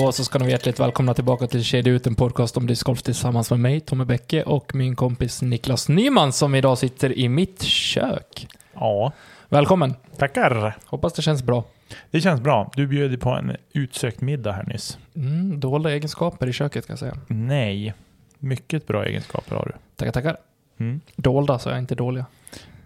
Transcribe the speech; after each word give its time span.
Då 0.00 0.12
så 0.12 0.24
ska 0.24 0.38
ni 0.38 0.42
vara 0.44 0.50
hjärtligt 0.50 0.80
välkomna 0.80 1.14
tillbaka 1.14 1.46
till 1.46 1.64
Kedja 1.64 1.92
ut, 1.92 2.06
en 2.06 2.14
podcast 2.14 2.56
om 2.56 2.66
discgolf 2.66 3.02
tillsammans 3.02 3.50
med 3.50 3.60
mig, 3.60 3.80
Tommy 3.80 4.04
Bäcke, 4.04 4.42
och 4.42 4.74
min 4.74 4.96
kompis 4.96 5.42
Niklas 5.42 5.88
Nyman 5.88 6.32
som 6.32 6.54
idag 6.54 6.78
sitter 6.78 7.18
i 7.18 7.28
mitt 7.28 7.62
kök. 7.62 8.48
Ja, 8.74 9.12
Välkommen! 9.48 9.94
tackar. 10.18 10.76
Hoppas 10.86 11.12
det 11.12 11.22
känns 11.22 11.42
bra. 11.42 11.64
Det 12.10 12.20
känns 12.20 12.40
bra. 12.40 12.70
Du 12.76 12.86
bjöd 12.86 13.20
på 13.20 13.30
en 13.30 13.56
utsökt 13.72 14.20
middag 14.20 14.52
här 14.52 14.64
nyss. 14.64 14.98
Mm, 15.14 15.60
dolda 15.60 15.90
egenskaper 15.92 16.46
i 16.46 16.52
köket 16.52 16.86
kan 16.86 16.92
jag 16.92 16.98
säga. 16.98 17.16
Nej, 17.28 17.94
mycket 18.38 18.86
bra 18.86 19.04
egenskaper 19.04 19.56
har 19.56 19.64
du. 19.64 19.72
Tackar, 19.96 20.12
tackar. 20.12 20.36
Mm. 20.78 21.00
Dolda 21.16 21.58
så 21.58 21.68
jag 21.68 21.78
inte 21.78 21.94
dåliga. 21.94 22.26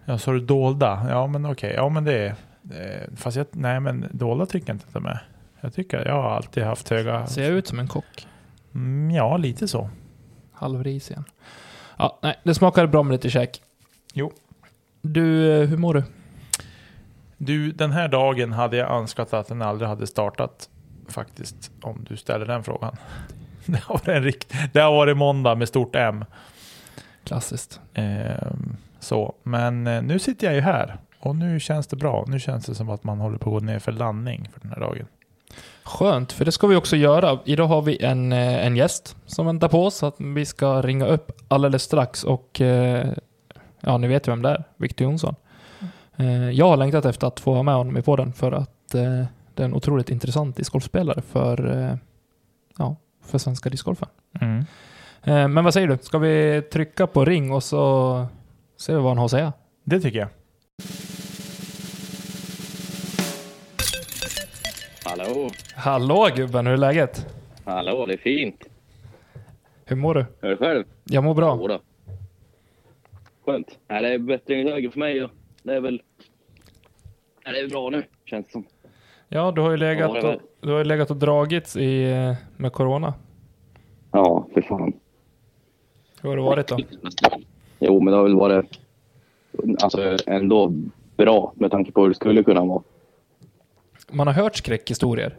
Ja, 0.05 0.17
så 0.17 0.29
har 0.31 0.35
du 0.35 0.41
dolda? 0.45 1.05
Ja, 1.09 1.27
men 1.27 1.45
okej. 1.45 1.73
Ja, 1.75 1.89
men 1.89 2.03
det 2.03 2.13
är... 2.13 2.27
eh, 2.71 3.15
Fast 3.15 3.37
jag, 3.37 3.45
nej, 3.51 3.79
men 3.79 4.05
dolda 4.11 4.45
tycker 4.45 4.67
jag 4.69 4.75
inte 4.75 4.85
att 4.87 4.93
de 4.93 5.05
är. 5.05 5.27
Jag 5.61 5.73
tycker 5.73 6.07
jag 6.07 6.21
har 6.21 6.29
alltid 6.29 6.63
haft 6.63 6.89
höga... 6.89 7.27
Ser 7.27 7.43
jag 7.43 7.51
ut 7.51 7.67
som 7.67 7.79
en 7.79 7.87
kock? 7.87 8.27
Mm, 8.75 9.11
ja, 9.11 9.37
lite 9.37 9.67
så. 9.67 9.89
Halvris 10.51 11.11
igen. 11.11 11.23
Ja, 11.97 12.19
nej, 12.21 12.39
det 12.43 12.53
smakar 12.53 12.87
bra 12.87 13.03
med 13.03 13.11
lite 13.11 13.29
käk. 13.29 13.61
Jo. 14.13 14.31
Du, 15.01 15.51
eh, 15.61 15.69
hur 15.69 15.77
mår 15.77 15.93
du? 15.93 16.03
Du, 17.37 17.71
den 17.71 17.91
här 17.91 18.07
dagen 18.07 18.51
hade 18.51 18.77
jag 18.77 18.91
önskat 18.91 19.33
att 19.33 19.47
den 19.47 19.61
aldrig 19.61 19.89
hade 19.89 20.07
startat. 20.07 20.69
Faktiskt, 21.07 21.71
om 21.81 22.05
du 22.09 22.17
ställer 22.17 22.45
den 22.45 22.63
frågan. 22.63 22.95
Det 23.65 23.83
har 23.83 23.95
varit, 23.95 24.07
en 24.07 24.23
rikt... 24.23 24.53
det 24.73 24.79
har 24.79 24.91
varit 24.91 25.17
måndag 25.17 25.55
med 25.55 25.67
stort 25.67 25.95
M. 25.95 26.25
Klassiskt. 27.23 27.81
Ehm, 27.93 28.77
så, 28.99 29.35
men 29.43 29.87
eh, 29.87 30.01
nu 30.01 30.19
sitter 30.19 30.47
jag 30.47 30.55
ju 30.55 30.61
här 30.61 30.97
och 31.19 31.35
nu 31.35 31.59
känns 31.59 31.87
det 31.87 31.95
bra. 31.95 32.25
Nu 32.27 32.39
känns 32.39 32.65
det 32.65 32.75
som 32.75 32.89
att 32.89 33.03
man 33.03 33.19
håller 33.19 33.37
på 33.37 33.55
att 33.55 33.61
gå 33.61 33.65
ner 33.65 33.79
för 33.79 33.91
landning 33.91 34.49
för 34.53 34.59
den 34.59 34.69
här 34.69 34.79
dagen. 34.79 35.05
Skönt, 35.83 36.31
för 36.31 36.45
det 36.45 36.51
ska 36.51 36.67
vi 36.67 36.75
också 36.75 36.95
göra. 36.95 37.39
Idag 37.45 37.67
har 37.67 37.81
vi 37.81 38.03
en, 38.03 38.31
eh, 38.31 38.65
en 38.65 38.75
gäst 38.75 39.15
som 39.25 39.45
väntar 39.45 39.67
på 39.69 39.85
oss. 39.85 40.03
Att 40.03 40.15
vi 40.17 40.45
ska 40.45 40.81
ringa 40.81 41.05
upp 41.05 41.31
alldeles 41.47 41.83
strax 41.83 42.23
och 42.23 42.61
eh, 42.61 43.07
ja, 43.79 43.97
ni 43.97 44.07
vet 44.07 44.27
ju 44.27 44.31
vem 44.31 44.41
det 44.41 44.49
är. 44.49 44.63
Victor 44.77 45.05
Jonsson. 45.05 45.35
Eh, 46.17 46.49
Jag 46.49 46.67
har 46.67 46.77
längtat 46.77 47.05
efter 47.05 47.27
att 47.27 47.39
få 47.39 47.53
ha 47.53 47.63
med 47.63 47.75
honom 47.75 47.97
i 47.97 48.01
podden 48.01 48.33
för 48.33 48.51
att 48.51 48.95
eh, 48.95 49.23
det 49.55 49.63
är 49.63 49.65
en 49.65 49.73
otroligt 49.73 50.09
intressant 50.09 50.55
discgolfspelare 50.55 51.21
för, 51.21 51.81
eh, 51.89 51.95
ja, 52.77 52.95
för 53.25 53.37
svenska 53.37 53.69
discgolfen. 53.69 54.07
Eh, 55.23 55.47
Men 55.47 55.63
vad 55.63 55.73
säger 55.73 55.87
du? 55.87 55.97
Ska 56.01 56.17
vi 56.17 56.61
trycka 56.73 57.07
på 57.07 57.25
ring 57.25 57.51
och 57.51 57.63
så 57.63 58.25
ser 58.79 58.93
vi 58.93 58.99
vad 58.99 59.09
han 59.09 59.17
har 59.17 59.25
att 59.25 59.31
säga? 59.31 59.53
Det 59.83 59.99
tycker 59.99 60.19
jag. 60.19 60.27
Hallå, 65.31 65.49
Hallå 65.75 66.29
gubben, 66.35 66.65
hur 66.65 66.73
är 66.73 66.77
läget? 66.77 67.25
hallå, 67.65 68.05
det 68.05 68.13
är 68.13 68.17
fint. 68.17 68.63
Hur 69.85 69.95
mår 69.95 70.13
du? 70.13 70.25
Hör 70.41 70.49
du 70.49 70.57
själv? 70.57 70.83
Jag 71.03 71.23
mår 71.23 71.35
bra. 71.35 71.57
Jodå. 71.61 71.79
Skönt. 73.45 73.77
Nej, 73.87 74.01
det 74.01 74.07
är 74.13 74.17
bättringsläge 74.17 74.91
för 74.91 74.99
mig. 74.99 75.27
Det 75.63 75.75
är 75.75 75.79
väl... 75.79 76.01
Nej, 77.45 77.53
det 77.53 77.59
är 77.59 77.69
bra 77.69 77.89
nu, 77.89 78.03
känns 78.25 78.45
det 78.45 78.51
som. 78.51 78.63
Ja, 79.27 79.51
du 79.51 79.61
har 79.61 79.71
ju 79.71 79.77
legat, 79.77 80.11
Ja, 80.15 80.21
det 80.21 80.35
och, 80.35 80.41
du 80.61 80.71
har 80.71 80.77
ju 80.77 80.83
legat 80.83 81.11
och 81.11 81.17
dragits 81.17 81.77
i, 81.77 82.11
eh, 82.11 82.33
med 82.57 82.73
corona. 82.73 83.13
Ja, 84.11 84.47
för 84.53 84.61
fan. 84.61 84.93
Hur 86.21 86.29
har 86.29 86.35
det 86.35 86.43
varit 86.43 86.67
då? 86.67 86.77
Jo, 87.79 87.99
men 88.01 88.11
det 88.11 88.17
har 88.17 88.23
väl 88.23 88.35
varit 88.35 88.79
alltså, 89.83 90.17
ändå 90.25 90.73
bra 91.17 91.53
med 91.55 91.71
tanke 91.71 91.91
på 91.91 92.01
hur 92.01 92.09
det 92.09 92.15
skulle 92.15 92.43
kunna 92.43 92.65
vara. 92.65 92.83
Man 94.11 94.27
har 94.27 94.33
hört 94.33 94.55
skräckhistorier. 94.55 95.37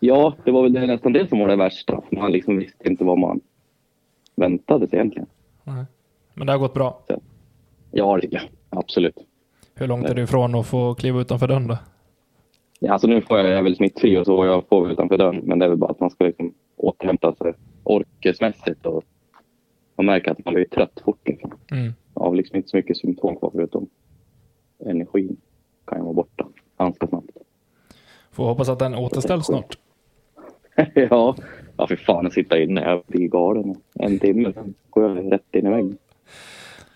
Ja, 0.00 0.34
det 0.44 0.50
var 0.50 0.62
väl 0.62 0.72
det, 0.72 0.86
nästan 0.86 1.12
det 1.12 1.28
som 1.28 1.38
var 1.38 1.48
det 1.48 1.56
värsta. 1.56 2.02
Man 2.10 2.32
liksom 2.32 2.56
visste 2.56 2.88
inte 2.88 3.04
vad 3.04 3.18
man 3.18 3.40
väntade 4.34 4.88
sig 4.88 4.98
egentligen. 4.98 5.28
Nej. 5.64 5.84
Men 6.34 6.46
det 6.46 6.52
har 6.52 6.58
gått 6.58 6.74
bra. 6.74 7.02
Ja, 7.90 8.18
det 8.22 8.28
jag. 8.30 8.42
Absolut. 8.70 9.16
Hur 9.74 9.86
långt 9.86 10.06
är 10.06 10.14
du 10.14 10.22
ifrån 10.22 10.54
att 10.54 10.66
få 10.66 10.94
kliva 10.94 11.20
utanför 11.20 11.48
dörren 11.48 11.66
då? 11.66 11.78
Ja, 12.78 12.92
alltså 12.92 13.06
nu 13.06 13.22
får 13.22 13.38
jag, 13.38 13.46
jag 13.46 13.58
är 13.58 13.62
väl 13.62 13.76
smittfri 13.76 14.18
och 14.18 14.26
så 14.26 14.46
jag 14.46 14.68
får 14.68 14.92
utanför 14.92 15.18
dörren. 15.18 15.40
Men 15.44 15.58
det 15.58 15.64
är 15.64 15.68
väl 15.68 15.78
bara 15.78 15.90
att 15.90 16.00
man 16.00 16.10
ska 16.10 16.24
liksom 16.24 16.54
återhämta 16.76 17.34
sig 17.34 17.52
orkesmässigt 17.82 18.86
och 18.86 19.04
man 19.96 20.06
märker 20.06 20.30
att 20.30 20.44
man 20.44 20.54
blir 20.54 20.64
trött 20.64 21.02
fort. 21.04 21.28
Liksom. 21.28 21.52
Mm. 21.70 21.92
Har 22.14 22.34
liksom 22.34 22.56
inte 22.56 22.68
så 22.68 22.76
mycket 22.76 22.96
symptom 22.96 23.36
kvar 23.36 23.50
förutom 23.54 23.88
energin 24.78 25.36
kan 25.86 25.98
ju 25.98 26.04
vara 26.04 26.14
borta 26.14 26.46
ganska 26.78 27.06
snabbt. 27.06 27.31
Får 28.32 28.44
hoppas 28.44 28.68
att 28.68 28.78
den 28.78 28.94
återställs 28.94 29.46
snart. 29.46 29.78
ja, 30.94 31.36
ja 31.76 31.86
för 31.86 31.96
fan 31.96 32.26
att 32.26 32.32
sitta 32.32 32.58
inne. 32.58 32.80
Jag 32.82 33.02
blir 33.06 33.28
galen. 33.28 33.74
En 33.94 34.18
timme, 34.18 34.52
sen 34.52 34.74
går 34.90 35.08
jag 35.08 35.32
rätt 35.32 35.54
in 35.54 35.66
i 35.66 35.70
väggen. 35.70 35.98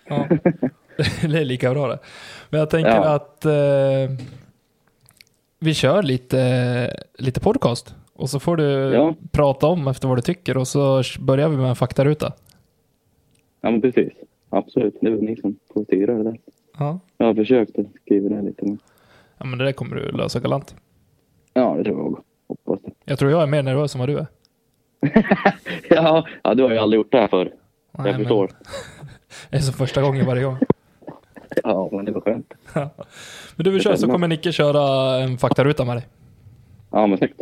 Ja. 0.08 0.26
det 1.28 1.38
är 1.38 1.44
lika 1.44 1.70
bra 1.74 1.86
det. 1.88 1.98
Men 2.50 2.60
jag 2.60 2.70
tänker 2.70 2.91
Ja. 2.91 3.14
att 3.14 3.44
eh, 3.44 4.16
vi 5.58 5.74
kör 5.74 6.02
lite, 6.02 6.97
lite 7.19 7.41
podcast. 7.41 7.94
Och 8.12 8.30
så 8.30 8.41
får 8.41 8.56
du 8.56 8.64
Ja. 8.94 9.14
prata 9.32 9.66
om 9.66 9.88
efter 9.88 10.08
vad 10.08 10.18
du 10.18 10.22
tycker 10.22 10.56
och 10.56 10.68
så 10.68 11.03
börjar 11.20 11.48
vi 11.48 11.56
med 11.56 11.68
en 11.68 11.76
faktaruta. 11.76 12.32
Ja, 13.60 13.70
men 13.70 13.80
precis. 13.80 14.12
Absolut. 14.48 14.94
Det 15.00 15.06
är 15.06 15.10
väl 15.10 15.22
ni 15.22 15.36
som 15.36 15.56
får 15.74 15.84
styra 15.84 16.14
det 16.14 16.22
där. 16.24 16.38
Ja. 16.78 16.98
Jag 17.16 17.26
har 17.26 17.34
försökt 17.34 17.78
att 17.78 17.86
skriva 18.04 18.28
det 18.28 18.42
lite. 18.42 18.64
Men... 18.64 18.78
ja, 19.38 19.44
men 19.47 19.58
det 19.58 19.64
där 19.64 19.72
kommer 19.72 19.97
du 19.97 20.12
lösa 20.12 20.41
galant. 20.41 20.74
Ja, 21.56 21.75
det 21.77 21.84
tror 21.84 21.97
jag 21.99 22.06
också. 22.12 22.22
Hoppas 22.49 22.81
det. 22.84 22.91
Jag 23.05 23.19
tror 23.19 23.31
jag 23.31 23.43
är 23.43 23.47
mer 23.47 23.62
nervös 23.62 23.94
än 23.94 23.99
vad 23.99 24.09
du 24.09 24.19
är. 24.19 24.27
ja, 25.91 26.27
ja, 26.43 26.55
du 26.55 26.62
har 26.62 26.71
ju 26.71 26.78
aldrig 26.78 26.99
gjort 26.99 27.12
det 27.12 27.19
här 27.19 27.28
förr. 27.28 27.44
Nej, 27.44 27.53
Jag 27.93 28.05
men 28.05 28.15
förstår. 28.19 28.50
Det 29.50 29.56
är 29.56 29.61
som 29.61 29.75
första 29.75 30.03
gången 30.03 30.27
varje 30.27 30.45
gång. 30.45 30.56
Ja, 31.65 31.89
men 31.93 32.05
det 32.05 32.12
var 32.12 32.21
skönt. 32.21 32.55
Men 32.75 33.65
du 33.65 33.71
vill 33.71 33.83
köra 33.83 33.97
så 33.97 34.06
kommer 34.11 34.28
Nicke 34.28 34.53
köra 34.53 35.16
en 35.22 35.39
faktaruta 35.39 35.84
med 35.84 35.97
dig. 35.97 36.06
Ja, 36.91 37.06
men 37.06 37.19
snyggt. 37.19 37.41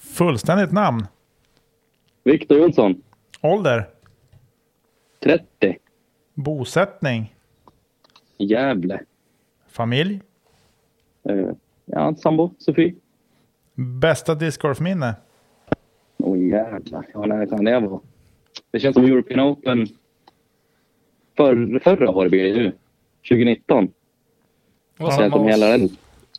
Fullständigt 0.00 0.72
namn. 0.72 1.06
Viktor 2.24 2.58
Jonsson, 2.58 3.02
Ålder. 3.40 3.88
30. 5.22 5.44
Bosättning. 6.42 7.34
Gävle. 8.38 9.00
Familj. 9.68 10.20
Eh, 11.22 11.48
ja, 11.84 12.14
sambo, 12.14 12.50
Sofie. 12.58 12.94
Bästa 13.74 14.34
discgolfminne. 14.34 15.14
Åh 16.18 16.38
jävlar, 16.38 17.06
ja, 17.14 17.26
när 17.26 17.46
kan 17.46 17.64
det 17.64 17.80
vara? 17.80 18.00
Det 18.70 18.80
känns 18.80 18.94
som 18.94 19.04
European 19.04 19.40
Open 19.40 19.86
för, 21.36 21.78
förra 21.78 22.10
året 22.10 22.30
blir 22.30 22.54
det 22.54 22.62
nu. 22.62 22.72
2019. 23.28 23.88
Vad 24.96 25.14
samma 25.14 25.30
som 25.30 25.46
hela 25.46 25.66
den. 25.66 25.88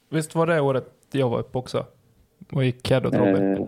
Visst 0.10 0.36
var 0.36 0.48
det 0.48 0.62
året 0.62 0.94
jag 1.12 1.30
var 1.30 1.40
uppe 1.40 1.58
också? 1.58 1.86
Och 2.52 2.66
gick 2.66 2.84
Cad 2.84 3.06
och 3.06 3.14
Robin? 3.14 3.54
Eh, 3.54 3.66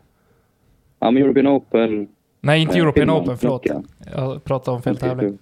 ja, 1.00 1.12
men 1.12 1.24
European 1.24 1.48
Open. 1.48 2.08
Nej, 2.42 2.62
inte 2.62 2.78
European 2.78 3.08
Finland, 3.08 3.24
Open, 3.24 3.38
förlåt. 3.38 3.66
Jag 4.14 4.44
pratade 4.44 4.76
om 4.76 4.82
fel 4.82 4.98
tävling. 4.98 5.38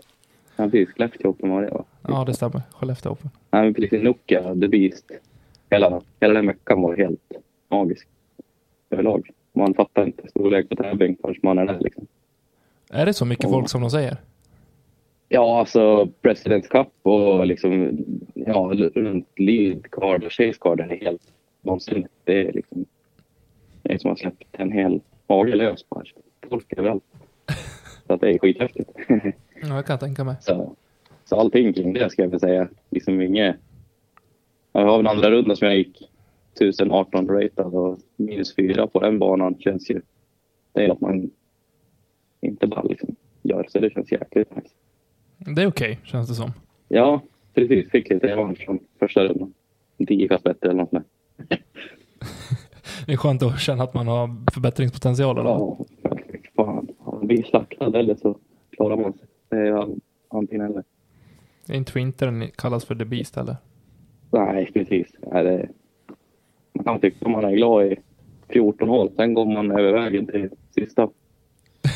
Ja, 0.61 0.69
precis. 0.69 0.89
Skellefteå 0.89 1.29
Open 1.29 1.49
var 1.49 1.61
det 1.61 1.69
va? 1.71 1.83
Ja, 2.07 2.23
det 2.25 2.33
stämmer. 2.33 2.61
Skellefteå 2.71 3.11
Open. 3.11 3.29
Ja, 3.51 3.61
men 3.61 3.73
precis. 3.73 4.03
Nokia, 4.03 4.41
The 4.41 4.67
Beast. 4.67 5.11
Hela, 5.69 6.01
hela 6.19 6.33
den 6.33 6.47
veckan 6.47 6.81
var 6.81 6.97
helt 6.97 7.31
magisk. 7.69 8.07
Överlag. 8.89 9.29
Man 9.53 9.73
fattar 9.73 10.05
inte 10.05 10.27
storlek 10.29 10.69
på 10.69 10.75
tävling 10.75 11.17
förrän 11.21 11.35
man 11.43 11.57
är 11.57 11.65
där 11.65 11.79
liksom. 11.79 12.07
Är 12.89 13.05
det 13.05 13.13
så 13.13 13.25
mycket 13.25 13.49
folk 13.49 13.69
som 13.69 13.81
de 13.81 13.89
säger? 13.89 14.17
Ja, 15.29 15.59
alltså 15.59 16.07
Presidents 16.21 16.67
Cup 16.67 16.87
och 17.01 17.47
liksom, 17.47 17.97
ja, 18.33 18.71
runt 18.95 19.27
lead 19.35 19.91
card 19.91 20.23
och 20.23 20.31
chase 20.31 20.57
card 20.61 20.79
är 20.79 20.99
helt 21.01 21.33
vansinnigt. 21.61 22.13
Det 22.23 22.47
är 22.47 22.51
liksom, 22.51 22.85
det 23.81 23.93
är 23.93 23.97
som 23.97 24.11
att 24.11 24.21
ha 24.21 24.21
släppt 24.21 24.47
en 24.51 24.71
hel 24.71 25.01
hage 25.27 25.55
lös 25.55 25.89
bara. 25.89 26.03
Folk 26.49 26.73
överallt. 26.77 27.03
Så 28.07 28.13
att 28.13 28.21
det 28.21 28.29
är 28.29 28.39
skithäftigt. 28.39 28.89
Ja, 29.61 29.75
jag 29.75 29.85
kan 29.85 29.99
tänka 29.99 30.23
mig. 30.23 30.35
så, 30.39 30.75
så 31.25 31.35
allting 31.35 31.73
kring 31.73 31.93
det 31.93 32.09
ska 32.09 32.21
jag 32.21 32.29
väl 32.29 32.39
säga. 32.39 32.67
Liksom 32.89 33.21
inget... 33.21 33.55
Jag 34.71 34.85
har 34.85 34.99
en 34.99 35.07
andra 35.07 35.31
runda 35.31 35.55
som 35.55 35.67
jag 35.67 35.77
gick 35.77 36.09
1018 36.55 37.27
ratad 37.27 37.73
och 37.75 37.99
minus 38.15 38.55
fyra 38.55 38.87
på 38.87 38.99
den 38.99 39.19
banan 39.19 39.55
känns 39.59 39.89
ju... 39.89 40.01
Det 40.73 40.85
är 40.85 40.89
att 40.89 41.01
man 41.01 41.31
inte 42.41 42.67
bara 42.67 42.83
liksom 42.83 43.15
gör 43.41 43.65
så 43.69 43.79
det 43.79 43.89
känns 43.89 44.11
jäkligt 44.11 44.55
nice. 44.55 44.69
Det 45.55 45.61
är 45.61 45.67
okej, 45.67 45.99
känns 46.03 46.29
det 46.29 46.35
som. 46.35 46.51
Ja, 46.87 47.21
precis. 47.53 47.91
Fick 47.91 48.09
lite 48.09 48.27
revansch 48.27 48.65
från 48.65 48.79
första 48.99 49.23
rundan. 49.23 49.53
Tio 50.07 50.27
kast 50.27 50.43
bättre 50.43 50.69
eller 50.69 50.79
något 50.81 50.91
där. 50.91 51.03
Det 53.05 53.13
är 53.13 53.17
skönt 53.17 53.43
att 53.43 53.59
känna 53.59 53.83
att 53.83 53.93
man 53.93 54.07
har 54.07 54.51
förbättringspotential. 54.53 55.37
Eller? 55.37 55.49
Ja, 55.49 55.77
fan. 56.55 56.87
Man 57.05 57.27
blir 57.27 57.43
slaktad 57.43 57.99
eller 57.99 58.15
så 58.15 58.37
klarar 58.69 58.97
man 58.97 59.13
sig. 59.13 59.27
Det 59.51 59.57
är 59.67 59.87
antingen 60.29 60.65
eller. 60.65 60.83
Det 61.65 61.73
är 61.73 61.77
inte 61.77 61.91
vintern 61.95 62.51
kallas 62.55 62.85
för 62.85 62.95
The 62.95 63.05
Beast 63.05 63.37
eller? 63.37 63.55
Nej, 64.31 64.71
precis. 64.73 65.07
Nej, 65.31 65.43
det, 65.43 65.69
man 66.73 66.85
kan 66.85 66.99
tycka 66.99 67.25
att 67.25 67.31
man 67.31 67.45
är 67.45 67.51
glad 67.51 67.85
i 67.85 67.95
14 68.49 68.89
hål. 68.89 69.09
Sen 69.15 69.33
går 69.33 69.45
man 69.45 69.71
över 69.71 69.93
vägen 69.93 70.27
till 70.27 70.49
sista 70.75 71.09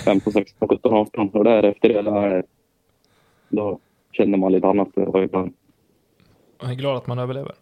15, 0.06 0.34
16, 0.34 0.68
17, 0.70 0.94
18 0.94 1.30
och 1.30 1.44
därefter 1.44 1.90
det 1.90 2.02
där, 2.02 2.44
då 3.50 3.80
känner 4.12 4.38
man 4.38 4.52
lite 4.52 4.68
annat. 4.68 4.98
Och 4.98 5.24
ibland, 5.24 5.54
Jag 6.62 6.72
är 6.72 6.76
glad 6.76 6.98
att 6.98 7.08
man 7.08 7.20
överlever. 7.20 7.56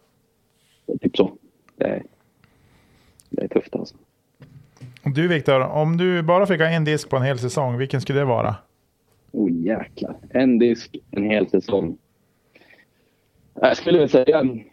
typ 1.00 1.16
så. 1.16 1.32
Det 1.76 1.84
är, 1.86 2.02
det 3.30 3.42
är 3.44 3.48
tufft 3.48 3.76
alltså. 3.76 3.96
Du 5.04 5.28
Viktor, 5.28 5.60
om 5.60 5.96
du 5.96 6.22
bara 6.22 6.46
fick 6.46 6.60
ha 6.60 6.68
en 6.68 6.84
disk 6.84 7.10
på 7.10 7.16
en 7.16 7.22
hel 7.22 7.38
säsong, 7.38 7.78
vilken 7.78 8.00
skulle 8.00 8.18
det 8.18 8.24
vara? 8.24 8.56
Oh 9.34 9.50
jäklar. 9.50 10.16
En 10.30 10.58
disk, 10.58 10.96
en 11.10 11.24
hel 11.24 11.48
säsong. 11.48 11.98
Jag 13.54 13.76
skulle 13.76 13.98
väl 13.98 14.08
säga 14.08 14.40
en 14.40 14.64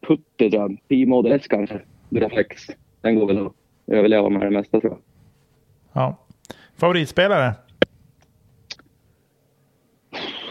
putter, 0.00 0.50
tror 0.50 0.62
jag. 0.62 0.78
P-Mode 0.88 1.34
S 1.34 1.46
kanske. 1.48 1.80
Reflex. 2.10 2.66
Den 3.00 3.18
går 3.18 3.26
väl 3.26 3.46
att 3.46 3.52
överleva 3.86 4.28
med 4.28 4.40
det 4.40 4.50
mesta 4.50 4.80
tror 4.80 4.92
jag. 4.92 5.00
Ja. 5.92 6.16
Favoritspelare? 6.76 7.52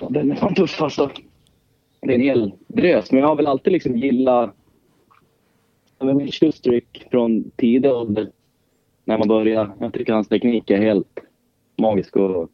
Den 0.10 0.32
är 0.32 0.36
fan 0.36 0.56
tuff 0.56 0.82
alltså. 0.82 1.12
Det 2.02 2.12
är 2.12 2.16
en 2.16 2.22
hel 2.22 2.54
drös, 2.68 3.12
men 3.12 3.22
jag 3.22 3.28
har 3.28 3.36
väl 3.36 3.48
alltid 3.48 3.74
liksom 3.74 3.98
gillat 3.98 4.56
Mitch 6.00 6.42
Lustrick 6.42 7.08
från 7.12 7.52
tidig 7.56 7.92
ålder. 7.92 8.32
När 9.06 9.18
man 9.18 9.28
börjar. 9.28 9.76
Jag 9.80 9.94
tycker 9.94 10.14
hans 10.14 10.28
teknik 10.28 10.70
är 10.70 10.78
helt 10.78 11.20
magisk 11.78 12.16
och 12.16 12.50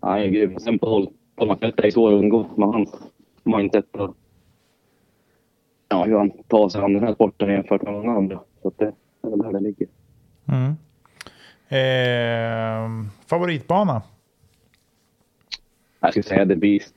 han 0.00 0.18
är 0.18 0.26
grym. 0.26 0.58
Sen 0.58 0.78
Paul, 0.78 1.08
Paul 1.36 1.48
McNett 1.48 1.80
är 1.80 1.90
svår 1.90 2.12
att 2.12 2.18
undgå 2.18 2.46
med 2.56 2.68
hans 2.68 2.94
mindset 3.42 3.96
och 3.96 4.16
ja, 5.88 6.04
hur 6.04 6.18
han 6.18 6.30
tar 6.30 6.68
sig 6.68 6.80
an 6.80 6.92
den 6.92 7.02
här 7.02 7.14
sporten 7.14 7.50
jämfört 7.50 7.82
med 7.82 7.92
många 7.92 8.12
andra. 8.12 8.40
Så 8.62 8.68
att 8.68 8.78
det 8.78 8.92
är 9.22 9.30
väl 9.30 9.38
där 9.38 9.52
det 9.52 9.60
ligger. 9.60 9.88
Mm. 10.48 10.76
Eh, 11.68 13.10
favoritbana? 13.26 14.02
Jag 16.00 16.10
skulle 16.10 16.22
säga 16.22 16.46
The 16.46 16.56
Beast. 16.56 16.94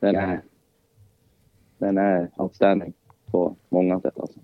Den 0.00 0.16
är, 0.16 0.40
den 1.78 1.98
är 1.98 2.30
outstanding 2.36 2.92
på 3.26 3.56
många 3.68 4.00
sätt. 4.00 4.18
Alltså. 4.20 4.38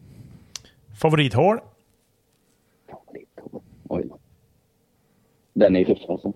Favorithål? 1.00 1.61
Oj 3.89 4.05
då. 4.09 4.19
Den 5.53 5.77
är 5.77 5.85
tuff 5.85 5.99
alltså. 6.09 6.32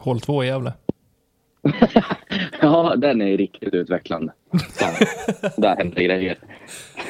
Håll 0.00 0.20
två 0.20 0.44
i 0.44 0.46
Gävle. 0.46 0.72
Ja, 2.62 2.96
den 2.96 3.22
är 3.22 3.36
riktigt 3.36 3.74
utvecklande. 3.74 4.32
Fan, 4.52 4.94
där 5.56 5.76
händer 5.76 6.02
grejer. 6.02 6.38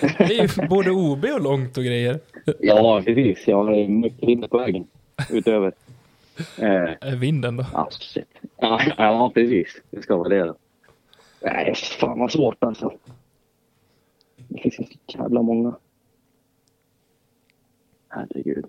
Det 0.19 0.38
är 0.38 0.58
ju 0.60 0.69
både 0.69 0.90
OB 0.90 1.25
och 1.25 1.40
långt 1.40 1.76
och 1.78 1.84
grejer. 1.84 2.20
Ja, 2.60 3.02
precis. 3.04 3.48
Jag 3.48 3.64
har 3.64 3.88
mycket 3.88 4.28
vind 4.28 4.50
på 4.50 4.58
vägen. 4.58 4.87
Utöver. 5.31 5.72
Eh, 6.58 6.66
Är 7.00 7.16
vinden 7.16 7.56
då? 7.56 7.66
ah, 7.72 7.87
shit. 7.90 8.25
Ja, 8.56 8.81
ja, 8.98 9.31
precis. 9.34 9.82
Det 9.90 10.02
ska 10.02 10.16
vara 10.16 10.28
det 10.28 10.44
då. 10.44 10.56
Nej, 11.43 11.75
fan 11.75 12.19
vad 12.19 12.32
svårt 12.32 12.64
alltså. 12.64 12.93
Det 14.36 14.60
finns 14.62 14.75
så 15.06 15.19
jävla 15.19 15.43
många. 15.43 15.75
Herregud. 18.08 18.64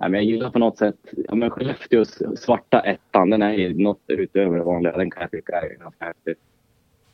Nej, 0.00 0.10
men 0.10 0.14
jag 0.20 0.24
gillar 0.24 0.50
på 0.50 0.58
något 0.58 0.78
sätt, 0.78 0.96
ja 1.28 1.34
men 1.34 1.50
Skellefteås 1.50 2.22
svarta 2.36 2.80
ettan, 2.80 3.30
den 3.30 3.42
är 3.42 3.52
ju 3.52 3.82
något 3.82 4.00
utöver 4.06 4.58
det 4.58 4.64
vanliga. 4.64 4.96
Den 4.96 5.10
kan 5.10 5.20
jag 5.22 5.30
tycka 5.30 5.60
är 5.60 5.68
ganska 5.80 6.04
häftig. 6.04 6.34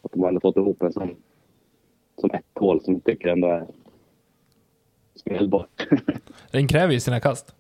Att 0.03 0.13
de 0.13 0.25
ändå 0.25 0.41
fått 0.41 0.57
ihop 0.57 0.83
en 0.83 0.93
sån, 0.93 1.17
som 2.21 2.31
ett 2.31 2.45
hål 2.55 2.81
som 2.85 2.95
jag 2.95 3.05
tycker 3.05 3.29
ändå 3.29 3.49
är 3.49 3.67
spelbart. 5.15 5.87
Den 6.51 6.69
kräver 6.69 6.93
ju 6.93 7.01
sina 7.01 7.21
kast. 7.21 7.55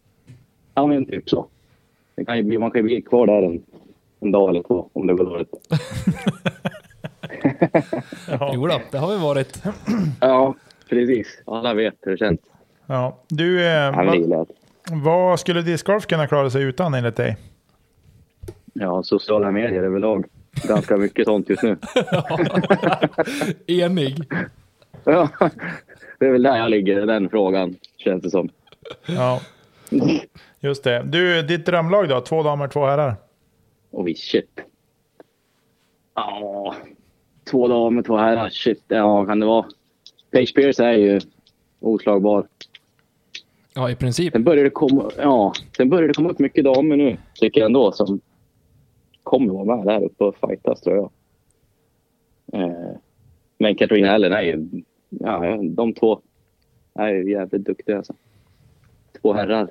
ja 0.74 0.86
men 0.86 1.06
typ 1.06 1.28
så. 1.30 1.46
Det 2.14 2.24
kan 2.24 2.36
ju 2.36 2.42
bli, 2.42 2.58
man 2.58 2.70
kan 2.70 2.78
ju 2.78 2.82
bli 2.82 3.02
kvar 3.02 3.26
där 3.26 3.42
en, 3.42 3.62
en 4.20 4.32
dag 4.32 4.48
eller 4.50 4.62
två 4.62 4.88
om 4.92 5.06
det 5.06 5.14
går 5.14 5.24
dåligt. 5.24 5.54
Jo 8.54 8.66
då, 8.66 8.80
det 8.90 8.98
har 8.98 9.12
vi 9.16 9.22
varit. 9.22 9.62
Ja, 10.20 10.54
precis. 10.88 11.42
Alla 11.44 11.74
vet 11.74 11.94
hur 12.00 12.12
det 12.12 12.18
känns. 12.18 12.40
Ja. 12.86 13.18
Du, 13.28 13.60
eh, 13.60 13.70
Ja, 13.72 14.24
vad. 14.28 14.48
Vad 14.92 15.40
skulle 15.40 15.62
discgolf 15.62 16.06
kunna 16.06 16.26
klara 16.26 16.50
sig 16.50 16.62
utan 16.62 16.94
enligt 16.94 17.16
dig? 17.16 17.36
Ja, 18.72 19.02
sociala 19.02 19.50
medier 19.50 19.82
överlag. 19.82 20.26
Ganska 20.68 20.96
mycket 20.96 21.24
sånt 21.24 21.48
just 21.48 21.62
nu. 21.62 21.76
Enig. 23.82 24.24
Ja, 25.04 25.28
det 26.18 26.26
är 26.26 26.30
väl 26.32 26.42
där 26.42 26.56
jag 26.56 26.70
ligger 26.70 27.06
den 27.06 27.28
frågan, 27.28 27.76
känns 27.96 28.22
det 28.22 28.30
som. 28.30 28.48
Ja, 29.06 29.40
just 30.60 30.84
det. 30.84 31.02
Du, 31.02 31.42
ditt 31.42 31.66
drömlag 31.66 32.08
då? 32.08 32.20
Två 32.20 32.42
damer, 32.42 32.68
två 32.68 32.86
herrar? 32.86 33.14
Oj, 33.90 34.14
shit. 34.14 34.60
Ja, 36.14 36.74
två 37.50 37.68
damer, 37.68 38.02
två 38.02 38.16
herrar. 38.16 38.48
Shit, 38.48 38.84
ja, 38.88 39.26
kan 39.26 39.40
det 39.40 39.46
vara? 39.46 39.66
Paige 40.32 40.54
Pierce 40.54 40.80
är 40.84 40.92
ju 40.92 41.20
oslagbar. 41.80 42.46
Ja, 43.74 43.90
i 43.90 43.96
princip. 43.96 44.32
Sen 44.32 44.44
börjar 44.44 44.64
det 44.64 44.70
komma, 44.70 45.10
ja, 45.16 45.52
sen 45.76 45.90
börjar 45.90 46.08
det 46.08 46.14
komma 46.14 46.30
upp 46.30 46.38
mycket 46.38 46.64
damer 46.64 46.96
nu, 46.96 47.16
tycker 47.34 47.60
jag 47.60 47.66
ändå, 47.66 47.92
som 47.92 48.20
kommer 49.22 49.54
vara 49.54 49.76
med 49.76 49.86
där 49.86 50.04
uppe 50.04 50.24
och 50.24 50.36
fightas, 50.36 50.80
tror 50.80 50.96
jag. 50.96 51.10
Eh, 52.62 52.96
men 53.58 53.74
Katarina 53.74 54.10
Allen 54.10 54.32
är 54.32 54.42
ju, 54.42 54.82
ja, 55.08 55.56
de 55.62 55.92
två 55.94 56.20
är 56.94 57.08
ju 57.08 57.30
jävligt 57.30 57.64
duktiga. 57.64 57.96
Alltså. 57.96 58.14
Två 59.22 59.32
herrar. 59.32 59.70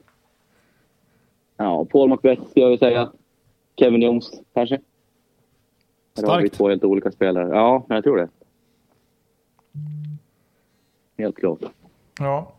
Ja, 1.57 1.85
Paul 1.85 2.09
Macbeth 2.09 2.41
skulle 2.49 2.63
jag 2.65 2.69
vilja 2.69 2.79
säga. 2.89 3.11
Kevin 3.75 4.01
Jones, 4.01 4.31
kanske. 4.53 4.79
Där 6.13 6.27
har 6.27 6.41
vi 6.41 6.47
Starkt. 6.47 6.57
två 6.57 6.69
helt 6.69 6.83
olika 6.83 7.11
spelare. 7.11 7.49
Ja, 7.49 7.85
jag 7.89 8.03
tror 8.03 8.17
det. 8.17 8.29
Helt 11.17 11.35
klart. 11.37 11.59
Ja. 12.19 12.51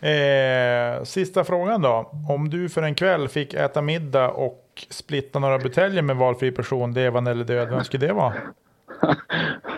Eh, 0.00 1.02
sista 1.04 1.44
frågan 1.44 1.82
då. 1.82 2.10
Om 2.28 2.50
du 2.50 2.68
för 2.68 2.82
en 2.82 2.94
kväll 2.94 3.28
fick 3.28 3.54
äta 3.54 3.82
middag 3.82 4.28
och 4.30 4.86
splitta 4.90 5.38
några 5.38 5.58
buteljer 5.58 6.02
med 6.02 6.16
valfri 6.16 6.52
person, 6.52 6.94
levande 6.94 7.30
eller 7.30 7.44
död, 7.44 7.68
vem 7.70 7.84
skulle 7.84 8.06
det 8.06 8.12
vara? 8.12 8.34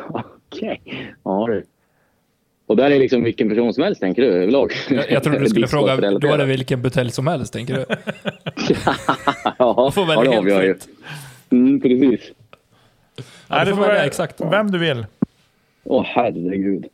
Okej. 0.08 0.82
Ja 1.24 1.46
du. 1.46 1.64
Och 2.66 2.76
där 2.76 2.90
är 2.90 2.98
liksom 2.98 3.24
vilken 3.24 3.48
person 3.48 3.74
som 3.74 3.84
helst 3.84 4.00
tänker 4.00 4.22
du 4.22 4.28
överlag? 4.28 4.72
Jag, 4.88 5.10
jag 5.10 5.22
trodde 5.22 5.38
du 5.38 5.48
skulle 5.48 5.68
fråga, 5.68 5.96
då 5.96 6.28
är 6.28 6.38
det 6.38 6.44
vilken 6.44 6.82
butelj 6.82 7.10
som 7.10 7.26
helst, 7.26 7.52
tänker 7.52 7.74
du? 7.74 7.84
ja, 9.58 9.90
får 9.90 10.06
välja 10.06 10.24
ja, 10.24 10.30
det 10.30 10.30
helt 10.30 10.38
avgör 10.38 10.62
ju. 10.62 10.74
fritt. 10.74 10.88
Mm, 11.50 11.80
precis. 11.80 12.32
Ja, 13.48 13.64
du 13.64 13.74
får 13.74 13.80
välja 13.82 14.04
exakt. 14.04 14.40
Vem 14.40 14.70
du 14.70 14.78
vill. 14.78 15.06
Åh 15.84 16.04
herregud. 16.06 16.86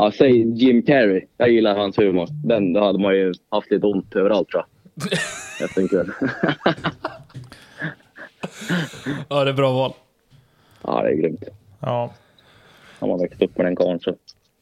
Ja, 0.00 0.12
säg 0.18 0.52
Jim 0.58 0.82
Carrey. 0.82 1.24
Jag 1.36 1.50
gillar 1.50 1.76
hans 1.78 1.98
humor. 1.98 2.28
Den 2.44 2.72
då 2.72 2.80
hade 2.84 2.98
man 2.98 3.14
ju 3.16 3.34
haft 3.50 3.70
lite 3.70 3.86
ont 3.86 4.16
överallt 4.16 4.48
tror 4.48 4.64
jag. 4.94 5.08
jag 5.60 5.70
tänker. 5.70 6.06
Ja, 9.28 9.44
det 9.44 9.50
är 9.50 9.54
bra 9.54 9.72
val. 9.72 9.92
ja, 10.82 11.02
det 11.02 11.08
är 11.08 11.14
grymt. 11.14 11.44
Ja. 11.80 12.12
Har 12.98 13.08
man 13.08 13.20
växt 13.20 13.42
upp 13.42 13.56
med 13.56 13.66
den 13.66 13.76
karln 13.76 14.00
så. 14.00 14.14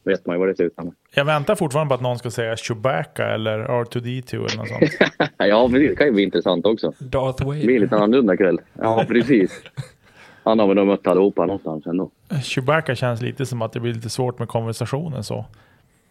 vet 0.03 0.25
man 0.25 0.35
ju 0.35 0.39
vad 0.39 0.47
det 0.47 0.55
slutar 0.55 0.83
med. 0.83 0.93
Jag 1.15 1.25
väntar 1.25 1.55
fortfarande 1.55 1.89
på 1.89 1.95
att 1.95 2.01
någon 2.01 2.19
ska 2.19 2.31
säga 2.31 2.55
Chewbacca 2.57 3.25
eller 3.33 3.59
R2D2 3.59 4.35
eller 4.35 4.57
något 4.57 4.67
sånt. 4.67 5.11
ja, 5.37 5.69
precis. 5.71 5.89
Det 5.89 5.95
kan 5.95 6.07
ju 6.07 6.13
bli 6.13 6.23
intressant 6.23 6.65
också. 6.65 6.93
Darth 6.99 7.37
Det 7.43 7.49
blir 7.49 7.61
Vader. 7.67 7.79
lite 7.79 7.95
annorlunda 7.95 8.37
kväll. 8.37 8.61
Ja, 8.73 9.05
precis. 9.07 9.61
Han 10.43 10.59
har 10.59 10.67
väl 10.67 10.75
nog 10.75 10.87
mött 10.87 11.07
allihopa 11.07 11.45
någonstans 11.45 11.87
ändå. 11.87 12.11
Chewbacca 12.43 12.95
känns 12.95 13.21
lite 13.21 13.45
som 13.45 13.61
att 13.61 13.71
det 13.73 13.79
blir 13.79 13.93
lite 13.93 14.09
svårt 14.09 14.39
med 14.39 14.47
konversationen 14.47 15.23
så. 15.23 15.45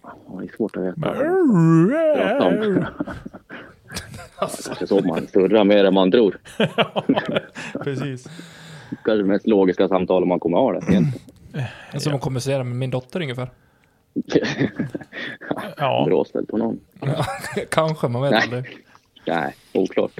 Ja, 0.02 0.14
det 0.40 0.44
är 0.44 0.56
svårt 0.56 0.76
att 0.76 0.82
veta. 0.82 1.10
Om. 2.46 2.86
Kanske 4.38 4.86
så 4.86 5.00
man 5.00 5.26
surrar 5.26 5.64
mer 5.64 5.84
än 5.84 5.94
man 5.94 6.10
tror. 6.10 6.38
Precis. 7.84 8.24
Kanske 8.90 9.16
det 9.16 9.24
mest 9.24 9.46
logiska 9.46 9.88
samtalet 9.88 10.28
man 10.28 10.40
kommer 10.40 10.58
ha 10.58 10.72
det 10.72 10.78
egentligen. 10.88 11.28
Som 11.96 12.14
att 12.14 12.20
kommunicera 12.20 12.64
med 12.64 12.76
min 12.76 12.90
dotter 12.90 13.22
ungefär. 13.22 13.50
Ja, 15.76 16.04
Bråställt 16.06 16.48
på 16.48 16.56
någon. 16.56 16.80
Ja, 17.00 17.24
Kanske, 17.70 18.08
man 18.08 18.22
vet 18.22 18.30
Nej. 18.30 18.42
aldrig. 18.42 18.64
Nej, 19.26 19.54
oklart. 19.74 20.10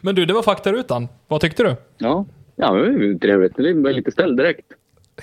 Men 0.00 0.14
du, 0.14 0.26
det 0.26 0.32
var 0.34 0.42
faktarutan. 0.42 1.08
Vad 1.28 1.40
tyckte 1.40 1.62
du? 1.62 1.76
Ja, 1.98 2.24
ja 2.56 2.72
men 2.72 3.18
trevligt. 3.18 3.56
Det 3.56 3.74
blir 3.74 3.92
lite 3.92 4.10
ställd 4.12 4.36
direkt. 4.36 4.66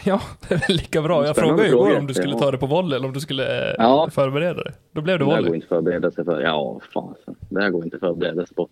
Ja, 0.05 0.21
det 0.47 0.53
är 0.55 0.59
väl 0.67 0.77
lika 0.77 1.01
bra. 1.01 1.25
Jag 1.25 1.35
Spännande 1.35 1.63
frågade 1.63 1.85
ju 1.85 1.89
igår 1.91 1.99
om 1.99 2.07
du 2.07 2.13
skulle 2.13 2.35
ta 2.39 2.51
det 2.51 2.57
på 2.57 2.65
volley 2.65 2.95
eller 2.97 3.07
om 3.07 3.13
du 3.13 3.19
skulle 3.19 3.67
eh, 3.69 3.75
Ja. 3.77 4.09
förbereda 4.11 4.63
dig. 4.63 4.73
Då 4.91 5.01
blev 5.01 5.19
det 5.19 5.25
Det 5.25 5.31
här 5.31 5.37
går 5.37 5.43
volley. 5.45 5.55
inte 5.55 5.65
att 5.65 5.69
förbereda 5.69 6.11
sig 6.11 6.25
för. 6.25 6.41
Ja, 6.41 6.79
fasen. 6.93 7.35
Det 7.49 7.61
här 7.61 7.69
går 7.69 7.83
inte 7.83 7.95
att 7.95 7.99
förbereda 7.99 8.45
sig 8.45 8.55
på. 8.55 8.67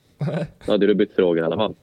Då 0.66 0.72
hade 0.72 0.88
du 0.88 0.96
bytt 0.96 1.16
frågor 1.16 1.40
i 1.40 1.42
alla 1.42 1.56
fall. 1.56 1.76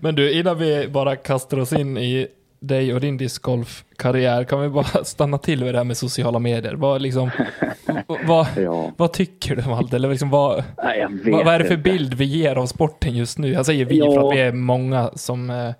Men 0.00 0.14
du, 0.14 0.32
innan 0.32 0.58
vi 0.58 0.88
bara 0.88 1.16
kastar 1.16 1.58
oss 1.58 1.72
in 1.72 1.98
i 1.98 2.26
dig 2.60 2.94
och 2.94 3.00
din 3.00 3.16
discgolfkarriär, 3.16 4.44
kan 4.44 4.60
vi 4.62 4.68
bara 4.68 4.84
stanna 5.04 5.38
till 5.38 5.64
vid 5.64 5.74
det 5.74 5.78
här 5.78 5.84
med 5.84 5.96
sociala 5.96 6.38
medier? 6.38 6.74
Vad, 6.74 7.02
liksom, 7.02 7.30
vad, 8.26 8.46
Ja. 8.56 8.92
vad 8.96 9.12
tycker 9.12 9.56
du 9.56 9.62
om 9.62 9.72
allt? 9.72 9.94
Eller 9.94 10.08
liksom, 10.10 10.30
vad, 10.30 10.64
Nej, 10.84 11.06
vad, 11.24 11.44
vad 11.44 11.54
är 11.54 11.58
det 11.58 11.64
för 11.64 11.74
inte. 11.74 11.90
bild 11.90 12.14
vi 12.14 12.24
ger 12.24 12.56
av 12.56 12.66
sporten 12.66 13.16
just 13.16 13.38
nu? 13.38 13.52
Jag 13.52 13.66
säger 13.66 13.84
vi 13.84 13.98
Ja. 13.98 14.12
för 14.14 14.28
att 14.28 14.34
vi 14.36 14.40
är 14.40 14.52
många 14.52 15.10
som 15.14 15.50
eh, 15.50 15.70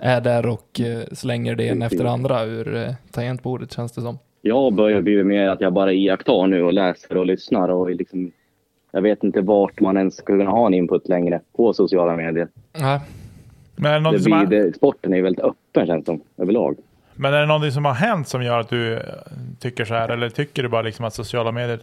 är 0.00 0.20
där 0.20 0.46
och 0.46 0.80
eh, 0.80 1.02
slänger 1.12 1.54
det 1.54 1.64
ena 1.64 1.86
efter 1.86 2.04
det 2.04 2.10
andra 2.10 2.44
ur 2.44 2.76
eh, 2.76 2.94
tangentbordet 3.10 3.72
känns 3.72 3.92
det 3.92 4.00
som. 4.00 4.18
Jag 4.42 4.72
börjar 4.72 5.00
bli 5.02 5.24
mer 5.24 5.48
att 5.48 5.60
jag 5.60 5.72
bara 5.72 5.92
iakttar 5.92 6.46
nu 6.46 6.62
och 6.62 6.72
läser 6.72 7.16
och 7.16 7.26
lyssnar 7.26 7.68
och 7.68 7.90
liksom 7.90 8.32
jag 8.92 9.02
vet 9.02 9.24
inte 9.24 9.40
vart 9.40 9.80
man 9.80 9.96
ens 9.96 10.16
ska 10.16 10.26
kunna 10.26 10.50
ha 10.50 10.66
en 10.66 10.74
input 10.74 11.08
längre 11.08 11.40
på 11.56 11.72
sociala 11.72 12.16
medier. 12.16 12.48
Nej. 12.80 13.00
men 13.76 14.06
är 14.06 14.12
det, 14.12 14.18
Det 14.18 14.24
blir, 14.24 14.34
har, 14.34 14.46
det, 14.46 14.76
sporten 14.76 15.12
är 15.12 15.16
ju 15.16 15.22
väldigt 15.22 15.44
öppen 15.44 15.86
känns 15.86 16.04
det 16.04 16.12
som 16.12 16.20
överlag. 16.36 16.76
men 17.14 17.34
är 17.34 17.40
det 17.40 17.46
någonting 17.46 17.72
som 17.72 17.84
har 17.84 17.92
hänt 17.94 18.28
som 18.28 18.42
gör 18.42 18.60
att 18.60 18.68
du 18.68 18.94
eh, 18.94 19.00
tycker 19.60 19.84
så 19.84 19.94
här? 19.94 20.08
Eller 20.08 20.28
tycker 20.28 20.62
du 20.62 20.68
bara 20.68 20.82
liksom 20.82 21.04
att 21.04 21.14
sociala 21.14 21.52
medier 21.52 21.78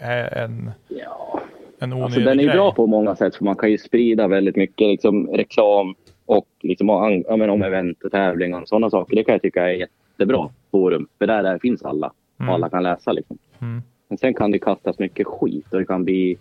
är 0.00 0.38
en, 0.38 0.70
Ja. 0.88 1.40
en 1.78 1.92
onödig 1.92 2.04
Alltså, 2.04 2.20
den 2.20 2.38
är 2.38 2.42
ju 2.42 2.48
grej? 2.48 2.56
bra 2.56 2.72
på 2.72 2.86
många 2.86 3.16
sätt 3.16 3.36
för 3.36 3.44
man 3.44 3.56
kan 3.56 3.70
ju 3.70 3.78
sprida 3.78 4.28
väldigt 4.28 4.56
mycket 4.56 4.86
liksom, 4.88 5.26
reklam 5.28 5.94
och 6.26 6.48
liksom, 6.62 6.88
ja, 7.28 7.36
men 7.36 7.50
om 7.50 7.62
event 7.62 8.02
och 8.02 8.10
tävlingar 8.10 8.60
och 8.60 8.68
sådana 8.68 8.90
saker. 8.90 9.16
Det 9.16 9.24
kan 9.24 9.32
jag 9.32 9.42
tycka 9.42 9.70
är 9.70 9.74
jättebra 9.74 10.50
forum. 10.70 11.08
För 11.18 11.26
där, 11.26 11.42
där 11.42 11.58
finns 11.58 11.82
alla 11.82 12.12
och 12.38 12.44
alla 12.44 12.70
kan 12.70 12.82
läsa. 12.82 13.12
Liksom. 13.12 13.38
Mm. 13.58 13.82
Men 14.08 14.18
sen 14.18 14.34
kan 14.34 14.50
det 14.50 14.58
kastas 14.58 14.98
mycket 14.98 15.26
skit 15.26 15.72
och 15.72 15.78
det 15.78 15.84
kan 15.84 16.04
bli... 16.04 16.38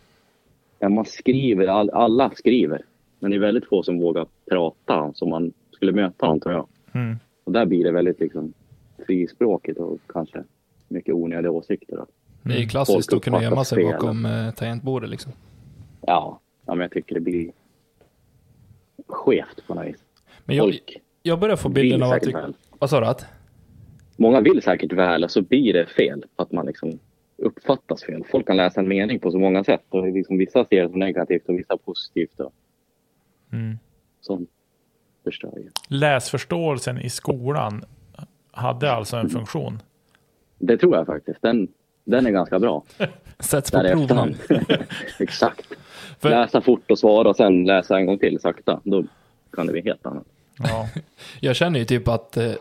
Ja, 0.79 0.89
man 0.89 1.05
skriver, 1.05 1.67
all, 1.67 1.89
alla 1.89 2.29
skriver. 2.29 2.81
Men 3.19 3.31
det 3.31 3.37
är 3.37 3.39
väldigt 3.39 3.65
få 3.65 3.83
som 3.83 3.99
vågar 3.99 4.25
prata 4.49 5.11
som 5.13 5.29
man 5.29 5.53
skulle 5.71 5.91
möta 5.91 6.39
tror 6.39 6.53
jag. 6.53 6.67
Mm. 6.91 7.15
Och 7.43 7.51
där 7.51 7.65
blir 7.65 7.83
det 7.83 7.91
väldigt 7.91 8.19
liksom 8.19 8.53
frispråkigt 9.05 9.79
och 9.79 9.99
kanske 10.07 10.43
mycket 10.87 11.13
onödiga 11.13 11.51
åsikter. 11.51 11.95
Då. 11.95 12.05
Det 12.43 12.53
är 12.53 12.59
ju 12.59 12.67
klassiskt 12.67 13.13
att 13.13 13.23
kunna 13.23 13.43
gömma 13.43 13.63
sig 13.63 13.83
fel. 13.83 13.91
bakom 13.91 14.25
eh, 14.25 14.51
tangentbordet 14.51 15.09
liksom. 15.09 15.31
Ja, 16.01 16.39
ja, 16.65 16.75
men 16.75 16.79
jag 16.81 16.91
tycker 16.91 17.15
det 17.15 17.21
blir 17.21 17.51
skevt 19.07 19.67
på 19.67 19.73
något 19.73 19.85
vis. 19.85 20.03
Men 20.45 20.55
jag, 20.55 20.63
Folk 20.65 20.97
jag 21.23 21.39
börjar 21.39 21.55
få 21.55 21.69
bilden 21.69 22.03
av 22.03 22.11
att... 22.11 22.21
Du, 22.21 22.53
vad 22.79 22.89
sa 22.89 22.99
du? 22.99 23.05
Att? 23.05 23.25
Många 24.17 24.41
vill 24.41 24.61
säkert 24.61 24.93
väl 24.93 25.23
och 25.23 25.31
så 25.31 25.41
blir 25.41 25.73
det 25.73 25.85
fel. 25.85 26.23
Att 26.35 26.51
man 26.51 26.65
liksom 26.65 26.99
uppfattas 27.37 28.03
fel. 28.03 28.23
Folk 28.31 28.47
kan 28.47 28.57
läsa 28.57 28.79
en 28.79 28.87
mening 28.87 29.19
på 29.19 29.31
så 29.31 29.39
många 29.39 29.63
sätt. 29.63 29.83
Och 29.89 30.07
liksom 30.07 30.37
vissa 30.37 30.65
ser 30.65 30.83
det 30.83 30.89
som 30.89 30.99
negativt 30.99 31.49
och 31.49 31.59
vissa 31.59 31.77
positivt. 31.77 32.39
Och 32.39 32.53
Mm. 33.51 33.77
sånt 34.21 34.49
förstör 35.23 35.53
ju. 35.57 35.69
Läsförståelsen 35.89 36.97
i 37.01 37.09
skolan 37.09 37.83
hade 38.51 38.91
alltså 38.91 39.17
en 39.17 39.29
funktion. 39.29 39.81
Det 40.59 40.77
tror 40.77 40.95
jag 40.95 41.05
faktiskt. 41.05 41.41
Den, 41.41 41.67
den 42.03 42.25
är 42.25 42.31
ganska 42.31 42.59
bra. 42.59 42.83
Sätts 43.39 43.71
på 43.71 43.79
prov. 43.79 44.35
Exakt. 45.19 45.67
För- 46.19 46.29
Läsa 46.29 46.61
fort 46.61 46.91
och 46.91 46.99
svara 46.99 47.29
och 47.29 47.35
sen 47.35 47.65
läsa 47.65 47.97
en 47.97 48.05
gång 48.05 48.19
till 48.19 48.39
sakta. 48.39 48.79
Då 48.83 49.03
kan 49.55 49.65
det 49.67 49.71
bli 49.71 49.81
helt 49.81 50.05
annat. 50.05 50.23
Ja. 50.57 50.87
Jag 51.39 51.55
känner 51.55 51.79
ju 51.79 51.85
typ 51.85 52.07
att 52.07 52.37
eh, 52.37 52.51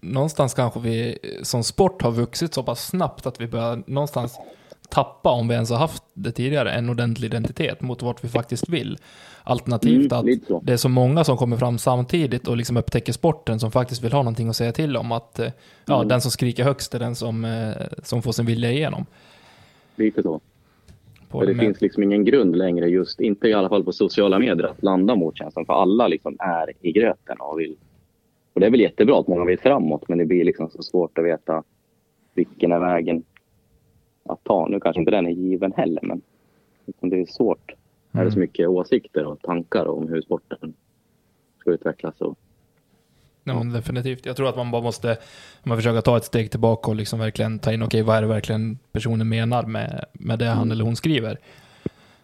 någonstans 0.00 0.54
kanske 0.54 0.80
vi 0.80 1.18
som 1.42 1.64
sport 1.64 2.02
har 2.02 2.10
vuxit 2.10 2.54
så 2.54 2.62
pass 2.62 2.86
snabbt 2.86 3.26
att 3.26 3.40
vi 3.40 3.46
börjar 3.46 3.82
någonstans 3.86 4.38
tappa, 4.88 5.30
om 5.30 5.48
vi 5.48 5.54
ens 5.54 5.70
har 5.70 5.76
haft 5.76 6.02
det 6.14 6.32
tidigare, 6.32 6.72
en 6.72 6.90
ordentlig 6.90 7.26
identitet 7.26 7.80
mot 7.80 8.02
vart 8.02 8.24
vi 8.24 8.28
faktiskt 8.28 8.68
vill. 8.68 8.98
Alternativt 9.42 10.12
Mm, 10.12 10.18
att 10.18 10.66
det 10.66 10.72
är 10.72 10.76
så 10.76 10.88
många 10.88 11.24
som 11.24 11.36
kommer 11.36 11.56
fram 11.56 11.78
samtidigt 11.78 12.48
och 12.48 12.56
liksom 12.56 12.76
upptäcker 12.76 13.12
sporten 13.12 13.60
som 13.60 13.70
faktiskt 13.70 14.02
vill 14.02 14.12
ha 14.12 14.18
någonting 14.22 14.48
att 14.48 14.56
säga 14.56 14.72
till 14.72 14.96
om. 14.96 15.12
Att 15.12 15.38
eh, 15.38 15.48
ja, 15.84 15.96
Mm. 15.96 16.08
den 16.08 16.20
som 16.20 16.30
skriker 16.30 16.64
högst 16.64 16.94
är 16.94 16.98
den 16.98 17.14
som, 17.14 17.44
eh, 17.44 17.72
som 18.02 18.22
får 18.22 18.32
sin 18.32 18.46
vilja 18.46 18.70
igenom. 18.70 19.06
Lite 19.96 20.22
så. 20.22 20.40
För 21.30 21.46
det 21.46 21.54
med- 21.54 21.60
finns 21.60 21.80
liksom 21.80 22.02
ingen 22.02 22.24
grund 22.24 22.56
längre, 22.56 22.88
just 22.88 23.20
inte 23.20 23.48
i 23.48 23.52
alla 23.52 23.68
fall 23.68 23.84
på 23.84 23.92
sociala 23.92 24.38
medier, 24.38 24.66
att 24.66 24.82
landa 24.82 25.14
mot 25.16 25.36
känslan. 25.36 25.66
För 25.66 25.72
alla 25.72 26.08
liksom 26.08 26.36
är 26.38 26.72
i 26.80 26.92
gröten 26.92 27.36
och 27.40 27.60
vill. 27.60 27.76
Och 28.52 28.60
det 28.60 28.66
är 28.66 28.70
väl 28.70 28.80
jättebra 28.80 29.20
att 29.20 29.28
många 29.28 29.44
vill 29.44 29.58
framåt, 29.58 30.08
men 30.08 30.18
det 30.18 30.24
blir 30.24 30.44
liksom 30.44 30.70
så 30.70 30.82
svårt 30.82 31.18
att 31.18 31.24
veta 31.24 31.62
vilken 32.34 32.72
är 32.72 32.78
vägen 32.80 33.22
att 34.24 34.44
ta. 34.44 34.68
Nu 34.68 34.80
kanske 34.80 35.00
inte 35.00 35.10
den 35.10 35.26
är 35.26 35.30
given 35.30 35.72
heller, 35.72 36.02
men 36.02 36.20
det 37.00 37.20
är 37.20 37.26
svårt. 37.26 37.74
Är 38.12 38.24
det 38.24 38.30
så 38.32 38.38
mycket 38.38 38.68
åsikter 38.68 39.26
och 39.26 39.42
tankar 39.42 39.86
om 39.86 40.08
hur 40.08 40.20
sporten 40.22 40.74
ska 41.60 41.70
utvecklas. 41.70 42.20
Och, 42.20 42.38
Ja, 43.56 43.62
men 43.62 43.72
definitivt. 43.72 44.26
Jag 44.26 44.36
tror 44.36 44.48
att 44.48 44.56
man 44.56 44.70
bara 44.70 44.82
måste 44.82 45.16
man 45.62 45.78
försöka 45.78 46.02
ta 46.02 46.16
ett 46.16 46.24
steg 46.24 46.50
tillbaka 46.50 46.90
och 46.90 46.96
liksom 46.96 47.18
verkligen 47.18 47.58
ta 47.58 47.72
in, 47.72 47.82
okej, 47.82 48.02
vad 48.02 48.16
är 48.16 48.22
det 48.22 48.28
verkligen 48.28 48.78
personen 48.92 49.28
menar 49.28 49.62
med, 49.62 50.04
med 50.12 50.38
det 50.38 50.46
han 50.46 50.70
eller 50.72 50.84
hon 50.84 50.96
skriver? 50.96 51.38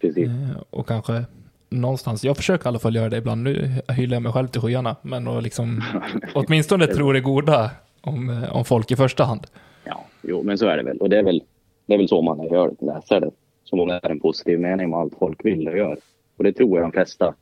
precis. 0.01 0.27
Eh, 0.27 0.57
Och 0.69 0.87
kanske 0.87 1.25
någonstans, 1.69 2.23
jag 2.23 2.37
försöker 2.37 2.65
i 2.65 2.67
alla 2.67 2.79
fall 2.79 2.95
göra 2.95 3.09
det 3.09 3.17
ibland, 3.17 3.43
nu 3.43 3.71
hyllar 3.89 4.15
jag 4.15 4.23
mig 4.23 4.31
själv 4.31 4.47
till 4.47 4.61
skyarna, 4.61 4.95
men 5.01 5.27
att 5.27 5.43
liksom 5.43 5.83
åtminstone 6.35 6.87
tro 6.87 7.11
det 7.11 7.21
goda 7.21 7.71
om, 8.01 8.29
eh, 8.29 8.55
om 8.55 8.65
folk 8.65 8.91
i 8.91 8.95
första 8.95 9.23
hand. 9.23 9.47
Ja, 9.83 10.05
jo, 10.21 10.43
men 10.43 10.57
så 10.57 10.67
är 10.67 10.77
det 10.77 10.83
väl. 10.83 10.97
Och 10.97 11.09
det 11.09 11.17
är 11.19 11.23
väl, 11.23 11.43
det 11.85 11.93
är 11.93 11.97
väl 11.97 12.07
så 12.07 12.21
man 12.21 12.43
gör, 12.43 12.71
läser 12.79 13.19
det. 13.19 13.31
Som 13.63 13.79
om 13.79 13.87
det 13.87 13.99
är 14.03 14.09
en 14.09 14.19
positiv 14.19 14.59
mening 14.59 14.89
med 14.89 14.99
allt 14.99 15.13
folk 15.19 15.45
vill 15.45 15.67
och 15.67 15.77
gör. 15.77 15.97
Och 16.37 16.43
det 16.43 16.53
tror 16.53 16.79
jag 16.79 16.85
de 16.87 16.91
flesta 16.91 17.33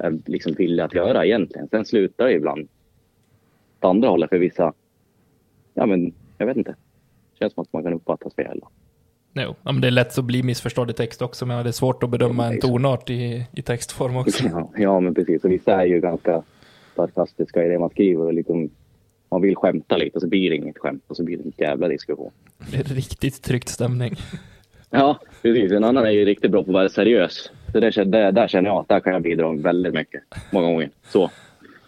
är 0.00 0.18
liksom 0.26 0.52
villiga 0.52 0.84
att 0.84 0.94
göra 0.94 1.26
egentligen. 1.26 1.68
Sen 1.68 1.84
slutar 1.84 2.24
det 2.24 2.32
ibland 2.32 2.68
åt 3.78 3.84
andra 3.84 4.08
hållet 4.08 4.30
för 4.30 4.38
vissa. 4.38 4.72
Ja, 5.74 5.86
men 5.86 6.12
jag 6.38 6.46
vet 6.46 6.56
inte. 6.56 6.70
Det 6.70 7.38
känns 7.38 7.54
som 7.54 7.62
att 7.62 7.72
man 7.72 7.82
kan 7.82 7.92
uppfattas 7.92 8.34
fel. 8.34 8.60
Jo, 9.32 9.54
ja, 9.62 9.72
men 9.72 9.80
det 9.80 9.86
är 9.86 9.90
lätt 9.90 10.18
att 10.18 10.24
bli 10.24 10.42
missförstådd 10.42 10.90
i 10.90 10.92
text 10.92 11.22
också, 11.22 11.46
men 11.46 11.64
det 11.64 11.70
är 11.70 11.72
svårt 11.72 12.02
att 12.02 12.10
bedöma 12.10 12.46
en 12.46 12.60
tonart 12.60 13.10
i, 13.10 13.46
i 13.52 13.62
textform 13.62 14.16
också. 14.16 14.44
Ja, 14.48 14.70
ja, 14.76 15.00
men 15.00 15.14
precis. 15.14 15.44
Och 15.44 15.50
vissa 15.50 15.82
är 15.82 15.86
ju 15.86 16.00
ganska 16.00 16.42
sarkastiska 16.96 17.64
i 17.64 17.68
det 17.68 17.78
man 17.78 17.90
skriver. 17.90 18.24
Och 18.24 18.34
liksom, 18.34 18.70
man 19.30 19.42
vill 19.42 19.56
skämta 19.56 19.96
lite 19.96 20.16
och 20.16 20.22
så 20.22 20.28
blir 20.28 20.50
det 20.50 20.56
inget 20.56 20.78
skämt 20.78 21.04
och 21.06 21.16
så 21.16 21.24
blir 21.24 21.36
det 21.36 21.44
en 21.44 21.52
jävla 21.56 21.88
diskussion. 21.88 22.30
Det 22.70 22.76
är 22.76 22.94
riktigt 22.94 23.42
tryckt 23.42 23.68
stämning. 23.68 24.14
Ja, 24.90 25.18
precis. 25.42 25.72
En 25.72 25.84
annan 25.84 26.06
är 26.06 26.10
ju 26.10 26.24
riktigt 26.24 26.50
bra 26.50 26.62
på 26.62 26.70
att 26.70 26.74
vara 26.74 26.88
seriös. 26.88 27.50
Så 27.72 27.80
det, 27.80 28.04
där, 28.04 28.32
där 28.32 28.48
känner 28.48 28.70
jag 28.70 28.78
att 28.78 28.88
där 28.88 29.00
kan 29.00 29.12
jag 29.12 29.22
bidra 29.22 29.52
väldigt 29.52 29.94
mycket. 29.94 30.22
Många 30.50 30.66
gånger. 30.66 30.90
Så, 31.08 31.30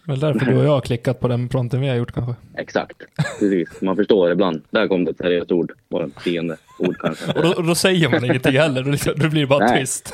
Väl 0.07 0.19
därför 0.19 0.45
du 0.45 0.57
och 0.57 0.65
jag 0.65 0.71
har 0.71 0.81
klickat 0.81 1.19
på 1.19 1.27
den 1.27 1.49
fronten 1.49 1.81
vi 1.81 1.87
har 1.87 1.95
gjort 1.95 2.11
kanske. 2.11 2.33
exakt. 2.57 2.97
Precis. 3.39 3.81
Man 3.81 3.95
förstår 3.95 4.31
ibland. 4.31 4.61
Där 4.69 4.87
kom 4.87 5.05
det 5.05 5.11
ett 5.11 5.17
seriöst 5.17 5.51
ord. 5.51 5.71
Bara 5.89 6.05
ett 6.05 6.15
tionde 6.23 6.57
ord 6.79 6.97
kanske. 6.99 7.31
Och 7.31 7.41
då, 7.43 7.61
då 7.61 7.75
säger 7.75 8.09
man 8.09 8.25
ingenting 8.25 8.57
heller, 8.57 8.83
då, 8.83 9.13
då 9.23 9.29
blir 9.29 9.41
det 9.41 9.47
bara 9.47 9.65
Nej. 9.65 9.79
tyst. 9.79 10.13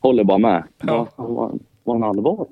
Håller 0.00 0.24
bara 0.24 0.38
med. 0.38 0.62
Ja. 0.78 1.08
Ja. 1.16 1.24
Var, 1.24 1.52
var 1.84 1.94
han 1.94 2.02
allvar? 2.02 2.46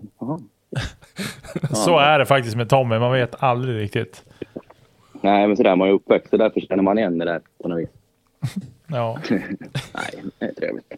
Så 1.75 1.99
är 1.99 2.19
det 2.19 2.27
faktiskt 2.27 2.57
med 2.57 2.69
Tommy, 2.69 2.99
man 2.99 3.13
vet 3.13 3.43
aldrig 3.43 3.81
riktigt. 3.81 4.25
Nej, 5.21 5.47
men 5.47 5.57
sådär 5.57 5.77
man 5.77 5.89
är 5.89 5.93
uppväxt. 5.93 6.31
Så 6.31 6.37
därför 6.37 6.61
känner 6.61 6.83
man 6.83 6.99
igen 6.99 7.19
det 7.19 7.25
där 7.25 7.41
på 7.63 7.69
något 7.69 7.79
vis. 7.79 7.89
Ja. 8.87 9.19
Nej, 9.31 10.25
det 10.39 10.45
är 10.47 10.53
trevligt. 10.53 10.93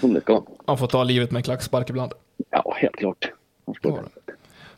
Som 0.00 0.14
det 0.14 0.20
ska. 0.20 0.42
Man 0.66 0.78
får 0.78 0.86
ta 0.86 1.04
livet 1.04 1.30
med 1.30 1.38
en 1.38 1.42
klackspark 1.42 1.90
ibland. 1.90 2.12
Ja, 2.50 2.74
helt 2.76 2.96
klart. 2.96 3.32
Ja. 3.82 3.98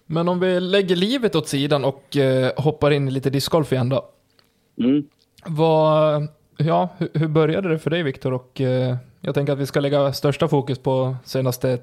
Men 0.07 0.29
om 0.29 0.41
vi 0.41 0.61
lägger 0.61 0.97
livet 0.97 1.35
åt 1.35 1.49
sidan 1.49 1.85
och 1.85 2.17
eh, 2.17 2.53
hoppar 2.57 2.91
in 2.91 3.09
i 3.09 3.11
lite 3.11 3.31
discgolf 3.31 3.73
igen 3.73 3.89
då. 3.89 4.09
Mm. 4.81 5.09
Vad, 5.47 6.29
ja, 6.57 6.89
hur, 6.99 7.09
hur 7.15 7.29
började 7.29 7.69
det 7.69 7.79
för 7.79 7.91
dig 7.91 8.03
Viktor? 8.03 8.33
Och 8.33 8.61
eh, 8.61 8.97
jag 9.21 9.35
tänker 9.35 9.53
att 9.53 9.59
vi 9.59 9.67
ska 9.67 9.81
lägga 9.81 10.13
största 10.13 10.49
fokus 10.49 10.79
på 10.79 11.17
senaste 11.25 11.79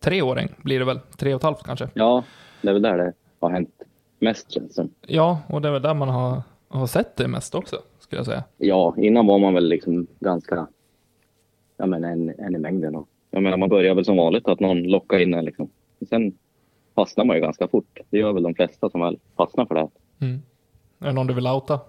tre 0.00 0.22
åren, 0.22 0.48
blir 0.62 0.78
det 0.78 0.84
väl? 0.84 1.00
Tre 1.16 1.34
och 1.34 1.38
ett 1.38 1.44
halvt 1.44 1.62
kanske? 1.62 1.88
Ja, 1.94 2.24
det 2.62 2.68
är 2.68 2.72
väl 2.72 2.82
där 2.82 2.98
det 2.98 3.12
har 3.40 3.50
hänt 3.50 3.82
mest 4.18 4.50
känns 4.50 4.74
det. 4.74 4.88
Ja, 5.06 5.40
och 5.48 5.62
det 5.62 5.68
är 5.68 5.72
väl 5.72 5.82
där 5.82 5.94
man 5.94 6.08
har, 6.08 6.42
har 6.68 6.86
sett 6.86 7.16
det 7.16 7.28
mest 7.28 7.54
också, 7.54 7.76
skulle 7.98 8.18
jag 8.18 8.26
säga. 8.26 8.44
Ja, 8.56 8.94
innan 8.96 9.26
var 9.26 9.38
man 9.38 9.54
väl 9.54 9.68
liksom 9.68 10.06
ganska, 10.20 10.66
ja 11.76 11.86
men 11.86 12.04
en, 12.04 12.34
en 12.38 12.54
i 12.54 12.58
mängden. 12.58 12.94
Och, 12.94 13.08
jag 13.30 13.42
menar 13.42 13.56
man 13.56 13.68
börjar 13.68 13.94
väl 13.94 14.04
som 14.04 14.16
vanligt 14.16 14.48
att 14.48 14.60
någon 14.60 14.82
lockar 14.82 15.18
in 15.18 15.34
en 15.34 15.44
liksom. 15.44 15.70
Sen 16.08 16.38
fastnar 16.94 17.24
man 17.24 17.36
ju 17.36 17.42
ganska 17.42 17.68
fort. 17.68 18.00
Det 18.10 18.18
gör 18.18 18.32
väl 18.32 18.42
de 18.42 18.54
flesta 18.54 18.90
som 18.90 19.00
väl 19.00 19.18
fastnar 19.36 19.66
för 19.66 19.74
det. 19.74 19.80
här. 19.80 19.90
Mm. 20.20 20.42
Är 21.00 21.06
det 21.06 21.12
någon 21.12 21.26
du 21.26 21.34
vill 21.34 21.46
outa? 21.46 21.80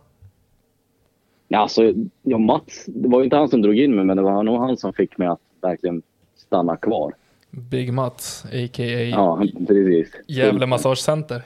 Ja, 1.48 1.60
alltså, 1.60 1.94
ja, 2.22 2.38
Mats, 2.38 2.86
det 2.88 3.10
var 3.10 3.20
ju 3.20 3.24
inte 3.24 3.36
han 3.38 3.50
som 3.50 3.62
drog 3.62 3.80
in 3.80 3.96
mig, 3.96 4.06
men 4.06 4.18
det 4.18 4.24
var 4.24 4.44
nog 4.44 4.60
han 4.60 4.78
som 4.78 4.94
fick 4.94 5.18
mig 5.18 5.28
att 5.28 5.40
verkligen 5.62 6.02
stanna 6.36 6.78
kvar. 6.78 7.14
Big 7.52 7.94
Mats, 7.94 8.46
a.k.a. 8.46 8.86
Ja, 8.86 9.44
precis. 9.68 10.12
Gävle 10.28 10.66
Massagecenter. 10.66 11.42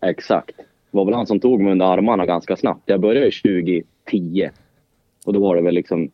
Exakt. 0.00 0.56
Det 0.56 0.96
var 0.96 1.04
väl 1.04 1.14
han 1.14 1.26
som 1.26 1.40
tog 1.40 1.60
mig 1.60 1.72
under 1.72 1.86
armarna 1.86 2.26
ganska 2.26 2.56
snabbt. 2.56 2.82
Jag 2.84 3.00
började 3.00 3.30
2010. 3.30 4.50
Och 5.26 5.32
då 5.32 5.40
var 5.40 5.56
det 5.56 5.62
väl 5.62 5.74
liksom 5.74 6.10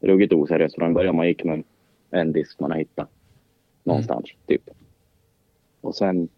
ruggigt 0.00 0.32
oseriöst 0.32 0.74
från 0.74 0.94
början. 0.94 1.16
Man 1.16 1.26
gick 1.26 1.44
med 1.44 1.64
en 2.10 2.32
disk 2.32 2.60
man 2.60 2.70
har 2.70 2.78
hittat 2.78 3.08
någonstans, 3.84 4.24
typ. 4.46 4.70
Och 5.80 5.94
sen 5.94 6.28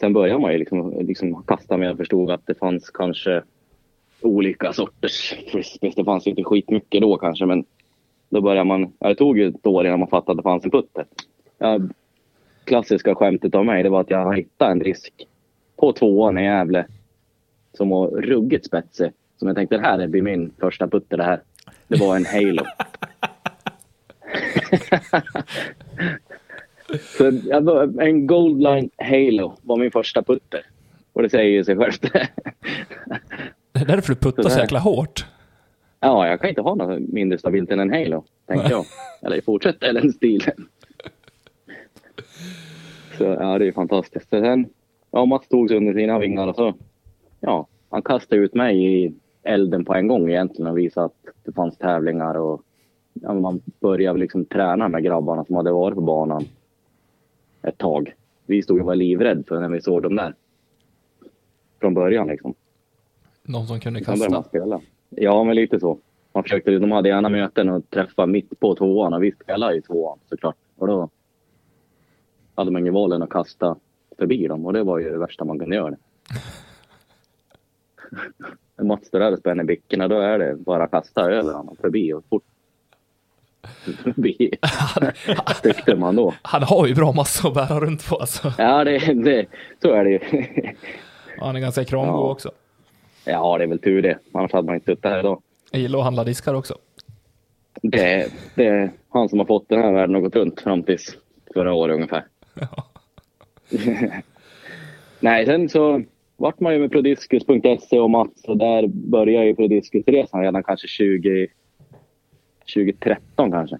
Sen 0.00 0.12
började 0.12 0.40
man 0.40 0.52
ju 0.52 0.58
liksom, 0.58 1.00
liksom 1.00 1.42
kasta 1.42 1.76
med. 1.76 1.88
Jag 1.88 1.96
förstod 1.96 2.30
att 2.30 2.46
det 2.46 2.54
fanns 2.54 2.90
kanske 2.90 3.42
olika 4.20 4.72
sorters 4.72 5.34
frisbees. 5.52 5.94
Det 5.94 6.04
fanns 6.04 6.26
ju 6.26 6.30
inte 6.30 6.44
skitmycket 6.44 7.00
då 7.00 7.16
kanske, 7.16 7.46
men 7.46 7.64
då 8.28 8.40
började 8.40 8.64
man. 8.64 8.92
Det 8.98 9.14
tog 9.14 9.38
ju 9.38 9.48
ett 9.48 9.66
år 9.66 9.86
innan 9.86 9.98
man 9.98 10.08
fattade 10.08 10.32
att 10.32 10.36
det 10.36 10.42
fanns 10.42 10.64
en 10.64 10.70
putter. 10.70 11.06
Ja, 11.58 11.80
klassiska 12.64 13.14
skämtet 13.14 13.54
av 13.54 13.64
mig, 13.64 13.82
det 13.82 13.88
var 13.88 14.00
att 14.00 14.10
jag 14.10 14.36
hittade 14.36 14.72
en 14.72 14.78
disk 14.78 15.12
på 15.76 15.92
tvåan 15.92 16.38
i 16.38 16.44
Gävle 16.44 16.86
som 17.72 17.88
var 17.88 18.08
ruggigt 18.08 18.66
spetsig. 18.66 19.10
Som 19.36 19.48
jag 19.48 19.56
tänkte, 19.56 19.76
det 19.76 19.82
här 19.82 20.06
blir 20.06 20.22
min 20.22 20.52
första 20.58 20.88
putter 20.88 21.16
det 21.16 21.24
här. 21.24 21.42
Det 21.92 22.00
var 22.00 22.16
en 22.16 22.26
Halo. 22.26 22.64
Så 27.18 27.40
jag 27.48 27.60
var, 27.60 28.02
en 28.02 28.26
Goldline 28.26 28.90
Halo 28.98 29.56
var 29.62 29.76
min 29.76 29.90
första 29.90 30.22
putter. 30.22 30.66
Och 31.12 31.22
det 31.22 31.30
säger 31.30 31.50
ju 31.50 31.64
sig 31.64 31.76
självt. 31.76 32.02
Det 33.72 33.80
är 33.80 33.84
därför 33.86 34.14
du 34.14 34.20
puttar 34.20 34.42
så 34.42 34.48
Sådär. 34.48 34.62
jäkla 34.62 34.78
hårt. 34.78 35.26
ja, 36.00 36.26
jag 36.28 36.40
kan 36.40 36.48
inte 36.48 36.60
ha 36.60 36.74
något 36.74 37.00
mindre 37.00 37.38
stabilt 37.38 37.70
än 37.70 37.80
en 37.80 37.92
Halo, 37.92 38.24
tänkte 38.46 38.70
jag. 38.70 38.84
Eller 39.22 39.40
fortsätta 39.40 39.90
i 39.90 39.92
den 39.92 40.12
stilen. 40.12 40.68
Så 43.18 43.24
ja, 43.24 43.58
det 43.58 43.68
är 43.68 43.72
fantastiskt. 43.72 44.30
Så 44.30 44.40
sen, 44.40 44.66
ja, 45.10 45.24
Mats 45.24 45.48
tog 45.48 45.68
sig 45.68 45.76
under 45.76 45.94
sina 45.94 46.18
vingar 46.18 46.46
och 46.46 46.54
så, 46.56 46.74
ja, 47.40 47.66
han 47.90 48.02
kastade 48.02 48.40
ut 48.42 48.54
mig 48.54 49.04
i 49.04 49.14
elden 49.42 49.84
på 49.84 49.94
en 49.94 50.08
gång 50.08 50.30
egentligen 50.30 50.70
och 50.70 50.78
visade 50.78 51.06
att 51.06 51.16
det 51.44 51.52
fanns 51.52 51.76
tävlingar 51.76 52.34
och 52.34 52.62
ja, 53.12 53.34
man 53.34 53.60
började 53.80 54.18
liksom 54.18 54.44
träna 54.44 54.88
med 54.88 55.04
grabbarna 55.04 55.44
som 55.44 55.56
hade 55.56 55.72
varit 55.72 55.94
på 55.94 56.00
banan 56.00 56.44
ett 57.62 57.78
tag. 57.78 58.14
Vi 58.46 58.62
stod 58.62 58.80
och 58.80 58.86
var 58.86 58.94
livrädda 58.94 59.42
för 59.48 59.60
när 59.60 59.68
vi 59.68 59.80
såg 59.80 60.02
dem 60.02 60.16
där. 60.16 60.34
Från 61.80 61.94
början 61.94 62.26
liksom. 62.26 62.54
Någon 63.42 63.66
som 63.66 63.80
kunde 63.80 64.00
började 64.00 64.20
man 64.20 64.30
kasta. 64.30 64.48
spela. 64.48 64.80
Ja, 65.10 65.44
men 65.44 65.56
lite 65.56 65.80
så. 65.80 65.98
Man 66.32 66.42
försökte, 66.42 66.78
de 66.78 66.92
hade 66.92 67.08
gärna 67.08 67.28
möten 67.28 67.68
och 67.68 67.90
träffa 67.90 68.26
mitt 68.26 68.60
på 68.60 68.74
tvåan 68.74 69.14
och 69.14 69.22
vi 69.22 69.32
spelade 69.32 69.76
i 69.76 69.82
tvåan 69.82 70.18
såklart. 70.28 70.56
Och 70.76 70.86
då 70.86 71.08
hade 72.54 72.70
man 72.70 72.82
ingen 72.82 72.94
val 72.94 73.12
än 73.12 73.22
att 73.22 73.30
kasta 73.30 73.76
förbi 74.18 74.46
dem 74.46 74.66
och 74.66 74.72
det 74.72 74.82
var 74.82 74.98
ju 74.98 75.10
det 75.10 75.18
värsta 75.18 75.44
man 75.44 75.58
kunde 75.58 75.76
göra. 75.76 75.96
Mats 78.82 79.06
står 79.06 79.18
där 79.18 79.32
och 79.32 79.38
spänner 79.38 79.64
bickorna 79.64 80.08
då 80.08 80.20
är 80.20 80.38
det 80.38 80.54
bara 80.56 80.84
att 80.84 80.90
kasta 80.90 81.30
över 81.30 81.52
honom 81.52 81.76
förbi 81.80 82.12
och 82.12 82.24
fort 82.30 82.42
förbi. 84.04 84.50
Tyckte 85.62 85.96
man 85.96 86.16
då. 86.16 86.34
Han 86.42 86.62
har 86.62 86.86
ju 86.86 86.94
bra 86.94 87.12
massa 87.12 87.48
att 87.48 87.54
bära 87.54 87.80
runt 87.80 88.08
på 88.08 88.16
alltså. 88.16 88.52
Ja, 88.58 88.84
det, 88.84 88.98
det, 88.98 89.46
så 89.82 89.92
är 89.92 90.04
det 90.04 90.10
ju. 90.10 90.20
Han 91.40 91.56
är 91.56 91.60
ganska 91.60 91.84
kramgod 91.84 92.14
Ja. 92.14 92.30
också. 92.30 92.50
Ja, 93.24 93.58
det 93.58 93.64
är 93.64 93.68
väl 93.68 93.78
tur 93.78 94.02
det. 94.02 94.18
Annars 94.32 94.52
hade 94.52 94.66
man 94.66 94.74
inte 94.74 94.84
suttit 94.86 95.04
här 95.04 95.18
idag. 95.20 95.42
Jag 95.70 95.80
gillar 95.82 95.98
att 95.98 96.04
handla 96.04 96.24
diskar 96.24 96.54
också. 96.54 96.78
Det, 97.82 98.32
det 98.54 98.66
är 98.66 98.90
han 99.08 99.28
som 99.28 99.38
har 99.38 99.46
fått 99.46 99.68
den 99.68 99.82
här 99.82 99.92
världen 99.92 100.16
att 100.16 100.32
gå 100.32 100.38
runt 100.40 100.60
fram 100.60 100.82
tills 100.82 101.16
förra 101.54 101.72
året 101.74 101.94
ungefär. 101.94 102.24
Ja. 102.54 102.86
Nej, 105.20 105.46
sen 105.46 105.68
så 105.68 106.02
vart 106.42 106.60
man 106.60 106.72
ju 106.72 106.78
med 106.80 106.90
prodiscus.se 106.90 107.98
och 107.98 108.10
Mats 108.10 108.44
och 108.44 108.56
där 108.56 108.86
började 108.86 109.46
ju 109.46 109.54
prodiscusresan 109.54 110.40
redan 110.42 110.62
kanske 110.62 110.88
20, 110.88 111.46
2013 112.74 113.50
kanske. 113.50 113.78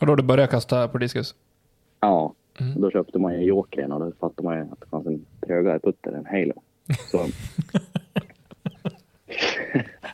Och 0.00 0.06
då 0.06 0.14
du 0.14 0.22
började 0.22 0.50
kasta 0.50 0.88
på 0.88 0.98
diskus. 0.98 1.34
Ja, 2.00 2.34
Mm. 2.60 2.80
då 2.80 2.90
köpte 2.90 3.18
man 3.18 3.32
ju 3.32 3.38
en 3.38 3.44
Jokern 3.44 3.92
och 3.92 4.00
då 4.00 4.12
fattade 4.20 4.48
man 4.48 4.56
ju 4.56 4.62
att 4.62 4.80
det 4.80 4.86
fanns 4.90 5.06
en 5.06 5.26
trögare 5.46 5.78
putter 5.78 6.12
än 6.12 6.26
Halo. 6.26 6.62
Så, 7.10 7.26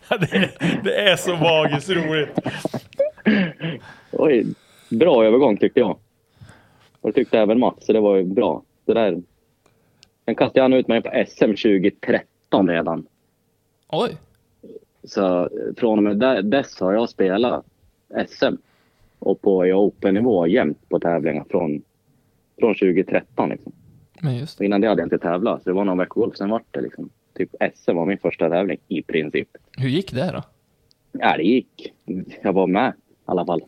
det, 0.19 0.51
det 0.85 0.95
är 1.11 1.17
så 1.17 1.37
magiskt 1.37 1.91
roligt. 1.91 2.39
oj, 4.13 4.47
bra 4.91 5.25
övergång 5.25 5.57
tyckte 5.57 5.81
jag. 5.81 5.97
Och 7.01 7.09
det 7.09 7.13
tyckte 7.13 7.39
även 7.39 7.59
Mats, 7.61 7.87
så 7.87 7.93
det 7.93 8.01
var 8.01 8.17
ju 8.17 8.25
bra. 8.25 8.63
Det 8.85 8.95
där. 8.95 9.23
Sen 10.31 10.35
kastade 10.35 10.63
han 10.63 10.73
ut 10.73 10.89
mig 10.89 11.03
på 11.03 11.25
SM 11.29 11.45
2013 11.45 12.69
redan. 12.69 13.07
Oj! 13.89 14.17
Så 15.05 15.41
eh, 15.43 15.49
från 15.77 15.99
och 15.99 16.05
med 16.05 16.17
där- 16.17 16.43
dess 16.43 16.81
har 16.81 16.93
jag 16.93 17.09
spelat 17.09 17.65
SM 18.29 18.55
och 19.19 19.41
på 19.41 19.59
Open-nivå 19.59 20.47
jämt 20.47 20.89
på 20.89 21.01
tävlingar 21.01 21.45
från, 21.51 21.83
från 22.61 22.75
2013. 22.75 23.49
Liksom. 23.51 23.73
Men 24.21 24.37
just 24.37 24.61
innan 24.61 24.81
det 24.81 24.89
hade 24.89 25.01
jag 25.03 25.07
inte 25.07 25.19
tävlat, 25.19 25.63
så 25.63 25.71
det 25.71 25.75
var 25.75 25.85
någon 25.85 25.99
vecka 25.99 26.13
golf. 26.15 26.37
Sen 26.37 26.51
vart 26.51 26.67
det 26.71 26.81
liksom, 26.81 27.11
typ 27.35 27.51
SM 27.75 27.97
var 27.97 28.07
min 28.07 28.19
första 28.19 28.49
tävling 28.51 28.79
i 28.89 29.03
princip. 29.03 29.49
Hur 29.79 29.89
gick 29.89 30.13
det 30.13 30.31
då? 30.33 30.43
Ja, 31.13 31.37
det 31.37 31.43
gick. 31.43 31.93
Jag 32.43 32.53
var 32.53 32.67
med 32.67 32.93
alla 33.31 33.47
fall. 33.47 33.63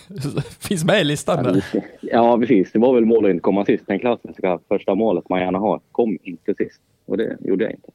Finns 0.60 0.84
med 0.84 1.00
i 1.00 1.04
listan 1.04 1.44
där. 1.44 1.64
Ja, 2.00 2.38
precis. 2.38 2.72
Det 2.72 2.78
var 2.78 2.94
väl 2.94 3.04
målet 3.04 3.28
att 3.28 3.32
inte 3.32 3.42
komma 3.42 3.64
sist. 3.64 3.86
Den 3.86 3.98
klassiska 3.98 4.58
första 4.68 4.94
målet 4.94 5.28
man 5.28 5.40
gärna 5.40 5.58
har. 5.58 5.80
Kom 5.92 6.18
inte 6.22 6.54
sist. 6.54 6.80
Och 7.06 7.16
det 7.16 7.36
gjorde 7.40 7.64
jag 7.64 7.72
inte. 7.72 7.90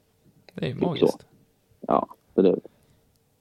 Det 0.54 0.70
är 0.70 0.74
så. 0.74 0.80
magiskt. 0.88 1.26
Ja, 1.88 2.08
så 2.36 2.42
det, 2.42 2.60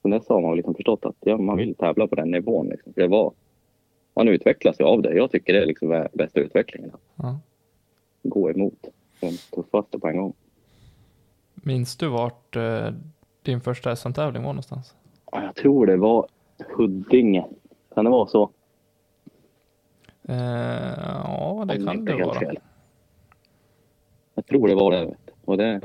sen 0.01 0.11
dess 0.11 0.29
har 0.29 0.41
man 0.41 0.55
liksom 0.55 0.75
förstått 0.75 1.05
att 1.05 1.15
ja, 1.19 1.37
man 1.37 1.57
vill 1.57 1.75
tävla 1.75 2.07
på 2.07 2.15
den 2.15 2.31
nivån. 2.31 2.67
Liksom. 2.67 2.93
Det 2.95 3.07
var, 3.07 3.33
man 4.15 4.27
utvecklas 4.27 4.79
ju 4.79 4.83
av 4.85 5.01
det. 5.01 5.13
Jag 5.13 5.31
tycker 5.31 5.53
det 5.53 5.61
är 5.61 5.65
liksom 5.65 6.07
bästa 6.13 6.39
utvecklingen. 6.39 6.91
Ja. 7.15 7.39
gå 8.23 8.51
emot 8.51 8.87
den 9.19 9.33
tuffaste 9.55 9.99
på 9.99 10.07
en 10.07 10.17
gång. 10.17 10.33
Minns 11.55 11.97
du 11.97 12.07
vart 12.07 12.55
eh, 12.55 12.87
din 13.41 13.61
första 13.61 13.95
SM-tävling 13.95 14.43
var 14.43 14.49
någonstans? 14.49 14.95
Ja, 15.31 15.43
Jag 15.43 15.55
tror 15.55 15.85
det 15.85 15.97
var 15.97 16.27
Huddinge. 16.77 17.45
Kan 17.95 18.05
det 18.05 18.11
vara 18.11 18.27
så? 18.27 18.49
Eh, 20.27 20.35
ja, 20.37 21.63
det 21.67 21.77
Om 21.79 21.85
kan 21.85 22.05
det 22.05 22.25
vara. 22.25 22.39
fel. 22.39 22.59
Jag 24.35 24.45
tror 24.45 24.67
det 24.67 24.75
var 24.75 24.91
det. 24.91 25.15
Och 25.45 25.57
det 25.57 25.81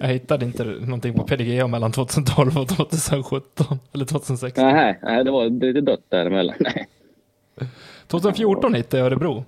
Jag 0.00 0.08
hittade 0.08 0.44
inte 0.44 0.64
någonting 0.64 1.14
på 1.14 1.24
PDGA 1.24 1.66
mellan 1.66 1.92
2012 1.92 2.58
och 2.58 2.68
2017. 2.68 3.78
Eller 3.92 4.04
2016. 4.04 4.64
nej, 4.64 4.98
nej, 5.02 5.24
det 5.24 5.30
var 5.30 5.44
lite 5.48 5.80
dött 5.80 6.04
däremellan. 6.08 6.56
Nej. 6.60 6.88
2014 8.06 8.74
hittade 8.74 8.98
jag 8.98 9.06
Örebro. 9.06 9.44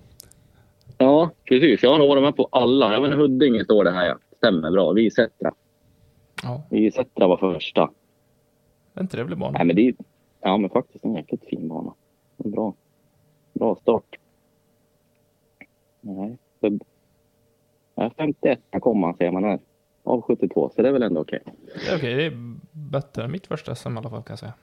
Ja, 0.99 1.31
precis. 1.45 1.83
Jag 1.83 1.91
har 1.99 2.09
varit 2.09 2.23
med 2.23 2.37
på 2.37 2.49
alla. 2.53 2.97
Inte, 2.97 3.17
Huddinge 3.17 3.65
står 3.65 3.85
det 3.85 3.91
här 3.91 4.07
ja. 4.07 4.19
Stämmer 4.37 4.71
bra. 4.71 4.93
Vi 4.93 5.11
Sättra. 5.11 5.53
Ja, 6.43 6.63
Vi 6.71 6.91
Sättra 6.93 7.27
var 7.27 7.37
första. 7.37 7.91
en 8.95 9.09
trevlig 9.09 9.39
bana. 9.39 9.59
Nej, 9.59 9.67
men 9.67 9.77
det 9.77 9.93
ja, 10.41 10.57
men 10.57 10.71
faktiskt 10.71 11.05
en 11.05 11.15
jäkligt 11.15 11.45
fin 11.45 11.69
bana. 11.69 11.95
En 12.37 12.51
bra, 12.51 12.75
bra 13.53 13.77
start. 13.77 14.19
Nej, 16.01 16.37
så, 16.61 16.79
ja, 17.95 18.11
51 18.17 18.61
kom 18.81 19.01
man 19.01 19.15
säger 19.15 19.33
man 19.33 19.45
här. 19.45 19.59
Av 20.03 20.23
72, 20.23 20.71
så 20.75 20.83
det 20.83 20.89
är 20.89 20.93
väl 20.93 21.03
ändå 21.03 21.21
okej. 21.21 21.43
Är 21.91 21.97
okej, 21.97 22.15
det 22.15 22.25
är 22.27 22.57
bättre 22.73 23.25
än 23.25 23.33
mitt 23.33 23.47
första 23.47 23.75
SM 23.75 23.95
i 23.95 23.99
alla 23.99 24.11
fall 24.11 24.23
kan 24.23 24.33
jag 24.33 24.39
säga. 24.39 24.55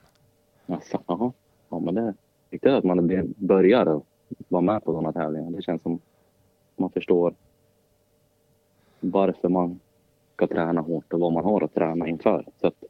Jaså, 0.66 1.02
jaha. 1.08 1.32
Ja, 1.70 1.80
men 1.80 1.96
det 1.96 2.02
är 2.02 2.13
viktigt 2.50 2.72
att 2.72 2.84
man 2.84 3.34
börjar 3.38 4.02
vara 4.48 4.62
med 4.62 4.84
på 4.84 4.92
sådana 4.92 5.13
tävlingar. 5.13 5.52
Det 5.52 5.62
känns 5.62 5.82
som 5.82 6.00
man 6.76 6.90
förstår 6.90 7.34
varför 9.00 9.50
man 9.50 9.80
orka 10.38 10.48
träna 10.54 10.82
hårt 10.82 11.13
och 11.13 11.20
vad 11.20 11.34
man 11.34 11.44
har 11.44 11.63
att 11.63 11.74
träna 11.74 12.08
inför. 12.08 12.46
Så 12.62 12.68
att, 12.68 12.84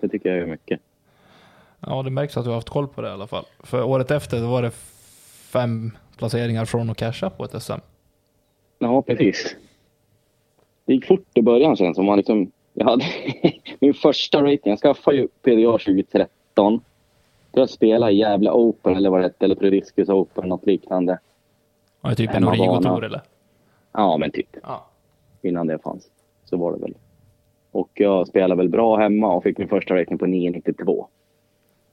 det 0.00 0.08
tycker 0.08 0.28
jag 0.28 0.38
är 0.38 0.46
mycket. 0.46 0.80
Ja, 1.80 2.02
det 2.02 2.10
märks 2.10 2.36
att 2.36 2.44
du 2.44 2.50
har 2.50 2.54
haft 2.54 2.68
koll 2.68 2.88
på 2.88 3.02
det 3.02 3.08
i 3.08 3.10
alla 3.10 3.26
fall. 3.26 3.44
För 3.60 3.82
året 3.82 4.10
efter 4.10 4.40
då 4.40 4.46
var 4.46 4.62
det 4.62 4.70
fem 5.52 5.90
placeringar 6.16 6.64
från 6.64 6.90
att 6.90 6.96
casha 6.96 7.30
på 7.30 7.44
ett 7.44 7.62
SM. 7.62 7.72
Ja, 8.78 9.02
precis. 9.02 9.56
Det 10.84 10.92
gick 10.94 11.06
fort 11.06 11.26
i 11.34 11.42
början 11.42 11.76
känns 11.76 11.96
som. 11.96 12.06
Man 12.06 12.16
liksom, 12.16 12.52
jag 12.72 12.86
hade 12.86 13.04
min 13.80 13.94
första 13.94 14.42
rating. 14.42 14.60
Jag 14.70 14.78
skaffade 14.78 15.16
ju 15.16 15.28
PDA 15.42 15.72
2013. 15.72 16.80
Jag 17.52 17.70
spelade 17.70 18.12
i 18.12 18.16
Gävle 18.16 18.50
Open 18.50 18.96
eller 18.96 19.10
vad 19.10 19.20
det 19.20 19.24
hette, 19.24 19.44
eller 19.44 19.54
Prediscus 19.54 20.08
Open, 20.08 20.48
något 20.48 20.66
liknande. 20.66 21.18
Ja, 22.00 22.14
typ 22.14 22.34
en. 22.34 22.44
Origo-tour 22.44 23.04
eller? 23.04 23.20
Ja, 23.92 24.16
men 24.16 24.30
typ. 24.30 24.56
Ja. 24.62 24.86
Innan 25.42 25.66
det 25.66 25.78
fanns. 25.78 26.10
Så 26.44 26.56
var 26.56 26.72
det 26.72 26.78
väl. 26.78 26.94
Och 27.70 27.90
jag 27.94 28.28
spelade 28.28 28.54
väl 28.54 28.68
bra 28.68 28.96
hemma 28.96 29.32
och 29.32 29.42
fick 29.42 29.58
min 29.58 29.68
första 29.68 29.94
rating 29.94 30.18
på 30.18 30.26
9,92. 30.26 31.06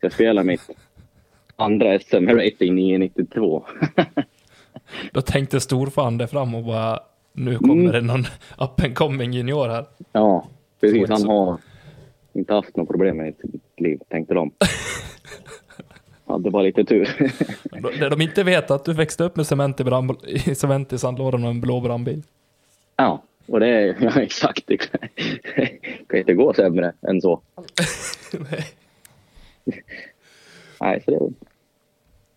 Jag 0.03 0.11
spelade 0.13 0.47
mitt 0.47 0.69
andra 1.55 1.99
SM 1.99 2.27
rating 2.29 2.77
9,92. 2.77 3.63
Då 5.11 5.21
tänkte 5.21 5.59
storfan 5.59 6.17
där 6.17 6.27
fram 6.27 6.55
och 6.55 6.63
bara 6.63 6.99
nu 7.33 7.57
kommer 7.57 7.73
Mm. 7.73 7.91
det 7.91 8.01
någon 8.01 8.25
up 8.57 8.83
and 8.83 8.95
coming 8.95 9.31
junior 9.33 9.67
här. 9.67 9.85
Ja, 10.11 10.47
precis. 10.81 11.09
Han 11.09 11.25
har 11.25 11.57
inte 12.33 12.53
haft 12.53 12.75
något 12.77 12.87
problem 12.87 13.17
med 13.17 13.33
sitt 13.41 13.61
liv, 13.77 13.99
tänkte 14.09 14.33
de. 14.33 14.51
Hade 16.27 16.51
bara 16.51 16.63
lite 16.63 16.83
tur. 16.83 17.09
Det 17.99 18.09
de 18.09 18.21
inte 18.21 18.43
vet 18.43 18.69
är 18.71 18.75
att 18.75 18.85
du 18.85 18.93
växte 18.93 19.23
upp 19.23 19.35
med 19.35 19.47
cement 19.47 19.79
i, 19.79 19.83
brand, 19.83 20.11
cement 20.55 20.93
i 20.93 20.97
sandlådan 20.97 21.43
och 21.43 21.49
en 21.49 21.61
blå 21.61 21.79
brandbil. 21.81 22.23
Ja, 22.95 23.23
och 23.47 23.59
det 23.59 23.67
är 23.67 23.97
ja, 24.01 24.21
exakt. 24.21 24.63
Det 24.67 24.77
kan 24.77 24.99
kan 26.07 26.19
inte 26.19 26.33
gå 26.33 26.53
sämre 26.53 26.93
än 27.07 27.21
så. 27.21 27.41
Nej, 30.81 31.01
så 31.05 31.11
det, 31.11 31.29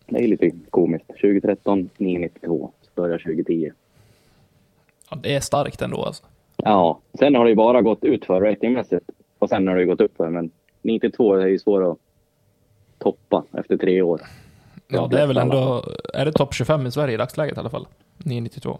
det 0.05 0.23
är 0.23 0.27
lite 0.27 0.51
komiskt. 0.69 1.07
2013, 1.07 1.89
992. 1.97 2.71
Så 2.81 2.89
börjar 2.95 3.17
2010. 3.17 3.71
Ja, 5.09 5.17
det 5.23 5.35
är 5.35 5.39
starkt 5.39 5.81
ändå 5.81 6.03
alltså. 6.03 6.23
Ja, 6.55 6.99
sen 7.19 7.35
har 7.35 7.43
det 7.43 7.49
ju 7.49 7.55
bara 7.55 7.81
gått 7.81 8.03
ut 8.03 8.25
för 8.25 8.41
ratingmässigt. 8.41 9.09
Och 9.39 9.49
sen 9.49 9.67
har 9.67 9.75
det 9.75 9.81
ju 9.81 9.87
gått 9.87 10.01
upp 10.01 10.17
för. 10.17 10.29
Men 10.29 10.51
92 10.81 11.33
är 11.33 11.47
ju 11.47 11.59
svårt 11.59 11.83
att 11.83 11.97
toppa 12.97 13.43
efter 13.53 13.77
tre 13.77 14.01
år. 14.01 14.21
Ja, 14.87 15.07
det 15.11 15.21
är 15.21 15.27
väl 15.27 15.37
ändå, 15.37 15.83
är 16.13 16.25
det 16.25 16.31
topp 16.31 16.53
25 16.53 16.85
i 16.85 16.91
Sverige 16.91 17.13
i 17.13 17.17
dagsläget 17.17 17.57
i 17.57 17.59
alla 17.59 17.69
fall? 17.69 17.87
992. 18.17 18.79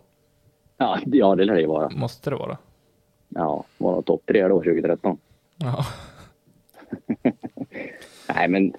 Ja, 0.78 1.00
ja 1.06 1.36
det 1.36 1.46
lär 1.46 1.54
det 1.54 1.62
ju 1.62 1.68
vara. 1.68 1.90
Måste 1.90 2.30
det 2.30 2.36
vara. 2.36 2.58
Ja, 3.30 3.64
var 3.78 3.96
det 3.96 4.02
topp 4.02 4.22
tre 4.26 4.48
då 4.48 4.56
2013? 4.56 5.18
Ja. 5.58 5.86
Nej, 8.38 8.48
men 8.48 8.74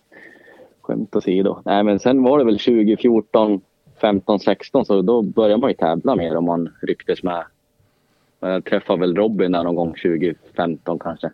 skämt 0.81 1.17
åsido. 1.17 1.63
Nej, 1.65 1.85
men 1.85 1.99
sen 1.99 2.23
var 2.23 2.39
det 2.39 2.45
väl 2.45 2.59
2014, 2.59 3.61
15, 4.01 4.41
16 4.41 4.85
så 4.85 5.03
då 5.03 5.23
började 5.23 5.61
man 5.61 5.71
ju 5.71 5.77
tävla 5.77 6.17
mer 6.17 6.37
om 6.37 6.45
man 6.45 6.75
rycktes 6.83 7.23
med. 7.23 7.45
Men 8.41 8.51
Jag 8.51 8.65
träffade 8.65 9.01
väl 9.01 9.17
Robin 9.17 9.53
där 9.53 9.65
någon 9.65 9.75
gång 9.75 9.95
2015 9.95 10.99
kanske. 10.99 11.31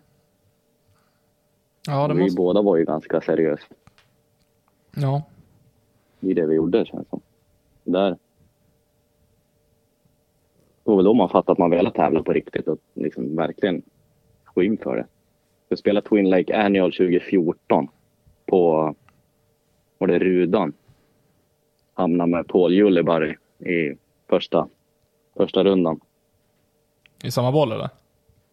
Ja, 1.87 2.07
det 2.07 2.13
vi 2.13 2.21
måste... 2.21 2.37
båda 2.37 2.61
var 2.61 2.77
ju 2.77 2.85
ganska 2.85 3.21
seriösa 3.21 3.67
Ja. 4.95 5.23
i 6.19 6.33
det 6.33 6.45
vi 6.45 6.55
gjorde 6.55 6.85
känns 6.85 7.03
det 7.03 7.09
som. 7.09 7.21
Där. 7.83 8.09
Det 8.09 8.17
var 10.91 10.95
väl 10.95 11.05
då 11.05 11.13
man 11.13 11.29
fattade 11.29 11.51
att 11.51 11.57
man 11.57 11.71
ville 11.71 11.91
tävla 11.91 12.23
på 12.23 12.33
riktigt 12.33 12.67
och 12.67 12.77
liksom 12.93 13.35
verkligen 13.35 13.81
gå 14.53 14.63
in 14.63 14.77
för 14.77 14.95
det. 14.95 15.05
Jag 15.69 15.79
spelade 15.79 16.07
Twin 16.07 16.29
Lake 16.29 16.57
Annual 16.57 16.91
2014 16.91 17.87
på, 18.45 18.95
var 19.97 20.07
det 20.07 20.19
Rudan? 20.19 20.73
Hamnade 21.93 22.29
med 22.31 22.47
Paul 22.47 22.73
Julleberg 22.73 23.35
i 23.59 23.97
första, 24.29 24.67
första 25.37 25.63
rundan. 25.63 25.99
I 27.23 27.31
samma 27.31 27.51
boll 27.51 27.71
eller? 27.71 27.89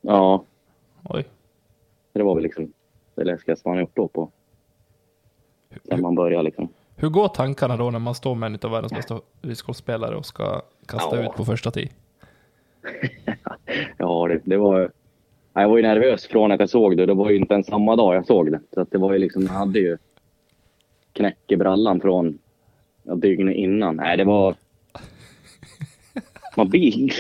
Ja, 0.01 0.45
Oj. 1.05 1.25
det 2.13 2.23
var 2.23 2.35
väl 2.35 2.43
liksom 2.45 2.73
det 3.15 3.25
läskigaste 3.25 3.69
man 3.69 3.79
gjort 3.79 3.97
då 3.97 4.09
på. 4.09 4.31
Sen 5.85 6.03
man 6.03 6.15
började 6.15 6.43
liksom. 6.45 6.69
Hur 6.97 7.09
går 7.09 7.29
tankarna 7.29 7.77
då 7.77 7.91
när 7.91 7.99
man 7.99 8.15
står 8.15 8.35
med 8.35 8.47
en 8.47 8.59
av 8.63 8.71
världens 8.71 8.93
bästa 8.93 9.21
discgolfspelare 9.41 10.17
och 10.17 10.27
ska 10.27 10.63
kasta 10.87 11.17
Ja. 11.17 11.23
ut 11.31 11.37
på 11.37 11.45
första 11.45 11.71
tee? 11.71 11.89
Ja, 13.99 14.27
det, 14.29 14.41
det 14.45 14.57
var... 14.57 14.93
Jag 15.55 15.69
var 15.69 15.77
ju 15.77 15.83
nervös 15.83 16.27
från 16.27 16.53
att 16.53 16.61
jag 16.61 16.71
såg 16.71 16.97
det. 16.97 17.07
Det 17.07 17.15
var 17.15 17.31
ju 17.31 17.37
inte 17.37 17.55
ens 17.55 17.67
samma 17.67 17.97
dag 17.97 18.15
jag 18.15 18.27
såg 18.27 18.53
det. 18.53 18.61
Så 18.75 18.81
att 18.81 18.91
det 18.91 18.99
var 18.99 19.13
ju 19.13 19.19
liksom, 19.19 19.43
jag 19.43 19.53
hade 19.53 19.79
ju 19.79 19.99
knäck 21.13 21.39
i 21.49 21.57
brallan 21.57 22.01
från 22.01 22.39
ja, 23.03 23.15
dygnet 23.15 23.57
innan. 23.57 23.97
Nej, 23.97 24.17
det 24.17 24.25
var... 24.25 24.55
Man 26.57 26.69
blir... 26.69 27.13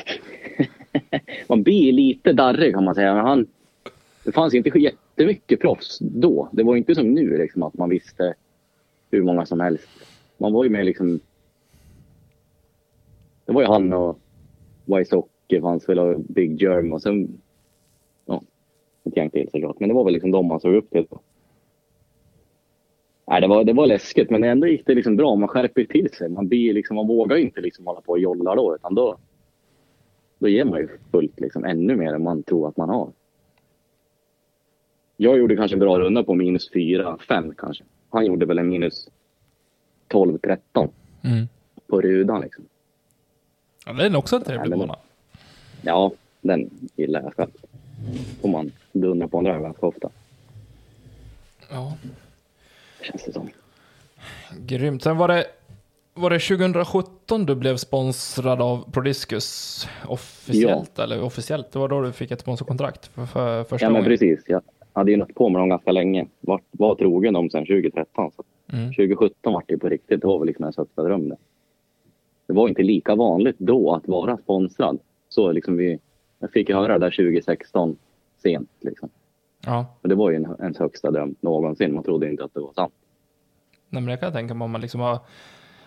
man 1.48 1.62
blir 1.62 1.92
lite 1.92 2.32
darrig 2.32 2.74
kan 2.74 2.84
man 2.84 2.94
säga. 2.94 3.14
Men 3.14 3.24
han... 3.24 3.46
Det 4.24 4.32
fanns 4.32 4.54
inte 4.54 4.78
jättemycket 4.78 5.60
proffs 5.60 5.98
då. 6.00 6.48
Det 6.52 6.62
var 6.62 6.76
inte 6.76 6.94
som 6.94 7.14
nu 7.14 7.38
liksom 7.38 7.62
att 7.62 7.74
man 7.74 7.90
visste 7.90 8.34
hur 9.10 9.22
många 9.22 9.46
som 9.46 9.60
helst. 9.60 9.88
Man 10.38 10.52
var 10.52 10.64
ju 10.64 10.70
med 10.70 10.84
liksom... 10.84 11.20
Det 13.44 13.52
var 13.52 13.62
ju 13.62 13.68
han 13.68 13.92
och 13.92 14.18
Wysocki 14.84 15.60
fanns 15.60 15.88
väl 15.88 15.98
och 15.98 16.20
Big 16.20 16.62
Germ 16.62 16.92
och 16.92 17.02
sen... 17.02 17.41
Ett 19.04 19.16
gäng 19.16 19.30
till 19.30 19.48
såklart. 19.52 19.80
Men 19.80 19.88
det 19.88 19.94
var 19.94 20.04
väl 20.04 20.12
liksom 20.12 20.30
de 20.30 20.46
man 20.46 20.60
såg 20.60 20.74
upp 20.74 20.90
till. 20.90 21.06
Nej, 23.26 23.40
det 23.40 23.46
var, 23.46 23.64
det 23.64 23.72
var 23.72 23.86
läskigt 23.86 24.30
men 24.30 24.44
ändå 24.44 24.66
gick 24.66 24.86
det 24.86 24.94
liksom 24.94 25.16
bra. 25.16 25.36
Man 25.36 25.48
skärper 25.48 25.84
till 25.84 26.10
sig. 26.12 26.28
Man, 26.28 26.48
blir 26.48 26.74
liksom, 26.74 26.96
man 26.96 27.06
vågar 27.06 27.36
inte 27.36 27.60
liksom 27.60 27.86
hålla 27.86 28.00
på 28.00 28.12
och 28.12 28.18
jolla 28.18 28.54
då 28.54 28.74
utan 28.74 28.94
då, 28.94 29.18
då 30.38 30.48
ger 30.48 30.64
man 30.64 30.80
ju 30.80 30.88
fullt 31.10 31.40
liksom 31.40 31.64
ännu 31.64 31.96
mer 31.96 32.14
än 32.14 32.22
man 32.22 32.42
tror 32.42 32.68
att 32.68 32.76
man 32.76 32.88
har. 32.88 33.10
Jag 35.16 35.38
gjorde 35.38 35.56
kanske 35.56 35.74
en 35.74 35.80
bra 35.80 35.98
runda 35.98 36.24
på 36.24 36.34
minus 36.34 36.70
4, 36.72 37.18
5 37.28 37.54
kanske. 37.58 37.84
Han 38.10 38.26
gjorde 38.26 38.46
väl 38.46 38.58
en 38.58 38.68
minus 38.68 39.08
12, 40.08 40.38
13 40.38 40.88
Mm. 41.24 41.46
på 41.86 42.00
rudan 42.00 42.40
liksom. 42.40 42.64
Ja, 43.86 43.92
det 43.92 44.06
är 44.06 44.16
också 44.16 44.36
en 44.36 44.42
trevlig 44.42 44.78
bana. 44.78 44.96
Ja, 45.82 46.12
den 46.40 46.70
gillar 46.96 47.22
jag 47.22 47.34
själv. 47.34 47.50
Får 48.40 48.48
man 48.48 48.70
dundra 48.92 49.28
på 49.28 49.38
en 49.38 49.44
där 49.44 49.60
ganska 49.60 49.86
ofta, 49.86 50.10
Ja. 51.70 51.96
känns 53.02 53.24
det 53.24 53.32
som. 53.32 53.48
Grymt. 54.66 55.02
Sen 55.02 55.16
var 55.16 55.28
det, 55.28 55.44
var 56.14 56.30
det 56.30 56.38
2017 56.38 57.46
du 57.46 57.54
blev 57.54 57.76
sponsrad 57.76 58.62
av 58.62 58.90
Prodiscus 58.92 59.86
officiellt? 60.06 60.98
Eller 60.98 61.22
officiellt? 61.22 61.72
Det 61.72 61.78
var 61.78 61.88
då 61.88 62.00
du 62.02 62.12
fick 62.12 62.30
ett 62.30 62.40
sponsorkontrakt 62.40 63.06
för, 63.06 63.26
för 63.26 63.64
första 63.64 63.84
Ja, 63.86 63.90
men 63.90 64.02
gången? 64.02 64.18
precis. 64.18 64.44
Jag 64.46 64.62
hade 64.92 65.10
ju 65.10 65.16
nått 65.16 65.34
på 65.34 65.48
med 65.48 65.60
dem 65.60 65.68
ganska 65.68 65.92
länge. 65.92 66.26
Var, 66.40 66.60
var 66.70 66.94
trogen 66.94 67.34
dem 67.34 67.50
sedan 67.50 67.66
2013. 67.66 68.30
Så 68.36 68.42
Mm. 68.72 68.86
2017 68.92 69.52
var 69.52 69.62
det 69.66 69.78
på 69.78 69.88
riktigt. 69.88 70.20
Det 70.20 70.26
var 70.26 70.44
liksom 70.44 70.64
en 70.64 70.72
högsta 70.76 71.02
dröm 71.02 71.28
det. 71.28 71.36
Det 72.46 72.52
var 72.52 72.68
inte 72.68 72.82
lika 72.82 73.14
vanligt 73.14 73.56
då 73.58 73.94
att 73.94 74.08
vara 74.08 74.36
sponsrad. 74.36 74.98
Så 75.28 75.52
liksom 75.52 75.76
vi, 75.76 75.98
jag 76.38 76.50
fick 76.52 76.68
ju 76.68 76.74
höra 76.74 76.98
det 76.98 77.06
där 77.06 77.10
2016 77.10 77.96
sent. 78.42 78.70
Liksom. 78.80 79.08
Ja. 79.66 79.86
Och 80.02 80.08
det 80.08 80.14
var 80.14 80.30
ju 80.30 80.36
en, 80.36 80.56
ens 80.60 80.78
högsta 80.78 81.10
dröm 81.10 81.34
någonsin. 81.40 81.94
Man 81.94 82.04
trodde 82.04 82.30
inte 82.30 82.44
att 82.44 82.54
det 82.54 82.60
var 82.60 82.72
sant. 82.72 82.94
Nej, 83.88 84.02
men 84.02 84.10
jag 84.10 84.20
kan 84.20 84.32
tänka 84.32 84.54
mig 84.54 84.64
om 84.64 84.70
man 84.70 84.80
liksom 84.80 85.00
har 85.00 85.18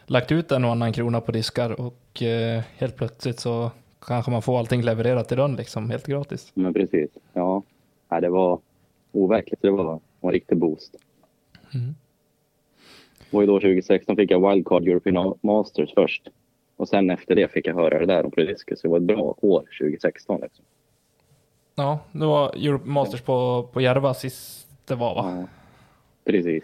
lagt 0.05 0.31
ut 0.31 0.51
en 0.51 0.65
och 0.65 0.71
annan 0.71 0.93
krona 0.93 1.21
på 1.21 1.31
diskar 1.31 1.81
och 1.81 2.23
eh, 2.23 2.63
helt 2.77 2.95
plötsligt 2.95 3.39
så 3.39 3.71
kanske 4.05 4.31
man 4.31 4.41
får 4.41 4.59
allting 4.59 4.81
levererat 4.81 5.31
i 5.31 5.35
dörren 5.35 5.55
liksom 5.55 5.89
helt 5.89 6.07
gratis. 6.07 6.51
Men 6.53 6.73
precis. 6.73 7.09
Ja, 7.33 7.63
Nej, 8.09 8.21
det 8.21 8.29
var 8.29 8.59
overkligt. 9.11 9.61
Det 9.61 9.71
var 9.71 9.99
en 10.21 10.31
riktig 10.31 10.57
boost. 10.57 10.95
Mm. 11.73 11.95
Var 13.29 13.41
ju 13.41 13.47
då 13.47 13.59
2016 13.59 14.15
fick 14.15 14.31
jag 14.31 14.49
Wildcard 14.49 14.87
European 14.87 15.37
Masters 15.41 15.93
först. 15.93 16.29
Och 16.75 16.87
sen 16.87 17.09
efter 17.09 17.35
det 17.35 17.51
fick 17.51 17.67
jag 17.67 17.75
höra 17.75 17.99
det 17.99 18.05
där 18.05 18.25
om 18.25 18.31
Prediscus. 18.31 18.79
Så 18.79 18.87
det 18.87 18.91
var 18.91 18.97
ett 18.97 19.03
bra 19.03 19.35
år 19.41 19.63
2016. 19.79 20.41
Liksom. 20.41 20.65
Ja, 21.75 21.99
det 22.11 22.25
var 22.25 22.55
Europe 22.55 22.89
Masters 22.89 23.21
på, 23.21 23.67
på 23.73 23.81
Järva 23.81 24.13
sist 24.13 24.67
det 24.85 24.95
var 24.95 25.15
va? 25.15 25.37
Ja, 25.39 25.47
precis. 26.25 26.63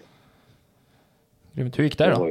Grymt. 1.54 1.80
Hur 1.80 1.84
gick 1.84 1.98
det 1.98 2.10
då? 2.10 2.28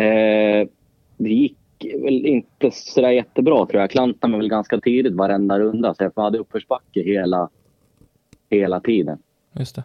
Eh, 0.00 0.68
det 1.16 1.30
gick 1.30 1.56
väl 2.02 2.26
inte 2.26 2.70
sådär 2.70 3.10
jättebra 3.10 3.56
tror 3.56 3.74
jag. 3.74 3.82
Jag 3.82 3.90
klantade 3.90 4.30
mig 4.30 4.40
väl 4.40 4.48
ganska 4.48 4.80
tidigt 4.80 5.14
varenda 5.14 5.58
runda. 5.58 5.94
Så 5.94 6.04
jag 6.04 6.22
hade 6.22 6.38
uppförsbacke 6.38 7.02
hela, 7.02 7.48
hela 8.50 8.80
tiden. 8.80 9.18
Just 9.52 9.74
det. 9.76 9.84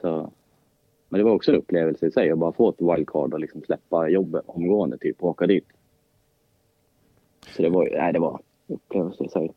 Så, 0.00 0.30
men 1.08 1.18
det 1.18 1.24
var 1.24 1.32
också 1.32 1.50
en 1.50 1.58
upplevelse 1.58 2.06
i 2.06 2.10
sig 2.10 2.30
att 2.30 2.38
bara 2.38 2.52
få 2.52 2.68
ett 2.68 2.80
wildcard 2.80 3.34
och 3.34 3.40
liksom 3.40 3.62
släppa 3.62 4.08
jobbet 4.08 4.42
omgående 4.46 4.98
typ 4.98 5.22
och 5.22 5.28
åka 5.28 5.46
dit. 5.46 5.66
Så 7.56 7.62
det 7.62 7.68
var 7.68 7.84
ju, 7.86 7.98
nej 7.98 8.12
det 8.12 8.18
var 8.18 8.40
en 8.66 8.74
upplevelse 8.74 9.24
i 9.24 9.28
sig. 9.28 9.52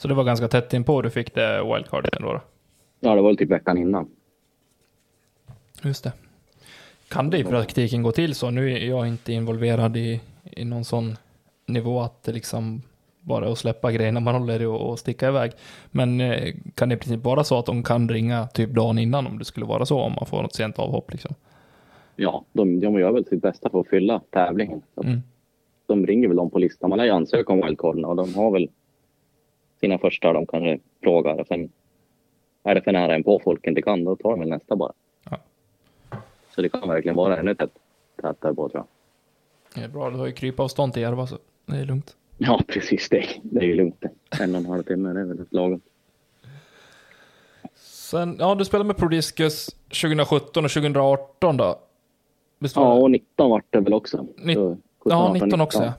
Så 0.00 0.08
det 0.08 0.14
var 0.14 0.24
ganska 0.24 0.48
tätt 0.48 0.74
inpå 0.74 1.02
du 1.02 1.10
fick 1.10 1.34
det 1.34 1.64
wildcardet 1.74 2.14
ändå? 2.14 2.32
Då. 2.32 2.40
Ja, 3.00 3.14
det 3.14 3.22
var 3.22 3.28
väl 3.28 3.36
typ 3.36 3.50
veckan 3.50 3.78
innan. 3.78 4.08
Just 5.82 6.04
det. 6.04 6.12
Kan 7.08 7.30
det 7.30 7.38
i 7.38 7.44
praktiken 7.44 8.02
gå 8.02 8.12
till 8.12 8.34
så? 8.34 8.50
Nu 8.50 8.72
är 8.72 8.88
jag 8.88 9.08
inte 9.08 9.32
involverad 9.32 9.96
i, 9.96 10.20
i 10.42 10.64
någon 10.64 10.84
sån 10.84 11.16
nivå 11.66 12.00
att 12.00 12.22
det 12.22 12.32
liksom 12.32 12.82
bara 13.20 13.52
att 13.52 13.58
släppa 13.58 13.92
grejerna 13.92 14.20
man 14.20 14.34
håller 14.34 14.62
i 14.62 14.66
och, 14.66 14.90
och 14.90 14.98
sticka 14.98 15.28
iväg. 15.28 15.52
Men 15.90 16.20
eh, 16.20 16.54
kan 16.74 16.88
det 16.88 16.94
i 16.94 16.98
princip 16.98 17.24
vara 17.24 17.44
så 17.44 17.58
att 17.58 17.66
de 17.66 17.82
kan 17.82 18.08
ringa 18.08 18.46
typ 18.46 18.70
dagen 18.70 18.98
innan 18.98 19.26
om 19.26 19.38
det 19.38 19.44
skulle 19.44 19.66
vara 19.66 19.86
så, 19.86 20.00
om 20.00 20.12
man 20.12 20.26
får 20.26 20.42
något 20.42 20.54
sent 20.54 20.78
avhopp 20.78 21.12
liksom? 21.12 21.34
Ja, 22.16 22.44
de, 22.52 22.80
de 22.80 22.98
gör 22.98 23.12
väl 23.12 23.24
sitt 23.24 23.42
bästa 23.42 23.70
för 23.70 23.80
att 23.80 23.88
fylla 23.88 24.20
tävlingen. 24.30 24.82
Mm. 25.04 25.20
De 25.86 26.06
ringer 26.06 26.28
väl 26.28 26.36
dem 26.36 26.50
på 26.50 26.58
listan. 26.58 26.90
Man 26.90 26.96
lär 26.98 27.04
ju 27.04 27.10
ansöka 27.10 27.52
om 27.52 27.60
wildcarden 27.60 28.04
och 28.04 28.16
de 28.16 28.34
har 28.34 28.50
väl 28.50 28.68
sina 29.80 29.98
första 29.98 30.32
de 30.32 30.46
kanske 30.46 30.78
frågar. 31.02 31.40
Och 31.40 31.46
sen 31.46 31.72
är 32.62 32.74
det 32.74 32.82
för 32.82 32.92
nära 32.92 33.14
en 33.14 33.24
på 33.24 33.40
folk 33.44 33.66
inte 33.66 33.82
kan, 33.82 34.04
då 34.04 34.16
tar 34.16 34.30
de 34.30 34.40
väl 34.40 34.48
nästa 34.48 34.76
bara. 34.76 34.92
Ja. 35.30 35.38
Så 36.54 36.62
det 36.62 36.68
kan 36.68 36.88
verkligen 36.88 37.16
vara 37.16 37.36
ännu 37.38 37.54
tätt, 37.54 37.70
tätare 38.22 38.54
på 38.54 38.68
tror 38.68 38.84
jag. 38.84 38.86
Det 39.74 39.84
är 39.84 39.88
bra, 39.88 40.10
du 40.10 40.16
har 40.16 40.26
ju 40.26 40.32
krypavstånd 40.32 40.92
till 40.92 41.02
Järva 41.02 41.26
så 41.26 41.38
det 41.66 41.76
är 41.76 41.84
lugnt. 41.84 42.16
Ja, 42.38 42.60
precis 42.68 43.08
det. 43.08 43.26
Det 43.42 43.60
är 43.60 43.64
ju 43.64 43.74
lugnt. 43.74 44.04
En 44.40 44.54
och 44.54 44.60
en 44.60 44.66
halv 44.66 44.82
timme, 44.82 45.12
det 45.12 45.20
är 45.20 45.24
väl 45.24 45.46
lagom. 45.50 45.80
Sen, 47.74 48.36
ja 48.38 48.54
du 48.54 48.64
spelade 48.64 48.86
med 48.86 48.96
Prodiscus 48.96 49.66
2017 49.88 50.64
och 50.64 50.70
2018 50.70 51.56
då? 51.56 51.64
Var 52.58 52.70
Ja, 52.74 52.92
och 52.92 53.10
19 53.10 53.50
vart 53.50 53.64
det 53.70 53.80
väl 53.80 53.94
också. 53.94 54.16
Så, 54.16 54.26
17, 54.44 54.82
ja, 55.04 55.16
18, 55.16 55.32
19 55.32 55.60
också 55.60 55.82
ja. 55.82 55.92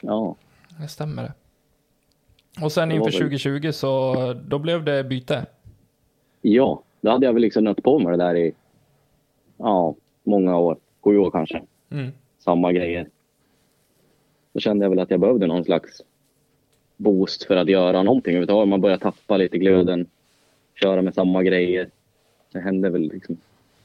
Ja, 0.00 0.36
Det 0.80 0.88
stämmer 0.88 1.22
det. 1.22 1.32
Och 2.62 2.72
sen 2.72 2.92
inför 2.92 3.04
var 3.04 3.10
väl- 3.10 3.38
2020 3.40 3.72
så 3.72 4.14
då 4.46 4.58
blev 4.58 4.84
det 4.84 5.04
byte. 5.04 5.46
ja, 6.42 6.82
då 7.00 7.10
hade 7.10 7.26
jag 7.26 7.32
väl 7.32 7.42
liksom 7.42 7.64
nött 7.64 7.82
på 7.82 7.98
mig 7.98 8.16
det 8.16 8.24
där 8.24 8.36
i 8.36 8.52
ja, 9.56 9.94
många 10.22 10.58
år. 10.58 10.76
Sju 11.04 11.18
år 11.18 11.30
kanske. 11.30 11.62
Mm. 11.90 12.10
Samma 12.38 12.72
grejer. 12.72 13.08
Då 14.52 14.60
kände 14.60 14.84
jag 14.84 14.90
väl 14.90 14.98
att 14.98 15.10
jag 15.10 15.20
behövde 15.20 15.46
någon 15.46 15.64
slags 15.64 16.02
boost 16.96 17.44
för 17.44 17.56
att 17.56 17.68
göra 17.68 18.02
någonting 18.02 18.30
överhuvudtaget. 18.30 18.68
Man 18.68 18.80
börjar 18.80 18.96
tappa 18.96 19.36
lite 19.36 19.58
glöden. 19.58 20.06
Köra 20.74 21.02
med 21.02 21.14
samma 21.14 21.42
grejer. 21.42 21.88
Det 22.52 22.60
hände 22.60 22.90
väl 22.90 23.02
liksom 23.02 23.36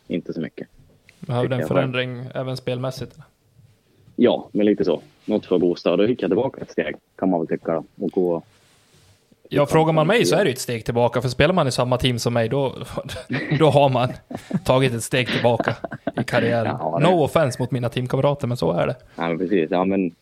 inte 0.08 0.34
så 0.34 0.42
mycket. 0.42 0.68
Behövde 1.20 1.56
en 1.56 1.68
förändring 1.68 2.26
även 2.36 2.58
spelmässigt. 2.58 3.18
Ja, 4.16 4.50
men 4.52 4.66
lite 4.66 4.86
så. 4.86 5.02
Något 5.26 5.46
för 5.46 5.56
att 5.56 5.62
boosta. 5.62 5.98
Då 5.98 6.06
gick 6.08 6.22
jag 6.22 6.30
tillbaka 6.30 6.62
ett 6.62 6.72
steg 6.72 6.96
kan 7.16 7.30
man 7.30 7.40
väl 7.40 7.48
tycka. 7.48 7.74
Då. 7.74 8.06
Och 8.06 8.12
gå 8.12 8.42
Ja, 9.52 9.66
frågar 9.66 9.94
man 9.94 10.08
mig 10.08 10.26
så 10.26 10.36
är 10.36 10.46
det 10.46 10.52
ett 10.52 10.60
steg 10.60 10.86
tillbaka, 10.86 11.22
för 11.22 11.30
spelar 11.30 11.54
man 11.54 11.68
i 11.68 11.72
samma 11.72 11.98
team 11.98 12.20
som 12.20 12.34
mig, 12.34 12.50
då, 12.50 12.76
då 13.60 13.70
har 13.70 13.90
man 13.90 14.10
tagit 14.66 14.94
ett 14.94 15.04
steg 15.04 15.28
tillbaka 15.28 15.76
i 16.22 16.24
karriären. 16.24 16.76
Ja, 16.80 17.00
No 17.00 17.24
offense 17.24 17.62
mot 17.62 17.72
mina 17.72 17.90
teamkamrater, 17.90 18.48
men 18.48 18.58
så 18.58 18.72
är 18.72 18.88
det. 18.88 18.96
Ja, 19.16 19.28
men 19.28 19.38
precis. 19.38 19.72
Ja, 19.72 19.86
men 19.86 20.16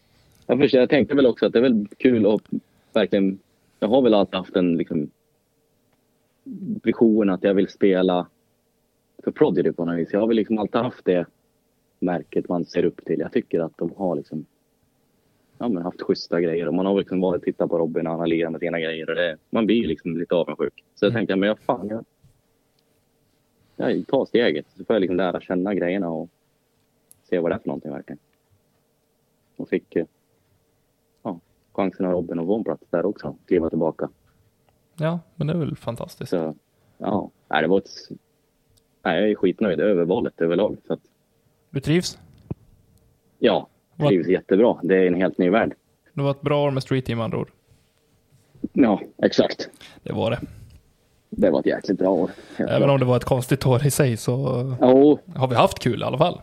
jag, 0.48 0.60
förstår, 0.60 0.80
jag 0.80 0.90
tänkte 0.90 1.16
väl 1.16 1.26
också 1.26 1.46
att 1.46 1.54
det 1.54 1.60
är 1.60 1.64
väl 1.64 1.88
kul 1.98 2.26
att 2.26 2.42
verkligen... 2.94 3.40
Jag 3.80 3.88
har 3.88 4.02
väl 4.02 4.14
alltid 4.14 4.36
haft 4.36 4.56
en 4.56 4.78
liksom, 4.78 5.10
vision 6.84 7.30
att 7.30 7.44
jag 7.44 7.54
vill 7.54 7.68
spela 7.68 8.28
för 9.24 9.32
Prodigy 9.32 9.72
på 9.72 9.86
något 9.86 9.98
vis. 9.98 10.10
Jag 10.12 10.20
har 10.20 10.28
väl 10.28 10.36
liksom 10.36 10.60
alltid 10.60 10.82
haft 10.82 11.06
det 11.06 11.26
märket 12.00 12.50
man 12.50 12.66
ser 12.66 12.86
upp 12.86 13.06
till. 13.06 13.20
Jag 13.20 13.32
tycker 13.32 13.60
att 13.60 13.78
de 13.78 13.92
har 13.98 14.16
liksom 14.16 14.46
ja, 15.58 15.68
men 15.70 15.84
haft 15.84 16.02
schyssta 16.02 16.42
grejer 16.42 16.68
och 16.68 16.74
man 16.74 16.86
har 16.86 16.98
liksom 17.00 17.22
varit 17.22 17.40
och 17.40 17.44
tittat 17.46 17.70
på 17.70 17.78
Robin 17.78 18.06
han 18.06 18.20
har 18.20 18.28
lirat 18.28 18.52
med 18.52 18.62
sina 18.62 18.80
grejer 18.80 19.10
och 19.10 19.16
det, 19.16 19.38
man 19.50 19.66
blir 19.66 19.88
liksom 19.88 20.18
lite 20.18 20.36
avundsjuk. 20.36 20.84
Så 20.96 21.06
jag 21.06 21.14
tänkte, 21.14 21.36
men 21.36 21.48
jag 21.48 21.60
fan, 21.60 21.88
jag, 21.88 22.06
jag 23.76 24.08
tar 24.08 24.26
steget 24.26 24.66
så 24.78 24.86
får 24.86 24.96
jag 24.96 25.02
liksom 25.02 25.18
lära 25.18 25.42
känna 25.42 25.74
grejerna 25.74 26.10
och 26.10 26.30
se 27.24 27.40
vad 27.40 27.52
det 27.52 27.56
är 27.56 27.60
för 27.60 27.68
någonting 27.68 27.92
verkligen. 27.92 28.20
Och 29.56 29.70
fick 29.70 29.96
eh, 29.96 30.06
ja, 31.24 31.40
chansen 31.74 32.06
av 32.06 32.12
Robin 32.12 32.40
att 32.40 32.46
få 32.46 32.56
en 32.58 32.64
plats 32.64 32.84
där 32.90 33.06
också, 33.06 33.36
kliva 33.46 33.70
tillbaka. 33.70 34.10
Ja, 35.00 35.20
men 35.36 35.48
det 35.48 35.54
är 35.54 35.58
väl 35.58 35.76
fantastiskt. 35.76 36.30
Så 36.30 36.56
ja, 36.98 37.32
nej, 37.48 37.62
det 37.62 37.68
var 37.68 37.78
ett, 37.78 37.90
nej, 39.04 39.22
jag 39.22 39.32
är 39.32 39.36
skitnöjd 39.36 39.80
över 39.80 40.06
valet 40.06 40.42
överlag. 40.42 40.78
Så 40.88 40.94
att, 40.94 41.00
Du 41.70 41.80
trivs? 41.80 42.20
ja, 43.40 43.68
Vad- 43.98 44.10
trivs 44.10 44.28
jättebra. 44.28 44.78
Det 44.84 44.96
är 44.98 45.08
en 45.08 45.16
helt 45.16 45.38
ny 45.38 45.50
värld. 45.50 45.74
Det 46.14 46.22
var 46.22 46.32
ett 46.32 46.42
bra 46.42 46.64
år 46.66 46.72
med 46.72 46.84
Street 46.84 47.06
Team 47.06 47.22
andra 47.22 47.38
ord. 47.38 47.50
Ja, 48.74 49.02
exakt. 49.24 49.70
Det 50.04 50.14
var 50.14 50.32
det. 50.32 50.40
Det 51.30 51.50
var 51.50 51.60
ett 51.60 51.66
jäkligt 51.66 51.98
bra 51.98 52.10
år. 52.10 52.32
Även 52.58 52.78
klart. 52.78 52.90
om 52.90 53.00
det 53.00 53.06
var 53.06 53.18
ett 53.18 53.24
konstigt 53.26 53.66
år 53.66 53.86
i 53.86 53.92
sig 53.92 54.18
så 54.18 54.32
Jo, 54.82 55.20
har 55.36 55.48
vi 55.48 55.56
haft 55.56 55.80
kul 55.80 56.02
i 56.02 56.04
alla 56.04 56.18
fall. 56.18 56.42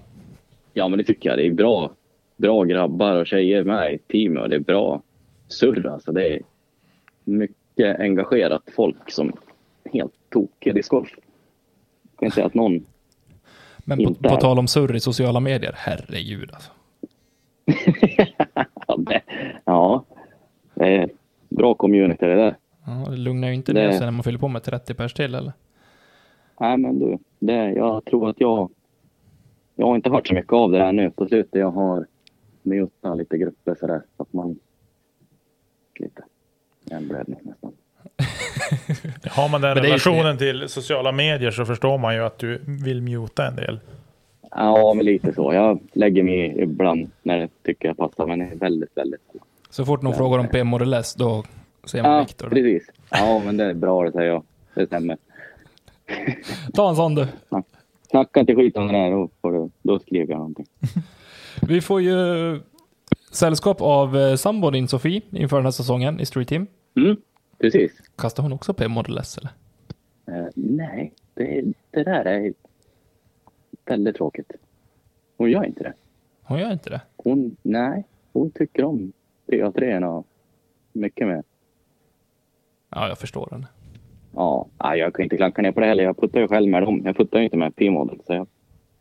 ja, 0.72 0.88
men 0.88 0.98
det 0.98 1.04
tycker 1.04 1.28
jag. 1.28 1.38
Det 1.38 1.46
är 1.46 1.52
bra, 1.52 1.90
bra 2.36 2.64
grabbar 2.64 3.16
och 3.16 3.26
tjejer 3.26 3.64
med 3.64 3.94
i 3.94 3.98
teamet 3.98 4.42
och 4.42 4.48
det 4.48 4.56
är 4.56 4.60
bra 4.60 5.02
surr. 5.48 5.86
Alltså, 5.86 6.12
det 6.12 6.28
är 6.34 6.40
mycket 7.24 8.00
engagerat 8.00 8.62
folk 8.76 9.10
som 9.10 9.32
helt 9.92 10.12
tokiga 10.32 10.72
i 10.72 10.76
discgolf. 10.76 11.08
Jag 11.16 12.18
kan 12.18 12.26
inte 12.26 12.34
säga 12.34 12.46
att 12.46 12.54
någon 12.54 12.86
Men 13.78 13.98
på, 14.04 14.14
på 14.14 14.36
tal 14.36 14.58
om 14.58 14.66
surr 14.68 14.96
i 14.96 15.00
sociala 15.00 15.40
medier, 15.40 15.72
herregud 15.76 16.50
alltså. 16.52 16.70
ja, 18.86 18.96
det, 18.98 19.22
ja, 19.64 20.04
det 20.74 20.96
är 20.96 21.10
bra 21.48 21.74
community 21.74 22.26
det 22.26 22.34
där. 22.34 22.56
Ja, 22.86 23.10
det 23.10 23.16
lugnar 23.16 23.48
ju 23.48 23.54
inte 23.54 23.72
Det- 23.72 23.80
ner 23.86 23.92
sig 23.92 24.00
när 24.00 24.10
man 24.10 24.22
fyller 24.24 24.38
på 24.38 24.48
med 24.48 24.62
30 24.62 24.94
pers 24.94 25.14
till 25.14 25.34
eller? 25.34 25.52
Nej, 26.60 26.76
men 26.76 26.98
du, 26.98 27.18
det, 27.38 27.70
jag 27.72 28.04
tror 28.04 28.30
att 28.30 28.40
jag... 28.40 28.70
Jag 29.76 29.86
har 29.86 29.96
inte 29.96 30.10
hört 30.10 30.26
så 30.28 30.34
mycket 30.34 30.52
av 30.52 30.70
det 30.70 30.78
här 30.78 30.92
nu 30.92 31.10
på 31.10 31.26
slutet. 31.26 31.54
Jag 31.60 31.70
har 31.70 32.06
mutat 32.62 33.16
lite 33.18 33.38
grupper 33.38 33.76
sådär 33.80 34.02
så 34.16 34.22
att 34.22 34.32
man... 34.32 34.58
Lite 35.98 36.22
hjärnblödning 36.84 37.38
nästan. 37.42 37.72
Har 39.30 39.48
man 39.48 39.60
den 39.60 39.76
det 39.76 39.82
relationen 39.82 40.38
till 40.38 40.68
sociala 40.68 41.12
medier 41.12 41.50
så 41.50 41.64
förstår 41.64 41.98
man 41.98 42.14
ju 42.14 42.20
att 42.20 42.38
du 42.38 42.60
vill 42.84 43.02
muta 43.02 43.46
en 43.48 43.56
del. 43.56 43.80
Ja, 44.54 44.94
men 44.94 45.04
lite 45.04 45.32
så. 45.34 45.52
Jag 45.52 45.80
lägger 45.92 46.22
mig 46.22 46.54
ibland 46.62 47.10
när 47.22 47.38
jag 47.38 47.50
tycker 47.62 47.88
jag 47.88 47.96
passar, 47.96 48.26
men 48.26 48.38
det 48.38 48.44
är 48.44 48.54
väldigt, 48.56 48.96
väldigt 48.96 49.20
sällan. 49.26 49.46
Så 49.70 49.84
fort 49.84 50.02
någon 50.02 50.14
frågar 50.14 50.38
om 50.38 50.48
P 50.48 50.64
Model 50.64 50.92
S, 50.94 51.14
då 51.14 51.44
ser 51.84 52.02
man 52.02 52.12
Ja, 52.12 52.20
Viktor. 52.20 52.48
precis. 52.48 52.90
Ja, 53.10 53.42
men 53.44 53.56
det 53.56 53.64
är 53.64 53.74
bra 53.74 54.04
det 54.04 54.12
säger 54.12 54.28
jag. 54.30 54.42
Det 54.74 54.86
stämmer. 54.86 55.16
Ta 56.74 56.88
en 56.88 56.96
sån 56.96 57.14
du. 57.14 57.26
Snacka 58.10 58.40
inte 58.40 58.54
skit 58.54 58.76
om 58.76 58.86
det 58.86 58.92
där, 58.92 59.10
då, 59.10 59.28
får 59.42 59.52
du, 59.52 59.70
då 59.82 59.98
skriver 59.98 60.26
jag 60.32 60.38
någonting. 60.38 60.66
Vi 61.68 61.80
får 61.80 62.00
ju 62.00 62.14
sällskap 63.30 63.80
av 63.80 64.16
eh, 64.16 64.34
sambon 64.36 64.72
din 64.72 64.88
Sofie 64.88 65.20
inför 65.30 65.56
den 65.56 65.64
här 65.66 65.70
säsongen 65.72 66.20
i 66.20 66.26
Street 66.26 66.48
Team. 66.48 66.66
Mm, 66.96 67.16
precis. 67.60 67.92
Kastar 68.16 68.42
hon 68.42 68.52
också 68.52 68.74
P 68.74 68.88
Model 68.88 69.18
S 69.18 69.38
eller? 69.38 69.50
Eh, 70.40 70.46
nej, 70.54 71.12
det, 71.34 71.62
det 71.90 72.04
där 72.04 72.24
är 72.24 72.52
väldigt 73.86 74.16
tråkigt. 74.16 74.52
Hon 75.36 75.50
gör 75.50 75.64
inte 75.64 75.82
det. 75.82 75.92
Hon 76.42 76.58
gör 76.58 76.72
inte 76.72 76.90
det. 76.90 77.00
Hon, 77.16 77.56
nej, 77.62 78.04
hon 78.32 78.50
tycker 78.50 78.84
om 78.84 79.12
PA3 79.46 80.24
mycket 80.92 81.26
mer. 81.26 81.42
Ja, 82.90 83.08
jag 83.08 83.18
förstår 83.18 83.48
henne. 83.50 83.66
Ja, 84.34 84.68
jag 84.96 85.14
kan 85.14 85.22
inte 85.22 85.36
klanka 85.36 85.62
ner 85.62 85.72
på 85.72 85.80
det 85.80 85.86
heller. 85.86 86.04
Jag 86.04 86.16
puttar 86.16 86.40
ju 86.40 86.48
själv 86.48 86.68
med 86.68 86.82
dem. 86.82 87.02
Jag 87.04 87.16
puttar 87.16 87.38
ju 87.38 87.44
inte 87.44 87.56
med 87.56 87.76
P-model. 87.76 88.20
Så 88.26 88.32
jag 88.34 88.46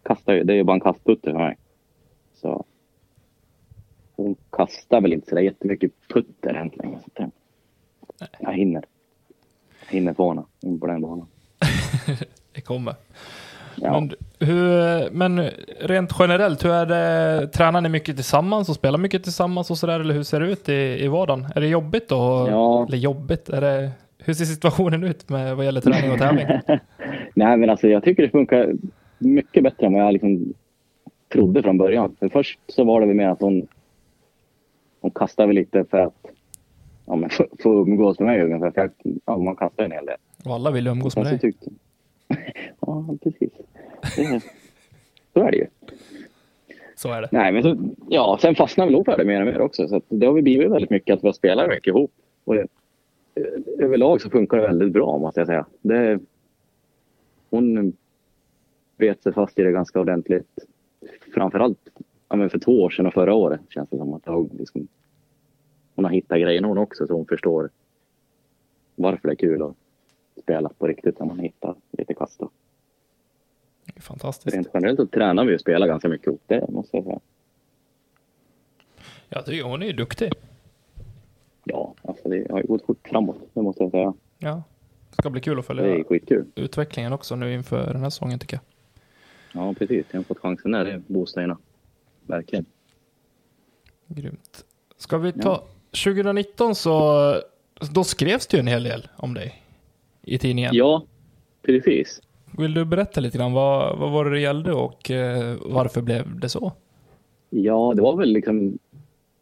kastar 0.04 0.34
ju. 0.34 0.44
Det 0.44 0.54
är 0.54 0.58
ju 0.58 0.64
bara 0.64 0.74
en 0.74 0.80
kastputter 0.80 1.32
för 1.32 1.40
mig. 1.40 1.58
Så. 2.34 2.66
Hon 4.16 4.36
kastar 4.50 5.02
väl 5.02 5.14
inte 5.14 5.30
så 5.30 5.36
där 5.36 5.42
jättemycket 5.42 5.92
putter 6.08 6.54
än 6.54 6.72
längre. 6.74 7.00
Så 7.18 7.32
jag 8.40 8.54
hinner. 8.54 8.86
Jag 9.86 9.94
hinner 9.94 10.14
få 10.14 10.30
henne 10.30 10.44
in 10.62 10.80
på 10.80 10.88
den 10.88 11.02
banan. 11.02 11.28
Det 12.54 12.62
kommer. 12.62 12.96
Ja. 13.76 14.00
Men, 14.00 14.12
hur, 14.40 15.10
men 15.12 15.50
rent 15.80 16.12
generellt, 16.20 16.66
hur 16.66 16.72
är 16.72 16.86
det? 16.86 17.48
Tränar 17.48 17.82
ni 17.82 17.90
mycket 17.90 18.16
tillsammans 18.16 18.70
och 18.70 18.76
spelar 18.76 19.00
mycket 19.00 19.24
tillsammans 19.24 19.72
och 19.72 19.78
sådär? 19.78 20.00
Eller 20.00 20.14
hur 20.14 20.24
ser 20.24 20.40
det 20.40 20.52
ut 20.52 20.70
i, 20.70 21.04
i 21.04 21.08
vardagen? 21.08 21.48
Är 21.56 21.62
det 21.62 21.68
jobbigt 21.68 22.10
då? 22.10 22.48
Ja. 22.50 22.86
Eller 22.88 22.98
jobbigt? 22.98 23.50
Är 23.50 23.62
det, 23.62 23.92
hur 24.18 24.34
ser 24.34 24.46
situationen 24.46 25.04
ut 25.04 25.30
med 25.30 25.56
vad 25.56 25.66
gäller 25.66 25.82
träning 25.82 26.12
och 26.12 26.18
tävling? 26.18 26.48
Nej, 27.36 27.58
men 27.58 27.70
alltså 27.70 27.88
jag 27.88 28.04
tycker 28.04 28.24
det 28.24 28.30
funkar 28.30 28.74
mycket 29.18 29.64
bättre 29.64 29.86
än 29.86 29.94
vad 29.94 30.02
jag 30.02 30.14
liksom 30.14 30.54
trodde 31.34 31.64
från 31.64 31.78
början. 31.78 32.16
För 32.20 32.30
först 32.30 32.60
så 32.68 32.84
var 32.84 33.02
det 33.02 33.08
väl 33.08 33.16
mer 33.16 33.30
att 33.30 33.42
hon, 33.42 33.68
hon 35.02 35.12
kastade 35.12 35.54
lite 35.54 35.86
för 35.86 35.98
att 35.98 36.26
ja, 37.06 37.16
men 37.16 37.30
få, 37.30 37.46
få 37.64 37.82
umgås 37.82 38.20
med 38.20 38.28
mig 38.28 38.42
ungefär. 38.42 38.72
För 38.72 38.82
jag, 38.82 38.92
ja, 39.26 39.38
man 39.38 39.56
kastar 39.56 39.84
en 39.84 39.92
hel 39.92 40.06
del. 40.06 40.18
Och 40.46 40.54
alla 40.54 40.72
vill 40.72 40.88
umgås 40.88 41.16
med 41.16 41.26
dig. 41.26 41.40
tyckte 41.40 41.70
Ja, 42.80 43.18
precis. 43.24 43.52
Det, 44.16 44.42
så 45.34 45.40
är 45.40 45.52
det 45.52 45.58
ju. 45.58 45.68
Så 46.96 47.12
är 47.12 47.22
det. 47.22 47.30
Nej, 47.32 47.52
men 47.52 47.64
så, 47.64 47.78
ja, 48.10 48.38
sen 48.42 48.56
fastnar 48.56 48.86
väl 48.86 48.94
ihop 48.94 49.06
för 49.06 49.18
det 49.18 49.26
mer 49.26 49.40
och 49.40 49.48
mer 49.48 49.62
också. 49.62 49.88
Så 49.88 50.02
det 50.10 50.26
har 50.26 50.34
vi 50.34 50.42
blivit 50.42 50.72
väldigt 50.72 50.90
mycket 50.90 51.14
att 51.14 51.24
vi 51.24 51.28
har 51.28 51.34
spelat 51.34 51.70
mycket 51.70 51.88
ihop. 51.88 52.12
Och 52.44 52.56
det, 52.56 52.68
överlag 53.80 54.22
så 54.22 54.30
funkar 54.30 54.58
det 54.58 54.68
väldigt 54.68 54.94
bra 54.94 55.18
måste 55.18 55.40
jag 55.40 55.48
säga. 55.48 55.66
Det, 55.82 56.20
hon 57.50 57.94
bet 58.98 59.24
sig 59.24 59.34
fast 59.34 59.60
i 59.60 59.64
det 59.64 59.72
ganska 59.72 60.00
ordentligt. 60.00 60.60
Framförallt 61.34 61.90
ja, 62.30 62.36
men 62.36 62.50
för 62.50 62.60
två 62.60 62.82
år 62.82 62.90
sedan 62.90 63.08
och 63.08 63.14
förra 63.14 63.34
året 63.34 63.62
känns 63.70 63.90
det 63.90 63.98
som 63.98 64.14
att 64.14 64.26
hon, 64.26 64.50
liksom, 64.60 64.88
hon 65.96 66.06
har 66.06 66.12
hittat 66.12 66.40
grejerna 66.40 66.68
hon 66.68 66.78
också 66.78 67.08
så 67.08 67.14
hon 67.14 67.26
förstår 67.26 67.70
varför 68.96 69.28
det 69.28 69.34
är 69.34 69.36
kul 69.36 69.62
att 69.62 69.76
spela 70.42 70.70
på 70.70 70.88
riktigt 70.88 71.20
när 71.20 71.26
man 71.26 71.40
hittar 71.40 71.76
lite 71.92 72.14
kast. 72.14 72.40
Då. 72.40 72.50
Det 73.86 73.94
är 73.96 74.02
fantastiskt. 74.02 74.56
Rent 74.56 74.68
generellt 74.74 75.00
så 75.00 75.08
tränar 75.08 75.46
vi 75.46 75.56
och 75.56 75.60
spelar 75.60 75.88
ganska 75.88 76.10
mycket 76.10 76.28
ihop, 76.28 76.42
det 76.48 76.70
måste 76.70 76.98
jag 76.98 77.04
säga. 77.04 77.20
Jag 79.30 79.46
tycker 79.46 79.64
hon 79.64 79.82
är 79.82 79.88
ju 79.88 79.94
duktig. 79.94 80.34
Ja, 81.64 81.94
alltså 82.02 82.30
det 82.30 82.52
har 82.52 82.60
ju 82.60 82.68
gått 82.68 82.86
fort 82.86 83.08
framåt, 83.08 83.38
det 83.54 83.62
måste 83.62 83.84
jag 83.84 83.92
säga. 83.92 84.14
Ja. 84.38 84.64
Det 85.10 85.16
ska 85.22 85.30
bli 85.30 85.42
kul 85.42 85.60
att 85.60 85.68
Det 85.68 85.76
följa 86.08 86.44
utvecklingen 86.56 87.14
också 87.14 87.36
nu 87.36 87.54
inför 87.54 87.94
den 87.94 88.04
här 88.04 88.10
säsongen 88.10 88.40
tycker 88.40 88.58
jag. 88.58 88.64
Ja, 89.62 89.74
precis. 89.74 90.06
Jag 90.12 90.20
har 90.20 90.24
fått 90.24 90.40
chansen 90.40 90.72
där, 90.72 90.86
det 90.86 91.02
boostar 91.08 91.42
ena. 91.42 91.58
Verkligen. 92.28 92.66
Grymt. 94.08 94.66
Ska 94.98 95.18
vi 95.18 95.32
ta... 95.32 95.64
2019 96.06 96.76
så... 96.76 97.36
Då 97.94 98.04
skrevs 98.04 98.48
det 98.48 98.58
ju 98.58 98.60
en 98.60 98.68
hel 98.68 98.84
del 98.84 99.08
om 99.16 99.34
dig 99.34 99.63
i 100.24 100.38
tidningen. 100.38 100.72
Ja, 100.74 101.06
precis. 101.62 102.22
Vill 102.58 102.74
du 102.74 102.86
berätta 102.86 103.22
lite 103.22 103.38
grann 103.38 103.54
vad, 103.54 104.00
vad 104.00 104.12
var 104.12 104.26
det 104.26 104.32
det 104.32 104.40
gällde 104.40 104.74
och 104.74 105.12
eh, 105.12 105.56
varför 105.66 106.02
blev 106.02 106.40
det 106.40 106.50
så? 106.50 106.72
Ja, 107.50 107.94
det 107.96 108.02
var 108.02 108.18
väl 108.18 108.30
liksom 108.30 108.78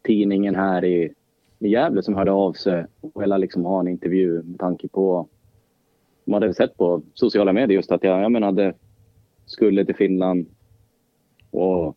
tidningen 0.02 0.54
här 0.54 0.84
i, 0.84 1.12
i 1.58 1.68
Gävle 1.68 2.02
som 2.02 2.14
hörde 2.14 2.32
av 2.32 2.52
sig 2.52 2.86
och 3.00 3.22
ville 3.22 3.38
liksom 3.38 3.64
ha 3.64 3.80
en 3.80 3.88
intervju 3.88 4.42
med 4.42 4.58
tanke 4.58 4.88
på... 4.88 5.28
De 6.24 6.34
hade 6.34 6.54
sett 6.54 6.76
på 6.76 7.02
sociala 7.14 7.52
medier 7.52 7.76
just 7.76 7.92
att 7.92 8.04
jag, 8.04 8.22
jag 8.22 8.32
menade, 8.32 8.74
skulle 9.46 9.84
till 9.84 9.94
Finland 9.94 10.46
och 11.50 11.96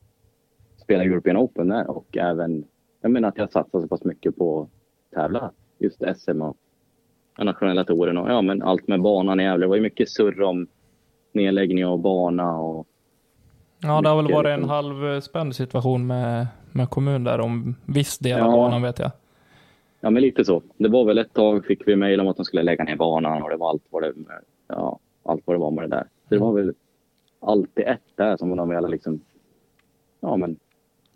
spela 0.78 1.04
European 1.04 1.38
Open 1.38 1.68
där 1.68 1.90
och 1.90 2.18
även 2.18 2.66
jag 3.02 3.12
menar 3.12 3.30
att 3.30 3.38
jag 3.38 3.52
satsade 3.52 3.84
så 3.84 3.88
pass 3.88 4.04
mycket 4.04 4.38
på 4.38 4.62
att 4.62 5.16
tävla 5.16 5.52
just 5.80 6.02
SM 6.18 6.42
och 6.42 6.58
nationella 7.38 7.84
touren 7.84 8.18
och 8.18 8.30
ja, 8.30 8.42
men 8.42 8.62
allt 8.62 8.88
med 8.88 9.02
banan 9.02 9.40
i 9.40 9.44
Gävle. 9.44 9.64
Det 9.66 9.70
var 9.70 9.76
ju 9.76 9.82
mycket 9.82 10.10
surr 10.10 10.42
om 10.42 10.68
nedläggning 11.32 11.86
av 11.86 12.00
bana 12.00 12.58
och 12.58 12.88
Ja, 13.82 14.02
det 14.02 14.10
har 14.10 14.16
väl 14.24 14.34
varit 14.34 14.48
en 14.48 14.60
liksom. 14.60 14.70
halvspänd 14.70 15.56
situation 15.56 16.08
med, 16.08 16.48
med 16.72 16.90
kommun 16.90 17.24
där 17.24 17.40
om 17.40 17.76
viss 17.86 18.18
del 18.18 18.40
av 18.42 18.52
Ja. 18.52 18.58
banan 18.58 18.82
vet 18.82 19.00
jag. 19.00 19.12
Ja, 20.02 20.10
men 20.10 20.22
lite 20.22 20.46
så. 20.46 20.62
Det 20.78 20.90
var 20.90 21.06
väl 21.06 21.18
ett 21.18 21.34
tag 21.34 21.66
fick 21.66 21.88
vi 21.88 21.96
mejl 21.96 22.20
om 22.20 22.28
att 22.28 22.36
de 22.36 22.46
skulle 22.46 22.64
lägga 22.64 22.84
ner 22.84 22.96
banan 22.96 23.44
och 23.44 23.50
det 23.50 23.58
var 23.58 23.70
allt 23.70 23.84
vad 23.90 24.04
det, 24.04 24.14
ja, 24.68 25.00
allt 25.24 25.42
vad 25.46 25.56
det 25.56 25.60
var 25.60 25.72
med 25.72 25.84
det 25.84 25.96
där. 25.96 26.04
Så 26.04 26.34
det 26.36 26.38
var 26.38 26.54
väl 26.54 26.74
alltid 27.40 27.88
ett 27.88 28.02
där 28.16 28.38
som 28.38 28.56
de 28.58 28.70
ville 28.70 28.88
liksom, 28.88 29.20
ja 30.20 30.38
men 30.38 30.60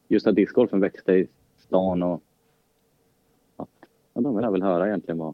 just 0.08 0.28
att 0.28 0.36
discgolfen 0.36 0.80
växte 0.80 1.14
i 1.14 1.28
stan 1.58 2.04
och 2.04 2.22
att, 3.58 3.70
ja, 4.14 4.22
de 4.22 4.36
ville 4.36 4.50
väl 4.50 4.64
höra 4.64 4.88
egentligen 4.88 5.18
vad 5.18 5.34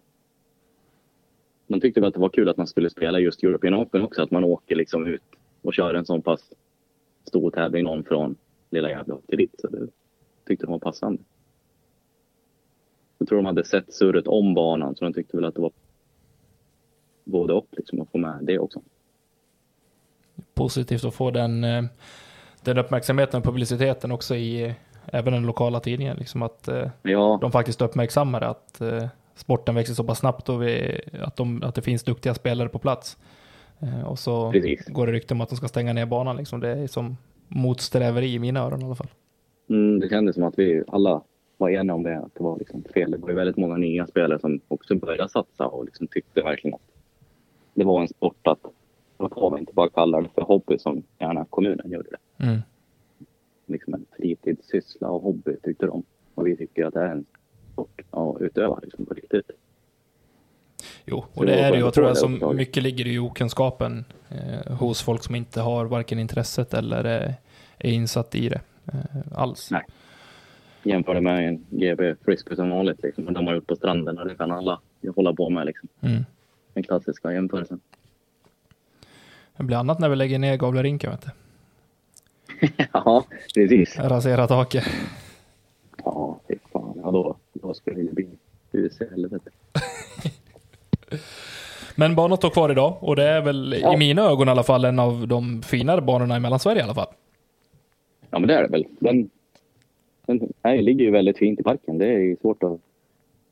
de 1.67 1.81
tyckte 1.81 1.99
väl 1.99 2.07
att 2.07 2.13
det 2.13 2.19
var 2.19 2.29
kul 2.29 2.49
att 2.49 2.57
man 2.57 2.67
skulle 2.67 2.89
spela 2.89 3.19
just 3.19 3.43
European 3.43 3.75
Open 3.75 4.01
också, 4.01 4.23
att 4.23 4.31
man 4.31 4.43
åker 4.43 4.75
liksom 4.75 5.07
ut 5.07 5.21
och 5.61 5.73
kör 5.73 5.93
en 5.93 6.05
sån 6.05 6.21
pass 6.21 6.41
stor 7.27 7.51
tävling 7.51 7.83
någon 7.83 8.03
från 8.03 8.35
lilla 8.69 8.89
Gävle 8.89 9.17
till 9.27 9.37
dit. 9.37 9.55
Så 9.57 9.67
det 9.67 9.87
tyckte 10.47 10.65
de 10.65 10.71
var 10.71 10.79
passande. 10.79 11.21
Jag 13.17 13.27
tror 13.27 13.37
de 13.37 13.45
hade 13.45 13.63
sett 13.63 13.93
surret 13.93 14.27
om 14.27 14.53
banan 14.53 14.95
så 14.95 15.05
de 15.05 15.13
tyckte 15.13 15.37
väl 15.37 15.45
att 15.45 15.55
det 15.55 15.61
var 15.61 15.71
både 17.23 17.53
och 17.53 17.67
liksom 17.71 18.01
att 18.01 18.11
få 18.11 18.17
med 18.17 18.39
det 18.41 18.59
också. 18.59 18.81
Positivt 20.53 21.05
att 21.05 21.13
få 21.13 21.31
den, 21.31 21.63
eh, 21.63 21.83
den 22.61 22.77
uppmärksamheten 22.77 23.37
och 23.37 23.43
publiciteten 23.43 24.11
också 24.11 24.35
i 24.35 24.63
eh, 24.63 24.73
även 25.05 25.33
den 25.33 25.45
lokala 25.45 25.79
tidningen. 25.79 26.17
Liksom 26.17 26.41
att 26.41 26.67
eh, 26.67 26.89
Ja, 27.03 27.37
de 27.41 27.51
faktiskt 27.51 27.81
uppmärksammar 27.81 28.41
att 28.41 28.81
sporten 29.35 29.75
växer 29.75 29.93
så 29.93 30.03
pass 30.03 30.19
snabbt 30.19 30.49
och 30.49 30.63
vi, 30.63 31.01
att, 31.21 31.35
de, 31.35 31.63
att 31.63 31.75
det 31.75 31.81
finns 31.81 32.03
duktiga 32.03 32.33
spelare 32.33 32.69
på 32.69 32.79
plats. 32.79 33.17
Eh, 33.79 34.07
och 34.07 34.19
så 34.19 34.51
Precis. 34.51 34.87
går 34.87 35.07
det 35.07 35.13
rykte 35.13 35.33
om 35.33 35.41
att 35.41 35.49
de 35.49 35.55
ska 35.55 35.67
stänga 35.67 35.93
ner 35.93 36.05
banan. 36.05 36.37
Liksom. 36.37 36.59
Det 36.59 36.69
är 36.69 36.87
som 36.87 37.17
motsträveri 37.47 38.33
i 38.33 38.39
mina 38.39 38.59
öron 38.59 38.81
i 38.81 38.85
alla 38.85 38.95
fall. 38.95 39.09
mm, 39.69 39.99
det 39.99 40.09
kändes 40.09 40.35
som 40.35 40.43
att 40.43 40.59
vi 40.59 40.83
alla 40.87 41.21
var 41.57 41.69
eniga 41.69 41.93
om 41.95 42.03
det, 42.03 42.17
att 42.17 42.35
det 42.35 42.43
var 42.43 42.57
liksom 42.57 42.83
fel. 42.93 43.11
Det 43.11 43.17
var 43.17 43.29
ju 43.29 43.35
väldigt 43.35 43.57
många 43.57 43.77
nya 43.77 44.07
spelare 44.07 44.39
som 44.39 44.59
också 44.67 44.95
började 44.95 45.29
satsa 45.29 45.67
och 45.67 45.85
liksom 45.85 46.07
tyckte 46.07 46.41
verkligen 46.41 46.75
att 46.75 46.81
det 47.73 47.83
var 47.83 48.01
en 48.01 48.07
sport 48.07 48.47
att 48.47 48.59
vi 49.53 49.59
inte 49.59 49.73
bara 49.73 49.89
kalla 49.89 50.21
det 50.21 50.29
för 50.35 50.41
hobby 50.41 50.77
som 50.77 51.03
gärna 51.19 51.45
kommunen 51.45 51.91
gjorde 51.91 52.09
det. 52.09 52.45
Mm. 52.45 52.59
Liksom 53.65 53.93
en 53.93 54.05
fritidssyssla 54.17 55.09
och 55.09 55.21
hobby 55.21 55.55
tyckte 55.63 55.85
de. 55.85 56.03
Och 56.35 56.47
vi 56.47 56.57
tycker 56.57 56.85
att 56.85 56.93
det 56.93 56.99
är 57.01 57.11
en 57.11 57.25
sport 57.75 58.01
att 58.11 58.41
utöva 58.41 58.79
liksom 58.83 59.05
på 59.05 59.13
riktigt. 59.13 59.51
Jo, 61.05 61.25
och 61.33 61.45
det 61.45 61.53
är 61.53 61.71
det 61.71 61.77
Jag 61.77 61.93
tror 61.93 62.07
att 62.07 62.17
som 62.17 62.55
mycket 62.55 62.83
ligger 62.83 63.07
i 63.07 63.19
okunskapen 63.19 64.05
eh, 64.29 64.73
hos 64.73 65.01
folk 65.01 65.23
som 65.23 65.35
inte 65.35 65.61
har 65.61 65.85
varken 65.85 66.19
intresset 66.19 66.73
eller 66.73 67.05
eh, 67.05 67.33
är 67.77 67.91
insatt 67.91 68.35
i 68.35 68.49
det 68.49 68.61
eh, 68.85 69.39
alls. 69.39 69.71
Nej. 69.71 69.81
Jämför 70.83 71.13
det 71.13 71.21
med 71.21 71.47
en 71.47 71.65
GB 71.69 72.15
frisbee 72.25 72.55
som 72.55 72.69
vanligt. 72.69 73.03
Liksom. 73.03 73.33
De 73.33 73.47
har 73.47 73.55
gjort 73.55 73.67
på 73.67 73.75
stranden 73.75 74.19
och 74.19 74.27
det 74.27 74.35
kan 74.35 74.51
alla 74.51 74.79
hålla 75.15 75.33
på 75.33 75.49
med. 75.49 75.65
Liksom. 75.65 75.89
Mm. 76.01 76.25
Den 76.73 76.83
klassiska 76.83 77.33
jämförelsen. 77.33 77.79
Det 79.57 79.63
blir 79.63 79.77
annat 79.77 79.99
när 79.99 80.09
vi 80.09 80.15
lägger 80.15 80.39
ner 80.39 80.57
Gavlerinken, 80.57 81.11
vet 81.11 81.21
du. 81.21 81.31
ja, 82.93 83.25
precis. 83.55 83.99
Rasera 83.99 84.47
taket. 84.47 84.83
Ja, 86.03 86.39
fy 86.47 86.55
fan. 86.73 86.93
Ja, 87.03 87.11
då, 87.11 87.35
då 87.53 87.73
skulle 87.73 88.01
det 88.01 88.13
bli 88.13 88.27
hus 88.75 89.01
i 89.01 89.05
helvete. 89.09 89.49
Men 91.95 92.15
banan 92.15 92.37
står 92.37 92.49
kvar 92.49 92.71
idag 92.71 92.97
och 93.01 93.15
det 93.15 93.23
är 93.23 93.41
väl 93.41 93.75
Ja. 93.81 93.93
i 93.93 93.97
mina 93.97 94.21
ögon 94.21 94.47
i 94.47 94.51
alla 94.51 94.63
fall 94.63 94.85
en 94.85 94.99
av 94.99 95.27
de 95.27 95.61
finare 95.61 96.01
banorna 96.01 96.37
i 96.37 96.39
Mellansverige 96.39 96.79
i 96.79 96.83
alla 96.83 96.93
fall. 96.93 97.07
Ja, 98.29 98.39
men 98.39 98.47
det 98.47 98.55
är 98.55 98.61
det 98.63 98.67
väl. 98.67 98.85
Den, 98.99 99.29
den 100.25 100.53
här 100.63 100.81
ligger 100.81 101.05
ju 101.05 101.11
väldigt 101.11 101.37
fint 101.37 101.59
i 101.59 101.63
parken. 101.63 101.97
Det 101.97 102.05
är 102.07 102.19
ju 102.19 102.35
svårt 102.41 102.63
att 102.63 102.79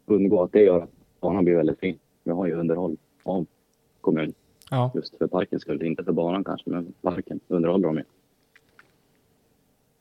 undgå 0.06 0.44
att 0.44 0.52
det 0.52 0.62
gör 0.62 0.82
att 0.84 0.90
banan 1.20 1.46
blir 1.46 1.56
väldigt 1.56 1.80
fin. 1.80 2.00
Vi 2.24 2.32
har 2.32 2.46
ju 2.48 2.54
underhåll 2.54 2.98
av 3.24 3.46
kommun 4.02 4.34
Ja, 4.70 4.92
just 4.96 5.18
för 5.18 5.28
parkens 5.28 5.62
skull. 5.62 5.84
Inte 5.84 6.04
för 6.04 6.12
banan 6.12 6.44
kanske, 6.44 6.70
men 6.70 6.94
parken 7.02 7.40
underhåller 7.48 7.88
de 7.88 7.98
ju. 7.98 8.04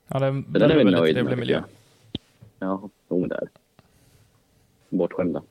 ja 0.08 0.18
det, 0.18 0.30
det, 0.30 0.58
Det 0.58 0.64
är 0.64 0.68
vi 0.68 0.74
väldigt 0.84 1.14
trevlig 1.14 1.38
miljö. 1.38 1.62
Ja, 2.58 2.88
jo, 3.10 3.26
det 3.26 3.34
är 3.34 3.40
det. 3.40 3.48
Bortskämda. 4.98 5.42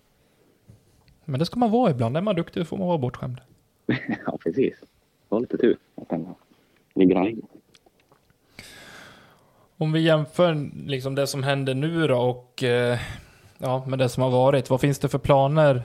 Men 1.26 1.40
det 1.40 1.46
ska 1.46 1.60
man 1.60 1.72
vara 1.72 1.92
ibland. 1.92 2.18
Är 2.18 2.22
man 2.22 2.36
duktig 2.36 2.68
får 2.68 2.78
man 2.78 2.88
vara 2.88 2.98
bortskämd. 2.98 3.42
ja, 4.26 4.38
precis. 4.44 4.80
Det 4.80 4.88
var 5.30 5.40
lite 5.40 5.58
tur 5.58 5.78
att 5.96 6.10
den 6.10 6.28
ligger 6.94 7.16
han. 7.16 7.42
Om 9.78 9.92
vi 9.92 10.00
jämför 10.00 10.70
liksom 10.88 11.16
det 11.16 11.28
som 11.28 11.44
händer 11.44 11.76
nu 11.76 12.08
då 12.08 12.18
och 12.18 12.64
eh, 12.64 13.00
ja, 13.58 13.86
med 13.88 14.00
det 14.00 14.10
som 14.10 14.24
har 14.24 14.30
varit. 14.30 14.70
Vad 14.70 14.82
finns 14.82 15.00
det 15.00 15.10
för 15.10 15.20
planer 15.20 15.82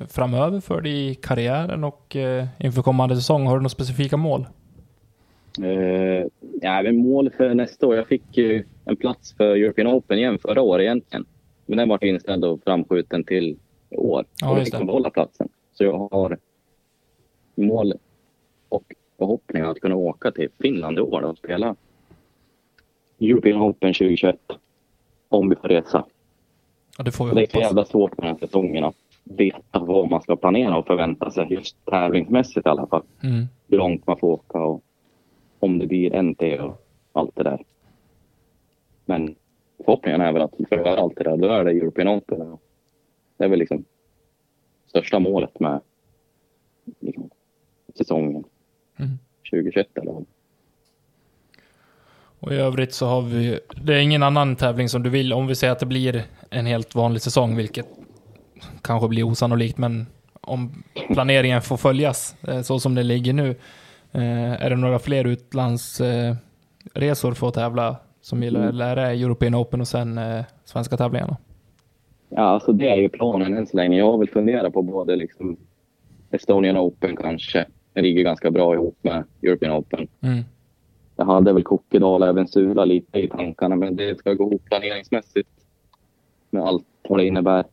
eh, 0.00 0.06
framöver 0.06 0.60
för 0.60 0.80
dig 0.80 1.10
i 1.10 1.14
karriären 1.14 1.84
och 1.84 2.16
eh, 2.16 2.46
inför 2.58 2.82
kommande 2.82 3.16
säsong? 3.16 3.46
Har 3.46 3.54
du 3.54 3.60
några 3.60 3.68
specifika 3.68 4.16
mål? 4.16 4.46
Uh, 5.62 6.26
ja, 6.60 6.92
mål 6.92 7.30
för 7.36 7.54
nästa 7.54 7.86
år. 7.86 7.96
Jag 7.96 8.06
fick 8.08 8.36
ju 8.36 8.64
en 8.84 8.96
plats 8.96 9.34
för 9.36 9.56
European 9.56 9.88
Open 9.88 10.18
igen 10.18 10.38
förra 10.38 10.62
året 10.62 10.82
egentligen. 10.82 11.26
Men 11.68 11.78
den 11.78 11.88
var 11.88 12.04
inställd 12.04 12.44
och 12.44 12.60
framskjuten 12.64 13.24
till 13.24 13.56
år. 13.90 14.24
Ja, 14.40 14.50
och 14.50 14.58
jag 14.58 14.64
fick 14.64 14.78
behålla 14.78 15.10
platsen. 15.10 15.48
Så 15.72 15.84
jag 15.84 16.08
har 16.10 16.38
mål 17.54 17.94
och 18.68 18.94
förhoppning 19.18 19.62
att 19.62 19.80
kunna 19.80 19.96
åka 19.96 20.30
till 20.30 20.48
Finland 20.58 20.98
i 20.98 21.00
år 21.00 21.22
och 21.22 21.38
spela 21.38 21.76
European 23.20 23.62
Open 23.62 23.94
2021. 23.94 24.36
Om 25.28 25.48
vi 25.48 25.56
får 25.56 25.68
resa. 25.68 26.04
Ja, 26.98 27.04
det 27.04 27.12
får 27.12 27.26
vi 27.26 27.34
Det 27.34 27.42
är 27.42 27.46
så 27.46 27.60
jävla 27.60 27.84
svårt 27.84 28.18
med 28.18 28.26
den 28.26 28.34
här 28.34 28.46
säsongen 28.46 28.84
att 28.84 28.96
veta 29.24 29.78
vad 29.78 30.10
man 30.10 30.22
ska 30.22 30.36
planera 30.36 30.76
och 30.76 30.86
förvänta 30.86 31.30
sig 31.30 31.46
just 31.50 31.84
tävlingsmässigt 31.84 32.66
i 32.66 32.68
alla 32.68 32.86
fall. 32.86 33.02
Mm. 33.22 33.44
Hur 33.68 33.78
långt 33.78 34.06
man 34.06 34.18
får 34.18 34.28
åka 34.28 34.58
och 34.58 34.82
om 35.58 35.78
det 35.78 35.86
blir 35.86 36.22
NT 36.22 36.42
och 36.60 36.86
allt 37.12 37.36
det 37.36 37.42
där. 37.42 37.64
Men 39.04 39.34
förhoppningen 39.84 40.20
är 40.20 40.32
väl 40.32 40.42
att 40.42 40.54
för 40.68 40.78
att 40.78 40.86
göra 40.86 41.00
allt 41.00 41.16
det 41.16 41.24
där, 41.24 41.36
då 41.36 41.48
är 41.48 41.64
det 41.64 41.70
European 41.70 42.08
Open. 42.08 42.58
Det 43.36 43.44
är 43.44 43.48
väl 43.48 43.58
liksom 43.58 43.84
största 44.86 45.18
målet 45.18 45.60
med 45.60 45.80
liksom, 47.00 47.30
säsongen 47.98 48.44
Mm. 48.98 49.18
2021 49.50 49.98
eller. 49.98 50.24
Och 52.40 52.52
i 52.52 52.56
övrigt 52.56 52.92
så 52.92 53.06
har 53.06 53.22
vi, 53.22 53.60
det 53.82 53.94
är 53.94 53.98
ingen 53.98 54.22
annan 54.22 54.56
tävling 54.56 54.88
som 54.88 55.02
du 55.02 55.10
vill, 55.10 55.32
om 55.32 55.46
vi 55.46 55.54
säger 55.54 55.72
att 55.72 55.78
det 55.78 55.86
blir 55.86 56.24
en 56.50 56.66
helt 56.66 56.94
vanlig 56.94 57.22
säsong, 57.22 57.56
vilket 57.56 57.86
kanske 58.82 59.08
blir 59.08 59.22
osannolikt, 59.22 59.78
men 59.78 60.06
om 60.40 60.82
planeringen 61.12 61.62
får 61.62 61.76
följas 61.76 62.36
eh, 62.48 62.60
så 62.60 62.80
som 62.80 62.94
det 62.94 63.02
ligger 63.02 63.32
nu. 63.32 63.48
Eh, 64.12 64.62
är 64.62 64.70
det 64.70 64.76
några 64.76 64.98
fler 64.98 65.24
utlandsresor 65.24 67.34
för 67.34 67.48
att 67.48 67.54
tävla 67.54 67.96
som 68.28 68.42
gillar, 68.42 68.60
Mm. 68.68 68.80
är 68.80 68.96
det 68.96 69.02
European 69.02 69.54
Open 69.54 69.80
och 69.80 69.88
sen 69.88 70.18
eh, 70.18 70.44
svenska 70.64 70.96
tävlingarna? 70.96 71.36
Ja, 72.28 72.42
alltså 72.42 72.72
det 72.72 72.88
är 72.88 72.96
ju 72.96 73.08
planen 73.08 73.56
än 73.56 73.66
så 73.66 73.76
länge. 73.76 73.98
Jag 73.98 74.10
har 74.12 74.18
väl 74.18 74.28
funderat 74.28 74.72
på 74.72 74.82
både 74.82 75.16
liksom 75.16 75.56
Estonian 76.30 76.76
Open 76.78 77.16
kanske. 77.16 77.66
Det 77.92 78.02
ligger 78.02 78.22
ganska 78.24 78.50
bra 78.50 78.74
ihop 78.74 78.98
med 79.02 79.24
European 79.42 79.72
Open. 79.78 80.08
Mm. 80.20 80.44
Jag 81.16 81.24
hade 81.24 81.52
väl 81.52 81.62
Kokkedal 81.62 82.22
och 82.22 82.28
även 82.28 82.48
Sula 82.48 82.84
lite 82.84 83.18
i 83.18 83.28
tankarna, 83.28 83.76
men 83.76 83.96
det 83.96 84.18
ska 84.18 84.34
gå 84.34 84.44
ihop 84.44 84.64
planeringsmässigt 84.64 85.48
med 86.50 86.62
allt 86.62 86.86
vad 87.08 87.18
det 87.18 87.26
innebär. 87.26 87.64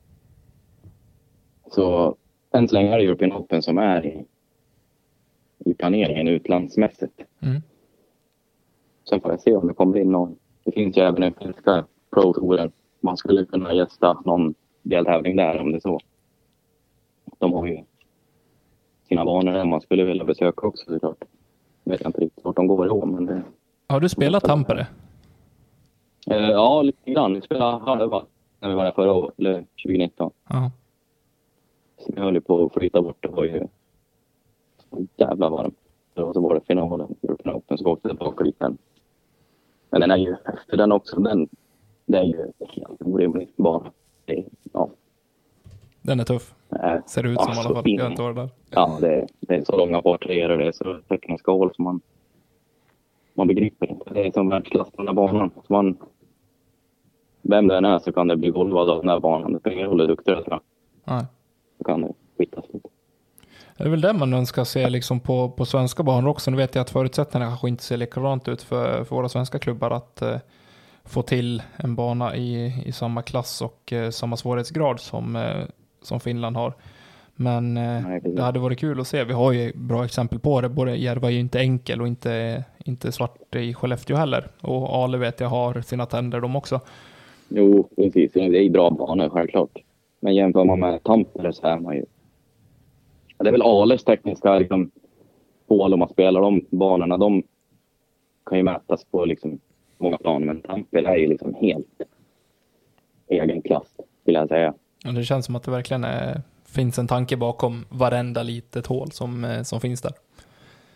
Så 1.72 2.16
än 2.53 2.68
så 2.68 2.74
länge 2.76 2.93
är 2.93 2.97
det 2.97 3.03
European 3.06 3.34
Open 3.34 3.62
som 3.62 3.78
är 3.78 4.06
i, 4.06 4.26
i 5.66 5.74
planeringen 5.74 6.28
utlandsmässigt. 6.28 7.22
Mm. 7.39 7.62
Sen 9.10 9.22
får 9.22 9.32
jag 9.32 9.39
se 9.39 9.56
om 9.56 9.68
det 9.68 9.74
kommer 9.74 9.97
in 9.97 10.12
någon. 10.12 10.36
Det 10.66 10.72
finns 10.72 10.97
ju 10.97 11.01
även 11.01 11.24
en 11.24 11.34
finska 11.34 11.86
Pro 12.11 12.34
Touren. 12.34 12.72
Man 12.99 13.18
skulle 13.18 13.45
kunna 13.45 13.74
gästa 13.74 14.22
någon 14.26 14.53
deltävling 14.82 15.36
där 15.36 15.59
om 15.61 15.72
det 15.72 15.78
är 15.78 15.80
så. 15.80 15.99
De 17.38 17.53
har 17.53 17.68
ju 17.68 17.84
sina 19.07 19.26
banor 19.26 19.51
där 19.51 19.66
man 19.66 19.82
skulle 19.82 20.03
vilja 20.03 20.24
besöka 20.24 20.68
också 20.68 20.86
såklart. 20.93 21.24
Vet 21.84 22.01
jag 22.01 22.09
inte 22.09 22.22
riktigt 22.22 22.45
vart 22.45 22.55
de 22.55 22.68
går 22.68 22.88
i 22.88 22.89
år, 22.89 23.05
men 23.05 23.26
det, 23.26 23.43
Har 23.88 23.99
du 23.99 24.09
spelat 24.09 24.43
Tampere? 24.43 24.88
Eh, 26.28 26.38
ja, 26.38 26.82
lite 26.82 27.11
grann. 27.11 27.34
Vi 27.34 27.41
spelade 27.41 27.86
halva 27.86 28.26
när 28.59 28.70
vi 28.70 28.76
var 28.76 28.84
där 28.84 28.91
förra 28.91 29.13
året, 29.13 29.34
eller 29.38 29.53
2019. 29.53 30.32
Ja. 30.49 30.72
Så 31.97 32.13
vi 32.16 32.22
höll 32.22 32.34
ju 32.34 32.41
på 32.41 32.66
att 32.66 32.74
flyta 32.74 33.01
bort. 33.01 33.18
Det 33.20 33.28
var 33.28 33.43
ju 33.43 33.68
så 34.89 35.07
jävla 35.18 35.49
varmt. 35.49 35.78
Och 36.13 36.34
så 36.34 36.41
var 36.41 36.55
det 36.55 36.61
finalen, 36.68 37.16
European 37.22 37.55
Open, 37.55 37.78
så 37.78 37.84
vi 37.84 37.89
åkte 37.89 38.09
tillbaka 38.09 38.43
dit 38.43 38.57
sen. 38.57 38.78
Men 39.96 40.02
den 40.02 40.12
är 40.12 40.18
ju, 40.18 40.36
efter 40.54 40.78
den 40.78 40.91
också, 40.91 41.20
den, 41.20 41.48
det 42.06 42.18
är 42.18 42.24
ju 42.24 42.52
helt 42.60 43.02
orimlig 43.02 43.50
bana. 43.56 43.91
Det, 44.26 44.46
ja, 44.74 44.89
Den 46.02 46.20
är 46.20 46.24
tuff. 46.24 46.54
är, 46.70 47.02
Ser 47.08 47.24
det 47.24 47.30
ut 47.30 47.41
som 47.41 47.54
i 47.54 47.56
alla 47.56 47.64
fall. 47.64 47.84
Jag 47.86 48.04
har 48.04 48.10
inte 48.10 48.22
varit 48.22 48.36
där. 48.36 48.50
ja, 48.70 48.98
det, 49.02 49.16
är- 49.16 49.28
det 49.39 49.56
är 49.56 49.64
så 49.64 49.78
långa 49.78 50.02
par 50.02 50.18
treor 50.18 50.50
och 50.50 50.58
det 50.58 50.68
är 50.68 50.72
så 50.72 51.00
tekniska 51.10 51.52
hål 51.52 51.72
som 51.76 51.84
man, 51.84 52.02
man 53.34 53.48
begriper 53.48 53.89
inte. 53.89 54.14
Det 54.14 54.28
är 54.28 54.32
som 54.32 54.50
världsklass 54.50 54.91
på 54.91 54.98
den 54.98 55.08
här 55.08 55.14
banan. 55.14 55.52
Så 55.68 55.74
man, 55.74 55.98
vem 57.41 57.68
det 57.68 57.78
än 57.78 57.86
är 57.86 58.00
så 58.00 58.12
kan 58.12 58.28
det 58.28 58.38
bli 58.38 58.50
golvad 58.50 58.89
av 58.89 59.00
den 59.00 59.10
här 59.10 59.20
banan. 59.20 59.54
Det 59.54 59.60
spelar 59.60 59.76
ingen 59.78 59.89
roll 59.89 60.00
hur 60.02 60.08
duktig 60.08 60.34
du 60.34 60.38
är. 60.41 60.60
Så 61.78 61.84
kan 61.84 62.02
det 62.02 62.14
skitas 62.38 62.66
lite. 62.74 62.89
Det 63.78 63.84
är 63.84 63.89
väl 63.89 64.01
det 64.01 64.13
man 64.13 64.34
önskar 64.34 64.63
se 64.63 64.89
liksom 64.89 65.19
på, 65.19 65.49
på 65.49 65.65
svenska 65.65 66.03
banor 66.03 66.30
också. 66.30 66.51
Nu 66.51 66.57
vet 66.57 66.76
jag 66.76 66.82
att 66.82 66.89
förutsättningarna 66.89 67.51
kanske 67.51 67.69
inte 67.69 67.84
ser 67.84 67.97
likadant 67.97 68.47
ut 68.47 68.61
för, 68.61 69.03
för 69.03 69.15
våra 69.15 69.30
svenska 69.30 69.59
klubbar 69.59 69.91
att 69.91 70.21
eh, 70.21 70.38
få 71.03 71.21
till 71.21 71.63
en 71.78 71.95
bana 71.95 72.36
i, 72.36 72.73
i 72.86 72.91
samma 72.91 73.21
klass 73.21 73.61
och 73.61 73.93
eh, 73.93 74.09
samma 74.09 74.38
svårighetsgrad 74.38 74.99
som, 74.99 75.36
eh, 75.36 75.65
som 76.01 76.19
Finland 76.19 76.57
har. 76.57 76.73
Men 77.36 77.78
eh, 77.78 78.03
det 78.23 78.41
hade 78.41 78.59
varit 78.59 78.80
kul 78.80 78.99
att 78.99 79.07
se. 79.07 79.23
Vi 79.23 79.34
har 79.34 79.51
ju 79.51 79.71
bra 79.76 80.05
exempel 80.05 80.39
på 80.39 80.61
det. 80.61 80.69
Både 80.69 80.95
Järva 80.95 81.28
är 81.28 81.32
ju 81.32 81.39
inte 81.39 81.59
enkel 81.59 82.01
och 82.01 82.07
inte, 82.07 82.63
inte 82.86 83.11
svart 83.11 83.55
i 83.55 83.73
Skellefteå 83.73 84.15
heller. 84.17 84.47
Och 84.61 85.03
Ale 85.03 85.17
vet 85.17 85.39
jag 85.39 85.47
har 85.47 85.82
sina 85.82 86.05
tänder 86.05 86.41
de 86.41 86.55
också. 86.55 86.80
Jo, 87.49 87.89
precis. 87.95 88.32
Det 88.34 88.39
är 88.39 88.69
bra 88.69 88.89
banor, 88.89 89.30
självklart. 89.30 89.78
Men 90.19 90.36
jämför 90.36 90.65
man 90.65 90.80
med 90.80 91.03
Tampere 91.03 91.53
så 91.53 91.67
är 91.67 91.80
man 91.80 91.95
ju... 91.95 92.05
Ja, 93.38 93.44
Det 93.44 93.50
är 93.50 93.52
väl 93.52 93.62
Ales 93.62 94.04
tekniska 94.04 94.60
liksom, 94.60 94.92
hål 95.68 95.94
om 95.94 96.00
man 96.00 96.10
spelar 96.10 96.42
de 96.42 96.66
banorna. 96.70 97.18
De 97.18 97.44
kan 98.46 98.58
ju 98.58 98.64
mätas 98.64 99.06
på 99.06 99.26
liksom, 99.26 99.60
många 99.98 100.18
plan, 100.18 100.46
men 100.46 100.62
Tampere 100.62 101.08
är 101.08 101.18
ju 101.18 101.28
liksom 101.28 101.54
helt 101.54 102.02
egen 103.28 103.62
klass, 103.62 103.88
vill 104.24 104.36
jag 104.36 104.48
säga. 104.48 104.74
Och 105.08 105.14
det 105.14 105.24
känns 105.24 105.46
som 105.46 105.56
att 105.56 105.64
det 105.64 105.72
verkligen 105.72 106.04
är, 106.04 106.42
finns 106.66 107.00
en 107.00 107.08
tanke 107.08 107.38
bakom 107.38 107.86
varenda 107.90 108.44
litet 108.44 108.88
hål 108.88 109.12
som, 109.12 109.46
eh, 109.46 109.62
som 109.62 109.82
finns 109.82 110.02
där. 110.02 110.12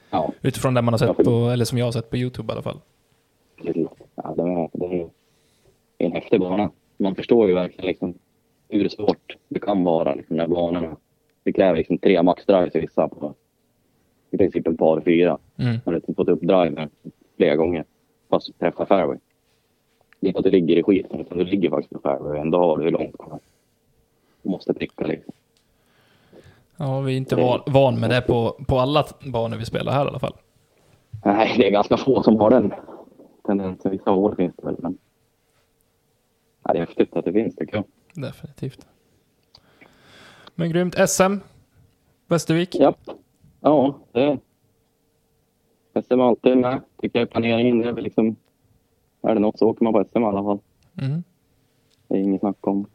Ja, 0.09 0.31
Utifrån 0.41 0.73
det 0.73 0.81
man 0.81 0.93
har 0.93 0.97
sett 0.99 1.15
Ja, 1.17 1.23
på, 1.23 1.31
eller 1.31 1.65
som 1.65 1.77
jag 1.77 1.85
har 1.85 1.91
sett 1.91 2.09
på 2.09 2.17
YouTube 2.17 2.51
i 2.51 2.53
alla 2.53 2.61
fall. 2.61 2.79
Ja, 4.15 4.33
det, 4.35 4.41
är, 4.41 4.69
det 4.73 5.05
är 5.97 6.05
en 6.05 6.11
häftig 6.11 6.39
bana. 6.39 6.71
Man 6.97 7.15
förstår 7.15 7.47
ju 7.47 7.53
verkligen 7.53 7.85
liksom, 7.87 8.13
hur 8.69 8.89
svårt 8.89 9.37
det 9.47 9.59
kan 9.59 9.83
vara, 9.83 10.13
liksom, 10.15 10.39
här 10.39 10.47
banorna. 10.47 10.97
Det 11.49 11.53
kräver 11.53 11.77
liksom 11.77 11.97
tre 11.97 12.23
maxdrives 12.23 12.75
i 12.75 12.79
vissa 12.79 13.07
på 13.07 13.33
i 14.31 14.37
princip 14.37 14.67
en 14.67 14.77
par 14.77 15.01
fyra. 15.01 15.37
Mm. 15.57 15.71
Man 15.71 15.81
har 15.85 15.93
liksom 15.93 16.15
fått 16.15 16.29
upp 16.29 16.41
driven 16.41 16.89
flera 17.37 17.55
gånger 17.55 17.85
fast 18.29 18.59
träffar 18.59 18.85
fairway. 18.85 19.17
Det 20.19 20.27
är 20.27 20.29
inte 20.29 20.39
att 20.39 20.43
du 20.43 20.51
ligger 20.51 20.77
i 20.77 20.83
skiten 20.83 21.19
utan 21.19 21.37
du 21.37 21.43
ligger 21.43 21.69
faktiskt 21.69 21.93
på 21.93 21.99
fairway 21.99 22.39
ändå 22.39 22.57
har 22.57 22.77
du 22.77 22.83
hur 22.83 22.91
långt 22.91 23.17
kvar. 23.17 23.39
Du 24.41 24.49
måste 24.49 24.73
pricka 24.73 25.07
liksom. 25.07 25.33
Ja, 26.77 26.99
vi 26.99 27.13
är 27.13 27.17
inte 27.17 27.35
van, 27.35 27.61
van 27.67 27.99
med 27.99 28.09
det 28.09 28.21
på, 28.21 28.57
på 28.67 28.79
alla 28.79 29.05
banor 29.31 29.57
vi 29.57 29.65
spelar 29.65 29.91
här 29.91 30.05
i 30.05 30.07
alla 30.07 30.19
fall. 30.19 30.35
Nej, 31.25 31.53
det 31.57 31.67
är 31.67 31.71
ganska 31.71 31.97
få 31.97 32.23
som 32.23 32.39
har 32.39 32.49
den 32.49 32.73
tendensen. 33.45 33.91
Vissa 33.91 34.11
hål 34.11 34.35
finns 34.35 34.55
det 34.55 34.65
väl 34.65 34.75
men. 34.79 34.97
Ja, 36.63 36.73
det 36.73 36.79
är 36.79 36.85
häftigt 36.85 37.15
att 37.15 37.25
det 37.25 37.33
finns 37.33 37.55
tycker 37.55 37.75
jag. 37.75 37.85
Definitivt. 38.25 38.87
Men 40.59 40.69
grymt. 40.69 40.95
SM. 41.09 41.33
Västervik. 42.27 42.75
Japp. 42.75 42.99
Ja, 43.61 43.99
det 44.11 44.37
SM 46.01 46.19
alltid 46.21 46.57
med. 46.57 46.81
Tycker 47.01 47.19
jag 47.19 47.27
i 47.27 47.31
planeringen. 47.31 47.79
Det 47.79 47.89
är 47.89 47.93
väl 47.93 48.03
liksom. 48.03 48.35
Är 49.21 49.33
det 49.33 49.39
något 49.39 49.59
så 49.59 49.67
åker 49.67 49.83
man 49.83 49.93
på 49.93 50.05
SM 50.11 50.21
i 50.21 50.25
alla 50.25 50.43
fall. 50.43 50.59
Mm. 51.01 51.23
Det 52.07 52.15
är 52.15 52.19
inget 52.19 52.39
snack 52.39 52.67
om. 52.67 52.85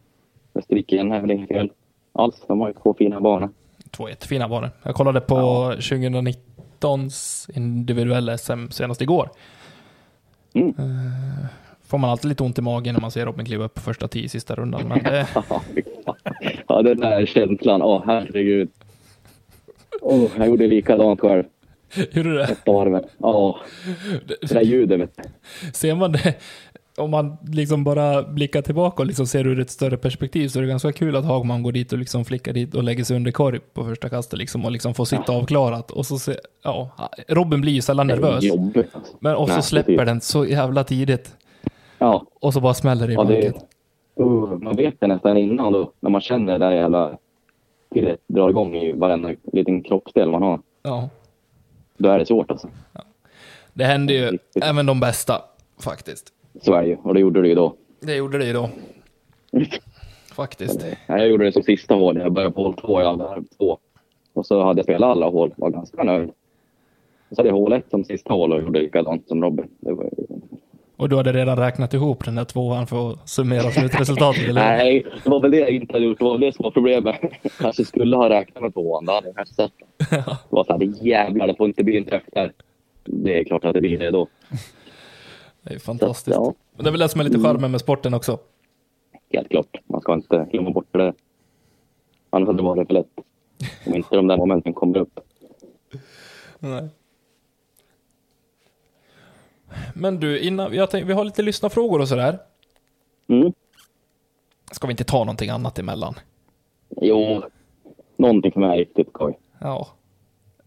Västervik 0.52 0.92
igen 0.92 1.12
är 1.12 1.20
väl 1.20 1.30
inget 1.30 1.48
fel 1.48 1.72
alls. 2.12 2.44
De 2.48 2.60
har 2.60 2.68
ju 2.68 2.74
två 2.74 2.94
fina 2.94 3.20
banor. 3.20 3.50
Två 3.90 4.08
jättefina 4.08 4.48
banor. 4.48 4.70
Jag 4.82 4.94
kollade 4.94 5.20
på 5.20 5.34
2019s 5.78 7.50
individuella 7.56 8.38
SM 8.38 8.70
senast 8.70 9.00
igår. 9.00 9.30
Mm. 10.54 10.74
Får 11.94 11.98
man 11.98 12.10
alltid 12.10 12.28
lite 12.28 12.42
ont 12.42 12.58
i 12.58 12.62
magen 12.62 12.94
när 12.94 13.00
man 13.00 13.10
ser 13.10 13.26
Robin 13.26 13.46
kliva 13.46 13.64
upp 13.64 13.74
på 13.74 13.80
första 13.80 14.08
tio 14.08 14.28
sista 14.28 14.54
rundan. 14.54 14.88
Men 14.88 15.02
det, 15.02 15.26
ja, 16.68 16.82
den 16.82 17.00
där 17.00 17.26
känslan. 17.26 17.82
Åh, 17.82 18.02
herregud. 18.06 18.68
Åh, 20.00 20.30
jag 20.38 20.46
gjorde 20.46 20.66
likadant 20.66 21.20
själv. 21.20 21.44
hur 22.12 22.26
är 22.26 22.34
det? 22.34 22.44
Ett 22.44 22.66
varv. 22.66 23.04
Ja, 23.18 23.58
det 24.26 24.54
där 24.54 24.60
ljudet 24.60 25.00
vet 25.00 25.16
du. 25.16 25.22
Ser 25.72 25.94
man 25.94 26.12
det, 26.12 26.34
om 26.96 27.10
man 27.10 27.36
liksom 27.48 27.84
bara 27.84 28.22
blickar 28.22 28.62
tillbaka 28.62 29.02
och 29.02 29.06
liksom 29.06 29.26
ser 29.26 29.46
ur 29.46 29.60
ett 29.60 29.70
större 29.70 29.96
perspektiv 29.96 30.48
så 30.48 30.58
är 30.58 30.62
det 30.62 30.68
ganska 30.68 30.92
kul 30.92 31.16
att 31.16 31.24
Hagman 31.24 31.62
går 31.62 31.72
dit 31.72 31.92
och 31.92 31.98
liksom 31.98 32.24
flickar 32.24 32.52
dit 32.52 32.74
och 32.74 32.82
lägger 32.82 33.04
sig 33.04 33.16
under 33.16 33.30
korg 33.30 33.60
på 33.74 33.84
första 33.84 34.08
kastet 34.08 34.38
liksom 34.38 34.64
och 34.64 34.70
liksom 34.70 34.94
får 34.94 35.04
sitta 35.04 35.32
avklarat. 35.32 35.90
Och 35.90 36.06
så 36.06 36.18
ser, 36.18 36.36
ja, 36.64 36.90
Robin 37.28 37.60
blir 37.60 37.72
ju 37.72 37.80
sällan 37.80 38.06
nervös. 38.06 38.50
Alltså. 38.50 39.14
Men 39.20 39.34
och 39.36 39.50
så 39.50 39.62
släpper 39.62 40.04
den 40.04 40.20
så 40.20 40.46
jävla 40.46 40.84
tidigt. 40.84 41.36
Ja, 42.04 42.26
Och 42.40 42.52
så 42.52 42.60
bara 42.60 42.74
smäller 42.74 43.06
det 43.06 43.12
i 43.12 43.16
ja 43.16 43.24
det, 43.24 43.52
uh, 44.20 44.58
man 44.58 44.76
vet 44.76 45.00
det 45.00 45.06
nästan 45.06 45.36
innan 45.36 45.72
då. 45.72 45.92
När 46.00 46.10
man 46.10 46.20
känner 46.20 46.58
det 46.58 46.64
där 46.66 46.72
jävla 46.72 47.18
pirret 47.94 48.20
drar 48.26 48.50
igång 48.50 48.76
i 48.76 48.92
varenda 48.92 49.30
liten 49.52 49.82
kroppsdel 49.82 50.30
man 50.30 50.42
har. 50.42 50.60
Ja. 50.82 51.08
Då 51.96 52.08
är 52.08 52.18
det 52.18 52.26
svårt 52.26 52.50
alltså. 52.50 52.68
Det 53.72 53.84
händer 53.84 54.14
ju 54.14 54.26
Riktigt. 54.26 54.64
även 54.64 54.86
de 54.86 55.00
bästa 55.00 55.42
faktiskt. 55.80 56.32
Så 56.62 56.74
är 56.74 56.82
det 56.82 56.88
ju. 56.88 56.96
Och 56.96 57.14
det 57.14 57.20
gjorde 57.20 57.42
det 57.42 57.48
ju 57.48 57.54
då. 57.54 57.74
Det 58.00 58.16
gjorde 58.16 58.38
det 58.38 58.46
ju 58.46 58.52
då. 58.52 58.70
Faktiskt. 60.34 60.86
Ja, 61.06 61.18
Jag 61.18 61.28
gjorde 61.28 61.44
det 61.44 61.52
som 61.52 61.62
sista 61.62 61.94
hål. 61.94 62.18
Jag 62.18 62.32
började 62.32 62.54
på 62.54 62.62
hål 62.62 62.74
två, 62.74 63.00
jag 63.00 63.06
hade 63.06 63.24
varv 63.24 63.44
två. 63.58 63.78
Och 64.32 64.46
så 64.46 64.62
hade 64.62 64.78
jag 64.78 64.84
spelat 64.84 65.10
alla 65.10 65.28
hål. 65.28 65.54
Var 65.56 65.70
ganska 65.70 66.02
nöjd. 66.02 66.28
Och 67.28 67.36
så 67.36 67.40
hade 67.40 67.48
jag 67.48 67.56
hål 67.56 67.72
ett 67.72 67.90
som 67.90 68.04
sista 68.04 68.32
hål 68.32 68.52
och 68.52 68.62
gjorde 68.62 68.80
likadant 68.80 69.28
som 69.28 69.42
Robin. 69.42 69.68
Det 69.80 69.92
var, 69.92 70.10
Och 70.96 71.08
du 71.08 71.16
hade 71.16 71.32
redan 71.32 71.56
räknat 71.58 71.94
ihop 71.94 72.24
den 72.24 72.34
där 72.34 72.44
tvåan 72.44 72.86
för 72.86 73.10
att 73.10 73.28
summera 73.28 73.70
slutresultatet, 73.70 74.48
eller? 74.48 74.64
Nej, 74.76 75.06
det 75.24 75.30
var 75.30 75.40
väl 75.40 75.50
det 75.50 75.58
jag 75.58 75.70
inte 75.70 75.92
hade 75.92 76.04
gjort. 76.04 76.18
Det 76.18 76.24
var 76.24 76.32
väl 76.32 76.40
det 76.40 76.52
som 76.52 76.62
var 76.62 76.70
problemet. 76.70 77.16
Kanske 77.58 77.84
skulle 77.84 78.16
ha 78.16 78.28
räknat 78.30 78.62
med 78.62 78.72
tvåan. 78.74 79.04
Då 79.04 79.12
hade 79.12 79.32
jag 79.36 79.48
sett 79.48 79.72
det. 80.10 80.24
Var 80.50 80.64
så 80.64 80.72
här, 80.72 80.78
det 80.78 80.84
jävlar, 81.08 81.46
det 81.46 81.54
får 81.56 81.66
inte 81.66 81.84
bli 81.84 81.96
en 81.98 82.04
träff 82.04 82.22
där. 82.32 82.52
Det 83.04 83.38
är 83.40 83.44
klart 83.44 83.64
att 83.64 83.74
det 83.74 83.80
blir 83.80 83.98
det 83.98 84.10
då. 84.10 84.28
Det 85.62 85.74
är 85.74 85.78
Så, 85.78 85.84
fantastiskt. 85.84 86.36
ja, 86.36 86.54
Men 86.76 86.84
det 86.84 86.88
är 86.88 86.92
väl 86.92 87.00
det 87.00 87.08
som 87.08 87.20
är 87.20 87.24
lite 87.24 87.38
charmen 87.40 87.70
med 87.70 87.80
sporten 87.80 88.14
också. 88.14 88.38
helt 89.32 89.48
klart. 89.48 89.76
Man 89.86 90.00
ska 90.00 90.14
inte 90.14 90.46
glömma 90.52 90.70
bort 90.70 90.86
det. 90.92 91.12
Annars 92.30 92.46
hade 92.46 92.58
det 92.58 92.62
varit 92.62 92.86
för 92.86 92.94
lätt. 92.94 93.06
Om 93.86 93.94
inte 93.94 94.16
de 94.16 94.26
där 94.26 94.36
momenten 94.36 94.72
kommer 94.72 94.98
upp. 94.98 95.20
Nej. 96.58 96.88
Men 99.94 100.20
du, 100.20 100.40
innan, 100.40 100.74
jag 100.74 100.90
tänkte, 100.90 101.06
vi 101.08 101.12
har 101.12 101.24
lite 101.24 101.42
lyssnarfrågor 101.42 102.00
och 102.00 102.08
sådär. 102.08 102.38
Mm. 103.28 103.52
Ska 104.72 104.86
vi 104.86 104.90
inte 104.90 105.04
ta 105.04 105.18
någonting 105.18 105.50
annat 105.50 105.78
emellan? 105.78 106.14
Jo, 107.00 107.42
någonting 108.16 108.52
som 108.52 108.62
är 108.62 108.76
riktigt 108.76 109.08
skoj. 109.08 109.38
Ja. 109.58 109.88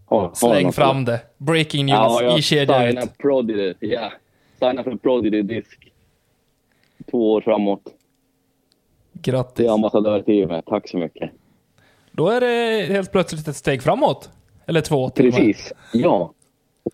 Du 0.09 0.29
Släng 0.33 0.71
fram 0.71 1.05
det. 1.05 1.19
Breaking 1.37 1.85
news 1.85 1.97
Ja, 1.97 2.23
jag 2.23 2.39
i 2.39 2.41
kedja 2.41 2.89
ut. 2.89 3.17
Prodigy. 3.17 3.73
Ja, 3.79 4.11
signar 4.59 4.83
för 4.83 4.95
Prodigy 4.95 5.41
disk. 5.41 5.91
Två 7.11 7.31
år 7.31 7.41
framåt. 7.41 7.81
Grattis. 9.13 9.65
är 9.65 9.73
ambassadörteamet. 9.73 10.65
Tack 10.65 10.89
så 10.89 10.97
mycket. 10.97 11.31
Då 12.11 12.29
är 12.29 12.41
det 12.41 12.85
helt 12.93 13.11
plötsligt 13.11 13.47
ett 13.47 13.55
steg 13.55 13.83
framåt. 13.83 14.29
Eller 14.65 14.81
två 14.81 15.09
till. 15.09 15.31
Precis. 15.31 15.73
Ja. 15.93 16.33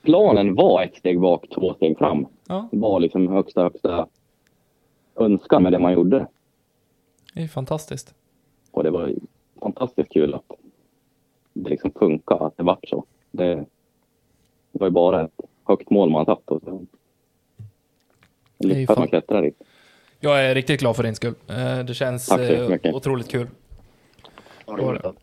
Planen 0.02 0.56
var 0.56 0.84
ett 0.84 0.96
steg 0.96 1.20
bak, 1.20 1.46
två 1.56 1.74
steg 1.74 1.98
fram. 1.98 2.28
Ja, 2.48 2.68
Det 2.72 2.78
var 2.78 3.00
liksom 3.00 3.28
högsta, 3.28 3.64
högsta 3.64 4.08
önskan 5.16 5.64
med 5.64 5.72
det 5.72 5.80
man 5.80 5.94
gjorde. 5.94 6.28
det 7.34 7.44
är 7.44 7.48
fantastiskt. 7.48 8.14
Och 8.72 8.84
det 8.84 8.92
var 8.92 9.14
fantastiskt 9.62 10.14
kul 10.14 10.34
att 10.34 10.52
det 11.54 11.70
liksom 11.70 11.92
funkar, 11.92 12.48
att 12.48 12.58
det 12.58 12.64
vart 12.64 12.88
så. 12.90 13.06
Det, 13.32 13.56
det 13.56 14.80
var 14.80 14.88
ju 14.88 14.92
bara 14.92 15.22
ett 15.24 15.40
högt 15.64 15.90
mål 15.90 16.10
man 16.10 16.26
satt 16.26 16.48
och 16.52 16.62
så 16.64 16.86
fan- 18.88 18.96
man 19.00 19.08
klättra 19.08 19.42
dit. 19.42 19.62
Jag 20.20 20.46
är 20.46 20.56
riktigt 20.56 20.80
glad 20.80 20.96
för 20.96 21.04
din 21.04 21.16
skull. 21.16 21.36
Eh, 21.48 21.80
Det 21.86 21.94
känns 21.94 22.32
eh, 22.32 22.80
otroligt 22.96 23.28
kul. 23.32 23.48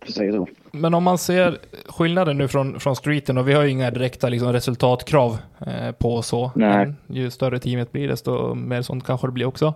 Säger 0.08 0.32
så. 0.32 0.48
Men 0.72 0.94
om 0.94 1.04
man 1.04 1.18
ser 1.18 1.58
skillnaden 1.86 2.38
nu 2.38 2.48
från, 2.48 2.80
från 2.80 2.96
streeten 2.96 3.38
och 3.38 3.48
vi 3.48 3.52
har 3.52 3.62
ju 3.62 3.70
inga 3.70 3.90
direkta 3.90 4.28
liksom, 4.28 4.52
resultatkrav 4.52 5.38
eh, 5.66 5.92
på 5.92 6.22
så. 6.22 6.52
Ju 7.06 7.30
större 7.30 7.58
teamet 7.58 7.92
blir 7.92 8.08
desto 8.08 8.54
mer 8.54 8.82
sånt 8.82 9.06
kanske 9.06 9.26
det 9.26 9.32
blir 9.32 9.46
också. 9.46 9.74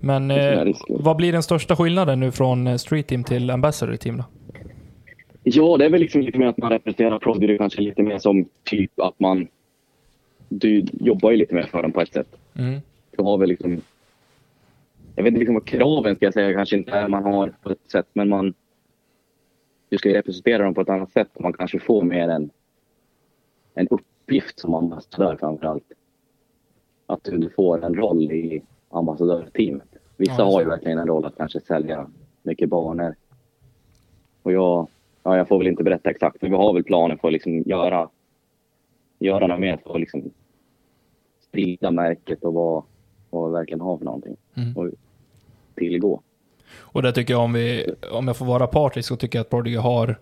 Men 0.00 0.30
eh, 0.30 0.74
vad 0.88 1.16
blir 1.16 1.32
den 1.32 1.42
största 1.42 1.76
skillnaden 1.76 2.20
nu 2.20 2.30
från 2.30 2.66
eh, 2.66 2.76
street 2.76 3.06
team 3.06 3.24
till 3.24 3.50
ambassador 3.50 3.96
team 3.96 4.16
då? 4.16 4.24
Ja, 5.42 5.76
det 5.76 5.84
är 5.84 5.90
väl 5.90 6.00
liksom 6.00 6.20
lite 6.20 6.38
mer 6.38 6.46
att 6.46 6.56
man 6.56 6.70
representerar 6.70 7.18
Prodigy 7.18 7.58
kanske 7.58 7.80
lite 7.80 8.02
mer 8.02 8.18
som 8.18 8.48
typ 8.64 9.00
att 9.00 9.20
man... 9.20 9.48
Du 10.48 10.84
jobbar 10.92 11.30
ju 11.30 11.36
lite 11.36 11.54
mer 11.54 11.62
för 11.62 11.82
dem 11.82 11.92
på 11.92 12.00
ett 12.00 12.12
sätt. 12.12 12.28
Mm. 12.58 12.80
Du 13.16 13.22
har 13.22 13.38
väl 13.38 13.48
liksom... 13.48 13.80
Jag 15.16 15.22
vet 15.22 15.28
inte 15.28 15.38
liksom 15.38 15.54
vad 15.54 15.64
kraven 15.64 16.16
ska 16.16 16.24
jag 16.24 16.34
säga 16.34 16.54
kanske 16.54 16.76
inte 16.76 16.90
är 16.90 17.08
man 17.08 17.24
har 17.24 17.52
på 17.62 17.70
ett 17.70 17.90
sätt, 17.92 18.06
men 18.12 18.28
man... 18.28 18.54
Du 19.88 19.98
ska 19.98 20.08
representera 20.08 20.64
dem 20.64 20.74
på 20.74 20.80
ett 20.80 20.88
annat 20.88 21.12
sätt 21.12 21.28
och 21.34 21.42
man 21.42 21.52
kanske 21.52 21.78
får 21.78 22.02
mer 22.02 22.28
en, 22.28 22.50
en 23.74 23.88
uppgift 23.88 24.58
som 24.58 24.74
ambassadör 24.74 25.36
framför 25.36 25.66
allt. 25.66 25.92
Att 27.06 27.24
du, 27.24 27.50
får 27.50 27.84
en 27.84 27.94
roll 27.94 28.32
i 28.32 28.62
ambassadörteamet. 28.90 29.88
Vissa 30.16 30.44
har 30.44 30.60
ju 30.60 30.66
verkligen 30.66 30.98
en 30.98 31.06
roll 31.06 31.24
att 31.24 31.36
kanske 31.36 31.60
sälja 31.60 32.10
mycket 32.42 32.68
banor. 32.68 33.14
Och 34.42 34.52
jag, 34.52 34.88
ja, 35.22 35.36
jag 35.36 35.48
får 35.48 35.58
väl 35.58 35.66
inte 35.66 35.84
berätta 35.84 36.10
exakt, 36.10 36.42
men 36.42 36.50
vi 36.50 36.56
har 36.56 36.72
väl 36.72 36.84
planer 36.84 37.16
för 37.16 37.28
att 37.28 37.32
liksom 37.32 37.62
göra, 37.66 38.08
göra 39.18 39.46
något 39.46 39.60
mer 39.60 39.76
för 39.76 39.94
att 39.94 40.00
liksom 40.00 40.30
sprida 41.40 41.90
märket 41.90 42.44
och 42.44 42.54
vad, 42.54 42.82
vad 43.30 43.50
vi 43.50 43.52
verkligen 43.52 43.80
har 43.80 43.98
för 43.98 44.04
någonting. 44.04 44.36
Mm. 44.54 44.76
Och 44.76 44.90
tillgå. 45.74 46.22
Och 46.76 47.02
det 47.02 47.12
tycker 47.12 47.34
jag 47.34 47.42
om, 47.42 47.52
vi, 47.52 47.94
om 48.10 48.26
jag 48.26 48.36
får 48.36 48.46
vara 48.46 48.66
partisk 48.66 49.08
så 49.08 49.16
tycker 49.16 49.38
jag 49.38 49.44
att 49.44 49.50
Prodigy 49.50 49.76
har 49.76 50.18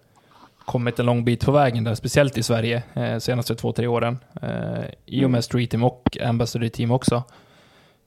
kommit 0.64 0.98
en 0.98 1.06
lång 1.06 1.24
bit 1.24 1.44
på 1.44 1.52
vägen 1.52 1.84
där, 1.84 1.94
speciellt 1.94 2.38
i 2.38 2.42
Sverige, 2.42 2.82
eh, 2.94 3.18
senaste 3.18 3.54
två, 3.54 3.72
tre 3.72 3.86
åren. 3.86 4.18
Eh, 4.42 4.84
I 5.06 5.24
och 5.24 5.30
med 5.30 5.44
Street 5.44 5.70
Team 5.70 5.84
och 5.84 6.16
Ambassador 6.22 6.68
Team 6.68 6.90
också. 6.90 7.22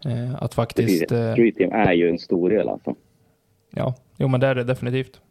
Eh, 0.05 0.43
att 0.43 0.53
faktiskt... 0.53 1.11
Eh, 1.11 1.31
Street 1.33 1.55
Team 1.55 1.71
är 1.71 1.93
ju 1.93 2.09
en 2.09 2.19
stor 2.19 2.49
del 2.49 2.69
alltså. 2.69 2.95
ja, 3.75 3.95
jo 4.17 4.27
men 4.27 4.39
det 4.39 4.47
är 4.47 4.55
det 4.55 4.63
definitivt. 4.63 5.21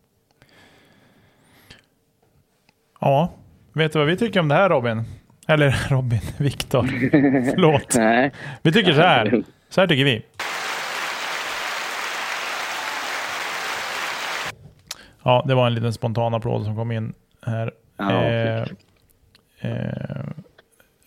Ja, 3.01 3.33
vet 3.73 3.93
du 3.93 3.99
vad 3.99 4.09
vi 4.09 4.17
tycker 4.17 4.41
om 4.41 4.49
det 4.49 4.55
här 4.55 4.69
Robin? 4.69 5.03
Eller 5.49 5.71
Robin, 5.91 6.21
Viktor. 6.39 6.83
Förlåt. 7.51 7.95
Nej. 7.97 8.33
Vi 8.63 8.73
tycker 8.73 8.93
så 8.93 9.01
här. 9.01 9.43
Så 9.69 9.81
här 9.81 9.89
tycker 9.89 10.05
vi. 10.05 10.23
Ja, 15.29 15.45
det 15.49 15.55
var 15.55 15.67
en 15.67 15.75
liten 15.75 15.93
spontan 15.93 16.35
applåd 16.35 16.65
som 16.65 16.77
kom 16.77 16.93
in 16.93 17.13
här. 17.47 17.73
Ja, 17.97 18.13
Eh, 18.23 18.63
eh, 19.61 20.25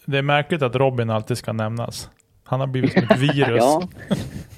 det 0.06 0.18
är 0.18 0.22
märkligt 0.22 0.62
att 0.62 0.76
Robin 0.76 1.10
alltid 1.10 1.38
ska 1.38 1.54
nämnas. 1.54 2.10
Han 2.44 2.60
har 2.60 2.68
blivit 2.68 2.94
som 2.94 3.04
ett 3.04 3.18
virus. 3.20 3.58
ja, 3.64 3.88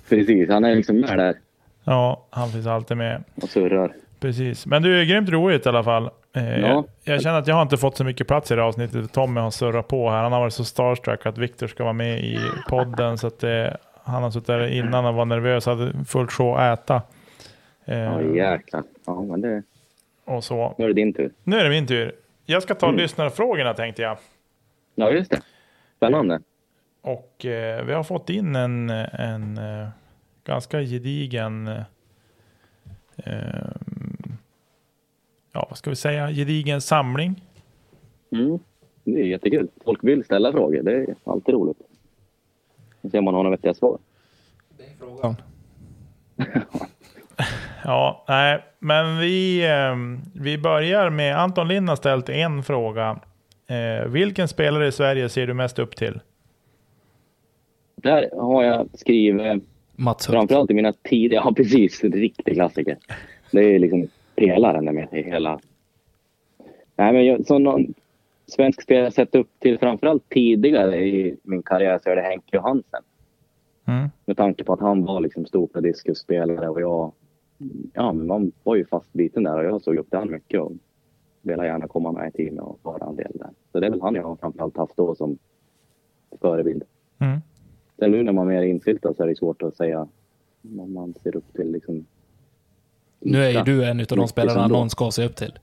precis. 0.10 0.50
Han 0.50 0.66
är 0.66 0.76
liksom 0.76 1.00
med 1.00 1.18
där 1.18 1.36
Ja, 1.84 2.28
han 2.30 2.50
finns 2.50 2.68
alltid 2.68 2.98
med. 2.98 3.24
och 3.36 3.50
surrar. 3.50 3.94
Precis. 4.20 4.66
Men 4.66 4.82
du 4.82 5.02
är 5.02 5.06
grymt 5.06 5.30
roligt 5.30 5.66
i 5.66 5.70
alla 5.70 5.84
fall. 5.84 6.10
Eh, 6.36 6.60
Ja. 6.60 6.68
jag, 6.68 6.86
jag 7.04 7.22
känner 7.22 7.40
att 7.40 7.48
jag 7.48 7.56
har 7.56 7.62
inte 7.62 7.78
fått 7.78 7.98
så 7.98 8.04
mycket 8.04 8.28
plats 8.28 8.52
i 8.52 8.56
det 8.56 8.62
här 8.62 8.68
avsnittet. 8.68 9.14
Tommy 9.14 9.42
har 9.42 9.52
surrat 9.52 9.88
på 9.88 10.10
här. 10.10 10.24
Han 10.24 10.32
har 10.32 10.40
varit 10.40 10.54
så 10.54 10.64
starstruck 10.66 11.26
att 11.26 11.38
Viktor 11.38 11.68
ska 11.68 11.84
vara 11.84 11.94
med 11.94 12.20
i 12.20 12.40
podden. 12.70 13.18
Så 13.18 13.28
att 13.28 13.44
eh, 13.44 13.66
han 14.04 14.24
har 14.24 14.32
suttit 14.32 14.48
där 14.48 14.68
innan 14.68 15.06
och 15.06 15.14
var 15.14 15.26
nervös. 15.26 15.66
Hade 15.66 15.94
fullt 16.08 16.32
sjå 16.32 16.56
att 16.56 16.80
äta. 16.80 17.02
Eh, 17.86 17.98
Ja, 17.98 18.22
jäklar. 18.22 18.84
Ja, 19.06 19.22
men 19.22 19.42
det, 19.42 19.64
och 20.26 20.44
så. 20.44 20.76
nu 20.78 20.84
är 20.84 20.88
det 20.88 20.94
din 20.94 21.14
tur. 21.14 21.32
Nu 21.44 21.56
är 21.58 21.64
det 21.64 21.70
min 21.70 21.88
tur. 21.88 22.16
Jag 22.46 22.64
ska 22.64 22.76
ta 22.76 22.88
Mm. 22.88 22.98
lyssnarfrågorna 23.00 23.74
tänkte 23.74 24.02
jag. 24.02 24.18
Ja, 24.96 25.12
just 25.12 25.32
det. 25.32 25.42
Spännande. 25.98 26.40
Och 27.02 27.46
eh, 27.46 27.86
vi 27.86 27.94
har 27.94 28.04
fått 28.04 28.30
in 28.30 28.56
en, 28.56 28.90
en 28.90 29.58
eh, 29.58 29.88
ganska 30.44 30.82
gedigen, 30.82 31.68
eh, 31.68 31.84
ja 35.52 35.68
vad 35.70 35.78
ska 35.78 35.90
vi 35.90 35.96
säga, 35.96 36.30
gedigen 36.32 36.82
samling. 36.82 37.42
Mm. 38.32 38.60
Det 39.04 39.22
är 39.22 39.26
jättekul. 39.26 39.68
Folk 39.86 40.04
vill 40.04 40.24
ställa 40.24 40.52
frågor. 40.52 40.82
Det 40.84 40.92
är 40.96 41.16
alltid 41.24 41.56
roligt. 41.56 41.78
Nu 43.02 43.10
ser 43.10 43.22
man 43.22 43.34
har 43.34 43.44
några 43.44 43.56
vettiga 43.56 43.74
svar. 43.74 43.98
Frågan. 45.00 45.36
Ja, 47.84 48.26
nej, 48.28 48.64
men 48.80 49.20
vi, 49.20 49.66
eh, 49.66 49.96
vi 50.42 50.58
börjar 50.58 51.10
med 51.10 51.38
Anton 51.40 51.68
Lind 51.68 51.90
har 51.90 51.96
ställt 51.96 52.30
en 52.30 52.64
fråga. 52.64 53.20
Eh, 53.68 54.08
vilken 54.08 54.48
spelare 54.48 54.88
i 54.88 54.92
Sverige 54.92 55.30
ser 55.30 55.48
du 55.48 55.54
mest 55.54 55.80
upp 55.80 55.96
till? 55.96 56.20
Där 57.96 58.30
har 58.36 58.64
jag 58.64 58.88
skrivit, 58.94 59.64
Mats 59.96 60.30
Hult. 60.30 60.36
framförallt 60.36 60.72
i 60.72 60.74
mina 60.74 60.94
tidiga, 60.94 61.42
ja 61.46 61.54
precis, 61.54 62.04
en 62.04 62.12
riktig 62.12 62.54
klassiker. 62.54 62.98
Det 63.52 63.76
är 63.76 63.80
liksom 63.80 64.08
pelaren 64.36 64.86
där 64.86 64.92
med 64.92 65.08
i 65.12 65.24
hela... 65.24 65.60
Nej 66.96 67.14
men 67.14 67.26
jag, 67.26 67.46
så 67.46 67.60
någon 67.60 67.94
svensk 68.48 68.82
spelare 68.82 69.12
sett 69.12 69.36
upp 69.36 69.50
till 69.60 69.80
framförallt 69.80 70.30
tidigare 70.30 71.06
i 71.06 71.38
min 71.44 71.64
karriär 71.64 72.00
så 72.04 72.10
är 72.10 72.16
det 72.16 72.22
Henke 72.22 72.56
Johansen. 72.56 73.02
Mm. 73.86 74.10
Med 74.26 74.38
tanke 74.38 74.64
på 74.64 74.74
att 74.74 74.80
han 74.80 75.06
var 75.06 75.22
liksom 75.22 75.46
stor 75.46 75.68
på 75.68 75.80
diskusspelare 75.80 76.70
och 76.70 76.82
jag, 76.82 77.12
ja 77.94 78.14
men 78.14 78.28
man 78.28 78.52
var 78.64 78.76
ju 78.76 78.86
fast 78.86 79.14
biten 79.14 79.44
där 79.44 79.58
och 79.58 79.66
jag 79.66 79.82
såg 79.82 79.98
upp 79.98 80.10
till 80.10 80.20
honom 80.20 80.34
mycket 80.34 80.62
och 80.62 80.72
ville 81.42 81.66
gärna 81.66 81.88
komma 81.88 82.12
med 82.12 82.30
i 82.30 82.32
teamet 82.32 82.64
och 82.64 82.80
vara 82.82 83.06
en 83.10 83.16
del 83.16 83.32
där. 83.34 83.50
Så 83.72 83.80
det 83.80 83.86
är 83.86 83.92
väl 83.92 84.02
han 84.02 84.16
jag 84.16 84.24
har 84.24 84.36
framförallt 84.36 84.78
haft 84.78 84.98
då 84.98 85.16
som 85.16 85.38
förebild. 86.42 86.84
Mm. 87.20 87.40
Sen 88.00 88.12
nu 88.12 88.24
när 88.24 88.34
man 88.34 88.48
är 88.48 88.52
mer 88.52 88.62
insyltad 88.62 89.14
så 89.14 89.24
är 89.24 89.28
det 89.28 89.36
svårt 89.36 89.62
att 89.62 89.76
säga 89.76 90.08
vad 90.62 90.90
man 90.90 91.14
ser 91.24 91.36
upp 91.36 91.54
till. 91.54 91.72
Liksom. 91.72 92.06
Nu 93.20 93.38
är 93.38 93.50
ju 93.52 93.62
du 93.64 93.86
en 93.86 94.00
av 94.00 94.06
de 94.06 94.28
spelarna 94.28 94.68
någon 94.68 94.90
ska 94.90 95.12
se 95.12 95.26
upp 95.26 95.36
till. 95.36 95.60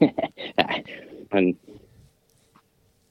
Nej, 0.00 0.14
men, 1.30 1.44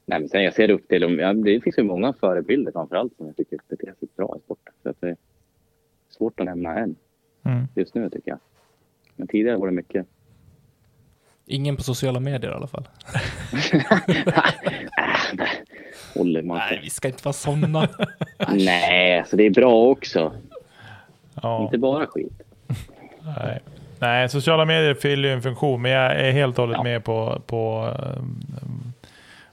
nej, 0.06 0.20
men 0.20 0.30
sen 0.30 0.44
jag 0.44 0.54
ser 0.54 0.70
upp 0.70 0.88
till 0.88 1.02
dem. 1.02 1.20
Ja, 1.20 1.34
det 1.34 1.62
finns 1.62 1.78
ju 1.78 1.84
många 1.84 2.14
förebilder 2.14 2.72
framförallt 2.72 3.18
som 3.18 3.26
jag 3.26 3.36
tycker 3.36 3.60
beter 3.70 3.94
sig 4.00 4.08
bra 4.16 4.36
i 4.38 4.42
sporten. 4.42 4.74
Så 4.84 4.90
att 4.90 5.02
det 5.02 5.10
är 5.10 5.18
svårt 6.10 6.40
att 6.40 6.46
nämna 6.46 6.80
en 6.80 6.96
Mm. 7.46 7.68
just 7.76 7.96
nu 7.96 8.10
tycker 8.10 8.32
jag. 8.32 8.39
Men 9.16 9.28
tidigare 9.28 9.58
var 9.58 9.68
det 9.68 9.74
mycket. 9.74 10.06
Ingen 11.46 11.76
på 11.78 11.84
sociala 11.84 12.20
medier 12.20 12.52
i 12.52 12.54
alla 12.54 12.68
fall. 12.68 12.88
Håller 16.16 16.41
man 16.41 16.58
Nej, 16.58 16.80
vi 16.84 16.89
ska 16.89 17.08
inte 17.08 17.24
vara 17.24 17.34
sådana. 17.34 17.89
Nej, 18.50 19.24
så 19.28 19.36
det 19.36 19.43
är 19.43 19.50
bra 19.50 19.84
också. 19.89 20.34
Ja. 21.41 21.64
Inte 21.64 21.78
bara 21.78 22.08
skit. 22.08 22.41
Nej. 23.38 23.60
Nej, 24.00 24.30
sociala 24.30 24.66
medier 24.66 24.93
fyller 24.93 25.30
ju 25.30 25.34
en 25.36 25.41
funktion, 25.41 25.82
men 25.82 25.91
jag 25.91 26.16
är 26.20 26.32
helt 26.32 26.60
och 26.60 26.64
hållet 26.64 26.78
Ja. 26.78 26.84
med 26.84 27.04
på, 27.04 27.41
på 27.46 27.93
um, 28.18 28.43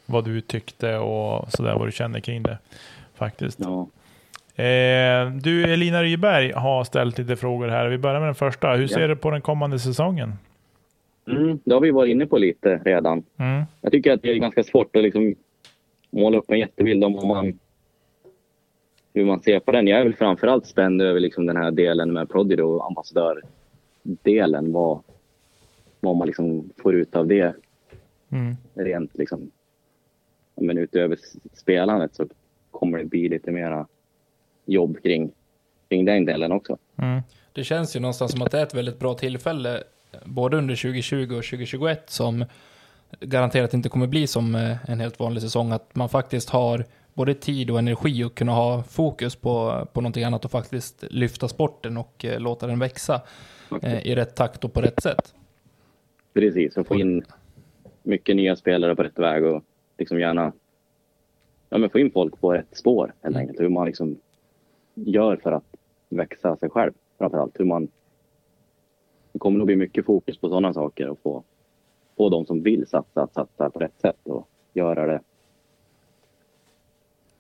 vad 0.07 0.25
du 0.25 0.41
tyckte 0.41 0.97
och 0.97 1.53
sådär, 1.53 1.75
vad 1.75 1.89
du 1.89 1.93
känner 1.93 2.21
kring 2.21 2.43
det. 2.43 2.59
Faktiskt. 3.15 3.59
Ja. 3.61 3.87
Eh, 4.63 5.33
du, 5.43 5.73
Elina 5.73 6.03
Ryberg 6.03 6.53
har 6.53 6.85
ställt 6.85 7.19
lite 7.19 7.37
frågor 7.37 7.69
här. 7.69 7.89
Vi 7.89 7.99
börjar 7.99 8.21
med 8.21 8.29
den 8.29 8.35
första. 8.35 8.73
Hur 8.75 8.83
Ja. 8.83 8.89
ser 8.89 9.09
du 9.09 9.17
på 9.17 9.31
den 9.31 9.41
kommande 9.41 9.79
säsongen? 9.79 10.33
Mm, 11.29 11.59
det 11.65 11.75
har 11.75 11.81
vi 11.81 11.91
varit 11.91 12.11
inne 12.11 12.27
på 12.27 12.39
lite 12.39 12.81
redan. 12.85 13.23
Mm. 13.37 13.63
Jag 13.81 13.93
tycker 13.93 14.13
att 14.13 14.23
det 14.23 14.31
är 14.31 14.35
ganska 14.37 14.63
svårt 14.65 14.97
att 14.97 15.03
liksom 15.03 15.35
måla 16.11 16.39
upp 16.39 16.51
en 16.51 16.59
jättebild 16.59 17.05
om 17.05 17.29
man, 17.29 17.59
hur 19.15 19.25
man 19.25 19.41
ser 19.41 19.61
på 19.61 19.73
den. 19.73 19.87
Jag 19.87 20.01
är 20.01 20.05
väl 20.05 20.15
framförallt 20.15 20.67
spänd 20.67 21.03
över 21.03 21.21
liksom 21.21 21.47
den 21.47 21.57
här 21.57 21.71
delen 21.71 22.13
med 22.13 22.29
Prodigy 22.31 22.63
och 22.63 22.87
ambassadördelen. 22.87 24.73
Vad, 24.73 25.01
vad 26.01 26.17
man 26.17 26.27
liksom 26.27 26.71
får 26.83 26.95
ut 26.95 27.17
av 27.17 27.27
det 27.27 27.55
Mm. 28.33 28.55
rent 28.75 29.19
liksom. 29.19 29.51
Men 30.61 30.79
utöver 30.79 31.19
spelandet 31.53 32.15
så 32.15 32.27
kommer 32.71 32.99
det 32.99 33.05
bli 33.05 33.29
lite 33.29 33.51
mera 33.51 33.87
jobb 34.65 35.03
kring, 35.03 35.33
kring 35.89 36.05
den 36.05 36.25
delen 36.25 36.53
också. 36.53 36.79
Mm. 36.97 37.23
Det 37.53 37.65
känns 37.65 37.97
ju 37.97 38.01
någonstans 38.01 38.33
som 38.33 38.43
att 38.43 38.51
det 38.51 38.59
är 38.59 38.63
ett 38.63 38.75
väldigt 38.75 38.99
bra 38.99 39.15
tillfälle, 39.15 39.83
både 40.25 40.57
under 40.57 40.77
2020 40.77 41.23
och 41.23 41.45
2021, 41.45 42.11
som 42.11 42.45
garanterat 43.21 43.75
inte 43.75 43.89
kommer 43.89 44.07
bli 44.07 44.27
som 44.27 44.55
eh, 44.55 44.91
en 44.91 45.01
helt 45.01 45.21
vanlig 45.21 45.43
säsong, 45.43 45.73
att 45.73 45.95
man 45.95 46.09
faktiskt 46.09 46.51
har 46.51 46.85
både 47.15 47.35
tid 47.35 47.71
och 47.71 47.79
energi 47.79 48.25
att 48.25 48.35
kunna 48.35 48.53
ha 48.53 48.83
fokus 48.83 49.37
på, 49.37 49.87
på 49.93 50.01
någonting 50.01 50.25
annat 50.25 50.45
och 50.45 50.51
faktiskt 50.51 51.05
lyfta 51.11 51.49
sporten 51.49 51.97
och 51.97 52.25
eh, 52.25 52.41
låta 52.41 52.67
den 52.67 52.79
växa 52.79 53.23
eh, 53.83 54.07
i 54.07 54.15
rätt 54.15 54.37
takt 54.37 54.65
och 54.65 54.73
på 54.73 54.81
rätt 54.81 55.03
sätt. 55.03 55.35
Precis, 56.35 56.77
och 56.77 56.87
få 56.87 56.95
in 56.95 57.25
mycket 58.03 58.37
nya 58.37 58.57
spelare 58.57 58.97
på 58.97 59.03
rätt 59.03 59.19
väg 59.19 59.45
och 59.45 59.63
liksom 59.99 60.21
gärna 60.21 60.53
ja, 61.69 61.79
men 61.79 61.91
få 61.91 61.99
in 61.99 62.11
folk 62.11 62.41
på 62.41 62.53
rätt 62.53 62.77
spår 62.77 63.15
helt 63.23 63.37
enkelt. 63.37 63.61
Hur 63.61 63.69
man 63.69 63.87
liksom 63.87 64.17
gör 64.95 65.37
för 65.37 65.53
att 65.53 65.77
växa 66.09 66.57
sig 66.57 66.71
själv 66.71 66.93
framförallt. 67.19 67.61
Hur 67.61 67.65
man... 67.65 67.89
Det 69.33 69.39
kommer 69.39 69.59
nog 69.59 69.67
bli 69.67 69.77
mycket 69.77 70.07
fokus 70.07 70.39
på 70.39 70.49
sådana 70.49 70.75
saker 70.75 71.09
och 71.09 71.19
få, 71.23 71.43
få 72.17 72.29
de 72.29 72.47
som 72.47 72.63
vill 72.63 72.87
satsa 72.87 73.23
att 73.23 73.35
satsa 73.35 73.71
på 73.71 73.79
rätt 73.79 74.01
sätt 74.01 74.19
och 74.25 74.49
göra 74.73 75.07
det 75.07 75.21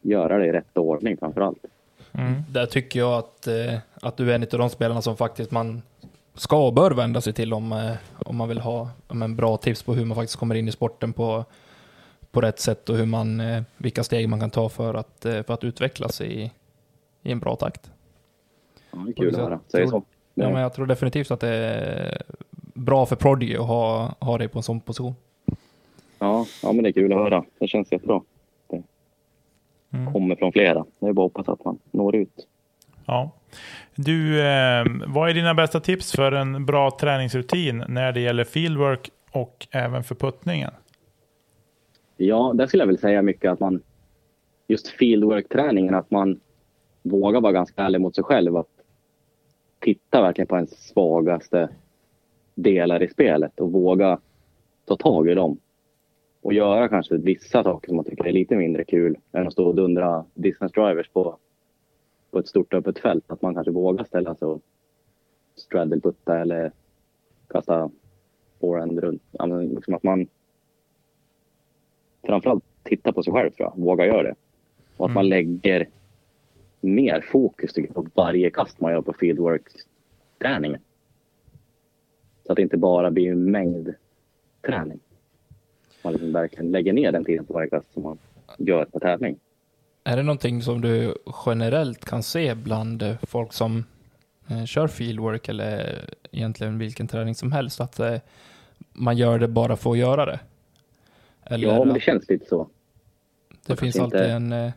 göra 0.02 0.38
det 0.38 0.46
i 0.46 0.52
rätt 0.52 0.78
ordning 0.78 1.16
framförallt. 1.16 1.64
Mm. 2.12 2.42
Där 2.48 2.66
tycker 2.66 2.98
jag 2.98 3.18
att, 3.18 3.46
eh, 3.46 3.78
att 4.02 4.16
du 4.16 4.30
är 4.30 4.34
en 4.34 4.42
av 4.42 4.48
de 4.48 4.70
spelarna 4.70 5.02
som 5.02 5.16
faktiskt 5.16 5.50
man 5.50 5.82
ska 6.34 6.66
och 6.66 6.74
bör 6.74 6.90
vända 6.90 7.20
sig 7.20 7.32
till 7.32 7.54
om, 7.54 7.72
eh, 7.72 7.92
om 8.26 8.36
man 8.36 8.48
vill 8.48 8.60
ha 8.60 8.88
om 9.06 9.22
en 9.22 9.36
bra 9.36 9.56
tips 9.56 9.82
på 9.82 9.94
hur 9.94 10.04
man 10.04 10.14
faktiskt 10.14 10.38
kommer 10.38 10.54
in 10.54 10.68
i 10.68 10.72
sporten 10.72 11.12
på, 11.12 11.44
på 12.30 12.40
rätt 12.40 12.60
sätt 12.60 12.88
och 12.88 12.96
hur 12.96 13.06
man, 13.06 13.40
eh, 13.40 13.62
vilka 13.76 14.04
steg 14.04 14.28
man 14.28 14.40
kan 14.40 14.50
ta 14.50 14.68
för 14.68 14.94
att, 14.94 15.24
eh, 15.24 15.42
för 15.42 15.54
att 15.54 15.64
utvecklas 15.64 16.20
i, 16.20 16.50
i 17.22 17.32
en 17.32 17.40
bra 17.40 17.56
takt. 17.56 17.90
Ja, 18.90 18.98
det 18.98 19.10
är 19.10 19.14
kul 19.14 19.34
att 19.34 19.40
höra. 19.40 19.60
Säg 19.68 19.88
så. 19.88 20.02
Ja, 20.34 20.50
men 20.50 20.62
jag 20.62 20.74
tror 20.74 20.86
definitivt 20.86 21.30
att 21.30 21.40
det 21.40 21.48
är 21.48 22.22
bra 22.74 23.06
för 23.06 23.16
Prodigy 23.16 23.56
att 23.56 23.66
ha, 23.66 24.14
ha 24.20 24.38
dig 24.38 24.48
på 24.48 24.58
en 24.58 24.62
sån 24.62 24.80
position. 24.80 25.14
Ja, 26.18 26.46
ja, 26.62 26.72
men 26.72 26.82
det 26.82 26.90
är 26.90 26.92
kul 26.92 27.12
att 27.12 27.18
höra. 27.18 27.44
Det 27.58 27.68
känns 27.68 27.92
jättebra. 27.92 28.20
Det 28.70 28.82
Mm. 29.98 30.12
kommer 30.12 30.36
från 30.36 30.52
flera. 30.52 30.84
Det 30.98 31.06
är 31.06 31.12
bara 31.12 31.26
att 31.26 31.32
hoppas 31.36 31.48
att 31.48 31.64
man 31.64 31.78
når 31.90 32.16
ut. 32.16 32.46
Ja. 33.06 33.30
Du, 33.94 34.40
eh, 34.40 34.84
vad 35.06 35.30
är 35.30 35.34
dina 35.34 35.54
bästa 35.54 35.80
tips 35.80 36.12
för 36.12 36.32
en 36.32 36.66
bra 36.66 36.90
träningsrutin 37.00 37.84
när 37.88 38.12
det 38.12 38.20
gäller 38.20 38.44
fieldwork 38.44 39.10
och 39.30 39.66
även 39.70 40.04
för 40.04 40.14
puttningen? 40.14 40.70
Ja, 42.16 42.52
där 42.54 42.66
skulle 42.66 42.82
jag 42.82 42.86
väl 42.88 42.98
säga 42.98 43.22
mycket 43.22 43.52
att 43.52 43.60
man 43.60 43.82
just 44.68 44.88
fieldwork-träningen, 44.88 45.94
att 45.94 46.10
man 46.10 46.40
vågar 47.02 47.40
vara 47.40 47.52
ganska 47.52 47.82
ärlig 47.82 48.00
mot 48.00 48.14
sig 48.14 48.24
själv. 48.24 48.56
Att 48.56 48.82
titta 49.78 50.22
verkligen 50.22 50.48
på 50.48 50.56
ens 50.56 50.88
svagaste 50.88 51.68
delar 52.54 53.02
i 53.02 53.08
spelet 53.08 53.60
och 53.60 53.72
våga 53.72 54.18
ta 54.84 54.96
tag 54.96 55.28
i 55.28 55.34
dem. 55.34 55.58
Och 56.40 56.52
göra 56.52 56.88
kanske 56.88 57.16
vissa 57.16 57.62
saker 57.62 57.86
som 57.86 57.96
man 57.96 58.04
tycker 58.04 58.26
är 58.26 58.32
lite 58.32 58.56
mindre 58.56 58.84
kul 58.84 59.18
än 59.32 59.46
att 59.46 59.52
stå 59.52 59.66
och 59.66 59.74
dundra 59.74 60.24
distance 60.34 60.80
drivers 60.80 61.08
på, 61.08 61.36
på 62.30 62.38
ett 62.38 62.48
stort 62.48 62.74
öppet 62.74 62.98
fält. 62.98 63.24
Att 63.26 63.42
man 63.42 63.54
kanske 63.54 63.70
vågar 63.70 64.04
ställa 64.04 64.34
sig 64.34 64.48
och 64.48 64.60
straddle-putta 65.56 66.38
eller 66.38 66.72
kasta 67.48 67.90
forehand 68.60 68.98
runt. 68.98 69.22
Liksom 69.74 69.94
att 69.94 70.02
man 70.02 70.26
framförallt 72.22 72.64
titta 72.82 73.12
på 73.12 73.22
sig 73.22 73.32
själv 73.32 73.50
tror 73.50 73.68
jag. 73.68 73.84
Våga 73.84 74.06
göra 74.06 74.22
det. 74.22 74.34
Och 74.96 75.06
att 75.06 75.14
man 75.14 75.28
lägger 75.28 75.88
mer 76.82 77.20
fokus 77.20 77.70
jag, 77.74 77.94
på 77.94 78.06
varje 78.14 78.50
kast 78.50 78.80
man 78.80 78.92
gör 78.92 79.02
på 79.02 79.12
fieldwork-träningen. 79.12 80.80
Så 82.46 82.52
att 82.52 82.56
det 82.56 82.62
inte 82.62 82.76
bara 82.76 83.10
blir 83.10 83.32
en 83.32 83.50
mängd 83.50 83.94
träning. 84.66 85.00
Man 86.04 86.12
liksom 86.12 86.32
verkligen 86.32 86.70
lägger 86.70 86.92
ner 86.92 87.12
den 87.12 87.24
tiden 87.24 87.44
på 87.46 87.52
varje 87.54 87.68
kast 87.70 87.92
som 87.92 88.02
man 88.02 88.18
gör 88.58 88.84
på 88.84 89.00
tävling. 89.00 89.38
Är 90.04 90.16
det 90.16 90.22
någonting 90.22 90.62
som 90.62 90.80
du 90.80 91.14
generellt 91.46 92.04
kan 92.04 92.22
se 92.22 92.54
bland 92.54 93.02
eh, 93.02 93.16
folk 93.22 93.52
som 93.52 93.84
eh, 94.48 94.64
kör 94.64 94.88
fieldwork 94.88 95.48
eller 95.48 96.00
egentligen 96.30 96.78
vilken 96.78 97.08
träning 97.08 97.34
som 97.34 97.52
helst? 97.52 97.80
Att 97.80 98.00
eh, 98.00 98.16
man 98.92 99.16
gör 99.16 99.38
det 99.38 99.48
bara 99.48 99.76
för 99.76 99.90
att 99.90 99.98
göra 99.98 100.26
det? 100.26 100.40
Eller 101.44 101.68
Ja, 101.68 101.84
men 101.84 101.94
det 101.94 102.00
känns 102.00 102.28
lite 102.28 102.46
så. 102.48 102.68
det 103.66 103.76
finns 103.76 103.96
kanske 103.96 104.18
alltid 104.18 104.36
inte- 104.36 104.56
en... 104.56 104.72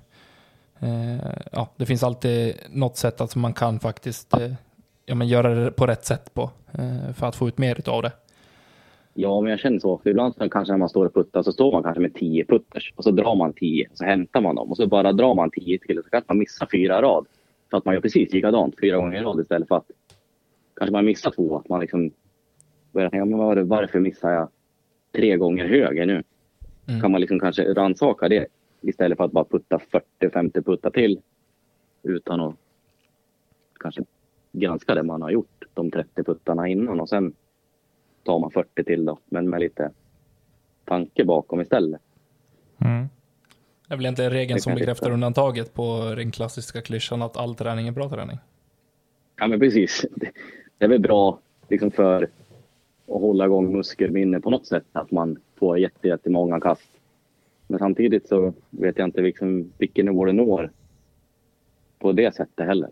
Eh, 0.85 1.31
ja, 1.51 1.69
det 1.77 1.85
finns 1.85 2.03
alltid 2.03 2.55
något 2.69 2.97
sätt 2.97 3.21
att 3.21 3.35
man 3.35 3.53
kan 3.53 3.79
faktiskt 3.79 4.33
eh, 4.33 4.53
ja, 5.05 5.15
men 5.15 5.27
göra 5.27 5.55
det 5.55 5.71
på 5.71 5.87
rätt 5.87 6.05
sätt 6.05 6.33
på 6.33 6.49
eh, 6.73 7.13
för 7.13 7.27
att 7.27 7.35
få 7.35 7.47
ut 7.47 7.57
mer 7.57 7.89
av 7.89 8.01
det. 8.01 8.11
Ja, 9.13 9.41
men 9.41 9.51
jag 9.51 9.59
känner 9.59 9.79
så. 9.79 9.97
För 9.97 10.09
ibland 10.09 10.35
så 10.35 10.49
kanske 10.49 10.73
när 10.73 10.77
man 10.77 10.89
står 10.89 11.05
och 11.05 11.13
puttar 11.13 11.43
så 11.43 11.51
står 11.51 11.71
man 11.71 11.83
kanske 11.83 12.01
med 12.01 12.13
tio 12.13 12.45
putters 12.45 12.93
och 12.95 13.03
så 13.03 13.11
drar 13.11 13.35
man 13.35 13.53
tio 13.53 13.87
och 13.91 13.97
så 13.97 14.05
hämtar 14.05 14.41
man 14.41 14.55
dem 14.55 14.71
och 14.71 14.77
så 14.77 14.87
bara 14.87 15.11
drar 15.13 15.35
man 15.35 15.51
tio 15.51 15.79
till 15.79 16.01
så 16.03 16.09
kanske 16.09 16.25
man 16.27 16.37
missar 16.37 16.67
fyra 16.71 17.01
rad. 17.01 17.25
För 17.69 17.77
att 17.77 17.85
man 17.85 17.93
gör 17.93 18.01
precis 18.01 18.33
likadant 18.33 18.75
fyra 18.81 18.97
gånger 18.97 19.19
i 19.19 19.23
rad 19.23 19.39
istället 19.39 19.67
för 19.67 19.77
att 19.77 19.91
kanske 20.75 20.91
man 20.91 21.05
missar 21.05 21.31
två. 21.31 21.57
Att 21.57 21.69
man 21.69 21.79
liksom 21.79 22.11
börjar 22.91 23.09
tänka, 23.09 23.25
men 23.25 23.37
vad 23.37 23.47
var 23.47 23.55
det, 23.55 23.63
varför 23.63 23.99
missar 23.99 24.31
jag 24.31 24.49
tre 25.15 25.35
gånger 25.37 25.67
höger 25.67 26.05
nu? 26.05 26.23
Mm. 26.87 27.01
Kan 27.01 27.11
man 27.11 27.21
liksom 27.21 27.39
kanske 27.39 27.73
rannsaka 27.73 28.29
det 28.29 28.47
istället 28.89 29.17
för 29.17 29.23
att 29.25 29.31
bara 29.31 29.45
putta 29.45 29.79
40-50 30.19 30.63
puttar 30.63 30.89
till 30.89 31.21
utan 32.03 32.39
att 32.39 32.55
kanske 33.79 34.03
granska 34.51 34.95
det 34.95 35.03
man 35.03 35.21
har 35.21 35.29
gjort, 35.29 35.63
de 35.73 35.91
30 35.91 36.23
puttarna 36.23 36.67
innan 36.67 36.99
och 36.99 37.09
sen 37.09 37.33
tar 38.23 38.39
man 38.39 38.51
40 38.51 38.83
till 38.83 39.05
då, 39.05 39.19
men 39.25 39.49
med 39.49 39.59
lite 39.59 39.91
tanke 40.85 41.25
bakom 41.25 41.61
istället. 41.61 42.01
Mm. 42.81 43.07
Det 43.87 43.93
är 43.93 43.97
väl 43.97 44.05
egentligen 44.05 44.31
regeln 44.31 44.61
som 44.61 44.75
bekräftar 44.75 45.11
undantaget 45.11 45.73
på 45.73 46.13
den 46.15 46.31
klassiska 46.31 46.81
klyschan 46.81 47.21
att 47.21 47.37
all 47.37 47.55
träning 47.55 47.87
är 47.87 47.91
bra 47.91 48.09
träning. 48.09 48.37
Ja, 49.35 49.47
men 49.47 49.59
precis. 49.59 50.05
Det- 50.11 50.31
är 50.79 50.87
väl 50.87 50.99
bra 50.99 51.39
liksom 51.69 51.91
för 51.91 52.23
att 52.23 52.29
hålla 53.07 53.45
igång 53.45 53.73
muskelminne 53.73 54.39
på 54.39 54.49
något 54.49 54.65
sätt, 54.67 54.85
att 54.91 55.11
man 55.11 55.39
får 55.55 55.79
jätte, 55.79 56.07
jättemånga 56.07 56.59
kast. 56.59 56.89
Men 57.67 57.79
samtidigt 57.79 58.27
så 58.27 58.53
vet 58.69 58.97
jag 58.97 59.07
inte 59.07 59.21
liksom 59.21 59.71
vilken 59.77 60.05
nivå 60.05 60.25
det 60.25 60.33
når 60.33 60.71
på 61.99 62.11
det 62.11 62.35
sättet 62.35 62.65
heller. 62.67 62.89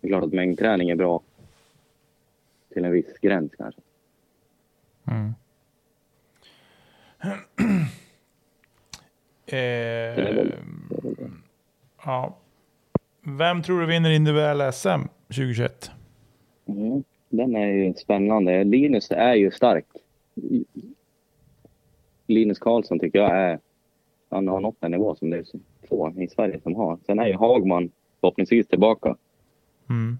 Det 0.00 0.06
är 0.06 0.10
klart 0.10 0.24
att 0.24 0.32
mängdträning 0.32 0.90
är 0.90 0.96
bra 0.96 1.22
till 2.72 2.84
en 2.84 2.92
viss 2.92 3.18
gräns 3.20 3.52
kanske. 3.58 3.80
Mm. 5.10 5.34
eh, 9.46 10.46
ja. 12.04 12.36
Vem 13.22 13.62
tror 13.62 13.80
du 13.80 13.86
vinner 13.86 14.10
individuella 14.10 14.72
SM 14.72 14.88
2021? 15.28 15.90
Mm, 16.66 17.04
den 17.28 17.56
är 17.56 17.66
ju 17.66 17.94
spännande. 17.94 18.64
Linus 18.64 19.10
är 19.10 19.34
ju 19.34 19.50
stark. 19.50 19.86
Linus 22.30 22.58
Karlsson 22.58 22.98
tycker 22.98 23.18
jag 23.18 23.36
är... 23.36 23.58
Han 24.30 24.48
har 24.48 24.60
nått 24.60 24.76
en 24.80 24.90
nivå 24.90 25.14
som 25.14 25.30
det 25.30 25.38
är 25.38 25.44
få 25.88 26.14
i 26.16 26.28
Sverige 26.28 26.60
som 26.60 26.74
har. 26.74 26.98
Sen 27.06 27.18
är 27.18 27.26
ju 27.26 27.34
Hagman 27.34 27.90
förhoppningsvis 28.20 28.66
tillbaka. 28.68 29.16
Mm. 29.88 30.18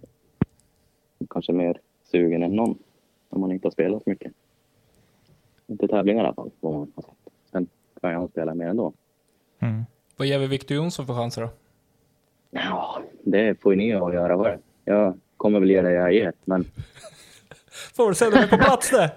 Kanske 1.31 1.53
mer 1.53 1.81
sugen 2.05 2.43
än 2.43 2.57
någon. 2.57 2.79
Om 3.29 3.41
man 3.41 3.53
inte 3.53 3.67
har 3.67 3.73
spelat 3.73 4.03
så 4.03 4.11
mycket. 4.11 4.33
Inte 5.67 5.89
tävlingar 5.89 6.25
i 6.25 6.27
alla 6.27 6.35
fall. 6.35 6.51
vad 6.61 6.73
man 6.73 6.93
har 6.95 7.03
sett. 7.03 7.33
Sen 7.53 7.67
kan 8.01 8.15
han 8.15 8.29
spela 8.29 8.55
mer 8.55 8.67
ändå. 8.67 8.93
Mm. 9.59 9.83
Vad 10.17 10.27
ger 10.27 10.39
vi 10.39 10.47
Victor 10.47 10.77
Jonsson 10.77 11.07
för 11.07 11.15
chanser 11.15 11.43
då? 11.43 11.49
Ja, 12.51 13.03
det 13.23 13.61
får 13.61 13.73
ju 13.73 13.79
ni 13.79 13.93
att 13.95 14.15
göra. 14.15 14.37
Vad? 14.37 14.59
Jag 14.85 15.19
kommer 15.37 15.61
väl 15.61 15.71
ge 15.71 15.83
det 15.83 15.93
jag 15.93 16.13
ger. 16.15 16.33
Men 16.45 16.65
Får 17.95 18.09
du 18.09 18.15
sätta 18.15 18.37
mig 18.37 18.49
på 18.49 18.57
plats 18.57 18.91
det? 18.91 19.13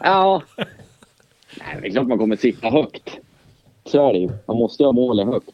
Ja. 0.00 0.42
Nej, 1.58 1.78
det 1.82 1.86
är 1.88 1.90
klart 1.90 2.06
man 2.08 2.18
kommer 2.18 2.36
sikta 2.36 2.68
högt. 2.70 3.18
Så 3.84 4.08
är 4.08 4.12
det 4.12 4.18
ju. 4.18 4.28
Man 4.46 4.56
måste 4.56 4.82
ju 4.82 4.86
ha 4.86 4.92
målet 4.92 5.26
högt. 5.26 5.50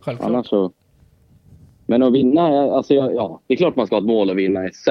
Självklart. 0.00 0.28
Annars 0.30 0.46
så... 0.46 0.72
Men 1.86 2.02
att 2.02 2.12
vinna, 2.12 2.42
alltså 2.72 2.94
ja, 2.94 3.40
det 3.46 3.54
är 3.54 3.58
klart 3.58 3.76
man 3.76 3.86
ska 3.86 3.96
ha 3.96 4.00
ett 4.00 4.06
mål 4.06 4.30
att 4.30 4.36
vinna 4.36 4.68
SM. 4.72 4.90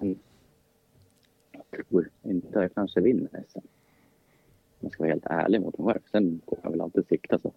Men 0.00 0.18
jag 1.52 1.86
tror 1.90 2.08
inte 2.22 2.48
jag 2.52 2.74
kanske 2.74 3.00
vinner 3.00 3.28
SM. 3.48 3.58
Man 4.80 4.90
ska 4.90 5.02
vara 5.02 5.12
helt 5.12 5.26
ärlig 5.26 5.60
mot 5.60 5.78
mig 5.78 5.86
själv. 5.92 6.00
Sen 6.12 6.40
får 6.46 6.58
jag 6.62 6.70
väl 6.70 6.80
alltid 6.80 7.06
sikta 7.08 7.38
så 7.38 7.52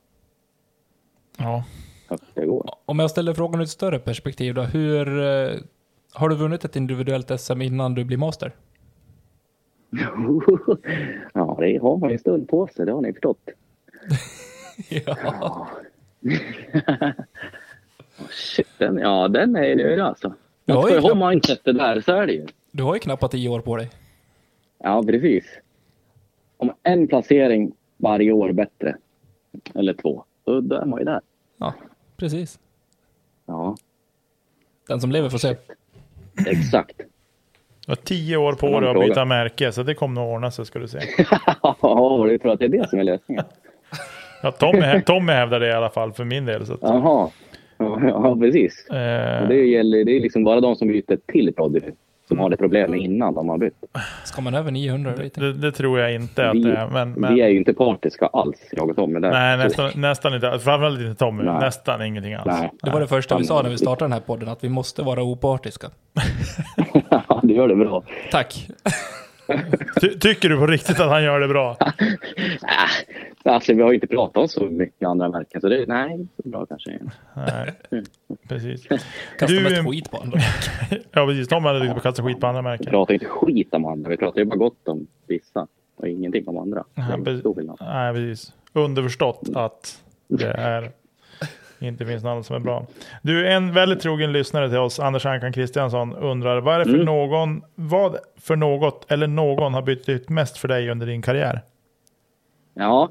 Ja. 1.38 1.64
högt 2.09 2.24
det 2.34 2.45
går. 2.45 2.70
Om 2.86 2.99
jag 2.99 3.11
ställer 3.11 3.34
frågan 3.34 3.59
ur 3.59 3.64
ett 3.64 3.70
större 3.70 3.99
perspektiv 3.99 4.53
då. 4.53 4.61
Hur, 4.61 5.20
eh, 5.22 5.51
har 6.14 6.30
du 6.30 6.36
vunnit 6.36 6.66
ett 6.66 6.76
individuellt 6.76 7.39
SM 7.41 7.61
innan 7.61 7.95
du 7.95 8.03
blir 8.03 8.18
master? 8.18 8.51
ja, 11.33 11.57
det 11.59 11.77
har 11.77 11.97
man 11.97 12.09
ju 12.09 12.13
en 12.13 12.19
stund 12.19 12.47
på 12.49 12.67
sig, 12.67 12.85
det 12.85 12.91
har 12.91 13.01
ni 13.01 13.13
förstått. 13.13 13.49
ja. 15.05 15.67
Shit, 18.29 18.67
den, 18.77 18.97
ja, 18.97 19.27
den 19.27 19.55
är 19.55 19.75
det 19.75 20.05
alltså. 20.05 20.33
Ja, 20.65 20.81
Ska 20.81 20.91
du 20.91 21.07
ja. 21.07 21.13
ha 21.13 21.29
mindsetet 21.29 21.77
där 21.77 22.01
så 22.01 22.11
är 22.11 22.27
det 22.27 22.33
ju. 22.33 22.45
Du 22.71 22.83
har 22.83 22.93
ju 22.93 22.99
knappt 22.99 23.31
tio 23.31 23.49
år 23.49 23.59
på 23.61 23.77
dig. 23.77 23.89
Ja, 24.77 25.03
precis. 25.07 25.45
Om 26.57 26.73
en 26.83 27.07
placering 27.07 27.73
varje 27.97 28.31
år 28.31 28.51
bättre, 28.51 28.97
eller 29.75 29.93
två, 29.93 30.23
då, 30.43 30.61
då 30.61 30.75
är 30.75 30.85
man 30.85 30.99
ju 30.99 31.05
där. 31.05 31.21
Ja, 31.57 31.73
precis. 32.17 32.59
Ja, 33.45 33.75
Den 34.87 35.01
som 35.01 35.11
lever 35.11 35.29
får 35.29 35.37
se. 35.37 35.55
exakt. 36.47 37.01
Du 37.86 37.91
har 37.91 37.95
tio 37.95 38.38
år 38.38 38.53
på 38.53 38.79
dig 38.79 38.89
att 38.89 38.99
byta 38.99 39.25
märke, 39.25 39.71
så 39.71 39.84
det 39.84 39.93
kommer 39.93 40.21
nog 40.21 40.31
ordna 40.31 40.51
sig 40.51 40.65
ska 40.65 40.79
du 40.79 40.88
se. 40.88 40.99
Ja, 41.81 42.25
du 42.29 42.38
tror 42.38 42.51
att 42.51 42.59
det 42.59 42.65
är 42.65 42.69
det 42.69 42.89
som 42.89 42.99
är 42.99 43.03
lösningen? 43.03 43.43
Ja, 44.43 44.51
Tommy, 44.51 45.01
Tommy 45.05 45.31
hävdar 45.31 45.59
det 45.59 45.67
i 45.67 45.71
alla 45.71 45.89
fall 45.89 46.13
för 46.13 46.23
min 46.23 46.45
del. 46.45 46.65
Så 46.65 46.73
att, 46.73 46.79
Jaha. 46.81 47.29
Ja, 47.77 47.99
ja 48.01 48.38
precis. 48.39 48.89
eh, 48.89 49.47
det, 49.47 49.65
gäller, 49.65 50.05
det 50.05 50.11
är 50.11 50.19
liksom 50.19 50.43
bara 50.43 50.61
de 50.61 50.75
som 50.75 50.88
byter 50.88 51.17
till 51.27 51.53
Proddy 51.53 51.79
som 52.27 52.39
har 52.39 52.49
det 52.49 52.57
problemet 52.57 52.99
innan 52.99 53.34
de 53.34 53.49
har 53.49 53.57
bytt. 53.57 53.73
Ska 54.23 54.41
man 54.41 54.55
över 54.55 54.71
900 54.71 55.11
rating? 55.11 55.31
det, 55.36 55.53
det 55.53 55.71
tror 55.71 55.99
jag 55.99 56.15
inte 56.15 56.49
att 56.49 56.55
Vi, 56.55 56.63
det 56.63 56.75
är. 56.75 56.88
Men, 56.88 57.11
men, 57.11 57.36
vi 57.36 57.41
är 57.41 57.47
ju 57.47 57.57
inte 57.57 57.73
partiska 57.73 58.27
alls, 58.27 58.57
jag 58.71 58.89
och 58.89 58.95
Tommy. 58.95 59.19
Där. 59.19 59.31
nej, 59.31 59.57
nästan, 59.57 59.91
nästan 59.95 60.34
inte. 60.34 60.59
Framförallt 60.59 60.99
inte 60.99 61.15
Tommy. 61.15 61.43
Nej. 61.43 61.59
Nästan 61.59 62.01
ingenting 62.01 62.34
alls. 62.34 62.45
Nej. 62.45 62.71
Det 62.81 62.89
var 62.89 62.99
det 62.99 63.07
första 63.07 63.38
vi 63.38 63.43
sa 63.43 63.61
när 63.61 63.69
vi 63.69 63.77
startade 63.77 64.05
den 64.05 64.11
här 64.11 64.19
podden, 64.19 64.49
att 64.49 64.63
vi 64.63 64.69
måste 64.69 65.01
vara 65.01 65.23
opartiska. 65.23 65.88
Du 67.43 67.53
gör 67.53 67.67
det 67.67 67.75
bra. 67.75 68.03
Tack. 68.31 68.67
Ty, 70.01 70.19
tycker 70.19 70.49
du 70.49 70.57
på 70.57 70.67
riktigt 70.67 70.99
att 70.99 71.09
han 71.09 71.23
gör 71.23 71.39
det 71.39 71.47
bra? 71.47 71.77
Äh, 73.45 73.53
alltså, 73.53 73.73
vi 73.73 73.81
har 73.81 73.89
ju 73.89 73.95
inte 73.95 74.07
pratat 74.07 74.37
om 74.37 74.47
så 74.47 74.65
mycket 74.65 75.07
andra 75.07 75.29
märken, 75.29 75.61
så 75.61 75.69
det 75.69 75.85
nej, 75.87 76.27
så 76.43 76.49
bra 76.49 76.65
kanske. 76.65 76.99
Nej, 77.35 77.73
precis. 78.47 78.87
Kastar 79.39 79.47
Du, 79.47 79.61
mest 79.63 79.77
eh, 79.77 79.85
skit 79.89 80.11
på 80.11 80.17
andra. 80.17 80.39
Ja, 81.11 81.25
precis. 81.27 81.47
Tommy 81.47 81.67
hade 81.67 81.79
liksom 81.79 81.99
kastat 81.99 82.25
skit 82.25 82.39
på 82.39 82.47
andra 82.47 82.61
Vi 82.61 82.63
märken. 82.63 82.85
pratar 82.85 83.13
inte 83.13 83.25
skit 83.25 83.73
om 83.73 83.85
andra, 83.85 84.09
vi 84.09 84.17
pratar 84.17 84.39
ju 84.39 84.45
bara 84.45 84.55
gott 84.55 84.87
om 84.87 85.07
vissa 85.27 85.67
och 85.95 86.07
ingenting 86.07 86.47
om 86.47 86.57
andra. 86.57 86.83
Precis. 87.23 87.43
Nej, 87.79 88.13
precis. 88.13 88.53
Underförstått 88.73 89.41
att 89.55 90.03
det 90.27 90.47
är 90.51 90.91
inte 91.84 92.05
finns 92.05 92.23
något 92.23 92.31
annat 92.31 92.45
som 92.45 92.55
är 92.55 92.59
bra. 92.59 92.86
Du, 93.21 93.47
en 93.47 93.73
väldigt 93.73 93.99
trogen 93.99 94.31
lyssnare 94.31 94.69
till 94.69 94.77
oss, 94.77 94.99
Anders 94.99 95.25
Ankan 95.25 95.53
Kristiansson, 95.53 96.15
undrar 96.15 96.61
vad 96.61 96.75
är 96.81 96.84
för 96.84 96.93
Mm. 96.93 97.05
någon, 97.05 97.61
vad 97.75 98.17
för 98.38 98.55
något 98.55 99.11
eller 99.11 99.27
någon 99.27 99.73
har 99.73 99.81
betytt 99.81 100.29
mest 100.29 100.57
för 100.57 100.67
dig 100.67 100.89
under 100.89 101.07
din 101.07 101.21
karriär? 101.21 101.61
Ja, 102.73 103.09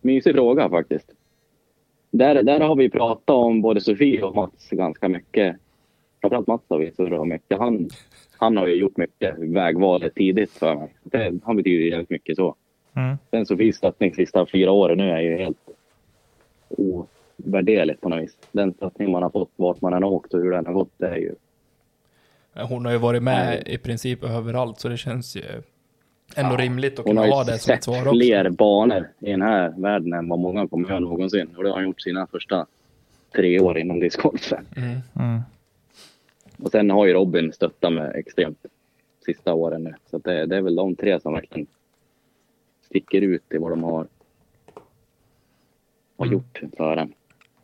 mysig 0.00 0.34
fråga 0.34 0.68
faktiskt. 0.68 1.10
Där, 2.10 2.42
där 2.42 2.60
har 2.60 2.76
vi 2.76 2.90
pratat 2.90 3.30
om 3.30 3.62
både 3.62 3.80
Sofie 3.80 4.22
och 4.22 4.34
Mats 4.34 4.70
ganska 4.70 5.08
mycket. 5.08 5.56
Framförallt 6.20 6.46
Mats 6.46 6.62
har 6.68 6.78
vi 6.78 7.16
om 7.18 7.28
mycket. 7.28 7.58
Han, 7.58 7.88
han 8.38 8.56
har 8.56 8.66
ju 8.66 8.74
gjort 8.74 8.96
mycket 8.96 9.38
vägvalet 9.38 10.14
tidigt 10.14 10.50
för 10.50 10.74
mig. 10.74 10.94
Det, 11.02 11.32
han 11.44 11.56
betyder 11.56 11.84
jävligt 11.84 12.10
mycket 12.10 12.36
så. 12.36 12.54
Mm. 12.96 13.16
Sen 13.30 13.46
Sofies 13.46 13.76
stöttning 13.76 14.14
sista 14.14 14.46
fyra 14.46 14.72
åren 14.72 14.98
nu 14.98 15.10
är 15.10 15.20
ju 15.20 15.36
helt 15.36 15.58
ovärderligt 17.46 18.00
på 18.00 18.08
något 18.08 18.22
vis. 18.22 18.36
Den 18.52 18.74
stöttning 18.74 19.10
man 19.10 19.22
har 19.22 19.30
fått, 19.30 19.50
vart 19.56 19.80
man 19.80 19.92
än 19.92 20.02
har 20.02 20.10
åkt 20.10 20.34
och 20.34 20.40
hur 20.40 20.50
den 20.50 20.66
har 20.66 20.72
gått, 20.72 20.90
det 20.96 21.06
är 21.08 21.16
ju... 21.16 21.34
Hon 22.54 22.84
har 22.84 22.92
ju 22.92 22.98
varit 22.98 23.22
med 23.22 23.62
i 23.66 23.78
princip 23.78 24.24
överallt, 24.24 24.80
så 24.80 24.88
det 24.88 24.96
känns 24.96 25.36
ju 25.36 25.42
ändå 26.36 26.54
Ja, 26.54 26.56
rimligt 26.56 26.92
att 26.92 26.98
Hon 26.98 27.04
kunna 27.16 27.20
har 27.20 27.28
ha 27.28 27.44
ju 27.44 27.52
det 27.52 27.58
som 27.58 27.74
ett 27.74 27.84
svar 27.84 28.00
också. 28.00 28.10
fler 28.10 28.50
banor 28.50 29.08
i 29.18 29.30
den 29.30 29.42
här 29.42 29.74
världen 29.76 30.12
än 30.12 30.28
vad 30.28 30.38
många 30.38 30.68
kommer 30.68 30.88
göra 30.88 31.00
någonsin. 31.00 31.48
Och 31.56 31.62
det 31.62 31.68
har 31.68 31.76
han 31.76 31.84
gjort 31.84 32.00
sina 32.00 32.26
första 32.26 32.66
tre 33.34 33.60
år 33.60 33.78
inom 33.78 34.00
discgolfen. 34.00 34.66
Mm. 34.76 34.98
Mm. 35.18 35.40
Och 36.62 36.70
sen 36.70 36.90
har 36.90 37.06
ju 37.06 37.12
Robin 37.12 37.52
stöttat 37.52 37.92
med 37.92 38.12
extremt 38.16 38.66
sista 39.26 39.54
åren 39.54 39.84
nu. 39.84 39.94
Så 40.10 40.16
att 40.16 40.24
det, 40.24 40.46
det 40.46 40.56
är 40.56 40.60
väl 40.60 40.74
de 40.74 40.96
tre 40.96 41.20
som 41.20 41.32
verkligen 41.32 41.66
sticker 42.86 43.20
ut 43.20 43.42
i 43.54 43.58
vad 43.58 43.72
de 43.72 43.82
har, 43.84 44.06
har 46.16 46.26
Mm. 46.26 46.32
gjort 46.32 46.62
för 46.76 46.96
en. 46.96 47.12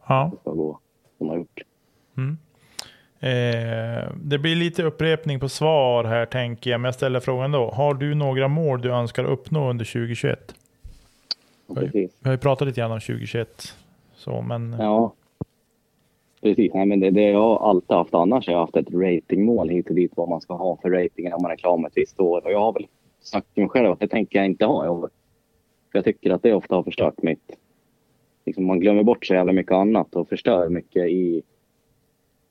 Ja. 0.09 0.31
Som 0.45 0.77
de 1.19 1.29
har 1.29 1.37
gjort. 1.37 1.61
Mm. 2.17 2.39
Eh, 3.21 4.13
det 4.25 4.39
blir 4.39 4.57
lite 4.57 4.83
upprepning 4.83 5.41
på 5.41 5.49
svar 5.49 6.05
här 6.05 6.27
tänker 6.27 6.71
jag, 6.71 6.81
men 6.81 6.89
jag 6.89 6.95
ställer 6.95 7.21
frågan 7.21 7.53
då. 7.53 7.71
Har 7.71 7.95
du 7.95 8.15
några 8.15 8.49
mål 8.49 8.81
du 8.81 8.91
önskar 8.91 9.25
uppnå 9.25 9.71
under 9.71 9.85
2021? 9.85 10.55
Och 11.67 11.77
Oj. 11.77 11.85
Precis. 11.85 12.11
Vi 12.21 12.29
har 12.29 12.33
ju 12.33 12.39
pratat 12.39 12.69
lite 12.69 12.81
grann 12.81 12.93
om 12.93 13.01
2021. 13.01 13.75
Så, 14.15 14.43
men 14.43 14.77
Ja. 14.79 15.13
Precis. 16.43 16.75
Nej, 16.75 16.87
men 16.87 17.01
det, 17.01 17.11
det 17.11 17.23
jag 17.23 17.41
har 17.41 17.71
alltid 17.71 17.97
haft 17.97 18.15
annars. 18.15 18.49
Jag 18.49 18.55
har 18.55 18.61
haft 18.61 18.77
ett 18.77 18.95
ratingmål 18.95 19.69
hit 19.69 19.89
och 19.89 19.95
dit 19.95 20.13
vad 20.15 20.29
man 20.29 20.41
ska 20.41 20.55
ha 20.55 20.77
för 20.83 20.91
rating 20.91 21.31
när 21.31 21.43
man 21.43 21.51
är 21.51 21.57
klar 21.57 21.79
med 21.79 21.89
ett 21.89 21.97
visst 21.97 22.21
år. 22.21 22.45
Och 22.45 22.53
jag 22.53 22.61
har 22.61 22.73
väl 22.73 22.87
sagt 23.23 23.55
till 23.55 23.63
mig 23.63 23.71
själv 23.71 23.91
att 23.91 24.01
det 24.01 24.09
tänker 24.09 24.39
jag 24.39 24.47
inte 24.47 24.65
ha 24.65 24.87
i 24.87 24.89
år. 24.89 25.11
För 25.93 25.99
jag 25.99 26.05
tycker 26.05 26.31
att 26.31 26.43
det 26.43 26.53
ofta 26.53 26.75
har 26.75 26.83
förstört 26.83 27.23
mitt... 27.23 27.57
Liksom 28.47 28.67
man 28.67 28.81
glömmer 28.81 29.03
bort 29.03 29.27
så 29.27 29.35
jävla 29.35 29.53
mycket 29.53 29.73
annat 29.73 30.15
och 30.17 30.29
förstör 30.29 30.69
mycket 30.69 31.07
i, 31.07 31.43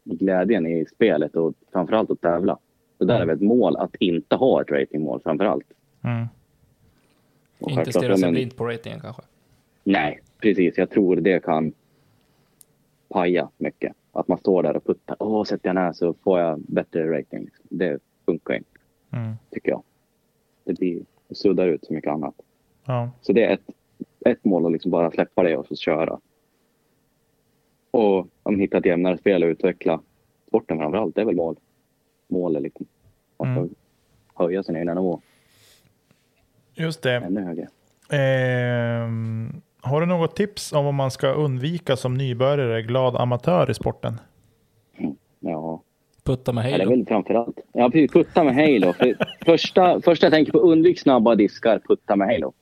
glädjen 0.03 0.67
i 0.67 0.85
spelet 0.85 1.35
och 1.35 1.53
framförallt 1.71 2.11
att 2.11 2.21
tävla. 2.21 2.57
Så 2.97 3.05
där 3.05 3.21
är 3.21 3.25
väl 3.25 3.35
ett 3.35 3.41
mål 3.41 3.75
att 3.77 3.95
inte 3.99 4.35
ha 4.35 4.61
ett 4.61 4.71
ratingmål 4.71 5.21
framförallt. 5.23 5.65
mm. 6.03 6.25
Och 7.59 7.71
Inte 7.71 7.91
stirra 7.91 8.17
sig 8.17 8.31
blind 8.31 8.55
på 8.55 8.65
ratingen 8.65 8.99
kanske. 8.99 9.21
Nej, 9.83 10.19
precis. 10.41 10.77
Jag 10.77 10.89
tror 10.89 11.15
det 11.15 11.43
kan 11.43 11.73
paja 13.09 13.49
mycket. 13.57 13.93
Att 14.11 14.27
man 14.27 14.37
står 14.37 14.63
där 14.63 14.75
och 14.77 14.85
puttar. 14.85 15.15
Åh, 15.19 15.43
sätter 15.43 15.67
jag 15.69 15.75
den 15.75 15.83
här 15.83 15.93
så 15.93 16.13
får 16.13 16.39
jag 16.39 16.59
bättre 16.59 17.19
rating. 17.19 17.49
Det 17.63 17.99
funkar 18.25 18.53
inte, 18.53 18.69
Mm. 19.13 19.33
tycker 19.51 19.69
jag. 19.71 19.83
Det 20.63 20.73
blir 20.73 21.01
det 21.27 21.35
suddar 21.35 21.67
ut 21.67 21.85
så 21.85 21.93
mycket 21.93 22.11
annat. 22.11 22.35
Ja. 22.85 23.09
Så 23.21 23.33
det 23.33 23.43
är 23.45 23.53
ett, 23.53 23.69
ett 24.29 24.45
mål 24.45 24.65
att 24.65 24.71
liksom 24.71 24.91
bara 24.91 25.11
släppa 25.11 25.43
det 25.43 25.57
och 25.57 25.67
så 25.67 25.75
köra. 25.75 26.19
Och 27.91 28.27
om 28.43 28.59
hitta 28.59 28.77
ett 28.77 28.85
jämnare 28.85 29.17
spel 29.17 29.43
och 29.43 29.47
utveckla 29.49 30.01
sporten 30.47 30.77
framför 30.77 30.97
allt. 30.97 31.15
Det 31.15 31.21
är 31.21 31.25
väl 31.25 31.35
mål. 31.35 31.55
Målet 32.27 32.61
liksom. 32.63 32.85
Man 33.37 33.53
ska 33.53 33.59
Mm. 33.61 33.75
höja 34.35 34.63
sin 34.63 34.75
egna 34.75 34.93
nivå 34.93 35.21
Just 36.73 37.01
det. 37.03 37.15
ännu 37.15 37.41
högre. 37.41 37.67
Ehm, 38.09 39.61
har 39.81 40.01
du 40.01 40.07
något 40.07 40.35
tips 40.35 40.73
om 40.73 40.85
vad 40.85 40.93
man 40.93 41.11
ska 41.11 41.27
undvika 41.33 41.95
som 41.95 42.13
nybörjare, 42.13 42.81
glad 42.81 43.15
amatör 43.15 43.71
i 43.71 43.73
sporten? 43.73 44.19
Ja, 45.39 45.81
Putta 46.23 46.51
med 46.53 46.63
Ja, 46.65 46.67
det 46.69 46.73
är 46.75 46.79
Halo. 46.79 46.89
väl 46.97 47.05
framförallt. 47.05 47.59
Ja, 47.73 47.89
precis. 47.89 48.11
Putta 48.11 48.43
med 48.43 48.55
Halo. 48.55 48.93
För 48.93 49.15
första, 49.45 50.01
första 50.01 50.25
jag 50.25 50.33
tänker 50.33 50.51
på, 50.51 50.59
undvik 50.59 50.99
snabba 50.99 51.35
diskar, 51.35 51.79
putta 51.79 52.15
med 52.15 52.27
Halo. 52.27 52.53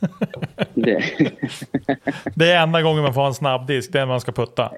Det, 0.74 1.02
Det 2.34 2.52
är 2.52 2.62
enda 2.62 2.82
gången 2.82 3.02
man 3.02 3.14
får 3.14 3.20
ha 3.20 3.28
en 3.28 3.34
snabbdisk, 3.34 3.92
det 3.92 3.98
är 3.98 4.02
när 4.02 4.12
man 4.12 4.20
ska 4.20 4.32
putta. 4.32 4.72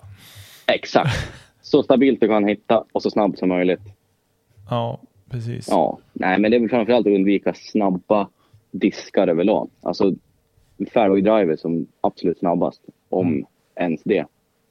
exakt. 0.66 1.32
Så 1.62 1.82
stabilt 1.82 2.20
du 2.20 2.28
kan 2.28 2.44
hitta 2.44 2.84
och 2.92 3.02
så 3.02 3.10
snabbt 3.10 3.38
som 3.38 3.48
möjligt. 3.48 3.80
Ja, 4.70 5.00
precis. 5.30 5.68
Ja, 5.70 5.98
nej, 6.12 6.38
men 6.38 6.50
det 6.50 6.56
är 6.56 6.60
väl 6.60 6.68
framförallt 6.68 7.06
att 7.06 7.12
undvika 7.12 7.54
snabba 7.54 8.28
diskar 8.70 9.28
överlag. 9.28 9.70
Alltså 9.82 10.12
fairway 10.92 11.20
driver 11.20 11.56
som 11.56 11.86
absolut 12.00 12.38
snabbast, 12.38 12.80
om 13.08 13.46
ens 13.74 14.00
det. 14.04 14.24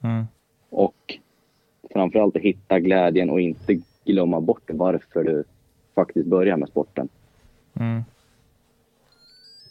Mm. 0.04 0.26
Och 0.70 1.18
framförallt 1.94 2.36
att 2.36 2.42
hitta 2.42 2.80
glädjen 2.80 3.30
och 3.30 3.42
inte 3.42 3.78
glömma 4.06 4.42
bort 4.42 4.70
varför 4.74 5.24
du 5.24 5.44
faktiskt 5.96 6.28
börjar 6.28 6.58
med 6.58 6.70
sporten. 6.70 7.10
Mm. 7.74 8.04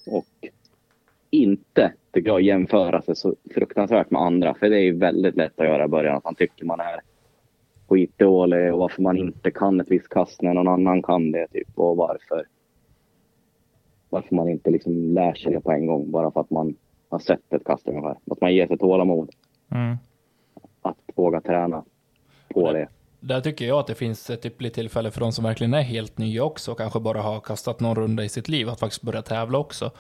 Och 0.08 0.48
inte, 1.30 1.92
tycker 2.12 2.30
jag, 2.30 2.40
jämföra 2.40 3.02
sig 3.02 3.16
så 3.16 3.34
fruktansvärt 3.54 4.10
med 4.10 4.22
andra. 4.22 4.54
För 4.54 4.70
det 4.70 4.76
är 4.76 4.82
ju 4.82 4.98
väldigt 4.98 5.36
lätt 5.36 5.60
att 5.60 5.66
göra 5.66 5.84
i 5.84 5.88
början, 5.88 6.16
att 6.16 6.24
man 6.24 6.34
tycker 6.34 6.64
man 6.64 6.80
är 6.80 7.00
skitdålig 7.88 8.72
och 8.72 8.78
varför 8.78 9.02
man 9.02 9.16
inte 9.16 9.50
kan 9.50 9.80
ett 9.80 9.90
visst 9.90 10.08
kast 10.08 10.42
när 10.42 10.54
någon 10.54 10.68
annan 10.68 11.02
kan 11.02 11.30
det. 11.32 11.46
Typ, 11.46 11.68
och 11.74 11.96
varför, 11.96 12.46
varför 14.10 14.34
man 14.34 14.48
inte 14.48 14.70
liksom 14.70 14.92
lär 15.14 15.34
sig 15.34 15.52
det 15.52 15.60
på 15.60 15.72
en 15.72 15.86
gång 15.86 16.10
bara 16.10 16.30
för 16.30 16.40
att 16.40 16.50
man 16.50 16.76
har 17.08 17.18
sett 17.18 17.52
ett 17.52 17.64
kast 17.64 17.88
ungefär. 17.88 18.16
Att 18.30 18.40
man 18.40 18.54
ger 18.54 18.66
sig 18.66 18.78
tålamod 18.78 19.30
Mm. 19.70 19.96
att 20.82 20.98
våga 21.14 21.40
träna 21.40 21.84
på 22.48 22.72
det. 22.72 22.88
Där 23.20 23.40
tycker 23.40 23.66
jag 23.66 23.78
att 23.78 23.86
det 23.86 23.94
finns 23.94 24.30
ett 24.30 24.46
ypperligt 24.46 24.74
tillfälle 24.74 25.10
för 25.10 25.20
de 25.20 25.32
som 25.32 25.44
verkligen 25.44 25.74
är 25.74 25.82
helt 25.82 26.18
nya 26.18 26.44
också, 26.44 26.72
och 26.72 26.78
kanske 26.78 27.00
bara 27.00 27.22
har 27.22 27.40
kastat 27.40 27.80
någon 27.80 27.96
runda 27.96 28.24
i 28.24 28.28
sitt 28.28 28.48
liv, 28.48 28.68
att 28.68 28.80
faktiskt 28.80 29.02
börja 29.02 29.22
tävla 29.22 29.58
också. 29.58 29.90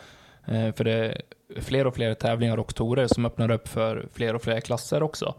Eh, 0.46 0.72
För 0.74 0.84
det 0.84 0.92
är 0.92 1.22
fler 1.60 1.86
och 1.86 1.94
fler 1.94 2.14
tävlingar 2.14 2.56
och 2.56 2.74
torer 2.74 3.06
som 3.06 3.26
öppnar 3.26 3.50
upp 3.50 3.68
för 3.68 4.06
fler 4.12 4.34
och 4.34 4.42
fler 4.42 4.60
klasser 4.60 5.02
också. 5.02 5.34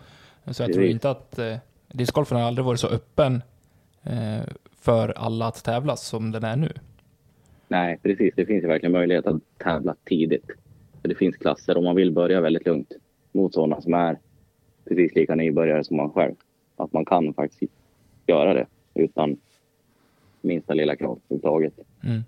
Så 0.52 0.64
jag 0.64 0.74
tror 0.74 0.86
inte 0.86 1.10
att 1.10 1.40
eh, 1.40 1.56
discgolfen 1.88 2.38
har 2.38 2.48
aldrig 2.48 2.66
varit 2.66 2.80
så 2.80 2.88
öppen 2.88 3.42
eh, 4.04 4.42
för 4.82 5.14
alla 5.18 5.48
att 5.48 5.64
tävla 5.64 5.96
som 5.96 6.32
den 6.32 6.44
är 6.44 6.56
nu. 6.56 6.74
Nej, 7.68 8.00
precis. 8.04 8.34
Det 8.36 8.46
finns 8.46 8.64
ju 8.64 8.68
verkligen 8.68 8.92
möjlighet 8.94 9.28
att 9.28 9.42
tävla 9.58 9.96
tidigt. 10.06 10.52
Det 11.02 11.16
finns 11.16 11.38
klasser 11.38 11.78
om 11.78 11.84
man 11.84 11.96
vill 11.96 12.12
börja 12.12 12.42
väldigt 12.42 12.66
lugnt 12.66 12.92
mot 13.32 13.54
sådana 13.54 13.82
som 13.82 13.94
är 13.94 14.18
precis 14.88 15.16
lika 15.16 15.36
nybörjare 15.36 15.84
som 15.84 15.98
man 15.98 16.12
själv. 16.12 16.36
Att 16.80 16.94
man 16.94 17.06
kan 17.06 17.34
faktiskt 17.34 17.74
göra 18.28 18.54
det 18.54 18.66
utan 18.94 19.38
minsta 20.42 20.74
lilla 20.74 20.96
krav 20.96 21.20
överhuvudtaget. 21.30 21.74
Mm. 22.04 22.22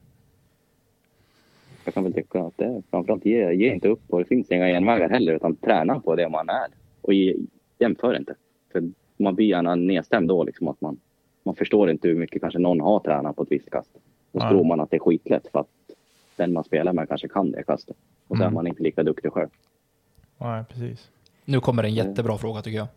Jag 1.85 1.93
kan 1.93 2.03
väl 2.03 2.13
tycka 2.13 2.41
att 2.43 2.57
det 2.57 2.81
framförallt 2.89 3.25
ge, 3.25 3.51
ge 3.53 3.73
inte 3.73 3.87
upp 3.87 4.01
och 4.07 4.19
det 4.19 4.25
finns 4.25 4.51
inga 4.51 4.67
genvägar 4.67 5.09
heller 5.09 5.33
utan 5.33 5.55
träna 5.55 5.99
på 5.99 6.15
det 6.15 6.29
man 6.29 6.49
är 6.49 6.67
och 7.01 7.13
ge, 7.13 7.35
jämför 7.79 8.17
inte. 8.17 8.35
För 8.71 8.83
man 9.17 9.35
blir 9.35 9.45
gärna 9.45 9.75
nedstämd 9.75 10.27
då 10.27 10.43
liksom 10.43 10.67
att 10.67 10.81
man, 10.81 10.99
man 11.43 11.55
förstår 11.55 11.89
inte 11.91 12.07
hur 12.07 12.15
mycket 12.15 12.41
kanske 12.41 12.59
någon 12.59 12.81
har 12.81 12.99
tränat 12.99 13.35
på 13.35 13.43
ett 13.43 13.51
visst 13.51 13.69
kast. 13.69 13.89
Då 14.31 14.39
Nej. 14.39 14.49
tror 14.49 14.63
man 14.63 14.79
att 14.79 14.89
det 14.89 14.97
är 14.97 14.99
skitlätt 14.99 15.47
för 15.51 15.59
att 15.59 15.67
den 16.35 16.53
man 16.53 16.63
spelar 16.63 16.93
med 16.93 17.07
kanske 17.07 17.27
kan 17.27 17.51
det 17.51 17.63
kastet. 17.63 17.95
Och 18.27 18.37
så 18.37 18.43
är 18.43 18.47
Mm. 18.47 18.53
man 18.53 18.67
inte 18.67 18.83
lika 18.83 19.03
duktig 19.03 19.31
själv. 19.31 19.49
Nej, 20.37 20.63
precis. 20.69 21.09
Nu 21.45 21.59
kommer 21.59 21.83
en 21.83 21.93
jättebra 21.93 22.37
fråga 22.37 22.61
tycker 22.61 22.77
jag. 22.77 22.87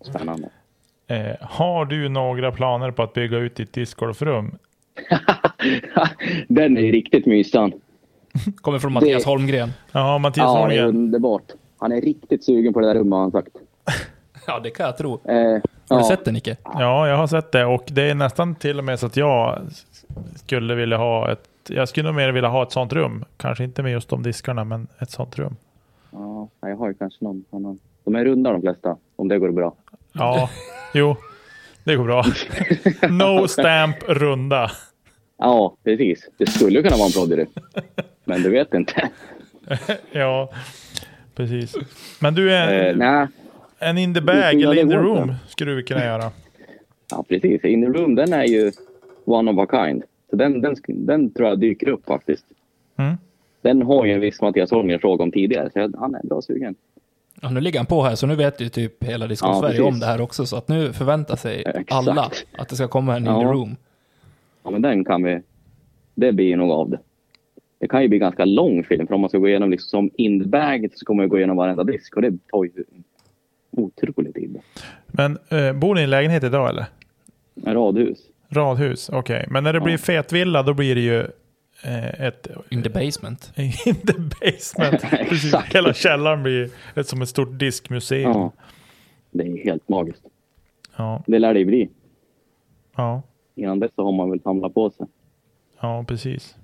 Spännande. 0.00 0.48
Eh, 1.06 1.36
har 1.40 1.84
du 1.84 2.08
några 2.08 2.52
planer 2.52 2.90
på 2.90 3.02
att 3.02 3.12
bygga 3.14 3.38
ut 3.38 3.56
ditt 3.56 3.72
discgolfrum? 3.72 4.58
den 6.48 6.78
är 6.78 6.92
riktigt 6.92 7.26
mysan. 7.26 7.72
Kommer 8.56 8.78
från 8.78 8.92
Mattias 8.92 9.24
Det- 9.24 9.30
Holmgren. 9.30 9.70
Ja, 9.92 10.18
Mattias 10.18 10.44
Ja, 10.44 10.52
det 10.52 10.58
är 10.58 10.60
Holmgren. 10.82 10.88
underbart. 10.88 11.52
Han 11.78 11.92
är 11.92 12.00
riktigt 12.00 12.44
sugen 12.44 12.72
på 12.72 12.80
det 12.80 12.86
där 12.86 12.94
rummet 12.94 13.12
har 13.16 13.20
han 13.20 13.30
sagt. 13.30 13.48
Ja, 14.46 14.60
det 14.60 14.70
kan 14.70 14.86
jag 14.86 14.96
tro. 14.96 15.14
Eh, 15.24 15.34
Har 15.34 15.60
ja. 15.88 15.98
du 15.98 16.04
sett 16.04 16.24
det 16.24 16.32
Nicke? 16.32 16.56
Ja, 16.64 17.08
jag 17.08 17.16
har 17.16 17.26
sett 17.26 17.52
det 17.52 17.64
och 17.64 17.84
det 17.86 18.02
är 18.10 18.14
nästan 18.14 18.54
till 18.54 18.78
och 18.78 18.84
med 18.84 19.00
så 19.00 19.06
att 19.06 19.16
jag 19.16 19.58
skulle 20.36 20.74
vilja 20.74 20.96
ha 20.96 21.32
ett 21.32 21.48
jag 21.68 21.88
skulle 21.88 22.06
nog 22.08 22.14
mer 22.16 22.32
vilja 22.32 22.48
ha 22.48 22.62
ett 22.62 22.72
sånt 22.72 22.92
rum. 22.92 23.24
Kanske 23.36 23.64
inte 23.64 23.82
med 23.82 23.92
just 23.92 24.08
de 24.08 24.22
diskarna, 24.22 24.64
men 24.64 24.86
ett 24.98 25.10
sånt 25.10 25.38
rum. 25.38 25.56
Ja, 26.10 26.48
jag 26.60 26.76
har 26.76 26.88
ju 26.88 26.94
kanske 26.94 27.24
någon 27.24 27.44
annan. 27.50 27.78
De 28.08 28.14
är 28.14 28.24
runda 28.24 28.52
de 28.52 28.60
flesta, 28.60 28.96
om 29.16 29.28
det 29.28 29.38
går 29.38 29.50
bra. 29.50 29.74
Ja, 30.12 30.50
jo, 30.94 31.16
det 31.84 31.96
går 31.96 32.04
bra. 32.04 32.24
No 33.10 33.48
stamp 33.48 33.96
runda. 34.06 34.70
Ja, 35.38 35.76
precis. 35.84 36.28
Det 36.36 36.46
skulle 36.46 36.82
kunna 36.82 36.96
vara 36.96 37.06
en 37.06 37.12
proddy 37.12 37.46
Men 38.24 38.42
du 38.42 38.50
vet 38.50 38.74
inte. 38.74 39.08
Ja, 40.12 40.50
precis. 41.34 41.74
Men 42.20 42.34
du 42.34 42.52
är 42.52 43.00
Eh, 43.00 43.28
en 43.78 43.98
in 43.98 44.14
the 44.14 44.20
bag 44.20 44.54
eller 44.54 44.78
in 44.78 44.88
the 44.88 44.96
room 44.96 45.34
skulle 45.48 45.72
du 45.72 45.82
kunna 45.82 46.04
göra. 46.04 46.30
ja, 47.10 47.24
precis. 47.28 47.64
In 47.64 47.80
the 47.82 47.98
room, 47.98 48.14
den 48.14 48.32
är 48.32 48.44
ju 48.44 48.72
one 49.24 49.50
of 49.50 49.58
a 49.58 49.66
kind. 49.86 50.02
Så 50.30 50.36
den, 50.36 50.60
den, 50.60 50.76
den 50.86 51.30
tror 51.30 51.48
jag 51.48 51.58
dyker 51.60 51.88
upp 51.88 52.06
faktiskt. 52.06 52.44
Mm. 52.96 53.16
Den 53.62 53.82
har 53.82 54.04
ju 54.06 54.12
en 54.12 54.20
viss 54.20 54.40
Mattias 54.40 54.70
Holmgren 54.70 55.00
fråga 55.00 55.22
om 55.22 55.32
tidigare, 55.32 55.70
så 55.72 55.98
han 55.98 56.14
är 56.14 56.26
bra 56.26 56.42
sugen. 56.42 56.74
Ja, 57.42 57.50
nu 57.50 57.60
ligger 57.60 57.78
han 57.78 57.86
på 57.86 58.02
här, 58.02 58.14
så 58.14 58.26
nu 58.26 58.36
vet 58.36 58.60
ju 58.60 58.68
typ 58.68 59.04
hela 59.04 59.26
Disco 59.26 59.46
Ja, 59.46 59.60
Sverige 59.60 59.72
precis. 59.78 59.94
om 59.94 60.00
det 60.00 60.06
här 60.06 60.20
också, 60.20 60.46
så 60.46 60.56
att 60.56 60.68
nu 60.68 60.92
förväntar 60.92 61.36
sig 61.36 61.62
Exakt. 61.66 61.92
alla 61.92 62.30
att 62.58 62.68
det 62.68 62.76
ska 62.76 62.88
komma 62.88 63.16
en 63.16 63.22
in 63.26 63.32
Ja. 63.32 63.40
the 63.40 63.44
room. 63.46 63.76
Ja, 64.62 64.70
men 64.70 64.82
den 64.82 65.04
kan 65.04 65.22
vi... 65.22 65.40
Det 66.14 66.32
blir 66.32 66.56
nog 66.56 66.70
av 66.70 66.90
det. 66.90 66.98
Det 67.80 67.88
kan 67.88 68.02
ju 68.02 68.08
bli 68.08 68.18
ganska 68.18 68.44
lång 68.44 68.84
film, 68.84 69.06
för 69.06 69.14
om 69.14 69.20
man 69.20 69.30
ska 69.30 69.38
gå 69.38 69.48
igenom 69.48 69.70
liksom 69.70 69.88
som 69.88 70.10
in 70.16 70.42
the 70.42 70.48
bag 70.48 70.88
så 70.94 71.04
kommer 71.04 71.16
man 71.16 71.24
ju 71.26 71.30
gå 71.30 71.38
igenom 71.38 71.56
varenda 71.56 71.84
disk 71.84 72.16
och 72.16 72.22
det 72.22 72.32
tar 72.50 72.64
ju 72.64 72.84
otrolig 73.70 74.34
tid. 74.34 74.60
Men 75.06 75.38
eh, 75.48 75.72
bor 75.72 75.94
ni 75.94 76.00
i 76.00 76.04
en 76.04 76.10
lägenhet 76.10 76.44
idag 76.44 76.68
eller? 76.68 76.86
En 77.64 77.74
radhus. 77.74 78.18
Radhus, 78.50 79.08
okej. 79.12 79.46
Men 79.50 79.64
när 79.64 79.72
det 79.72 79.80
blir 79.80 79.96
fetvilla 79.98 80.62
då 80.62 80.74
blir 80.74 80.94
det 80.94 81.00
ju 81.00 81.26
ett 81.82 82.46
In 82.70 82.82
the 82.82 82.90
basement. 82.90 83.52
in 83.56 83.72
the 83.94 84.12
basement. 84.40 85.00
Precis. 85.28 85.44
Exakt. 85.44 85.74
Hela 85.74 85.92
källaren 85.94 86.42
blir 86.42 86.70
ett, 86.94 87.08
som 87.08 87.22
ett 87.22 87.28
stort 87.28 87.58
diskmuseum. 87.58 88.30
Ja. 88.32 88.52
Det 89.30 89.44
är 89.44 89.64
helt 89.64 89.88
magiskt. 89.88 90.22
Ja, 90.96 91.22
Det 91.26 91.38
lär 91.38 91.54
det 91.54 91.64
bli. 91.64 91.88
ja, 92.96 93.22
Innan 93.54 93.80
dess 93.80 93.90
så 93.96 94.04
har 94.04 94.12
man 94.12 94.30
väl 94.30 94.40
samlat 94.40 94.74
på 94.74 94.90
sig. 94.90 95.06
ja, 95.80 96.04
precis. 96.08 96.56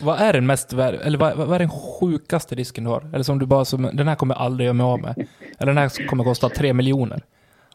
Vad 0.00 0.20
är 0.20 0.32
den 0.32 0.46
mest 0.46 0.72
värd, 0.72 0.94
eller 1.02 1.18
vad, 1.18 1.36
vad 1.36 1.54
är 1.54 1.58
den 1.58 1.68
sjukaste 1.70 2.54
disken 2.54 2.84
du 2.84 2.90
har? 2.90 3.10
Eller 3.14 3.22
som 3.22 3.38
du 3.38 3.46
bara 3.46 3.64
som, 3.64 3.90
den 3.92 4.08
här 4.08 4.14
kommer 4.14 4.34
jag 4.34 4.42
aldrig 4.42 4.64
göra 4.64 4.74
mig 4.74 4.84
av 4.84 5.00
med. 5.00 5.14
Eller 5.58 5.66
den 5.72 5.78
här 5.78 6.06
kommer 6.06 6.24
kosta 6.24 6.48
tre 6.48 6.72
miljoner. 6.72 7.22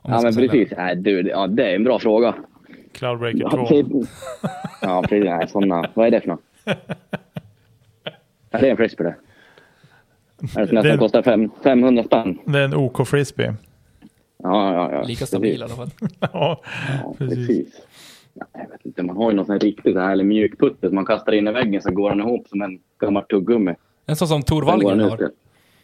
Ja, 0.03 0.21
men 0.21 0.35
precis. 0.35 0.69
Nej, 0.77 0.95
du, 0.95 1.23
det- 1.23 1.29
ja, 1.29 1.47
det 1.47 1.71
är 1.71 1.75
en 1.75 1.83
bra 1.83 1.99
fråga. 1.99 2.35
Cloudbreaker 2.93 3.39
Ja, 3.39 3.49
2. 3.49 3.65
precis. 3.65 4.09
Ja, 4.81 5.01
precis. 5.01 5.25
Nej, 5.25 5.47
sådana. 5.47 5.89
Vad 5.93 6.07
är 6.07 6.11
det 6.11 6.21
för 6.21 6.27
något? 6.27 6.41
Ja, 8.51 8.59
det 8.59 8.67
är 8.67 8.71
en 8.71 8.77
frisbee 8.77 9.03
det. 9.03 9.15
Sån 10.47 10.75
där 10.75 10.83
Det- 10.83 10.97
kostar 10.97 11.21
fem, 11.21 11.51
500 11.63 12.03
spänn? 12.03 12.39
Det 12.45 12.59
är 12.59 12.63
en 12.63 12.73
OK 12.75 13.07
Frisbee. 13.07 13.53
Ja, 14.43 14.73
ja, 14.73 14.91
ja. 14.91 15.01
Lika 15.03 15.25
stabil 15.25 15.59
i 15.61 15.63
alla 15.63 15.75
fall. 15.75 15.89
Ja, 16.33 16.61
precis. 17.17 17.47
precis. 17.47 17.81
Ja, 18.33 18.45
jag 18.53 18.69
vet 18.69 18.85
inte, 18.85 19.03
man 19.03 19.17
har 19.17 19.29
ju 19.31 19.35
någon 19.35 19.45
sån 19.45 19.53
här 19.53 19.59
riktigt 19.59 19.95
härlig 19.95 20.25
mjukputte 20.25 20.87
som 20.87 20.95
man 20.95 21.05
kastar 21.05 21.31
in 21.31 21.47
i 21.47 21.51
väggen 21.51 21.81
så 21.81 21.91
går 21.91 22.09
den 22.09 22.19
ihop 22.19 22.47
som 22.47 22.61
en 22.61 22.79
gammal 22.99 23.23
tuggummi. 23.23 23.75
En 24.05 24.15
sån 24.15 24.27
som 24.27 24.41
Tor 24.43 24.63
Wallgren 24.63 24.97
den 24.97 25.09
har. 25.09 25.31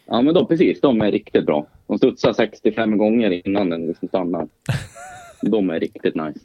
Ja, 0.06 0.22
men 0.22 0.34
då 0.34 0.46
precis. 0.46 0.80
De 0.80 1.00
är 1.00 1.12
riktigt 1.12 1.46
bra. 1.46 1.66
De 1.86 1.98
studsar 1.98 2.32
65 2.32 2.98
gånger 2.98 3.46
innan 3.48 3.70
den 3.70 3.86
liksom 3.86 4.08
stannar. 4.08 4.48
De 5.42 5.70
är 5.70 5.80
riktigt 5.80 6.14
nice. 6.14 6.40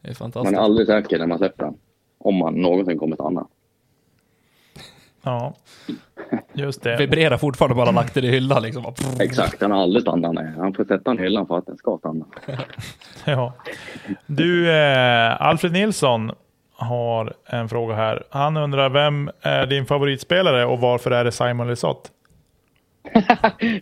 Det 0.00 0.08
är 0.08 0.10
Man 0.10 0.14
fantastiskt. 0.14 0.58
är 0.58 0.62
aldrig 0.62 0.86
säker 0.86 1.18
när 1.18 1.26
man 1.26 1.38
släpper 1.38 1.64
den. 1.64 1.74
Om 2.24 2.34
man 2.34 2.54
någonsin 2.54 2.98
kommer 2.98 3.16
stanna. 3.16 3.46
Ja, 5.22 5.54
just 6.52 6.82
det. 6.82 6.96
Vibrerar 6.96 7.36
fortfarande 7.36 7.74
bara 7.74 7.90
lagt 7.90 8.14
den 8.14 8.24
i 8.24 8.30
hyllan 8.30 8.62
liksom. 8.62 8.94
Exakt, 9.20 9.60
den 9.60 9.70
har 9.70 9.82
aldrig 9.82 10.02
stannat. 10.02 10.34
Nej. 10.34 10.52
Han 10.56 10.74
får 10.74 10.84
sätta 10.84 11.10
den 11.10 11.18
i 11.18 11.22
hyllan 11.22 11.46
för 11.46 11.58
att 11.58 11.66
den 11.66 11.76
ska 11.76 11.98
stanna. 11.98 12.24
Ja. 13.24 13.52
Du, 14.26 14.70
eh, 14.70 15.42
Alfred 15.42 15.72
Nilsson 15.72 16.32
har 16.74 17.34
en 17.46 17.68
fråga 17.68 17.94
här. 17.94 18.22
Han 18.30 18.56
undrar, 18.56 18.88
vem 18.90 19.30
är 19.40 19.66
din 19.66 19.86
favoritspelare 19.86 20.64
och 20.64 20.80
varför 20.80 21.10
är 21.10 21.24
det 21.24 21.32
Simon 21.32 21.68
Lisotte? 21.68 22.10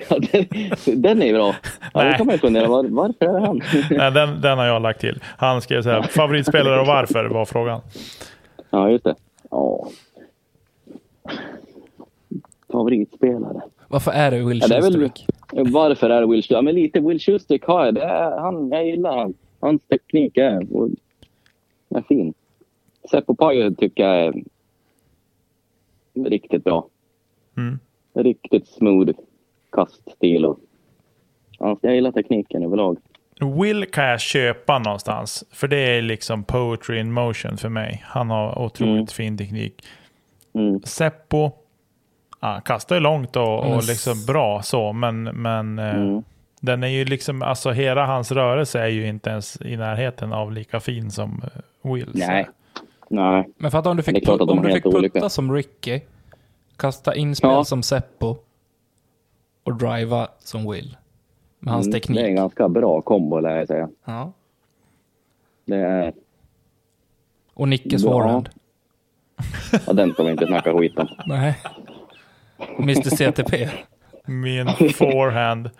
ja, 0.08 0.18
den, 0.32 1.02
den 1.02 1.22
är 1.22 1.34
bra. 1.34 1.54
Ja, 1.94 2.04
då 2.04 2.12
kan 2.12 2.26
man 2.26 2.34
ju 2.34 2.38
fundera, 2.38 2.68
var, 2.68 2.84
varför 2.84 3.26
är 3.26 3.40
det 3.40 3.46
han? 3.46 3.62
Nej, 3.90 4.10
den, 4.10 4.40
den 4.40 4.58
har 4.58 4.66
jag 4.66 4.82
lagt 4.82 5.00
till. 5.00 5.20
Han 5.36 5.60
skrev 5.60 5.82
så 5.82 5.90
här, 5.90 6.02
favoritspelare 6.02 6.80
och 6.80 6.86
varför 6.86 7.24
var 7.24 7.44
frågan. 7.44 7.80
ja, 8.70 8.90
just 8.90 9.04
det. 9.04 9.14
Ja. 9.50 9.88
Favoritspelare. 12.72 13.60
Varför 13.88 14.10
är 14.10 14.30
det 14.30 14.38
Will 14.44 14.60
Ja, 14.62 14.68
det 14.68 14.76
är 14.76 14.82
väl, 14.82 15.10
varför 15.72 16.10
är 16.10 16.20
det 16.20 16.26
Will 16.26 16.42
Schuster? 16.42 16.54
Ja, 16.54 16.62
men 16.62 16.74
lite 16.74 17.00
Will 17.00 17.20
Schuster 17.20 17.58
har 17.66 17.86
jag. 17.86 17.96
Är, 17.96 18.38
han, 18.38 18.70
jag 18.70 18.86
gillar 18.86 19.16
han. 19.16 19.34
Hans 19.60 19.82
teknik 19.82 20.36
är, 20.36 20.66
är 21.88 22.02
fin. 22.08 22.34
Seppo 23.10 23.34
Pajo 23.34 23.74
tycker 23.74 24.02
jag 24.04 24.24
är 24.24 24.34
riktigt 26.30 26.64
bra. 26.64 26.86
Mm. 27.56 27.78
Riktigt 28.14 28.68
smooth 28.68 29.12
kaststil. 29.72 30.44
Och, 30.44 30.58
ja, 31.58 31.78
jag 31.82 31.94
gillar 31.94 32.12
tekniken 32.12 32.62
överlag. 32.62 32.98
Will 33.62 33.84
kan 33.86 34.04
jag 34.04 34.20
köpa 34.20 34.78
någonstans. 34.78 35.44
För 35.52 35.68
det 35.68 35.76
är 35.76 36.02
liksom 36.02 36.44
poetry 36.44 36.98
in 37.00 37.12
motion 37.12 37.56
för 37.56 37.68
mig. 37.68 38.02
Han 38.06 38.30
har 38.30 38.58
otroligt 38.58 38.92
Mm. 38.94 39.06
fin 39.06 39.38
teknik. 39.38 39.84
Mm. 40.54 40.82
Seppo 40.82 41.50
ja, 42.40 42.60
kastar 42.64 42.96
ju 42.96 43.00
långt 43.00 43.36
och, 43.36 43.58
och 43.74 43.84
liksom 43.84 44.14
bra 44.26 44.62
så. 44.62 44.92
Men, 44.92 45.22
men 45.24 45.78
eh, 45.78 45.94
Mm. 45.94 46.22
den 46.60 46.82
är 46.84 46.88
ju 46.88 47.04
liksom, 47.04 47.42
alltså 47.42 47.70
hela 47.70 48.06
hans 48.06 48.32
rörelse 48.32 48.80
är 48.80 48.88
ju 48.88 49.06
inte 49.06 49.30
ens 49.30 49.60
i 49.60 49.76
närheten 49.76 50.32
av 50.32 50.52
lika 50.52 50.80
fin 50.80 51.10
som 51.10 51.42
eh, 51.44 51.90
Will. 51.92 52.10
Nej. 52.14 52.48
Nej. 53.08 53.48
Men 53.56 53.70
fatta 53.70 53.90
om 53.90 53.96
du 53.96 54.02
fick, 54.02 54.28
om 54.28 54.62
du 54.62 54.72
fick 54.72 54.82
putta 54.84 54.96
olika. 54.98 55.28
som 55.28 55.52
Ricky, 55.54 56.00
kasta 56.80 57.14
inspel 57.14 57.50
Ja. 57.50 57.64
som 57.64 57.82
Seppo 57.82 58.36
och 59.64 59.76
driva 59.76 60.28
som 60.38 60.70
Will. 60.70 60.96
Med 61.58 61.74
hans 61.74 61.86
Mm, 61.86 61.92
teknik. 61.92 62.18
Det 62.18 62.24
är 62.24 62.28
en 62.28 62.34
ganska 62.36 62.68
bra 62.68 63.00
kombo 63.00 63.40
lär 63.40 63.56
jag 63.56 63.68
säga. 63.68 63.88
Ja. 64.04 64.32
Det 65.64 65.76
är, 65.76 66.12
Och 67.54 67.68
Nickes 67.68 68.02
Ja. 68.04 68.10
forehand. 68.10 68.48
ja, 69.86 69.92
den 69.92 70.12
ska 70.12 70.22
vi 70.22 70.30
inte 70.30 70.46
snacka 70.46 70.78
skit 70.78 70.98
om. 70.98 71.08
Nej. 71.26 71.58
Mr 72.78 73.16
CTP. 73.16 73.68
Min 74.24 74.68
forehand. 74.94 75.70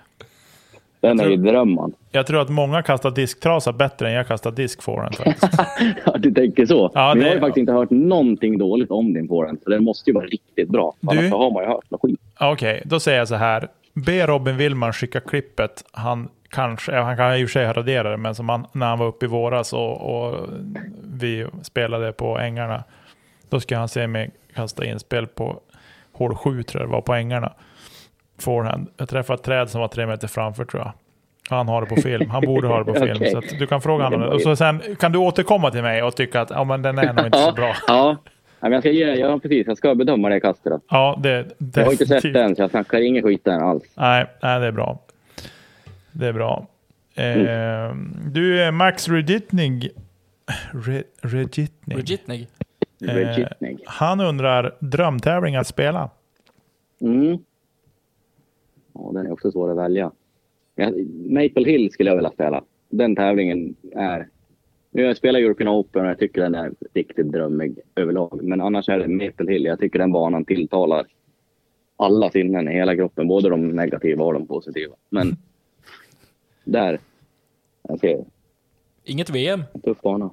Den 1.01 1.21
är 1.21 1.25
tror- 1.25 1.37
ju 1.37 1.43
drömmen. 1.43 1.93
Jag 2.11 2.27
tror 2.27 2.41
att 2.43 2.49
många 2.49 2.83
kastar 2.83 3.11
disktrasa 3.11 3.73
bättre 3.73 4.09
än 4.09 4.15
jag 4.15 4.29
kastar 4.29 4.51
disk 4.51 4.83
forehand. 4.83 5.17
Ja, 6.07 6.17
du 6.19 6.33
tänker 6.33 6.67
så. 6.67 6.91
Ja, 6.95 7.15
Men 7.15 7.23
jag 7.23 7.29
har 7.29 7.35
ju 7.35 7.41
faktiskt 7.41 7.57
inte 7.59 7.73
hört 7.73 7.91
någonting 7.91 8.59
dåligt 8.59 8.91
om 8.91 9.13
din 9.15 9.29
forehand. 9.29 9.59
Så 9.65 9.71
den 9.71 9.85
måste 9.85 10.11
ju 10.11 10.15
vara 10.15 10.27
riktigt 10.27 10.69
bra. 10.69 10.95
Du- 11.01 11.09
Annars 11.19 11.33
har 11.33 11.51
man 11.53 11.63
ju 11.63 11.69
hört 11.69 11.91
något 11.91 12.01
skit. 12.03 12.21
Okej, 12.41 12.83
då 12.85 13.01
säger 13.01 13.19
jag 13.19 13.29
så 13.29 13.35
här. 13.35 13.69
Be 13.95 14.27
Robin 14.27 14.57
Willman 14.57 14.93
skicka 14.93 15.21
klippet. 15.21 15.85
Han 15.93 16.29
kanske, 16.49 16.93
han 16.97 17.17
kan 17.17 17.37
i 17.37 17.45
och 17.45 17.49
för 17.49 17.53
sig 17.53 17.73
radera 17.73 18.11
det, 18.11 18.17
men 18.17 18.35
som 18.35 18.49
han, 18.49 18.67
när 18.73 18.87
han 18.87 18.99
var 18.99 19.07
uppe 19.07 19.25
i 19.27 19.29
våras 19.29 19.73
och, 19.73 20.01
och 20.27 20.49
vi 21.15 21.47
spelade 21.63 22.13
på 22.13 22.39
ängarna. 22.39 22.85
Då 23.49 23.61
ska 23.61 23.77
han 23.79 23.89
se 23.89 24.07
mig 24.07 24.31
kasta 24.55 24.85
inspel 24.85 25.27
på 25.27 25.61
hål 26.13 26.35
7 26.35 26.63
tror 26.63 26.83
jag 26.83 26.89
det 26.89 26.93
var 26.93 27.01
på 27.01 27.15
ängarna. 27.15 27.53
Forehand. 28.43 28.87
Jag 28.97 29.09
träffade 29.09 29.35
ett 29.39 29.43
träd 29.45 29.71
som 29.71 29.81
var 29.81 29.89
tre 29.89 30.07
meter 30.07 30.29
framför 30.29 30.65
tror 30.65 30.83
jag. 30.83 30.93
Han 31.57 31.69
har 31.69 31.81
det 31.81 31.87
på 31.87 31.97
film. 31.97 32.31
Han 32.31 32.43
borde 32.43 32.69
ha 32.69 32.79
det 32.79 32.85
på 32.85 32.95
film. 33.01 33.17
Okej. 33.17 33.31
Så 33.31 33.39
att 33.39 33.59
du 33.59 33.67
kan 33.67 33.81
fråga 33.83 34.05
honom. 34.05 34.23
Och 34.23 34.41
så 34.43 34.57
sen 34.57 34.81
kan 34.99 35.13
du 35.13 35.19
återkomma 35.19 35.71
till 35.71 35.83
mig 35.83 36.03
och 36.03 36.17
tycka 36.17 36.41
att 36.41 36.51
ja, 36.51 36.65
men 36.65 36.83
den 36.83 36.99
är 36.99 37.13
nog 37.13 37.27
inte 37.27 37.39
så 37.39 37.53
bra. 37.53 37.75
Ja, 37.87 38.17
ja 38.27 38.69
men 38.69 38.73
jag 38.73 38.83
ska 38.83 38.91
ge, 38.91 39.15
ja 39.15 39.39
precis. 39.39 39.67
Jag 39.67 39.77
ska 39.77 39.95
bedöma 39.95 40.29
det 40.29 40.41
kastet 40.41 40.73
då. 40.73 40.81
Ja, 40.91 41.19
det 41.23 41.47
Jag 41.75 41.85
har 41.85 41.93
inte 41.93 42.07
sett 42.07 42.09
definitivt. 42.09 42.35
den 42.35 42.57
så 42.57 42.63
jag 42.63 42.71
snackar 42.71 43.01
ingen 43.01 43.23
skit 43.23 43.45
där 43.45 43.59
alls. 43.59 43.83
Nej, 43.95 44.27
nej, 44.43 44.61
det 44.61 44.67
är 44.67 44.73
bra. 44.73 44.99
Det 46.13 46.27
är 46.27 46.33
bra. 46.33 46.67
Eh, 47.15 47.95
du, 48.27 48.71
Max 48.71 49.09
Regitnig. 49.09 49.91
Re, 50.87 51.03
Regitnig. 51.23 51.97
Regitnig. 51.99 52.47
Eh, 53.73 53.77
han 53.87 54.21
undrar 54.21 54.75
drömtävling 54.79 55.57
att 55.57 55.67
spela. 55.67 56.11
Mm. 57.01 57.39
Ja, 59.03 59.11
den 59.15 59.27
är 59.27 59.33
också 59.33 59.53
svår 59.53 59.71
att 59.71 59.77
välja. 59.77 60.13
Maple 61.29 61.71
Hill 61.71 61.91
skulle 61.93 62.11
jag 62.11 62.17
vilja 62.17 62.31
spela. 62.31 62.65
Den 62.89 63.17
tävlingen 63.17 63.77
är... 63.93 64.29
Jag 64.91 65.17
spelar 65.17 65.41
European 65.41 65.69
Open 65.69 66.03
och 66.05 66.11
jag 66.11 66.19
tycker 66.19 66.41
den 66.41 66.55
är 66.55 66.73
riktigt 66.95 67.33
drömmig 67.33 67.79
överlag. 67.95 68.41
Men 68.43 68.61
annars 68.61 68.89
är 68.89 68.99
det 68.99 69.09
Maple 69.09 69.53
Hill. 69.53 69.65
Jag 69.65 69.79
tycker 69.79 69.99
den 69.99 70.13
banan 70.13 70.45
tilltalar 70.45 71.07
alla 71.97 72.31
sinnen 72.31 72.69
i 72.69 72.73
hela 72.73 72.97
kroppen. 72.97 73.29
Både 73.29 73.49
de 73.49 73.69
negativa 73.69 74.25
och 74.25 74.33
de 74.33 74.47
positiva. 74.47 74.95
Men 75.09 75.37
där. 76.65 76.99
Jag 77.83 78.25
Inget 79.05 79.31
VM. 79.31 79.63
tuff 79.85 80.01
bana. 80.01 80.31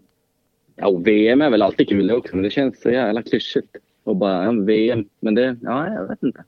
Ja, 0.76 0.92
VM 0.92 1.42
är 1.42 1.50
väl 1.50 1.62
alltid 1.62 1.90
kul 1.90 2.12
också. 2.12 2.36
Men 2.36 2.44
det 2.44 2.50
känns 2.50 2.82
så 2.82 2.90
jävla 2.90 3.24
klyschigt. 3.24 3.76
Och 4.04 4.16
bara, 4.16 4.46
ja, 4.46 4.52
VM. 4.52 5.10
Men 5.20 5.36
det, 5.36 5.58
ja, 5.62 5.94
jag 5.94 6.08
vet 6.08 6.24
inte. 6.24 6.44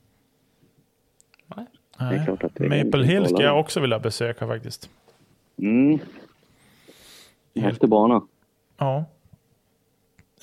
Det 1.99 2.05
är 2.05 2.11
Nej. 2.11 2.25
klart 2.25 2.43
att 2.43 2.51
det 2.55 2.83
Maple 2.83 3.05
Hill 3.05 3.25
ska 3.25 3.35
bra 3.35 3.45
jag 3.45 3.59
också 3.59 3.79
vilja 3.79 3.99
besöka 3.99 4.47
faktiskt. 4.47 4.89
Mm. 5.57 5.99
Häftig 7.55 7.89
bana. 7.89 8.21
Ja. 8.77 8.97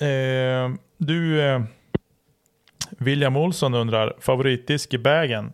Eh, 0.05 0.71
du, 0.97 1.41
eh, 1.41 1.61
William 2.89 3.37
Olsson 3.37 3.73
undrar, 3.73 4.13
favoritdisk 4.19 4.93
i 4.93 4.97
bagen? 4.97 5.53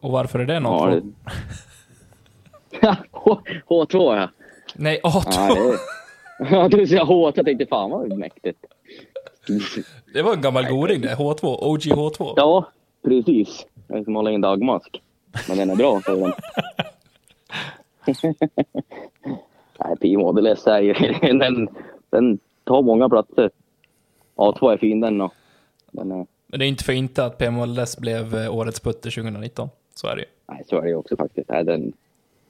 Och 0.00 0.10
varför 0.12 0.38
är 0.38 0.46
det 0.46 0.60
något? 0.60 1.02
Ja, 2.80 2.96
det... 2.96 2.96
H- 3.10 3.40
H2 3.68 4.16
ja. 4.16 4.28
Nej, 4.74 5.00
A2. 5.04 5.56
Ja, 6.50 6.68
du 6.68 6.86
säger 6.86 7.02
H2. 7.04 7.32
Jag 7.36 7.44
tänkte 7.46 7.66
fan 7.66 7.90
vad 7.90 8.18
mäktigt. 8.18 8.58
Det 10.14 10.22
var 10.22 10.32
en 10.34 10.40
gammal 10.40 10.64
goding 10.66 11.00
det. 11.00 11.14
H2. 11.14 11.58
OG 11.60 11.80
H2. 11.80 12.32
Ja, 12.36 12.68
precis. 13.04 13.66
Jag 13.86 14.02
ska 14.02 14.10
måla 14.10 14.30
in 14.30 14.40
dagmask. 14.40 15.02
Men 15.48 15.58
den 15.58 15.70
är 15.70 15.76
bra, 15.76 16.00
säger 16.00 16.20
den. 16.20 16.32
Nej, 19.84 19.96
P-model 20.00 20.46
S 20.46 20.66
är 20.66 20.80
ju... 20.80 20.94
Den, 21.38 21.68
den 22.10 22.38
tar 22.64 22.82
många 22.82 23.08
platser. 23.08 23.50
A2 24.36 24.72
är 24.72 24.76
fin 24.76 25.00
den 25.00 25.20
och 25.20 25.34
den 25.92 26.12
är... 26.12 26.26
Men 26.46 26.58
det 26.60 26.66
är 26.66 26.68
inte 26.68 26.84
för 26.84 26.92
inte 26.92 27.24
att 27.24 27.38
PMLS 27.38 27.98
blev 27.98 28.34
eh, 28.34 28.54
årets 28.54 28.80
putter 28.80 29.10
2019. 29.10 29.68
Så 29.94 30.06
är 30.06 30.16
det 30.16 30.22
ju. 30.22 30.28
Nej, 30.48 30.62
så 30.66 30.78
är 30.78 30.82
det 30.82 30.88
ju 30.88 30.94
också 30.94 31.16
faktiskt. 31.16 31.48
Nej, 31.48 31.64
den, 31.64 31.92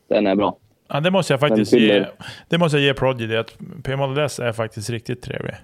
den 0.09 0.27
är 0.27 0.35
bra. 0.35 0.57
Ja, 0.89 1.01
det 1.01 1.11
måste 1.11 1.33
jag 1.33 1.41
faktiskt 1.41 1.73
ge, 1.73 2.07
det 2.49 2.59
måste 2.59 2.79
jag 2.79 2.85
ge 2.85 2.95
Prodigy, 2.95 3.37
att 3.37 3.59
P-Model 3.85 4.25
S 4.25 4.39
är 4.41 4.53
faktiskt 4.53 4.91
riktigt 4.91 5.23
trevlig. 5.23 5.55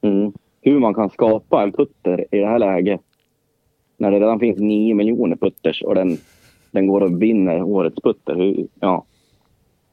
Mm. 0.00 0.32
Hur 0.60 0.78
man 0.78 0.94
kan 0.94 1.10
skapa 1.10 1.62
en 1.62 1.72
putter 1.72 2.24
i 2.30 2.38
det 2.38 2.46
här 2.46 2.58
läget. 2.58 3.00
När 3.96 4.10
det 4.10 4.20
redan 4.20 4.40
finns 4.40 4.58
9 4.58 4.94
miljoner 4.94 5.36
putters 5.36 5.82
och 5.82 5.94
den, 5.94 6.18
den 6.70 6.86
går 6.86 7.00
och 7.00 7.22
vinner 7.22 7.62
årets 7.62 7.96
putter. 8.02 8.66
Ja, 8.80 9.04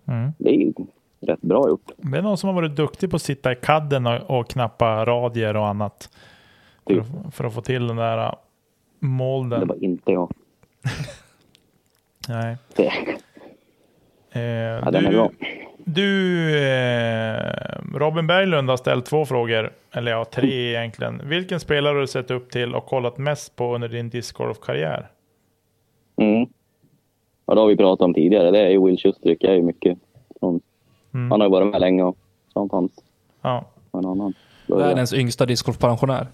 Mm. 0.08 0.32
det 0.38 0.50
är 0.50 0.54
ju 0.54 0.74
rätt 1.22 1.42
bra 1.42 1.70
gjort. 1.70 1.92
Det 1.98 2.18
är 2.18 2.22
någon 2.22 2.38
som 2.38 2.48
har 2.48 2.54
varit 2.56 2.76
duktig 2.76 3.10
på 3.10 3.16
att 3.16 3.22
sitta 3.22 3.52
i 3.52 3.56
kadden 3.56 4.08
och, 4.08 4.40
och 4.40 4.48
knappa 4.50 5.06
radier 5.06 5.56
och 5.56 5.68
annat. 5.68 6.10
För, 6.88 6.94
Typ. 6.94 7.04
att, 7.26 7.36
för 7.36 7.44
att 7.44 7.54
få 7.54 7.62
till 7.62 7.88
den 7.88 7.96
där 7.98 8.18
Det 8.18 8.36
molden. 9.00 9.68
var 9.68 9.84
inte 9.84 10.12
jag. 10.12 10.32
Nej. 12.30 12.58
Det, 12.76 12.92
Eh, 14.36 14.42
ja, 14.42 14.92
du. 14.92 15.30
Du 15.86 16.50
eh, 16.58 17.54
Robin 17.96 18.28
Berglund 18.28 18.70
har 18.70 18.78
ställt 18.78 19.06
två 19.06 19.26
frågor, 19.26 19.72
eller 19.92 20.12
ja, 20.12 20.26
tre 20.26 20.70
egentligen. 20.70 21.22
Vilken 21.30 21.60
spelare 21.60 21.94
har 21.94 22.02
du 22.02 22.08
sett 22.08 22.32
upp 22.32 22.52
till 22.52 22.76
och 22.76 22.86
kollat 22.86 23.18
mest 23.18 23.56
på 23.56 23.76
under 23.76 23.88
din 23.90 24.10
discgolfkarriär? 24.10 25.08
Mm. 26.18 26.48
Ja, 27.46 27.54
det 27.56 27.62
har 27.62 27.68
vi 27.68 27.78
pratat 27.78 28.02
om 28.06 28.14
tidigare. 28.14 28.52
Det 28.52 28.60
är 28.60 28.70
ju 28.70 28.86
Will 28.86 28.98
Schustrick. 28.98 29.44
är 29.44 29.54
ju 29.54 29.62
mycket 29.62 29.98
från, 30.40 30.62
Mm. 31.14 31.32
Han 31.32 31.42
har 31.42 31.48
ju 31.48 31.52
varit 31.52 31.72
med 31.72 31.82
länge 31.82 32.04
och 32.04 32.18
så 32.54 32.60
han 32.60 32.70
fanns 32.70 32.92
Ja. 33.42 33.66
en 33.92 34.06
annan. 34.06 34.34
Världens 34.68 35.14
yngsta 35.14 35.46
discgolfpensionär. 35.46 36.28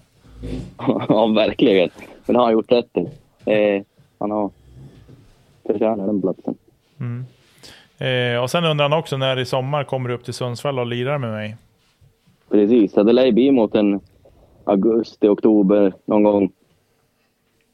ja, 1.08 1.26
verkligen. 1.26 1.90
Men 2.26 2.32
det 2.34 2.38
har 2.38 2.44
han 2.44 2.52
gjort 2.52 2.72
rätt. 2.72 2.96
Eh, 3.44 3.82
han 4.18 4.30
har 4.30 4.50
förtjänat 5.66 6.06
den 6.06 6.20
platsen. 6.22 6.54
Mm. 7.00 7.24
Eh, 8.00 8.42
och 8.42 8.50
sen 8.50 8.64
undrar 8.64 8.88
han 8.88 8.98
också 8.98 9.16
när 9.16 9.38
i 9.38 9.44
sommar 9.44 9.84
kommer 9.84 10.08
du 10.08 10.14
upp 10.14 10.24
till 10.24 10.34
Sundsvall 10.34 10.78
och 10.78 10.86
lirar 10.86 11.18
med 11.18 11.30
mig? 11.30 11.56
Precis, 12.50 12.92
det 12.92 13.12
lär 13.12 13.24
ju 13.26 13.32
bli 13.32 13.50
mot 13.50 13.74
en 13.74 14.00
augusti, 14.64 15.28
oktober 15.28 15.92
någon 16.04 16.22
gång. 16.22 16.52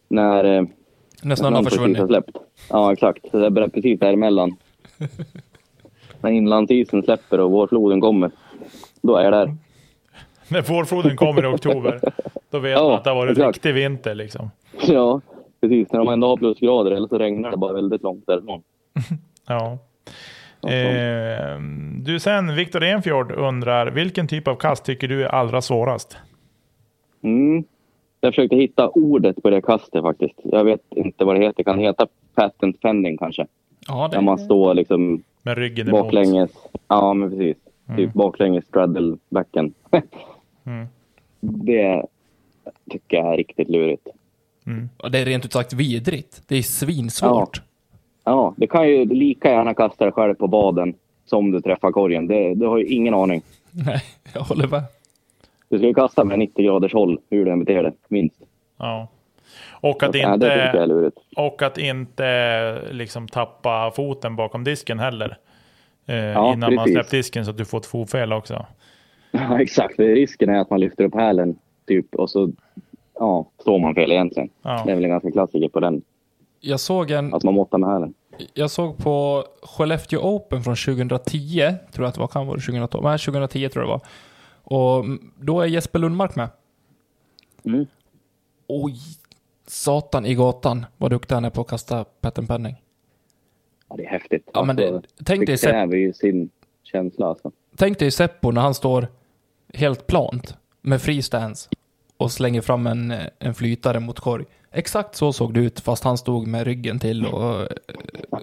När 0.09 0.45
eh, 0.45 0.65
När 1.23 1.37
snön 1.37 1.45
har 1.45 1.51
någon 1.61 1.65
precis 1.65 1.79
har 1.79 1.87
försvunnit. 1.87 2.09
släppt. 2.11 2.37
Ja, 2.71 2.93
exakt. 2.93 3.33
Det 3.33 3.47
är 3.47 3.69
precis 3.69 4.01
däremellan. 4.01 4.57
När 6.21 6.31
inlandsisen 6.31 7.03
släpper 7.03 7.41
och 7.41 7.51
vårfloden 7.51 8.01
kommer. 8.01 8.31
Då 9.03 9.17
är 9.17 9.25
jag 9.25 9.33
där. 9.33 9.57
När 10.49 10.63
vårfloden 10.63 11.17
kommer 11.17 11.43
i 11.45 11.47
oktober, 11.55 12.01
då 12.51 12.59
vet 12.59 12.73
Ja, 12.73 12.83
man 12.85 12.93
att 12.95 13.05
det 13.05 13.11
har 13.11 13.17
varit 13.17 13.31
exakt. 13.31 13.57
riktig 13.57 13.75
vinter 13.75 14.15
liksom. 14.15 14.51
Ja, 14.87 15.21
precis. 15.61 15.93
När 15.93 15.99
de 15.99 16.09
ändå 16.09 16.29
har 16.29 16.37
plusgrader 16.37 16.91
eller 16.91 17.09
så 17.09 17.19
regnar 17.19 17.51
det 17.51 17.57
bara 17.57 17.73
väldigt 17.73 18.03
långt 18.03 18.27
därifrån. 18.27 18.63
Ja. 19.49 19.79
Eh, 20.67 21.61
du 22.03 22.21
sen, 22.21 22.55
Viktor 22.55 22.83
Enfjord 22.83 23.33
undrar, 23.33 23.87
vilken 23.87 24.29
typ 24.29 24.49
av 24.49 24.57
kast 24.57 24.85
tycker 24.85 25.09
du 25.09 25.25
är 25.25 25.29
allra 25.29 25.63
svårast? 25.63 26.17
Mm. 27.23 27.65
Jag 28.21 28.35
försökte 28.35 28.57
hitta 28.57 28.89
ordet 28.89 29.43
på 29.43 29.51
det 29.51 29.63
kastet 29.63 30.03
faktiskt. 30.03 30.35
Jag 30.45 30.65
vet 30.65 30.81
inte 30.91 31.25
vad 31.25 31.37
det 31.37 31.41
heter. 31.43 31.55
Det 31.57 31.65
kan 31.65 31.79
heta 31.79 32.07
patent 32.35 32.81
pending 32.81 33.17
kanske. 33.19 33.47
Ja, 33.89 34.11
När 34.13 34.21
man 34.21 34.37
det, 34.37 34.45
står 34.45 34.75
liksom 34.75 35.23
Med 35.43 35.59
ryggen 35.59 35.89
emot. 35.89 36.03
baklänges. 36.03 36.51
Ja, 36.89 37.15
men 37.15 37.31
precis. 37.31 37.57
Typ 37.97 38.13
baklänges 38.13 38.65
straddle 38.65 39.17
backen. 39.29 39.75
Mm. 40.67 40.87
Det 41.41 42.03
tycker 42.91 43.17
jag 43.17 43.33
är 43.33 43.37
riktigt 43.37 43.69
lurigt. 43.69 44.07
ja, 45.03 45.09
det 45.09 45.19
är 45.19 45.25
rent 45.25 45.45
ut 45.45 45.53
sagt 45.53 45.73
vidrigt. 45.73 46.43
Det 46.49 46.57
är 46.57 46.63
svinsvårt. 46.63 47.57
Ja, 47.57 47.63
det 48.57 48.67
kan 48.67 48.89
ju 48.89 49.05
lika 49.05 49.51
gärna 49.51 49.75
kasta 49.75 50.05
dig 50.05 50.13
själv 50.13 50.35
på 50.35 50.47
baden 50.47 50.95
som 51.25 51.51
du 51.51 51.61
träffar 51.61 51.93
korgen. 51.93 52.27
Det, 52.27 52.55
du 52.55 52.67
har 52.67 52.79
ju 52.79 52.87
ingen 52.87 53.15
aning. 53.15 53.43
Nej, 53.87 54.03
jag 54.35 54.41
håller 54.41 54.69
med. 54.69 54.83
Du 55.69 55.79
ska 55.79 55.87
ju 55.87 55.95
kasta 55.95 56.25
med 56.25 56.39
90 56.39 56.65
graders 56.65 56.93
håll, 56.93 57.19
hur 57.31 57.45
du 57.45 57.51
än 57.53 57.65
beter 57.65 57.83
dig, 57.83 57.93
minst. 58.09 58.37
Ja. 58.79 59.09
Och 59.81 60.03
att, 60.03 60.15
Ja, 60.15 60.35
inte, 60.35 60.87
lurigt. 60.87 61.17
och 61.37 61.63
att 61.63 61.79
inte 61.79 62.79
liksom 62.91 63.29
tappa 63.29 63.91
foten 63.97 64.37
bakom 64.37 64.65
disken 64.65 64.99
heller. 64.99 65.37
Eh, 66.07 66.17
Ja, 66.17 66.53
innan 66.53 66.75
man 66.75 66.85
precis. 66.85 66.95
släppt 66.95 67.11
disken 67.11 67.45
så 67.45 67.51
att 67.51 67.57
du 67.59 67.65
får 67.65 67.79
ett 67.79 67.87
fotfel 67.87 68.33
också. 68.33 68.67
Ja, 69.31 69.61
exakt. 69.61 69.99
Risken 69.99 70.49
är 70.51 70.59
att 70.59 70.71
man 70.71 70.81
lyfter 70.81 71.05
upp 71.05 71.15
hälen 71.15 71.59
typ, 71.87 72.15
och 72.15 72.31
så 72.31 72.51
ja, 73.15 73.47
står 73.61 73.79
man 73.79 73.95
fel 73.95 74.13
egentligen. 74.13 74.49
Ja. 74.63 74.83
Det 74.87 74.91
är 74.91 74.95
väl 74.95 75.05
en 75.05 75.11
ganska 75.11 75.31
klassiker 75.31 75.69
på 75.69 75.81
den, 75.81 76.03
Jag 76.67 76.81
såg, 76.81 77.11
en, 77.11 77.35
att 77.35 77.43
man 77.43 77.55
måttar 77.55 77.79
med 77.79 77.91
hälen. 77.91 78.15
jag 78.55 78.71
såg 78.71 78.97
på 78.99 79.45
Skellefteå 79.63 80.21
Open 80.21 80.63
från 80.63 80.77
2010, 80.77 81.75
tror 81.93 82.05
jag 82.05 82.09
att 82.09 82.15
det 82.15 82.21
var, 82.21 82.29
kan 82.29 82.47
vara 82.47 82.57
det 82.57 82.63
2012, 82.63 83.05
nej 83.05 83.19
2010 83.19 83.69
tror 83.69 83.85
jag 83.85 83.89
det 83.89 83.93
var. 83.93 84.01
Och 84.79 85.05
då 85.41 85.61
är 85.61 85.67
Jesper 85.67 85.99
Lundmark 85.99 86.37
med. 86.37 86.49
Mm. 87.65 87.87
Oj, 88.67 88.95
satan 89.67 90.27
i 90.27 90.35
gatan 90.35 90.87
vad 90.97 91.11
duktig 91.11 91.35
han 91.35 91.45
är 91.45 91.51
på 91.51 91.61
att 91.61 91.67
kasta 91.69 92.05
pattern 92.05 92.47
penning. 92.47 92.83
Ja, 93.89 93.97
det 93.97 94.05
är 94.05 94.09
häftigt. 94.11 94.51
Ja, 94.55 94.65
men 94.65 94.77
det- 94.77 94.89
Alltså, 94.95 95.11
tänk 95.25 95.39
dig 95.41 95.47
det 95.47 95.57
Sepp- 95.59 95.71
kräver 95.71 95.97
ju 95.97 96.13
sin 96.13 96.51
känsla 96.83 97.27
alltså. 97.27 97.53
Tänk 97.77 97.99
dig 97.99 98.11
Seppo 98.11 98.51
när 98.51 98.61
han 98.61 98.75
står 98.75 99.09
helt 99.75 100.07
plant 100.07 100.57
med 100.83 101.03
free 101.03 101.23
stance 101.23 101.69
och 102.17 102.33
slänger 102.33 102.61
fram 102.61 102.87
en, 102.87 103.15
en 103.39 103.55
flytare 103.55 104.01
mot 104.01 104.21
korg. 104.21 104.45
Exakt 104.73 105.15
så 105.15 105.33
såg 105.33 105.55
det 105.55 105.61
ut 105.61 105.81
fast 105.81 106.05
han 106.05 106.19
stod 106.19 106.47
med 106.47 106.65
ryggen 106.67 106.99
till 106.99 107.27
och 107.27 107.61
eh, 107.61 107.67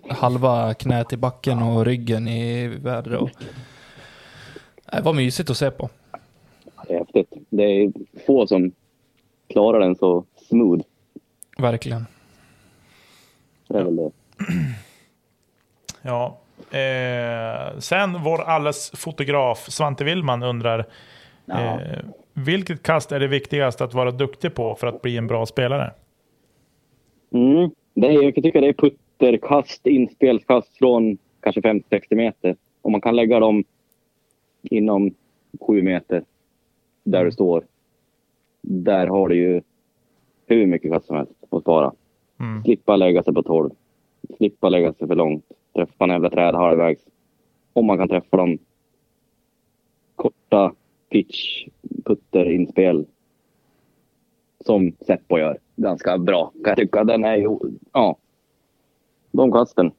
halva 0.09 0.74
knät 0.74 1.13
i 1.13 1.17
backen 1.17 1.61
och 1.61 1.86
ryggen 1.86 2.28
i 2.28 2.67
vädret. 2.67 3.21
Och... 3.21 3.30
Det 4.91 5.01
var 5.01 5.13
mysigt 5.13 5.49
att 5.49 5.57
se 5.57 5.71
på. 5.71 5.89
Ja, 6.11 6.19
Det 6.88 6.93
är 6.93 6.99
häftigt. 6.99 7.34
Det 7.49 7.63
är 7.63 7.91
få 8.26 8.47
som 8.47 8.71
klarar 9.49 9.80
den 9.80 9.95
så 9.95 10.26
smooth. 10.49 10.84
Verkligen. 11.57 12.05
Det 13.67 13.78
är 13.78 13.84
väl 13.84 13.95
det. 13.95 14.11
Ja. 16.05 16.38
Eh, 16.78 17.80
sen 17.80 18.24
vår 18.24 18.41
alles 18.41 18.91
fotograf 18.95 19.69
Svante 19.71 20.03
Willman 20.03 20.43
undrar 20.43 20.86
Ja. 21.45 21.82
eh, 21.82 21.99
vilket 22.34 22.84
kast 22.84 23.11
är 23.11 23.19
det 23.19 23.28
viktigast 23.28 23.82
att 23.82 23.93
vara 23.93 24.11
duktig 24.11 24.55
på 24.55 24.76
för 24.76 24.88
att 24.88 25.01
bli 25.01 25.17
en 25.17 25.28
bra 25.28 25.45
spelare? 25.45 25.91
Mm. 27.34 27.69
Det 27.93 28.07
är, 28.07 28.23
jag 28.23 28.36
tycka 28.36 28.61
det 28.61 28.67
är 28.67 28.73
putterkast, 28.73 29.88
inspelskast 29.88 30.77
från 30.77 31.17
kanske 31.39 31.61
50-60 31.61 32.15
meter. 32.15 32.55
Om 32.81 32.91
man 32.91 33.01
kan 33.01 33.15
lägga 33.15 33.39
dem 33.39 33.63
inom 34.61 35.11
7 35.59 35.81
meter 35.81 36.23
där 37.03 37.25
du 37.25 37.31
står. 37.31 37.65
Där 38.61 39.07
har 39.07 39.29
du 39.29 39.36
ju 39.36 39.61
hur 40.45 40.65
mycket 40.65 40.91
kast 40.91 41.05
som 41.07 41.15
helst 41.15 41.34
att 41.49 41.61
spara. 41.61 41.93
Mm. 42.39 42.63
Slippa 42.63 42.95
lägga 42.95 43.23
sig 43.23 43.34
på 43.34 43.43
12. 43.43 43.69
Slippa 44.38 44.69
lägga 44.69 44.93
sig 44.93 45.07
för 45.07 45.15
långt. 45.15 45.45
Träffa 45.75 46.03
en 46.03 46.09
jävla 46.09 46.29
träd 46.29 46.55
halvvägs. 46.55 47.01
Om 47.73 47.86
man 47.86 47.97
kan 47.97 48.09
träffa 48.09 48.38
dem. 48.38 48.57
Korta 50.15 50.73
pitch, 51.09 51.67
putter, 52.03 52.51
inspel. 52.51 53.05
Som 54.65 54.91
Seppo 54.91 55.38
gör. 55.38 55.57
Ganska 55.76 56.17
bra 56.17 56.51
kan 56.51 56.61
jag 56.63 56.78
tycka. 56.78 57.03
Den 57.03 57.24
är 57.26 57.36
ju, 57.36 57.57
ja. 57.93 58.17
De 59.32 59.51
kasten 59.51 59.91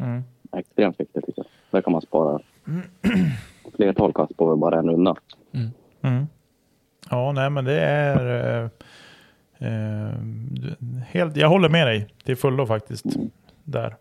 Mm. 0.00 0.22
extremt 0.52 1.00
viktiga 1.00 1.22
tycker 1.22 1.42
jag. 1.42 1.46
Där 1.70 1.80
kan 1.80 1.92
man 1.92 2.02
spara 2.02 2.40
flertal 3.76 4.12
kast 4.12 4.36
på 4.36 4.56
bara 4.56 4.78
en 4.78 4.90
runda. 4.90 5.14
Mm. 6.02 6.26
Ja, 7.10 7.32
nej 7.32 7.50
men 7.50 7.64
det 7.64 7.80
är... 7.80 8.64
Eh, 8.64 8.70
eh, 9.68 10.14
helt, 11.06 11.36
jag 11.36 11.48
håller 11.48 11.68
med 11.68 11.86
dig 11.86 12.14
till 12.24 12.36
fullo 12.36 12.66
faktiskt. 12.66 13.04
Där. 13.64 13.96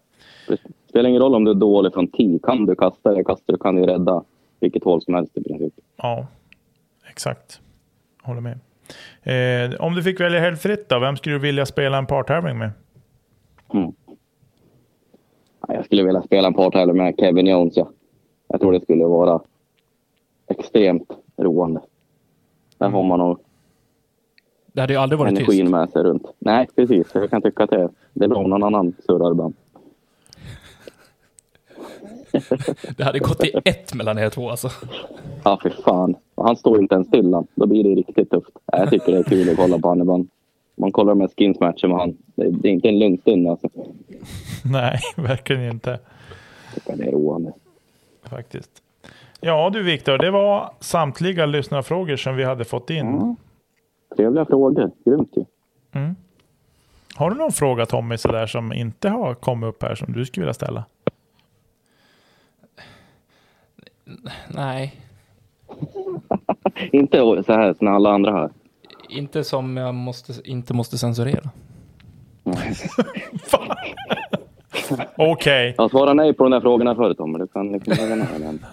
Det 0.47 0.57
spelar 0.89 1.09
ingen 1.09 1.21
roll 1.21 1.35
om 1.35 1.43
du 1.43 1.51
är 1.51 1.55
dålig 1.55 1.93
från 1.93 2.07
10. 2.07 2.39
Kan 2.39 2.65
du 2.65 2.75
kasta 2.75 3.11
eller 3.11 3.23
kastar 3.23 3.53
du 3.53 3.57
kan 3.59 3.75
du 3.75 3.85
rädda 3.85 4.23
vilket 4.59 4.83
hål 4.83 5.01
som 5.01 5.13
helst 5.13 5.37
i 5.37 5.43
princip. 5.43 5.73
Ja, 5.95 6.27
exakt. 7.09 7.61
Håller 8.21 8.41
med. 8.41 8.59
Eh, 9.23 9.75
om 9.79 9.95
du 9.95 10.03
fick 10.03 10.19
välja 10.19 10.39
helt 10.39 10.61
fritt 10.61 10.89
då, 10.89 10.99
vem 10.99 11.17
skulle 11.17 11.35
du 11.35 11.39
vilja 11.39 11.65
spela 11.65 11.97
en 11.97 12.05
partävling 12.05 12.57
med? 12.57 12.71
Mm. 13.73 13.91
Ja, 15.67 15.73
Jag 15.73 15.85
skulle 15.85 16.03
vilja 16.03 16.21
spela 16.21 16.47
en 16.47 16.53
partävling 16.53 16.97
med 16.97 17.15
Kevin 17.19 17.47
Jones. 17.47 17.77
Ja. 17.77 17.89
Jag 18.47 18.61
tror 18.61 18.71
det 18.73 18.81
skulle 18.81 19.05
vara 19.05 19.41
extremt 20.47 21.11
roande. 21.37 21.81
Där 22.77 22.89
har 22.89 23.03
man 23.03 23.19
nog 23.19 23.39
Det 24.73 24.81
hade 24.81 24.93
ju 24.93 24.99
aldrig 24.99 25.19
varit 25.19 25.31
energin 25.31 25.59
tyst. 25.61 25.71
med 25.71 25.89
sig 25.89 26.03
runt. 26.03 26.23
Nej, 26.39 26.67
precis. 26.75 27.07
Jag 27.13 27.29
kan 27.29 27.41
tycka 27.41 27.63
att 27.63 27.69
det, 27.69 27.89
det 28.13 28.25
är 28.25 28.29
bra 28.29 28.37
om 28.37 28.49
någon 28.49 28.63
annan 28.63 28.93
surrar 29.05 29.31
ibland. 29.31 29.53
Det 32.97 33.03
hade 33.03 33.19
gått 33.19 33.43
i 33.43 33.51
ett 33.65 33.93
mellan 33.93 34.17
er 34.19 34.29
två 34.29 34.49
alltså. 34.49 34.69
Ja, 35.43 35.59
för 35.61 35.69
fan. 35.69 36.15
Han 36.35 36.55
står 36.55 36.79
inte 36.79 36.95
ens 36.95 37.07
stilla. 37.07 37.43
Då 37.55 37.65
blir 37.65 37.83
det 37.83 37.89
riktigt 37.89 38.29
tufft. 38.29 38.49
Ja, 38.65 38.77
Jag 38.77 38.89
tycker 38.89 39.11
det 39.11 39.17
är 39.17 39.23
kul 39.23 39.49
att 39.49 39.55
kolla 39.57 39.79
på 39.79 39.87
honom 39.87 40.01
ibland. 40.01 40.29
Man 40.75 40.91
kollar 40.91 41.15
med 41.15 41.29
skinsmatcher 41.37 41.87
med 41.87 41.97
han. 41.97 42.17
Det 42.35 42.43
är, 42.45 42.51
det 42.51 42.67
är 42.67 42.71
inte 42.71 42.87
en 42.87 42.99
lugn 42.99 43.17
stund 43.17 43.47
alltså. 43.47 43.69
Nej, 44.65 44.99
verkligen 45.15 45.71
inte. 45.71 45.99
Det 46.85 47.07
är 47.07 47.11
roande. 47.11 47.53
Faktiskt. 48.23 48.71
Ja 49.41 49.69
du 49.73 49.83
Viktor, 49.83 50.17
det 50.17 50.31
var 50.31 50.71
samtliga 50.79 51.45
lyssnarfrågor 51.45 52.15
som 52.15 52.35
vi 52.35 52.43
hade 52.43 52.65
fått 52.65 52.89
in. 52.89 53.05
Ja. 53.05 53.35
Trevliga 54.15 54.45
frågor. 54.45 54.91
Grymt 55.05 55.33
ju. 55.35 55.45
Har 57.15 57.29
du 57.29 57.35
någon 57.35 57.51
fråga 57.51 57.85
Tommy 57.85 58.17
sådär 58.17 58.45
som 58.47 58.73
inte 58.73 59.09
har 59.09 59.33
kommit 59.33 59.67
upp 59.67 59.83
här 59.83 59.95
som 59.95 60.13
du 60.13 60.25
skulle 60.25 60.43
vilja 60.43 60.53
ställa? 60.53 60.83
Nej, 64.47 64.95
Inte 66.91 67.17
så 67.17 67.53
här 67.53 67.73
som 67.73 67.87
alla 67.87 68.11
andra 68.11 68.31
här. 68.31 68.49
inte 69.09 69.43
som 69.43 69.77
jag 69.77 69.95
måste, 69.95 70.33
inte 70.43 70.73
måste 70.73 70.97
censurera. 70.97 71.49
Okej, 75.17 75.75
Jag 75.77 75.89
svarade 75.89 76.13
nej 76.13 76.33
på 76.33 76.43
de 76.43 76.51
där 76.51 76.61
frågorna 76.61 76.95
förut 76.95 77.17
Tommy. 77.17 77.39
Du 77.39 77.47
kan 77.47 77.71
liksom 77.71 77.93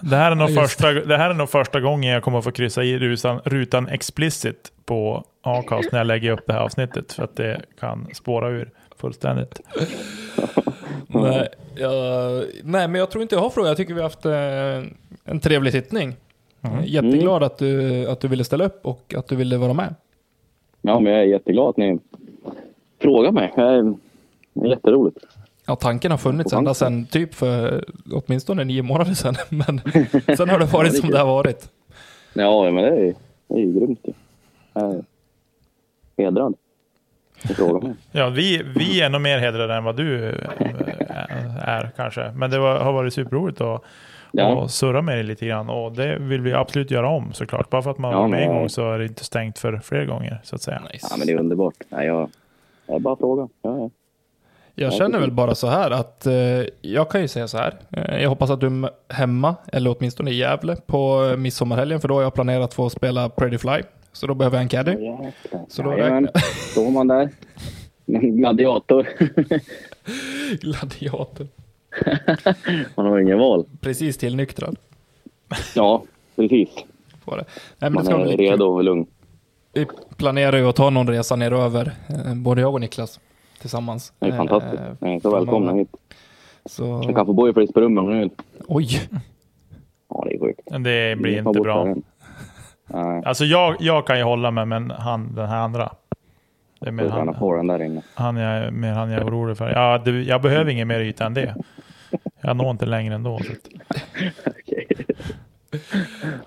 det, 0.01 0.15
här 0.15 0.31
är 0.31 0.35
nog 0.35 0.53
första, 0.53 0.91
det 0.91 1.17
här 1.17 1.29
är 1.29 1.33
nog 1.33 1.49
första 1.49 1.81
gången 1.81 2.13
jag 2.13 2.23
kommer 2.23 2.37
att 2.37 2.43
få 2.43 2.51
kryssa 2.51 2.83
i 2.83 2.99
rutan, 2.99 3.39
rutan 3.45 3.87
explicit 3.87 4.71
på 4.85 5.23
Acast 5.41 5.91
när 5.91 5.99
jag 5.99 6.07
lägger 6.07 6.31
upp 6.31 6.43
det 6.47 6.53
här 6.53 6.59
avsnittet. 6.59 7.13
För 7.13 7.23
att 7.23 7.35
det 7.35 7.61
kan 7.79 8.07
spåra 8.13 8.49
ur 8.49 8.69
fullständigt. 8.97 9.61
Nej, 11.07 11.47
jag, 11.75 12.43
nej, 12.63 12.87
men 12.87 12.95
jag 12.95 13.11
tror 13.11 13.21
inte 13.21 13.35
jag 13.35 13.41
har 13.41 13.49
frågor. 13.49 13.67
Jag 13.67 13.77
tycker 13.77 13.93
vi 13.93 14.01
har 14.01 14.09
haft 14.09 14.25
eh, 14.25 14.91
en 15.25 15.39
trevlig 15.39 15.73
sittning. 15.73 16.15
Mm. 16.61 16.83
Jätteglad 16.83 17.43
att, 17.43 17.57
du, 17.57 18.05
att 18.09 18.19
du 18.19 18.27
ville 18.27 18.43
ställa 18.43 18.65
upp 18.65 18.85
och 18.85 19.13
att 19.17 19.27
du 19.27 19.35
ville 19.35 19.57
vara 19.57 19.73
med. 19.73 19.95
Ja, 20.81 20.99
men 20.99 21.13
jag 21.13 21.21
är 21.21 21.25
jätteglad 21.25 21.69
att 21.69 21.77
ni 21.77 21.99
frågar 23.01 23.31
mig. 23.31 23.51
Det 23.55 23.61
är 23.61 24.69
jätteroligt. 24.69 25.17
Ja, 25.67 25.75
tanken 25.75 26.11
har 26.11 26.17
funnits 26.17 26.53
ända 26.53 26.73
sedan 26.73 27.05
typ 27.05 27.33
för 27.33 27.85
åtminstone 28.11 28.63
nio 28.63 28.81
månader 28.81 29.13
sedan. 29.13 29.35
Men 29.49 29.81
sen 30.37 30.49
har 30.49 30.59
det 30.59 30.65
varit 30.65 30.91
det 30.91 30.97
som 30.97 31.09
det 31.09 31.19
har 31.19 31.25
varit. 31.25 31.69
Ja, 32.33 32.71
men 32.71 32.83
det 32.83 32.89
är, 32.89 33.13
det 33.47 33.55
är 33.55 33.59
ju 33.59 33.79
grymt. 33.79 34.05
Jag 34.73 34.95
är 34.95 35.03
hedrad. 36.17 36.55
Ja, 38.11 38.29
vi, 38.29 38.63
vi 38.75 39.01
är 39.01 39.09
nog 39.09 39.21
mer 39.21 39.37
hedrade 39.39 39.75
än 39.75 39.83
vad 39.83 39.95
du 39.95 40.29
eh, 40.29 40.33
är 41.61 41.91
kanske. 41.95 42.31
Men 42.35 42.51
det 42.51 42.59
var, 42.59 42.79
har 42.79 42.93
varit 42.93 43.13
superroligt 43.13 43.61
att 43.61 43.83
Ja. 44.37 44.55
och 44.55 44.71
surra 44.71 45.01
med 45.01 45.15
dig 45.17 45.23
lite 45.23 45.45
grann. 45.45 45.69
Och 45.69 45.91
det 45.91 46.17
vill 46.19 46.41
vi 46.41 46.53
absolut 46.53 46.91
göra 46.91 47.09
om 47.09 47.33
såklart. 47.33 47.69
Bara 47.69 47.81
för 47.81 47.91
att 47.91 47.97
man 47.97 48.11
Ja, 48.11 48.19
var 48.19 48.27
med 48.27 48.39
men- 48.39 48.49
en 48.49 48.55
gång 48.55 48.69
så 48.69 48.91
är 48.91 48.99
det 48.99 49.05
inte 49.05 49.23
stängt 49.23 49.59
för 49.59 49.77
fler 49.77 50.05
gånger 50.05 50.39
så 50.43 50.55
att 50.55 50.61
säga. 50.61 50.81
Nice. 50.93 51.07
Ja, 51.11 51.17
men 51.17 51.27
det 51.27 51.33
är 51.33 51.39
underbart. 51.39 51.73
Ja, 51.89 52.03
jag, 52.03 52.29
jag 52.87 53.01
bara 53.01 53.15
frågar. 53.15 53.49
Ja, 53.61 53.77
ja. 53.77 53.89
Jag 54.77 54.93
Ja, 54.93 54.97
känner 54.97 55.19
väl 55.19 55.31
bara 55.31 55.55
så 55.55 55.67
här 55.67 55.91
att 55.91 56.25
eh, 56.25 56.33
jag 56.81 57.09
kan 57.09 57.21
ju 57.21 57.27
säga 57.27 57.47
så 57.47 57.57
här. 57.57 57.73
Eh, 57.91 58.21
jag 58.21 58.29
hoppas 58.29 58.49
att 58.49 58.59
du 58.59 58.67
är 58.67 58.89
hemma, 59.13 59.55
eller 59.73 59.95
åtminstone 59.97 60.31
i 60.31 60.35
Gävle, 60.35 60.75
på 60.85 61.29
eh, 61.31 61.37
midsommarhelgen. 61.37 62.01
För 62.01 62.07
då 62.07 62.13
har 62.15 62.21
jag 62.21 62.33
planerat 62.33 62.63
att 62.63 62.73
få 62.73 62.89
spela 62.89 63.29
Pretty 63.29 63.57
Fly. 63.57 63.81
Så 64.11 64.27
då 64.27 64.33
behöver 64.33 64.57
jag 64.57 64.61
en 64.63 64.69
caddy. 64.69 64.91
Jäklar. 64.91 65.31
Så 65.69 65.81
då 65.83 65.91
Jajamän. 65.97 66.27
Står 66.71 66.91
man 66.91 67.07
där. 67.07 67.29
En 68.05 68.37
gladiator. 68.37 69.07
Gladiator. 70.61 71.47
Man 72.95 73.05
har 73.05 73.19
ingen 73.19 73.39
val. 73.39 73.65
Precis 73.81 74.17
tillnyktrad 74.17 74.75
Ja, 75.75 76.03
precis. 76.35 76.69
Nej, 76.75 77.45
men 77.79 77.89
det 77.91 77.95
Man 77.95 78.05
ska 78.05 78.15
är 78.17 78.23
bli 78.23 78.35
redo 78.35 78.65
och 78.65 78.83
lugn. 78.83 79.05
Vi 79.73 79.87
planerar 80.17 80.57
ju 80.57 80.65
att 80.69 80.75
ta 80.75 80.89
någon 80.89 81.07
resa 81.07 81.35
neröver, 81.35 81.91
eh, 82.09 82.33
både 82.35 82.61
jag 82.61 82.73
och 82.73 82.81
Niklas 82.81 83.19
tillsammans. 83.61 84.13
Det 84.19 84.25
är 84.25 84.29
Eh, 84.31 84.37
fantastiskt. 84.37 84.83
Ni 85.01 85.15
är 85.15 85.19
så 85.19 85.35
välkomna 85.35 85.73
hit. 85.73 85.89
Så, 86.65 87.01
Jag 87.05 87.15
kan 87.15 87.25
få 87.25 87.33
bo 87.33 87.49
i 87.49 87.53
flis 87.53 87.73
på 87.73 87.81
rummet 87.81 88.01
om 88.03 88.09
ni 88.13 88.19
vill. 88.19 88.29
oj, 88.67 88.87
Ja, 90.09 90.25
det 90.29 90.35
är 90.35 90.39
sjukt. 90.39 90.61
Men 90.71 90.83
det 90.83 91.17
blir 91.19 91.37
inte 91.37 91.59
bra. 91.59 91.95
Alltså 93.25 93.45
jag, 93.45 93.75
jag 93.79 94.07
kan 94.07 94.17
ju 94.17 94.23
hålla 94.23 94.51
mig, 94.51 94.65
men 94.65 94.91
han, 94.91 95.35
den 95.35 95.47
här 95.49 95.57
andra. 95.57 95.91
Det 96.79 96.87
är 96.87 96.91
mer 96.91 97.09
han, 97.09 97.25
den 97.57 97.67
där 97.67 97.83
inne. 97.83 98.01
han, 98.13 98.35
jag, 98.37 98.73
mer 98.73 98.91
han 98.93 99.09
jag 99.09 99.21
är 99.21 99.27
orolig 99.27 99.57
för. 99.57 99.69
Ja, 99.69 99.97
det, 100.05 100.11
jag 100.11 100.41
behöver 100.41 100.71
ingen 100.71 100.87
mer 100.87 100.99
yta 100.99 101.25
än 101.25 101.33
det. 101.33 101.55
Jag 102.45 102.57
når 102.57 102.71
inte 102.71 102.85
längre 102.85 103.15
ändå. 103.15 103.39
Så. 103.39 103.53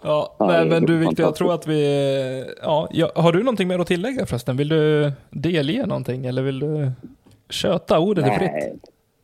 Ja, 0.02 0.36
nej 0.40 0.66
men 0.66 0.86
du 0.86 0.98
Victor, 0.98 1.20
jag 1.20 1.34
tror 1.34 1.54
att 1.54 1.66
vi... 1.66 2.44
Ja, 2.62 2.88
ja, 2.92 3.12
har 3.14 3.32
du 3.32 3.38
någonting 3.38 3.68
mer 3.68 3.78
att 3.78 3.86
tillägga 3.86 4.26
förresten? 4.26 4.56
Vill 4.56 4.68
du 4.68 5.12
delge 5.30 5.86
någonting 5.86 6.26
eller 6.26 6.42
vill 6.42 6.58
du 6.58 6.90
köta 7.48 7.98
ordet 7.98 8.26
är 8.26 8.38
fritt? 8.38 8.50
Nej. 8.50 8.78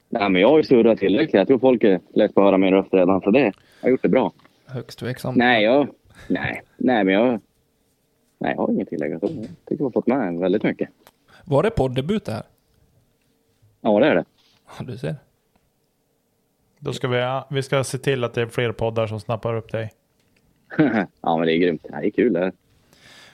Nej, 0.08 0.30
men 0.30 0.42
jag 0.42 0.48
har 0.48 0.56
ju 0.56 0.64
surrat 0.64 0.98
tillräckligt. 0.98 1.34
Jag 1.34 1.46
tror 1.46 1.58
folk 1.58 1.84
är 1.84 2.00
lätt 2.14 2.34
på 2.34 2.40
att 2.40 2.46
höra 2.46 2.58
min 2.58 2.70
röst 2.70 2.94
redan, 2.94 3.20
så 3.20 3.30
det 3.30 3.40
jag 3.40 3.52
har 3.80 3.90
gjort 3.90 4.02
det 4.02 4.08
bra. 4.08 4.32
Högst 4.66 4.98
tveksam. 4.98 5.34
Nej, 5.34 5.64
jag... 5.64 5.88
Nej, 6.28 6.62
nej 6.76 7.04
men 7.04 7.14
jag... 7.14 7.40
Nej, 8.38 8.54
jag 8.56 8.62
har 8.62 8.72
inget 8.72 8.88
tillägg. 8.88 9.12
Jag 9.12 9.20
tycker 9.20 9.48
jag 9.68 9.78
har 9.84 9.90
fått 9.90 10.06
med 10.06 10.38
väldigt 10.38 10.62
mycket. 10.62 10.88
Var 11.44 11.62
det 11.62 11.70
poddebut 11.70 12.24
det 12.24 12.32
här? 12.32 12.42
Ja, 13.80 14.00
det 14.00 14.06
är 14.06 14.14
det. 14.14 14.24
Ja, 14.78 14.84
du 14.84 14.98
ser. 14.98 15.14
Då 16.84 16.92
ska 16.92 17.08
vi, 17.08 17.40
vi 17.50 17.62
ska 17.62 17.84
se 17.84 17.98
till 17.98 18.24
att 18.24 18.34
det 18.34 18.42
är 18.42 18.46
fler 18.46 18.72
poddar 18.72 19.06
som 19.06 19.20
snappar 19.20 19.54
upp 19.56 19.72
dig. 19.72 19.92
ja, 21.20 21.36
men 21.38 21.46
det 21.46 21.52
är 21.52 21.56
grymt. 21.58 21.82
Det 21.88 21.94
är 22.06 22.10
kul 22.10 22.32
det 22.32 22.40
här. 22.40 22.52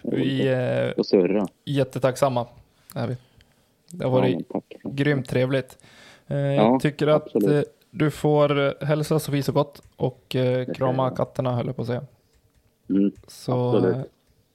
Vi 0.02 0.48
är 0.48 0.98
Och 0.98 1.06
surra. 1.06 1.46
jättetacksamma. 1.64 2.46
Är 2.94 3.06
vi. 3.06 3.16
Det 3.90 4.04
har 4.06 4.12
Ja, 4.12 4.20
varit 4.20 4.48
tack. 4.48 4.64
grymt 4.84 5.28
trevligt. 5.28 5.78
Eh, 6.26 6.36
Ja, 6.36 6.52
jag 6.52 6.80
tycker 6.80 7.06
att 7.06 7.22
absolut. 7.26 7.66
eh, 7.66 7.72
du 7.90 8.10
får 8.10 8.58
eh, 8.58 8.72
hälsa 8.86 9.18
Sofie 9.18 9.42
så 9.42 9.52
gott 9.52 9.82
och 9.96 10.36
eh, 10.36 10.66
krama 10.74 11.10
katterna 11.10 11.52
höll 11.56 11.66
jag 11.66 11.76
på 11.76 11.82
att 11.82 11.88
säga. 11.88 12.04
Mm. 12.90 13.12
Så 13.26 13.68
Absolut. 13.76 13.96
eh, 13.96 14.02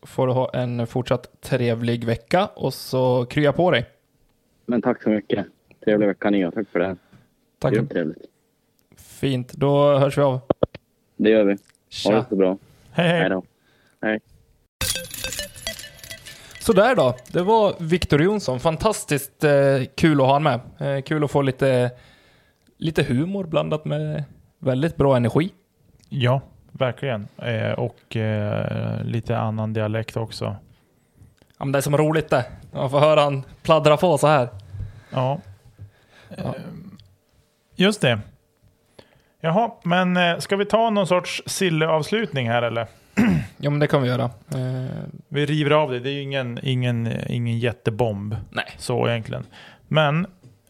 får 0.02 0.28
du 0.28 0.34
ha 0.34 0.50
en 0.54 0.88
fortsatt 0.88 1.42
trevlig 1.42 2.04
vecka 2.06 2.46
och 2.56 2.74
så 2.74 3.26
krya 3.26 3.54
på 3.54 3.72
dig. 3.72 3.86
Men 4.66 4.82
tack 4.82 5.04
så 5.04 5.10
mycket. 5.10 5.46
Trevlig 5.86 6.08
vecka 6.08 6.30
ni 6.30 6.46
och 6.46 6.54
tack 6.54 6.70
för 6.70 6.80
det. 6.80 6.96
Tack. 7.60 7.74
Grymt 7.74 7.92
trevligt. 7.92 8.26
Fint, 9.26 9.53
då 9.53 9.97
hörs 9.97 10.18
vi 10.18 10.22
av. 10.22 10.41
Det 11.18 11.30
gör 11.30 11.43
vi. 11.43 11.52
Ha 11.53 11.57
Tja. 11.89 12.11
det 12.15 12.26
så 12.30 12.35
bra. 12.35 12.57
Hej 12.91 13.07
hej! 13.07 13.19
Hej 13.19 13.30
då. 13.30 13.43
Hej. 14.02 14.19
Sådär 16.60 16.95
då, 16.95 17.15
det 17.31 17.41
var 17.41 17.76
Viktor 17.80 18.22
Jonsson. 18.22 18.60
Fantastiskt 18.60 19.43
eh, 19.43 19.52
kul 19.95 20.22
att 20.22 20.27
ha 20.27 20.34
honom 20.34 20.60
med. 20.77 20.97
Eh, 20.97 21.02
kul 21.02 21.23
att 21.23 21.31
få 21.31 21.41
lite, 21.41 21.91
lite 22.77 23.03
humor 23.03 23.43
blandat 23.43 23.85
med 23.85 24.23
väldigt 24.60 24.95
bra 24.95 25.15
energi. 25.15 25.49
Ja, 26.10 26.41
verkligen. 26.72 27.27
Eh, 27.38 27.72
och 27.72 28.15
eh, 28.15 29.03
lite 29.03 29.38
annan 29.38 29.73
dialekt 29.73 30.18
också. 30.18 30.56
Ja, 31.57 31.65
men 31.65 31.72
det 31.72 31.80
är 31.80 31.81
som 31.81 31.97
roligt 31.97 32.30
det. 32.30 32.45
Man 32.72 32.89
får 32.89 32.99
höra 32.99 33.22
han 33.22 33.43
pladdra 33.61 33.97
på 33.97 34.18
så 34.18 34.27
här. 34.27 34.49
Ja. 35.10 35.39
Ja. 36.38 36.43
Eh, 36.43 36.52
Just 37.76 38.02
det. 38.02 38.19
Jaha, 39.46 39.72
men 39.84 40.18
eh, 40.18 40.38
ska 40.38 40.56
vi 40.56 40.66
ta 40.66 40.90
någon 40.90 41.08
sorts 41.08 41.44
Sille-avslutning 41.46 42.50
här 42.50 42.62
eller? 42.62 42.88
Ja, 43.58 43.70
men 43.70 43.80
det 43.80 43.88
kan 43.88 44.02
vi 44.02 44.08
göra. 44.08 44.24
Eh, 44.24 44.92
Vi 45.28 45.46
river 45.46 45.72
av 45.72 45.92
det. 45.92 46.00
Det 46.00 46.10
är 46.10 46.14
ju 46.14 46.22
ingen, 46.22 46.60
ingen, 46.64 47.12
ingen 47.28 47.60
jättebomb 47.60 48.36
nej. 48.50 48.66
så 48.78 49.08
egentligen. 49.08 49.46
Men 49.88 50.28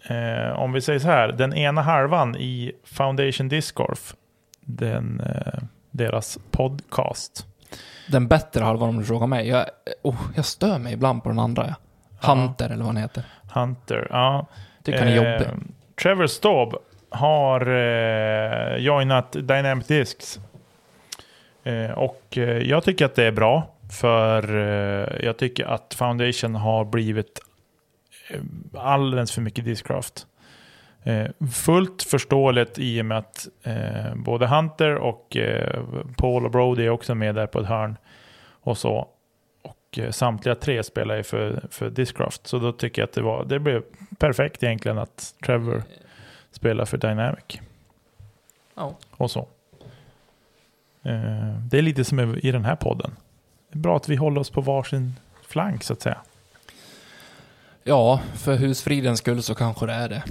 eh, 0.09 0.59
om 0.59 0.73
vi 0.73 0.81
säger 0.81 0.99
så 0.99 1.07
här. 1.07 1.27
Den 1.31 1.53
ena 1.53 1.81
halvan 1.81 2.35
i 2.35 2.71
Foundation 2.83 3.47
Disc 3.49 3.71
Golf, 3.71 4.15
den, 4.61 5.19
eh, 5.21 5.63
deras 5.91 6.37
podcast. 6.51 7.45
Den 8.11 8.27
bättre 8.27 8.63
halvan 8.63 8.89
om 8.89 8.97
du 8.99 9.05
frågar 9.05 9.27
mig. 9.27 9.47
Jag, 9.47 9.65
oh, 10.01 10.21
jag 10.35 10.45
stör 10.45 10.79
mig 10.79 10.93
ibland 10.93 11.23
på 11.23 11.29
den 11.29 11.39
andra. 11.39 11.75
Ja. 12.21 12.33
Hunter 12.33 12.65
eller 12.65 12.77
vad 12.77 12.87
han 12.87 12.97
heter. 12.97 13.23
Hunter, 13.53 14.07
ja. 14.09 14.47
Tycker 14.83 14.99
han 14.99 15.07
är 15.07 15.15
jobbig. 15.15 15.47
Eh, 15.47 15.53
Trevor 16.01 16.27
Staub 16.27 16.75
har 17.15 17.67
eh, 17.67 18.77
joinat 18.77 19.31
Dynamic 19.31 19.87
Discs. 19.87 20.39
Eh, 21.63 21.91
och 21.91 22.37
eh, 22.37 22.57
jag 22.57 22.83
tycker 22.83 23.05
att 23.05 23.15
det 23.15 23.23
är 23.23 23.31
bra. 23.31 23.75
För 24.01 24.55
eh, 24.55 25.25
jag 25.25 25.37
tycker 25.37 25.65
att 25.65 25.93
Foundation 25.93 26.55
har 26.55 26.85
blivit 26.85 27.39
eh, 28.29 28.39
alldeles 28.73 29.31
för 29.31 29.41
mycket 29.41 29.65
Discraft. 29.65 30.27
Eh, 31.03 31.27
fullt 31.53 32.03
förståeligt 32.03 32.79
i 32.79 33.01
och 33.01 33.05
med 33.05 33.17
att 33.17 33.47
eh, 33.63 34.15
både 34.15 34.47
Hunter 34.47 34.95
och 34.95 35.37
eh, 35.37 35.83
Paul 36.17 36.45
och 36.45 36.51
Brody 36.51 36.85
är 36.85 36.89
också 36.89 37.15
med 37.15 37.35
där 37.35 37.47
på 37.47 37.59
ett 37.59 37.67
hörn. 37.67 37.97
Och 38.61 38.77
så. 38.77 39.07
Och 39.61 39.99
eh, 39.99 40.11
samtliga 40.11 40.55
tre 40.55 40.83
spelar 40.83 41.15
ju 41.15 41.23
för, 41.23 41.63
för 41.71 41.89
Discraft. 41.89 42.47
Så 42.47 42.59
då 42.59 42.71
tycker 42.71 43.01
jag 43.01 43.07
att 43.07 43.13
det, 43.13 43.21
var, 43.21 43.45
det 43.45 43.59
blev 43.59 43.83
perfekt 44.19 44.63
egentligen 44.63 44.97
att 44.97 45.35
Trevor 45.45 45.83
spelar 46.55 46.85
för 46.85 46.97
Dynamic. 46.97 47.59
Ja. 48.75 48.95
Och 49.11 49.31
så. 49.31 49.47
Eh, 51.03 51.59
det 51.69 51.77
är 51.77 51.81
lite 51.81 52.03
som 52.03 52.19
i 52.43 52.51
den 52.51 52.65
här 52.65 52.75
podden. 52.75 53.15
Det 53.71 53.77
är 53.77 53.81
bra 53.81 53.95
att 53.95 54.09
vi 54.09 54.15
håller 54.15 54.41
oss 54.41 54.49
på 54.49 54.61
varsin 54.61 55.13
flank 55.41 55.83
så 55.83 55.93
att 55.93 56.01
säga. 56.01 56.17
ja, 57.83 58.21
för 58.33 58.55
husfridens 58.55 59.19
skull 59.19 59.43
så 59.43 59.55
kanske 59.55 59.85
det 59.85 59.93
är 59.93 60.09
det. 60.09 60.23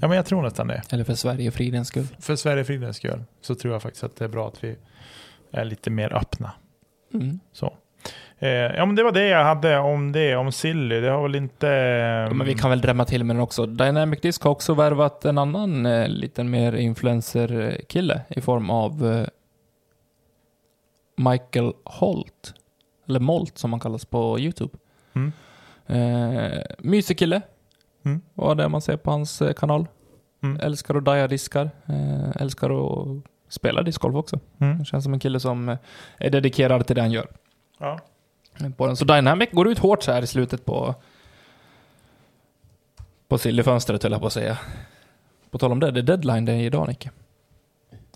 Ja, 0.00 0.08
men 0.08 0.16
jag 0.16 0.26
tror 0.26 0.42
nästan 0.42 0.66
det. 0.66 0.82
Eller 0.90 1.04
för 1.04 1.14
Sverigefridens 1.14 1.88
skull. 1.88 2.06
För 2.18 2.36
Sverigefridens 2.36 2.96
skull 2.96 3.24
så 3.40 3.54
tror 3.54 3.72
jag 3.72 3.82
faktiskt 3.82 4.04
att 4.04 4.16
det 4.16 4.24
är 4.24 4.28
bra 4.28 4.48
att 4.48 4.64
vi 4.64 4.76
är 5.50 5.64
lite 5.64 5.90
mer 5.90 6.12
öppna. 6.12 6.52
Mm. 7.14 7.40
Så. 7.52 7.74
Eh, 8.44 8.50
ja, 8.50 8.86
men 8.86 8.96
det 8.96 9.02
var 9.02 9.12
det 9.12 9.28
jag 9.28 9.44
hade 9.44 9.78
om 9.78 10.12
det, 10.12 10.36
om 10.36 10.52
Silly. 10.52 11.00
Det 11.00 11.10
har 11.10 11.22
väl 11.22 11.34
inte... 11.34 11.66
Ja, 12.28 12.34
men 12.34 12.46
vi 12.46 12.54
kan 12.54 12.70
väl 12.70 12.80
drämma 12.80 13.04
till 13.04 13.24
med 13.24 13.36
den 13.36 13.42
också. 13.42 13.66
Dynamic 13.66 14.20
Disc 14.20 14.42
har 14.42 14.50
också 14.50 14.74
värvat 14.74 15.24
en 15.24 15.38
annan 15.38 15.86
eh, 15.86 16.08
liten 16.08 16.50
mer 16.50 16.72
influencer-kille 16.72 18.20
i 18.28 18.40
form 18.40 18.70
av 18.70 19.06
eh, 19.12 19.26
Michael 21.16 21.72
Holt. 21.84 22.54
Eller 23.08 23.20
Molt 23.20 23.58
som 23.58 23.72
han 23.72 23.80
kallas 23.80 24.04
på 24.04 24.38
YouTube. 24.38 24.78
Mm. 25.12 25.32
Eh, 25.86 26.62
mysig 26.78 27.18
kille. 27.18 27.42
Mm. 28.04 28.22
Vad 28.34 28.56
det 28.56 28.68
man 28.68 28.82
ser 28.82 28.96
på 28.96 29.10
hans 29.10 29.42
eh, 29.42 29.52
kanal. 29.52 29.86
Mm. 30.42 30.60
Älskar 30.60 30.94
att 30.94 31.04
daja 31.04 31.28
diskar. 31.28 31.70
Eh, 31.86 32.42
älskar 32.42 32.70
att 32.70 33.22
spela 33.48 33.82
discgolf 33.82 34.16
också. 34.16 34.40
Mm. 34.58 34.84
Känns 34.84 35.04
som 35.04 35.12
en 35.14 35.20
kille 35.20 35.40
som 35.40 35.68
eh, 35.68 35.78
är 36.18 36.30
dedikerad 36.30 36.86
till 36.86 36.96
det 36.96 37.02
han 37.02 37.12
gör. 37.12 37.26
Ja. 37.78 38.00
På 38.76 38.86
den. 38.86 38.96
Så 38.96 39.04
Dynamic 39.04 39.50
går 39.52 39.68
ut 39.68 39.78
hårt 39.78 40.02
så 40.02 40.12
här 40.12 40.22
i 40.22 40.26
slutet 40.26 40.64
på 40.64 40.94
på 43.28 43.38
sillefönstret 43.38 44.02
höll 44.02 44.12
jag 44.12 44.20
på 44.20 44.26
att 44.26 44.32
säga. 44.32 44.58
På 45.50 45.58
tal 45.58 45.72
om 45.72 45.80
det, 45.80 45.90
det 45.90 46.00
är 46.00 46.02
deadline 46.02 46.44
det 46.44 46.52
är 46.52 46.56
idag 46.56 46.88
Nicke. 46.88 47.10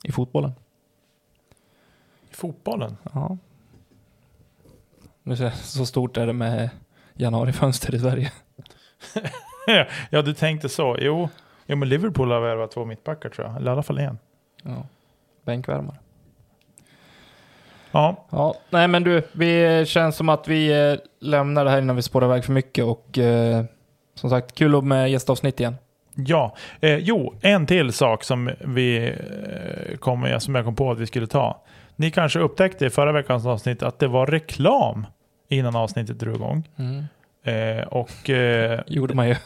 I 0.02 0.12
fotbollen. 0.12 0.52
I 2.31 2.35
fotbollen? 2.35 2.97
Ja. 3.12 3.36
Nu 5.23 5.36
ser 5.36 5.44
jag, 5.44 5.55
så 5.55 5.86
stort 5.86 6.16
är 6.16 6.27
det 6.27 6.32
med 6.32 6.70
januarifönster 7.15 7.94
i 7.94 7.98
Sverige. 7.98 8.32
ja, 10.10 10.23
du 10.23 10.35
tänkte 10.35 10.69
så. 10.69 10.97
Jo, 11.01 11.28
jo 11.66 11.77
men 11.77 11.89
Liverpool 11.89 12.31
har 12.31 12.40
värvat 12.40 12.70
två 12.70 12.85
mittbackar 12.85 13.28
tror 13.28 13.47
jag. 13.47 13.56
Eller 13.56 13.70
i 13.70 13.73
alla 13.73 13.82
fall 13.82 13.98
en. 13.98 14.19
Ja. 14.62 14.86
Bänkvärmare. 15.44 15.97
Ja, 17.90 18.27
Ja, 18.31 18.55
nej 18.70 18.89
men 18.89 19.05
du, 19.05 19.23
vi 19.32 19.85
känns 19.86 20.16
som 20.16 20.28
att 20.28 20.48
vi 20.48 20.90
eh, 20.90 20.98
lämnar 21.20 21.65
det 21.65 21.70
här 21.70 21.78
innan 21.78 21.97
vi 21.97 22.02
spårar 22.02 22.27
iväg 22.27 22.44
för 22.44 22.52
mycket 22.52 22.85
och 22.85 23.19
eh, 23.19 23.65
som 24.15 24.31
sagt, 24.31 24.55
kul 24.55 24.82
med 24.82 25.10
gästavsnitt 25.10 25.60
igen. 25.60 25.77
Ja, 26.15 26.56
eh, 26.81 26.97
jo, 26.97 27.35
en 27.40 27.66
till 27.66 27.93
sak 27.93 28.24
som, 28.24 28.51
vi, 28.60 29.06
eh, 29.06 29.97
kommer, 29.97 30.39
som 30.39 30.55
jag 30.55 30.65
kom 30.65 30.77
på 30.77 30.90
att 30.90 30.98
vi 30.98 31.06
skulle 31.06 31.27
ta. 31.27 31.62
Ni 31.97 32.10
kanske 32.10 32.39
upptäckte 32.39 32.86
i 32.86 32.90
förra 32.90 33.12
veckans 33.12 33.47
avsnitt 33.47 33.82
att 33.82 33.98
det 33.98 34.06
var 34.09 34.27
reklam 34.27 35.06
innan 35.48 35.77
avsnittet 35.77 36.19
drog 36.19 36.35
igång. 36.35 36.69
Mm. 36.77 37.05
Eh, 37.43 37.85
och 37.86 38.31
eh, 38.31 38.81
Gjorde 38.86 39.15
man 39.15 39.28
ju. 39.28 39.36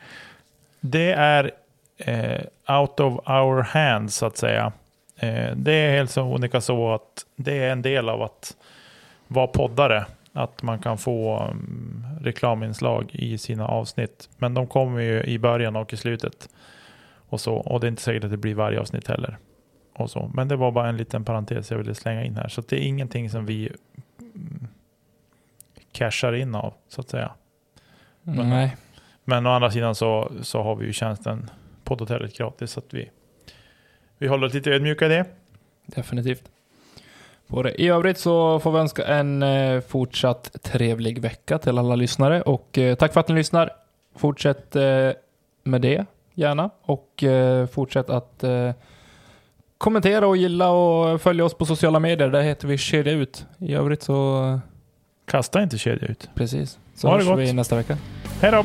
det 0.80 1.12
är 1.12 1.50
eh, 1.96 2.40
out 2.80 3.00
of 3.00 3.28
our 3.28 3.62
hands 3.62 4.16
så 4.16 4.26
att 4.26 4.36
säga. 4.36 4.72
Eh, 5.16 5.56
det 5.56 5.72
är 5.72 5.96
helt 5.96 6.10
så 6.10 6.22
olika 6.22 6.60
så 6.60 6.94
att 6.94 7.26
det 7.36 7.58
är 7.58 7.72
en 7.72 7.82
del 7.82 8.08
av 8.08 8.22
att 8.22 8.56
vara 9.28 9.46
poddare. 9.46 10.06
Att 10.32 10.62
man 10.62 10.78
kan 10.78 10.98
få 10.98 11.42
um, 11.50 12.06
reklaminslag 12.20 13.10
i 13.14 13.38
sina 13.38 13.66
avsnitt. 13.68 14.28
Men 14.38 14.54
de 14.54 14.66
kommer 14.66 15.00
ju 15.00 15.22
i 15.22 15.38
början 15.38 15.76
och 15.76 15.92
i 15.92 15.96
slutet. 15.96 16.48
Och, 17.28 17.40
så, 17.40 17.54
och 17.54 17.80
det 17.80 17.86
är 17.86 17.88
inte 17.88 18.02
säkert 18.02 18.24
att 18.24 18.30
det 18.30 18.36
blir 18.36 18.54
varje 18.54 18.80
avsnitt 18.80 19.08
heller. 19.08 19.38
Och 19.92 20.10
så. 20.10 20.30
Men 20.34 20.48
det 20.48 20.56
var 20.56 20.70
bara 20.72 20.88
en 20.88 20.96
liten 20.96 21.24
parentes 21.24 21.70
jag 21.70 21.78
ville 21.78 21.94
slänga 21.94 22.24
in 22.24 22.36
här. 22.36 22.48
Så 22.48 22.60
det 22.60 22.76
är 22.76 22.86
ingenting 22.86 23.30
som 23.30 23.46
vi 23.46 23.72
mm, 24.20 24.68
cashar 25.92 26.32
in 26.32 26.54
av 26.54 26.74
så 26.88 27.00
att 27.00 27.08
säga. 27.08 27.30
Men- 28.22 28.50
Nej. 28.50 28.76
Men 29.24 29.46
å 29.46 29.50
andra 29.50 29.70
sidan 29.70 29.94
så, 29.94 30.32
så 30.42 30.62
har 30.62 30.76
vi 30.76 30.86
ju 30.86 30.92
tjänsten 30.92 31.50
poddhotellet 31.84 32.38
gratis. 32.38 32.70
Så 32.70 32.80
att 32.80 32.94
vi, 32.94 33.10
vi 34.18 34.26
håller 34.26 34.46
oss 34.46 34.54
lite 34.54 34.70
ödmjuka 34.70 35.06
i 35.06 35.08
det. 35.08 35.24
Definitivt. 35.86 36.42
På 37.46 37.62
det. 37.62 37.82
I 37.82 37.88
övrigt 37.88 38.18
så 38.18 38.60
får 38.60 38.72
vi 38.72 38.78
önska 38.78 39.04
en 39.06 39.42
eh, 39.42 39.80
fortsatt 39.80 40.56
trevlig 40.62 41.18
vecka 41.20 41.58
till 41.58 41.78
alla 41.78 41.96
lyssnare 41.96 42.42
och 42.42 42.78
eh, 42.78 42.94
tack 42.94 43.12
för 43.12 43.20
att 43.20 43.28
ni 43.28 43.34
lyssnar. 43.34 43.70
Fortsätt 44.16 44.76
eh, 44.76 45.10
med 45.64 45.80
det 45.82 46.06
gärna 46.34 46.70
och 46.82 47.24
fortsätt 47.72 48.10
att 48.10 48.44
kommentera 49.78 50.26
och 50.26 50.36
gilla 50.36 50.70
och 50.70 51.20
följa 51.22 51.44
oss 51.44 51.54
på 51.54 51.66
sociala 51.66 52.00
medier. 52.00 52.28
Där 52.28 52.42
heter 52.42 52.68
vi 52.68 52.78
Kedja 52.78 53.12
Ut. 53.12 53.46
I 53.58 53.74
övrigt 53.74 54.02
så 54.02 54.60
Kasta 55.26 55.62
inte 55.62 55.78
kedja 55.78 56.08
ut. 56.08 56.28
precis. 56.34 56.78
Så 56.94 57.08
Ha 57.08 57.16
det 57.16 57.22
hörs 57.24 57.28
gott. 57.30 57.38
vi 57.38 57.52
nästa 57.52 57.76
vecka. 57.76 57.96
Hej 58.40 58.50
då! 58.52 58.64